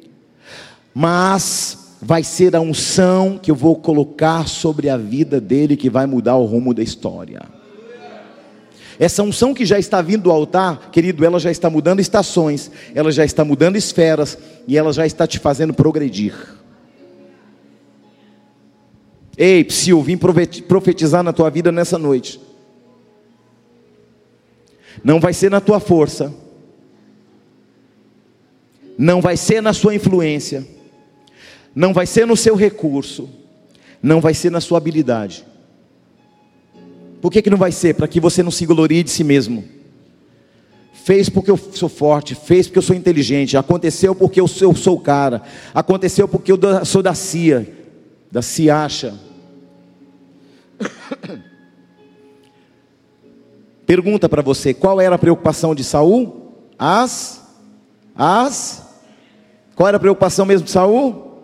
mas 0.93 1.97
vai 2.01 2.23
ser 2.23 2.55
a 2.55 2.61
unção 2.61 3.37
que 3.41 3.51
eu 3.51 3.55
vou 3.55 3.75
colocar 3.75 4.47
sobre 4.47 4.89
a 4.89 4.97
vida 4.97 5.41
dele 5.41 5.75
que 5.75 5.89
vai 5.89 6.05
mudar 6.05 6.35
o 6.35 6.45
rumo 6.45 6.73
da 6.73 6.83
história. 6.83 7.41
Essa 8.99 9.23
unção 9.23 9.53
que 9.53 9.65
já 9.65 9.79
está 9.79 10.01
vindo 10.01 10.23
do 10.23 10.31
altar, 10.31 10.89
querido, 10.91 11.23
ela 11.23 11.39
já 11.39 11.49
está 11.49 11.69
mudando 11.69 12.01
estações, 12.01 12.69
ela 12.93 13.11
já 13.13 13.23
está 13.23 13.45
mudando 13.45 13.77
esferas 13.77 14.37
e 14.67 14.77
ela 14.77 14.91
já 14.91 15.05
está 15.05 15.25
te 15.25 15.39
fazendo 15.39 15.73
progredir. 15.73 16.33
Ei, 19.41 19.63
Psil, 19.63 20.01
vim 20.01 20.17
profetizar 20.17 21.23
na 21.23 21.31
tua 21.31 21.49
vida 21.49 21.71
nessa 21.71 21.97
noite. 21.97 22.41
Não 25.01 25.17
vai 25.17 25.31
ser 25.31 25.49
na 25.49 25.61
tua 25.61 25.79
força, 25.79 26.33
não 28.97 29.21
vai 29.21 29.37
ser 29.37 29.61
na 29.61 29.71
sua 29.71 29.95
influência, 29.95 30.67
não 31.73 31.93
vai 31.93 32.05
ser 32.05 32.27
no 32.27 32.35
seu 32.35 32.53
recurso, 32.53 33.29
não 34.03 34.19
vai 34.19 34.33
ser 34.33 34.49
na 34.49 34.59
sua 34.59 34.77
habilidade. 34.77 35.45
Por 37.21 37.31
que, 37.31 37.41
que 37.41 37.49
não 37.49 37.57
vai 37.57 37.71
ser? 37.71 37.95
Para 37.95 38.09
que 38.09 38.19
você 38.19 38.43
não 38.43 38.51
se 38.51 38.65
glorie 38.65 39.03
de 39.03 39.09
si 39.09 39.23
mesmo. 39.23 39.63
Fez 41.05 41.29
porque 41.29 41.49
eu 41.49 41.57
sou 41.57 41.87
forte, 41.87 42.35
fez 42.35 42.67
porque 42.67 42.79
eu 42.79 42.83
sou 42.83 42.95
inteligente, 42.95 43.55
aconteceu 43.55 44.13
porque 44.13 44.41
eu 44.41 44.49
sou, 44.49 44.75
eu 44.75 44.93
o 44.93 44.99
cara, 44.99 45.43
aconteceu 45.73 46.27
porque 46.27 46.51
eu 46.51 46.59
sou 46.83 47.01
da 47.01 47.13
CIA, 47.13 47.71
da 48.29 48.41
CIAcha. 48.41 49.28
Pergunta 53.85 54.29
para 54.29 54.41
você, 54.41 54.73
qual 54.73 55.01
era 55.01 55.15
a 55.15 55.19
preocupação 55.19 55.73
de 55.73 55.83
Saul? 55.83 56.53
As, 56.77 57.43
as, 58.15 58.83
qual 59.75 59.87
era 59.87 59.97
a 59.97 59.99
preocupação 59.99 60.45
mesmo 60.45 60.65
de 60.65 60.71
Saul? 60.71 61.43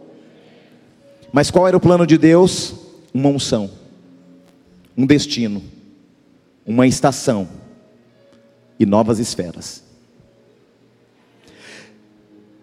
Mas 1.34 1.49
qual 1.49 1.68
era 1.68 1.76
o 1.76 1.80
plano 1.80 2.06
de 2.06 2.18
Deus? 2.18 2.76
Uma 3.14 3.30
unção, 3.30 3.70
um 4.95 5.06
destino, 5.06 5.64
uma 6.66 6.86
estação 6.86 7.48
e 8.80 8.86
novas 8.86 9.20
esferas. 9.20 9.84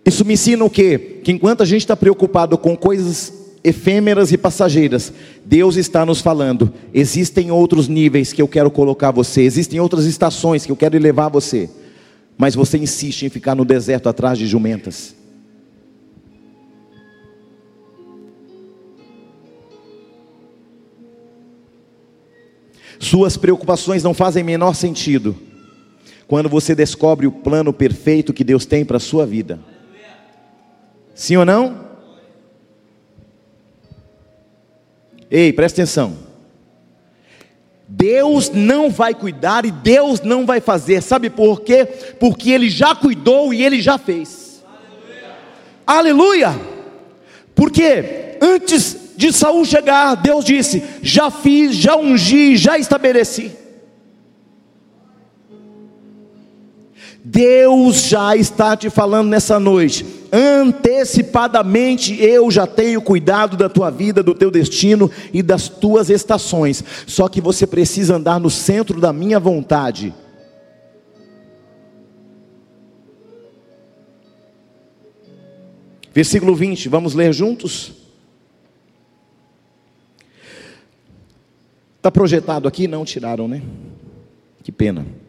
Isso 0.04 0.24
me 0.24 0.34
ensina 0.34 0.64
o 0.64 0.70
quê? 0.70 1.20
Que 1.24 1.32
enquanto 1.32 1.62
a 1.62 1.66
gente 1.66 1.80
está 1.80 1.96
preocupado 1.96 2.58
com 2.58 2.76
coisas 2.76 3.41
efêmeras 3.64 4.32
e 4.32 4.36
passageiras, 4.36 5.12
Deus 5.44 5.76
está 5.76 6.04
nos 6.04 6.20
falando: 6.20 6.72
existem 6.92 7.50
outros 7.50 7.88
níveis 7.88 8.32
que 8.32 8.42
eu 8.42 8.48
quero 8.48 8.70
colocar 8.70 9.10
você, 9.10 9.42
existem 9.42 9.80
outras 9.80 10.04
estações 10.04 10.66
que 10.66 10.72
eu 10.72 10.76
quero 10.76 10.98
levar 10.98 11.28
você, 11.28 11.70
mas 12.36 12.54
você 12.54 12.78
insiste 12.78 13.24
em 13.24 13.28
ficar 13.28 13.54
no 13.54 13.64
deserto 13.64 14.08
atrás 14.08 14.38
de 14.38 14.46
jumentas. 14.46 15.14
Suas 22.98 23.36
preocupações 23.36 24.04
não 24.04 24.14
fazem 24.14 24.44
menor 24.44 24.74
sentido 24.74 25.36
quando 26.28 26.48
você 26.48 26.72
descobre 26.72 27.26
o 27.26 27.32
plano 27.32 27.72
perfeito 27.72 28.32
que 28.32 28.44
Deus 28.44 28.64
tem 28.64 28.84
para 28.84 28.96
a 28.96 29.00
sua 29.00 29.26
vida. 29.26 29.58
Sim 31.14 31.36
ou 31.36 31.44
não? 31.44 31.91
Ei, 35.34 35.50
presta 35.50 35.80
atenção. 35.80 36.18
Deus 37.88 38.50
não 38.50 38.90
vai 38.90 39.14
cuidar 39.14 39.64
e 39.64 39.70
Deus 39.70 40.20
não 40.20 40.44
vai 40.44 40.60
fazer. 40.60 41.02
Sabe 41.02 41.30
por 41.30 41.62
quê? 41.62 41.86
Porque 42.20 42.50
Ele 42.50 42.68
já 42.68 42.94
cuidou 42.94 43.54
e 43.54 43.64
Ele 43.64 43.80
já 43.80 43.96
fez. 43.96 44.62
Aleluia! 45.86 46.48
Aleluia. 46.48 46.60
Porque 47.54 48.36
antes 48.42 49.14
de 49.16 49.32
Saul 49.32 49.64
chegar, 49.64 50.16
Deus 50.16 50.44
disse: 50.44 50.82
Já 51.02 51.30
fiz, 51.30 51.76
já 51.76 51.96
ungi, 51.96 52.54
já 52.54 52.76
estabeleci. 52.76 53.61
Deus 57.24 58.08
já 58.08 58.34
está 58.36 58.76
te 58.76 58.90
falando 58.90 59.28
nessa 59.28 59.60
noite, 59.60 60.04
antecipadamente 60.32 62.20
eu 62.20 62.50
já 62.50 62.66
tenho 62.66 63.00
cuidado 63.00 63.56
da 63.56 63.68
tua 63.68 63.90
vida, 63.90 64.24
do 64.24 64.34
teu 64.34 64.50
destino 64.50 65.08
e 65.32 65.40
das 65.40 65.68
tuas 65.68 66.10
estações. 66.10 66.82
Só 67.06 67.28
que 67.28 67.40
você 67.40 67.64
precisa 67.64 68.16
andar 68.16 68.40
no 68.40 68.50
centro 68.50 69.00
da 69.00 69.12
minha 69.12 69.38
vontade. 69.38 70.12
Versículo 76.12 76.56
20, 76.56 76.88
vamos 76.88 77.14
ler 77.14 77.32
juntos? 77.32 77.92
Está 81.96 82.10
projetado 82.10 82.66
aqui? 82.66 82.88
Não 82.88 83.04
tiraram, 83.04 83.46
né? 83.46 83.62
Que 84.62 84.72
pena. 84.72 85.21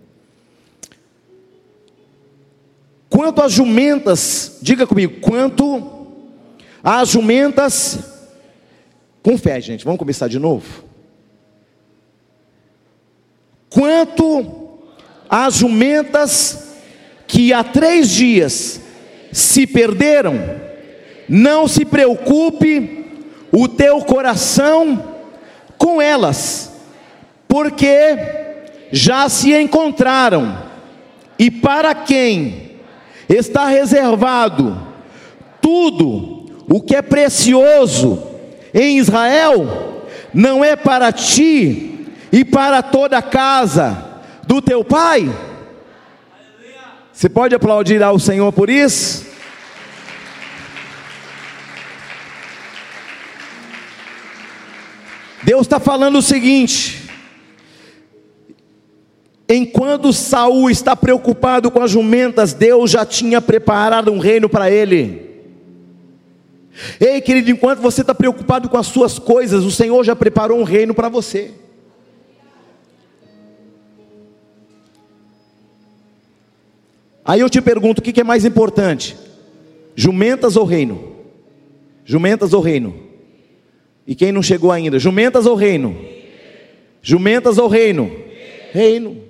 Quanto 3.14 3.44
às 3.44 3.52
jumentas, 3.52 4.58
diga 4.60 4.88
comigo, 4.88 5.20
quanto 5.22 6.08
às 6.84 7.10
jumentas, 7.10 8.00
com 9.22 9.38
fé, 9.38 9.62
gente, 9.62 9.86
vamos 9.86 10.00
começar 10.00 10.28
de 10.28 10.40
novo. 10.40 10.84
Quanto 13.70 14.80
às 15.30 15.54
jumentas 15.54 16.74
que 17.28 17.54
há 17.54 17.64
três 17.64 18.10
dias 18.10 18.82
se 19.32 19.68
perderam, 19.68 20.34
não 21.30 21.68
se 21.68 21.86
preocupe 21.86 23.30
o 23.52 23.68
teu 23.68 24.02
coração 24.02 25.20
com 25.78 26.02
elas, 26.02 26.74
porque 27.48 28.18
já 28.92 29.30
se 29.30 29.54
encontraram, 29.54 30.58
e 31.38 31.52
para 31.52 31.94
quem 31.94 32.63
está 33.30 33.68
reservado 33.68 34.78
tudo 35.62 36.64
o 36.68 36.82
que 36.82 36.96
é 36.96 37.02
precioso 37.02 38.22
em 38.74 38.98
Israel, 38.98 40.06
não 40.34 40.64
é 40.64 40.76
para 40.76 41.12
ti 41.12 42.08
e 42.32 42.44
para 42.44 42.82
toda 42.82 43.18
a 43.18 43.22
casa 43.22 44.22
do 44.48 44.62
teu 44.62 44.84
pai? 44.84 45.30
Você 47.12 47.30
pode 47.30 47.54
aplaudir 47.54 48.02
ao 48.02 48.18
Senhor 48.18 48.52
por 48.52 48.70
isso? 48.70 49.32
Deus 55.44 55.62
está 55.62 55.80
falando 55.80 56.18
o 56.18 56.22
seguinte: 56.22 57.03
enquanto 59.54 60.14
Saul 60.14 60.70
está 60.70 60.96
preocupado 60.96 61.70
com 61.70 61.82
as 61.82 61.92
jumentas, 61.92 62.54
Deus 62.54 62.92
já 62.92 63.06
tinha 63.06 63.42
preparado 63.42 64.12
um 64.12 64.20
reino 64.20 64.50
para 64.50 64.72
ele. 64.72 65.34
Ei, 67.00 67.22
querido, 67.22 67.52
enquanto 67.52 67.80
você 67.80 68.02
está 68.02 68.16
preocupado 68.16 68.68
com 68.68 68.78
as 68.78 68.88
suas 68.88 69.20
coisas, 69.20 69.64
o 69.64 69.72
Senhor 69.72 70.04
já 70.04 70.16
preparou 70.16 70.60
um 70.60 70.64
reino 70.64 70.94
para 70.94 71.10
você. 71.10 71.52
Aí 77.26 77.40
eu 77.40 77.50
te 77.50 77.62
pergunto: 77.62 78.00
o 78.00 78.02
que 78.02 78.20
é 78.20 78.24
mais 78.24 78.44
importante? 78.44 79.16
Jumentas 79.96 80.56
ou 80.56 80.66
reino? 80.66 81.14
Jumentas 82.04 82.54
ou 82.54 82.62
reino? 82.62 82.96
E 84.06 84.16
quem 84.16 84.32
não 84.32 84.44
chegou 84.44 84.72
ainda? 84.72 85.00
Jumentas 85.00 85.46
ou 85.46 85.56
reino? 85.56 85.96
Jumentas 87.02 87.58
ou 87.58 87.68
reino? 87.68 88.12
Reino. 88.72 89.23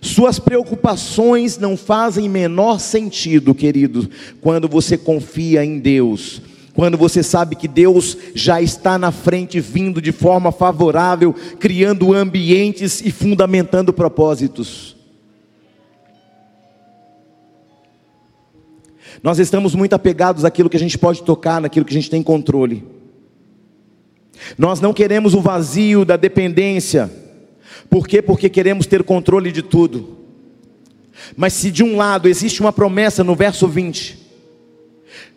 Suas 0.00 0.38
preocupações 0.38 1.58
não 1.58 1.76
fazem 1.76 2.28
menor 2.28 2.80
sentido, 2.80 3.54
querido, 3.54 4.08
quando 4.40 4.66
você 4.68 4.96
confia 4.96 5.64
em 5.64 5.78
Deus 5.78 6.40
Quando 6.72 6.96
você 6.96 7.22
sabe 7.22 7.56
que 7.56 7.68
Deus 7.68 8.16
já 8.34 8.62
está 8.62 8.96
na 8.96 9.10
frente, 9.10 9.60
vindo 9.60 10.00
de 10.00 10.12
forma 10.12 10.52
favorável, 10.52 11.34
criando 11.58 12.14
ambientes 12.14 13.00
e 13.00 13.10
fundamentando 13.10 13.92
propósitos. 13.92 14.96
Nós 19.22 19.38
estamos 19.38 19.74
muito 19.74 19.92
apegados 19.92 20.44
àquilo 20.44 20.70
que 20.70 20.76
a 20.76 20.80
gente 20.80 20.96
pode 20.96 21.22
tocar, 21.22 21.60
naquilo 21.60 21.84
que 21.84 21.92
a 21.92 22.00
gente 22.00 22.08
tem 22.08 22.22
controle. 22.22 22.84
Nós 24.56 24.80
não 24.80 24.94
queremos 24.94 25.34
o 25.34 25.40
vazio 25.40 26.04
da 26.04 26.16
dependência. 26.16 27.10
Por 27.90 28.06
quê? 28.06 28.22
Porque 28.22 28.48
queremos 28.48 28.86
ter 28.86 29.02
controle 29.02 29.50
de 29.50 29.62
tudo. 29.62 30.16
Mas 31.36 31.52
se 31.52 31.70
de 31.70 31.82
um 31.82 31.96
lado 31.96 32.28
existe 32.28 32.60
uma 32.60 32.72
promessa 32.72 33.24
no 33.24 33.34
verso 33.34 33.66
20, 33.66 34.18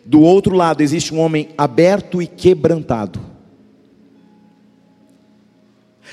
do 0.04 0.20
outro 0.20 0.54
lado 0.54 0.80
existe 0.80 1.12
um 1.12 1.18
homem 1.18 1.48
aberto 1.58 2.22
e 2.22 2.26
quebrantado. 2.26 3.20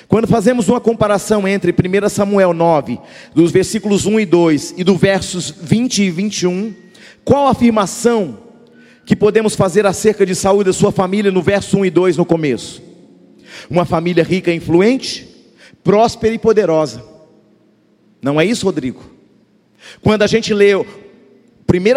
Quando 0.08 0.28
fazemos 0.28 0.68
uma 0.68 0.82
comparação 0.82 1.48
entre 1.48 1.72
1 1.72 2.10
Samuel 2.10 2.54
9, 2.54 3.00
dos 3.34 3.52
versículos 3.52 4.06
1 4.06 4.20
e 4.20 4.26
2, 4.26 4.74
e 4.78 4.84
do 4.84 4.98
versos 4.98 5.52
20 5.52 6.04
e 6.04 6.10
21, 6.10 6.74
qual 7.24 7.48
a 7.48 7.52
afirmação 7.52 8.40
que 9.06 9.16
podemos 9.16 9.56
fazer 9.56 9.86
acerca 9.86 10.26
de 10.26 10.36
Saúl 10.36 10.62
e 10.62 10.66
da 10.66 10.74
sua 10.74 10.92
família 10.92 11.32
no 11.32 11.42
verso 11.42 11.78
1 11.78 11.86
e 11.86 11.90
2 11.90 12.18
no 12.18 12.26
começo? 12.26 12.82
Uma 13.70 13.86
família 13.86 14.24
rica 14.24 14.52
e 14.52 14.56
influente, 14.56 15.31
próspera 15.84 16.34
e 16.34 16.40
poderosa. 16.40 17.04
Não 18.22 18.40
é 18.40 18.46
isso, 18.46 18.66
Rodrigo? 18.66 19.04
Quando 20.02 20.22
a 20.22 20.28
gente 20.28 20.54
lê 20.54 20.76
1 20.76 20.86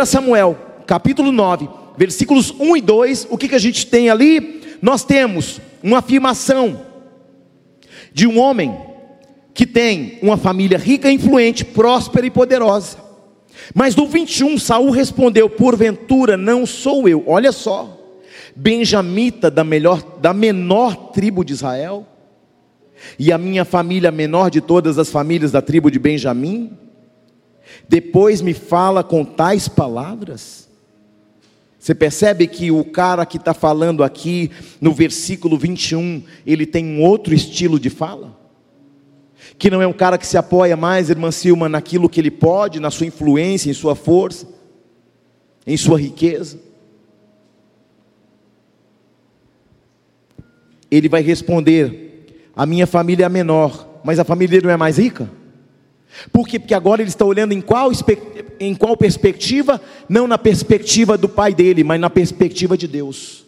Samuel, 0.07 0.59
capítulo 0.87 1.31
9, 1.31 1.69
versículos 1.97 2.51
1 2.59 2.77
e 2.77 2.81
2, 2.81 3.27
o 3.31 3.39
que, 3.39 3.49
que 3.49 3.55
a 3.55 3.61
gente 3.61 3.87
tem 3.87 4.11
ali? 4.11 4.63
Nós 4.81 5.05
temos 5.05 5.61
uma 5.83 5.99
afirmação 5.99 6.87
de 8.13 8.27
um 8.27 8.39
homem 8.39 8.77
que 9.53 9.67
tem 9.67 10.19
uma 10.23 10.37
família 10.37 10.79
rica, 10.79 11.11
influente, 11.11 11.65
próspera 11.65 12.27
e 12.27 12.31
poderosa. 12.31 12.99
Mas 13.75 13.95
no 13.95 14.07
21, 14.07 14.59
Saul 14.59 14.91
respondeu: 14.91 15.49
Porventura 15.49 16.37
não 16.37 16.67
sou 16.67 17.09
eu, 17.09 17.25
olha 17.27 17.53
só, 17.53 17.99
benjamita 18.55 19.51
da, 19.51 19.63
melhor, 19.63 20.03
da 20.21 20.33
menor 20.35 21.13
tribo 21.13 21.45
de 21.45 21.53
Israel, 21.53 22.07
e 23.19 23.33
a 23.33 23.39
minha 23.39 23.65
família 23.65 24.11
menor 24.11 24.51
de 24.51 24.61
todas 24.61 24.99
as 24.99 25.11
famílias 25.11 25.53
da 25.53 25.63
tribo 25.63 25.91
de 25.91 25.99
Benjamim? 25.99 26.77
Depois 27.89 28.41
me 28.41 28.55
fala 28.55 29.03
com 29.03 29.25
tais 29.25 29.69
palavras? 29.69 30.69
Você 31.79 31.95
percebe 31.95 32.47
que 32.47 32.71
o 32.71 32.83
cara 32.83 33.27
que 33.27 33.37
está 33.37 33.53
falando 33.53 34.03
aqui 34.03 34.51
no 34.81 34.91
versículo 34.93 35.59
21, 35.59 36.23
ele 36.47 36.65
tem 36.65 36.83
um 36.83 37.03
outro 37.03 37.35
estilo 37.35 37.79
de 37.79 37.91
fala? 37.91 38.35
Que 39.59 39.69
não 39.69 39.83
é 39.83 39.87
um 39.87 39.93
cara 39.93 40.17
que 40.17 40.27
se 40.27 40.39
apoia 40.39 40.79
mais, 40.79 41.11
irmã 41.11 41.31
Silma, 41.31 41.69
naquilo 41.69 42.09
que 42.09 42.19
ele 42.19 42.31
pode, 42.31 42.81
na 42.81 42.91
sua 42.91 43.07
influência, 43.07 43.71
em 43.71 43.75
sua 43.75 43.95
força, 43.95 44.49
em 45.67 45.77
sua 45.77 46.01
riqueza. 46.01 46.59
Ele 50.91 51.09
vai 51.09 51.21
responder: 51.21 52.14
A 52.57 52.67
minha 52.67 52.87
família 52.87 53.27
é 53.27 53.29
menor, 53.29 54.01
mas 54.05 54.19
a 54.19 54.25
família 54.25 54.53
dele 54.53 54.67
não 54.67 54.75
é 54.75 54.77
mais 54.77 54.99
rica? 54.99 55.29
Por 56.33 56.47
quê? 56.47 56.59
Porque 56.59 56.75
agora 56.75 57.03
ele 57.03 57.09
está 57.09 57.25
olhando 57.25 57.53
em 57.53 57.61
qual, 57.61 57.91
em 58.61 58.75
qual 58.75 58.97
perspectiva? 58.97 59.81
Não 60.09 60.27
na 60.27 60.39
perspectiva 60.39 61.19
do 61.19 61.29
pai 61.29 61.55
dele, 61.55 61.83
mas 61.83 62.01
na 62.01 62.09
perspectiva 62.09 62.77
de 62.77 62.87
Deus. 62.87 63.44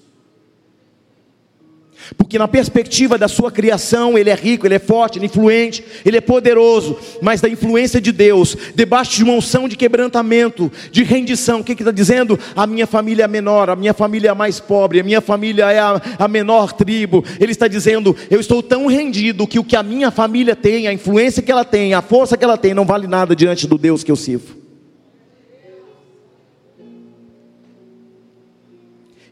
Porque 2.16 2.38
na 2.38 2.46
perspectiva 2.46 3.18
da 3.18 3.28
sua 3.28 3.50
criação, 3.50 4.16
ele 4.16 4.30
é 4.30 4.34
rico, 4.34 4.66
ele 4.66 4.74
é 4.74 4.78
forte, 4.78 5.18
ele 5.18 5.26
é 5.26 5.28
influente, 5.28 5.84
ele 6.04 6.16
é 6.16 6.20
poderoso, 6.20 6.96
mas 7.20 7.40
da 7.40 7.48
influência 7.48 8.00
de 8.00 8.12
Deus, 8.12 8.56
debaixo 8.74 9.16
de 9.16 9.24
uma 9.24 9.32
unção 9.32 9.68
de 9.68 9.76
quebrantamento, 9.76 10.70
de 10.90 11.02
rendição, 11.02 11.60
o 11.60 11.64
que, 11.64 11.72
está 11.72 11.90
dizendo? 11.90 12.38
A 12.54 12.66
minha 12.66 12.86
família 12.86 13.24
é 13.24 13.28
menor, 13.28 13.70
a 13.70 13.76
minha 13.76 13.94
família 13.94 14.30
é 14.30 14.34
mais 14.34 14.60
pobre, 14.60 15.00
a 15.00 15.04
minha 15.04 15.20
família 15.20 15.70
é 15.70 15.78
a, 15.78 16.00
a 16.18 16.28
menor 16.28 16.72
tribo. 16.72 17.24
Ele 17.40 17.52
está 17.52 17.66
dizendo: 17.66 18.14
Eu 18.30 18.40
estou 18.40 18.62
tão 18.62 18.86
rendido 18.86 19.46
que 19.46 19.58
o 19.58 19.64
que 19.64 19.76
a 19.76 19.82
minha 19.82 20.10
família 20.10 20.54
tem, 20.54 20.86
a 20.86 20.92
influência 20.92 21.42
que 21.42 21.50
ela 21.50 21.64
tem, 21.64 21.94
a 21.94 22.02
força 22.02 22.36
que 22.36 22.44
ela 22.44 22.56
tem, 22.56 22.74
não 22.74 22.84
vale 22.84 23.06
nada 23.06 23.34
diante 23.34 23.66
do 23.66 23.78
Deus 23.78 24.04
que 24.04 24.10
eu 24.10 24.16
sirvo. 24.16 24.56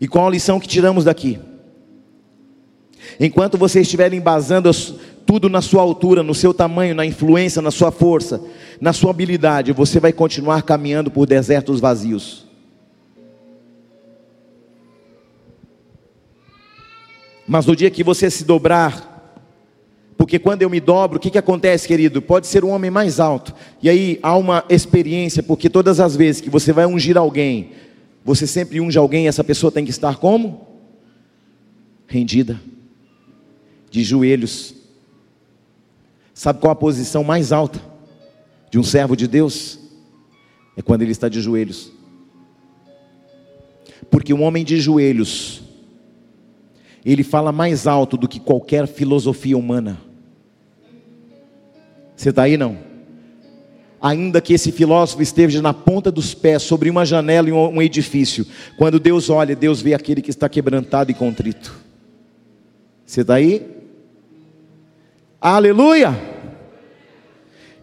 E 0.01 0.09
qual 0.09 0.27
a 0.27 0.31
lição 0.31 0.61
que 0.61 0.69
tiramos 0.69 1.05
daqui? 1.05 1.39
Enquanto 3.19 3.57
você 3.57 3.81
estiver 3.81 4.13
embasando 4.13 4.71
tudo 5.25 5.49
na 5.49 5.61
sua 5.61 5.83
altura, 5.83 6.23
no 6.23 6.35
seu 6.35 6.53
tamanho, 6.53 6.95
na 6.95 7.07
influência, 7.07 7.63
na 7.63 7.71
sua 7.71 7.91
força, 7.91 8.41
na 8.81 8.93
sua 8.93 9.11
habilidade, 9.11 9.73
você 9.73 10.01
vai 10.01 10.13
continuar 10.13 10.63
caminhando 10.63 11.11
por 11.11 11.27
desertos 11.27 11.81
vazios. 11.81 12.45
Mas 17.47 17.67
no 17.67 17.77
dia 17.77 17.91
que 17.91 18.03
você 18.03 18.31
se 18.31 18.45
dobrar, 18.45 19.13
porque 20.17 20.39
quando 20.39 20.63
eu 20.63 20.71
me 20.71 20.81
dobro, 20.81 21.19
o 21.19 21.21
que, 21.21 21.31
que 21.31 21.39
acontece, 21.39 21.87
querido? 21.87 22.23
Pode 22.23 22.47
ser 22.47 22.65
um 22.65 22.71
homem 22.71 22.91
mais 22.91 23.21
alto, 23.21 23.55
e 23.83 23.89
aí 23.89 24.19
há 24.23 24.37
uma 24.37 24.65
experiência, 24.69 25.43
porque 25.43 25.69
todas 25.69 26.01
as 26.01 26.17
vezes 26.17 26.41
que 26.41 26.51
você 26.51 26.73
vai 26.73 26.87
ungir 26.87 27.17
alguém, 27.17 27.73
você 28.25 28.47
sempre 28.47 28.81
unge 28.81 28.99
alguém, 28.99 29.29
essa 29.29 29.45
pessoa 29.45 29.71
tem 29.71 29.85
que 29.85 29.91
estar 29.91 30.17
como? 30.17 30.67
Rendida 32.07 32.59
de 33.95 34.03
joelhos. 34.03 34.75
Sabe 36.35 36.59
qual 36.59 36.73
a 36.73 36.75
posição 36.75 37.23
mais 37.23 37.53
alta 37.53 37.81
de 38.69 38.77
um 38.77 38.83
servo 38.83 39.15
de 39.15 39.29
Deus? 39.29 39.79
É 40.77 40.83
quando 40.83 41.03
ele 41.03 41.13
está 41.13 41.29
de 41.29 41.41
joelhos. 41.41 41.93
Porque 44.11 44.35
um 44.35 44.43
homem 44.43 44.65
de 44.65 44.81
joelhos, 44.81 45.63
ele 47.05 47.23
fala 47.23 47.53
mais 47.53 47.87
alto 47.87 48.17
do 48.17 48.27
que 48.27 48.41
qualquer 48.41 48.89
filosofia 48.89 49.57
humana. 49.57 50.01
Você 52.17 52.31
está 52.31 52.43
aí 52.43 52.57
não? 52.57 52.77
Ainda 54.03 54.41
que 54.41 54.55
esse 54.55 54.73
filósofo 54.73 55.23
esteja 55.23 55.63
na 55.63 55.73
ponta 55.73 56.11
dos 56.11 56.35
pés, 56.35 56.63
sobre 56.65 56.91
uma 56.91 57.07
janela 57.07 57.49
em 57.49 57.53
um 57.53 57.81
edifício, 57.81 58.45
quando 58.77 58.99
Deus 58.99 59.31
olha, 59.31 59.55
Deus 59.55 59.81
vê 59.81 59.95
aquele 59.95 60.21
que 60.21 60.31
está 60.31 60.49
quebrantado 60.49 61.13
e 61.13 61.15
contrito. 61.15 61.73
Você 63.07 63.21
está 63.21 63.35
aí? 63.35 63.74
Aleluia! 65.45 66.19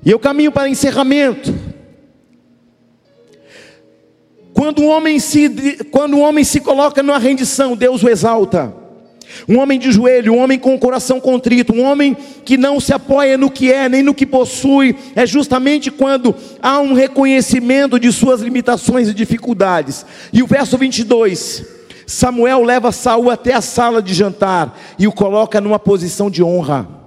E 0.04 0.10
eu 0.10 0.18
caminho 0.18 0.52
para 0.52 0.68
encerramento. 0.68 1.54
Quando 4.52 4.82
um 4.82 4.88
homem 4.88 5.20
se, 5.20 5.78
quando 5.92 6.16
um 6.16 6.22
homem 6.22 6.44
se 6.44 6.60
coloca 6.60 7.04
numa 7.04 7.20
rendição, 7.20 7.78
Deus 7.78 8.02
o 8.02 8.10
exalta. 8.10 8.74
Um 9.48 9.60
homem 9.60 9.78
de 9.78 9.92
joelho, 9.92 10.34
um 10.34 10.40
homem 10.40 10.58
com 10.58 10.74
o 10.74 10.80
coração 10.80 11.20
contrito, 11.20 11.72
um 11.72 11.84
homem 11.84 12.18
que 12.44 12.58
não 12.58 12.80
se 12.80 12.96
apoia 12.96 13.38
no 13.38 13.52
que 13.52 13.72
é, 13.72 13.88
nem 13.88 14.02
no 14.02 14.16
que 14.16 14.26
possui, 14.26 14.96
é 15.16 15.28
justamente 15.28 15.92
quando 15.92 16.34
há 16.64 16.80
um 16.80 16.94
reconhecimento 16.94 18.00
de 18.00 18.12
suas 18.12 18.42
limitações 18.42 19.08
e 19.08 19.14
dificuldades. 19.14 20.04
E 20.34 20.42
o 20.42 20.48
verso 20.48 20.80
22, 20.80 21.64
Samuel 22.08 22.64
leva 22.64 22.92
Saul 22.92 23.30
até 23.30 23.54
a 23.54 23.62
sala 23.62 24.02
de 24.02 24.16
jantar 24.16 24.76
e 24.98 25.08
o 25.08 25.12
coloca 25.12 25.62
numa 25.62 25.78
posição 25.78 26.28
de 26.28 26.42
honra. 26.42 27.01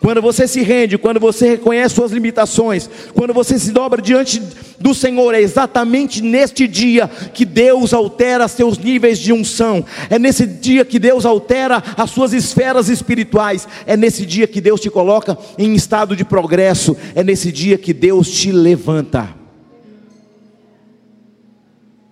Quando 0.00 0.22
você 0.22 0.46
se 0.46 0.62
rende, 0.62 0.96
quando 0.96 1.18
você 1.18 1.48
reconhece 1.50 1.94
suas 1.94 2.12
limitações, 2.12 2.88
quando 3.14 3.34
você 3.34 3.58
se 3.58 3.72
dobra 3.72 4.00
diante 4.00 4.40
do 4.78 4.94
Senhor, 4.94 5.34
é 5.34 5.40
exatamente 5.40 6.22
neste 6.22 6.68
dia 6.68 7.08
que 7.08 7.44
Deus 7.44 7.92
altera 7.92 8.46
seus 8.46 8.78
níveis 8.78 9.18
de 9.18 9.32
unção, 9.32 9.84
é 10.08 10.18
nesse 10.18 10.46
dia 10.46 10.84
que 10.84 11.00
Deus 11.00 11.26
altera 11.26 11.82
as 11.96 12.10
suas 12.10 12.32
esferas 12.32 12.88
espirituais, 12.88 13.66
é 13.86 13.96
nesse 13.96 14.24
dia 14.24 14.46
que 14.46 14.60
Deus 14.60 14.80
te 14.80 14.88
coloca 14.88 15.36
em 15.58 15.74
estado 15.74 16.14
de 16.14 16.24
progresso, 16.24 16.96
é 17.14 17.24
nesse 17.24 17.50
dia 17.50 17.76
que 17.76 17.92
Deus 17.92 18.30
te 18.30 18.52
levanta. 18.52 19.28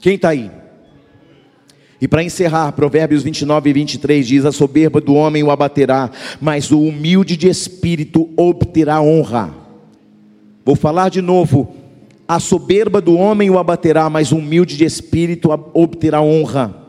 Quem 0.01 0.17
está 0.17 0.31
aí? 0.31 0.51
E 2.01 2.07
para 2.07 2.23
encerrar, 2.23 2.73
Provérbios 2.73 3.23
29 3.23 3.71
e 3.71 3.73
23 3.73 4.27
diz: 4.27 4.45
A 4.45 4.53
soberba 4.53 5.01
do 5.01 5.15
homem 5.15 5.43
o 5.43 5.51
abaterá, 5.51 6.11
mas 6.41 6.71
o 6.71 6.81
humilde 6.81 7.37
de 7.37 7.49
espírito 7.49 8.29
obterá 8.37 9.01
honra. 9.01 9.55
Vou 10.65 10.77
falar 10.77 11.09
de 11.09 11.23
novo. 11.23 11.75
A 12.29 12.41
soberba 12.41 13.01
do 13.01 13.17
homem 13.17 13.49
o 13.49 13.59
abaterá, 13.59 14.11
mas 14.11 14.33
o 14.33 14.37
humilde 14.37 14.77
de 14.77 14.85
espírito 14.85 15.49
obterá 15.73 16.21
honra. 16.21 16.87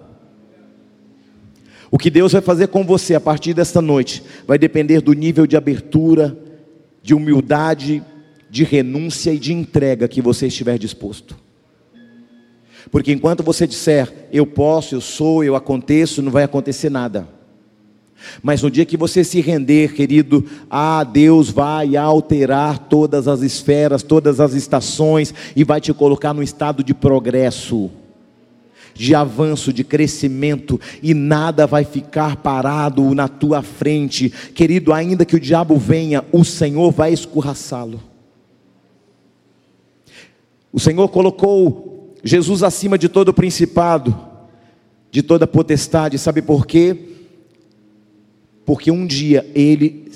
O 1.92 1.98
que 1.98 2.10
Deus 2.10 2.34
vai 2.34 2.42
fazer 2.42 2.68
com 2.68 2.84
você 2.84 3.16
a 3.16 3.22
partir 3.22 3.54
desta 3.54 3.82
noite 3.82 4.24
vai 4.46 4.58
depender 4.58 5.00
do 5.00 5.14
nível 5.14 5.48
de 5.48 5.56
abertura, 5.56 6.38
de 7.02 7.14
humildade, 7.14 8.04
de 8.50 8.64
renúncia 8.64 9.32
e 9.32 9.40
de 9.40 9.54
entrega 9.54 10.08
que 10.08 10.22
você 10.22 10.48
estiver 10.48 10.78
disposto. 10.78 11.47
Porque 12.92 13.12
enquanto 13.12 13.44
você 13.44 13.68
disser, 13.68 14.28
eu 14.32 14.46
posso, 14.46 14.96
eu 14.96 15.02
sou, 15.02 15.44
eu 15.44 15.56
aconteço, 15.56 16.22
não 16.22 16.32
vai 16.32 16.44
acontecer 16.44 16.90
nada. 16.90 17.28
Mas 18.42 18.62
no 18.62 18.72
dia 18.72 18.86
que 18.86 18.98
você 18.98 19.24
se 19.24 19.42
render, 19.42 19.94
querido, 19.94 20.46
ah, 20.70 21.04
Deus 21.04 21.50
vai 21.50 21.96
alterar 21.96 22.80
todas 22.80 23.28
as 23.28 23.42
esferas, 23.42 24.04
todas 24.04 24.40
as 24.40 24.54
estações 24.54 25.34
e 25.56 25.64
vai 25.64 25.80
te 25.80 25.94
colocar 25.94 26.34
num 26.34 26.42
estado 26.42 26.84
de 26.84 26.94
progresso, 26.94 27.92
de 28.94 29.14
avanço, 29.14 29.72
de 29.72 29.84
crescimento, 29.84 30.80
e 31.04 31.14
nada 31.14 31.68
vai 31.68 31.84
ficar 31.84 32.38
parado 32.38 33.14
na 33.14 33.28
tua 33.28 33.62
frente, 33.62 34.30
querido. 34.56 34.92
Ainda 34.92 35.26
que 35.26 35.36
o 35.36 35.40
diabo 35.40 35.78
venha, 35.78 36.26
o 36.32 36.44
Senhor 36.44 36.92
vai 36.92 37.14
escorraçá-lo. 37.14 38.02
O 40.74 40.80
Senhor 40.80 41.08
colocou 41.10 41.97
Jesus 42.23 42.64
acima 42.64 42.98
de 42.98 43.07
todo 43.07 43.34
principado, 43.34 44.18
de 45.11 45.22
toda 45.22 45.48
potestade, 45.48 46.18
sabe 46.18 46.41
por 46.41 46.65
quê? 46.65 47.15
porque 48.68 48.91
um 48.91 49.07
dia 49.07 49.49
ele 49.56 50.11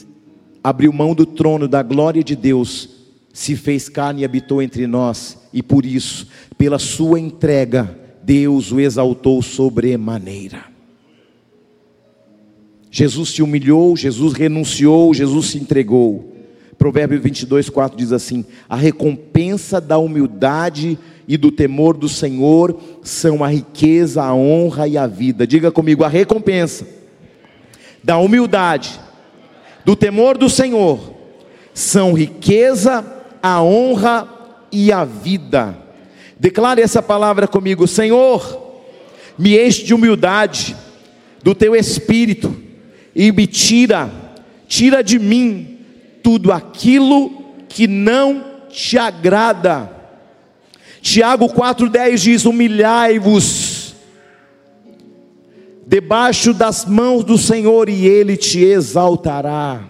abriu 0.61 0.91
mão 0.91 1.15
do 1.15 1.25
trono 1.25 1.69
da 1.69 1.81
glória 1.81 2.21
de 2.21 2.35
Deus, 2.35 2.89
se 3.31 3.55
fez 3.55 3.87
carne 3.87 4.21
e 4.21 4.25
habitou 4.25 4.61
entre 4.61 4.85
nós, 4.85 5.37
e 5.53 5.63
por 5.63 5.85
isso, 5.85 6.27
pela 6.57 6.77
sua 6.77 7.17
entrega, 7.17 7.97
Deus 8.21 8.73
o 8.73 8.79
exaltou 8.81 9.41
sobremaneira. 9.41 10.65
Jesus 12.91 13.29
se 13.29 13.41
humilhou, 13.41 13.95
Jesus 13.95 14.33
renunciou, 14.33 15.13
Jesus 15.13 15.45
se 15.45 15.57
entregou. 15.57 16.35
Provérbio 16.77 17.21
22, 17.21 17.69
4 17.69 17.97
diz 17.97 18.11
assim: 18.11 18.43
A 18.67 18.75
recompensa 18.75 19.79
da 19.79 19.97
humildade 19.97 20.99
e 21.31 21.37
do 21.37 21.49
temor 21.49 21.95
do 21.95 22.09
Senhor 22.09 22.77
são 23.01 23.41
a 23.41 23.47
riqueza, 23.47 24.21
a 24.21 24.35
honra 24.35 24.85
e 24.85 24.97
a 24.97 25.07
vida. 25.07 25.47
Diga 25.47 25.71
comigo, 25.71 26.03
a 26.03 26.09
recompensa 26.09 26.85
da 28.03 28.17
humildade, 28.17 28.99
do 29.85 29.95
temor 29.95 30.37
do 30.37 30.49
Senhor, 30.49 30.99
são 31.73 32.11
riqueza, 32.11 33.05
a 33.41 33.63
honra 33.63 34.27
e 34.73 34.91
a 34.91 35.05
vida. 35.05 35.77
Declare 36.37 36.81
essa 36.81 37.01
palavra 37.01 37.47
comigo, 37.47 37.87
Senhor, 37.87 38.81
me 39.37 39.57
enche 39.57 39.85
de 39.85 39.93
humildade, 39.93 40.75
do 41.41 41.55
teu 41.55 41.73
espírito, 41.73 42.53
e 43.15 43.31
me 43.31 43.47
tira, 43.47 44.11
tira 44.67 45.01
de 45.01 45.17
mim 45.17 45.79
tudo 46.21 46.51
aquilo 46.51 47.31
que 47.69 47.87
não 47.87 48.43
te 48.69 48.97
agrada. 48.97 50.00
Tiago 51.01 51.47
4,10 51.47 52.17
diz: 52.17 52.45
Humilhai-vos 52.45 53.95
debaixo 55.85 56.53
das 56.53 56.85
mãos 56.85 57.23
do 57.23 57.37
Senhor 57.37 57.89
e 57.89 58.05
Ele 58.05 58.37
te 58.37 58.63
exaltará. 58.63 59.83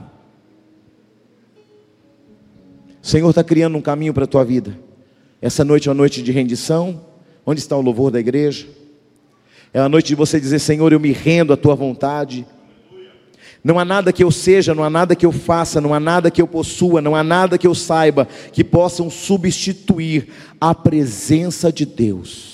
O 3.03 3.05
Senhor 3.05 3.29
está 3.29 3.43
criando 3.43 3.77
um 3.77 3.81
caminho 3.81 4.13
para 4.13 4.23
a 4.23 4.27
tua 4.27 4.45
vida. 4.45 4.77
Essa 5.41 5.65
noite 5.65 5.89
é 5.89 5.91
uma 5.91 5.97
noite 5.97 6.21
de 6.21 6.31
rendição. 6.31 7.01
Onde 7.45 7.59
está 7.59 7.75
o 7.75 7.81
louvor 7.81 8.11
da 8.11 8.19
igreja? 8.19 8.67
É 9.73 9.79
a 9.79 9.89
noite 9.89 10.07
de 10.07 10.15
você 10.15 10.39
dizer: 10.39 10.59
Senhor, 10.59 10.91
eu 10.93 10.99
me 10.99 11.11
rendo 11.11 11.51
à 11.51 11.57
tua 11.57 11.75
vontade. 11.75 12.45
Não 13.63 13.77
há 13.77 13.85
nada 13.85 14.11
que 14.11 14.23
eu 14.23 14.31
seja, 14.31 14.73
não 14.73 14.83
há 14.83 14.89
nada 14.89 15.15
que 15.15 15.25
eu 15.25 15.31
faça, 15.31 15.79
não 15.79 15.93
há 15.93 15.99
nada 15.99 16.31
que 16.31 16.41
eu 16.41 16.47
possua, 16.47 17.01
não 17.01 17.15
há 17.15 17.23
nada 17.23 17.57
que 17.57 17.67
eu 17.67 17.75
saiba 17.75 18.27
que 18.51 18.63
possam 18.63 19.09
substituir 19.09 20.29
a 20.59 20.73
presença 20.73 21.71
de 21.71 21.85
Deus. 21.85 22.50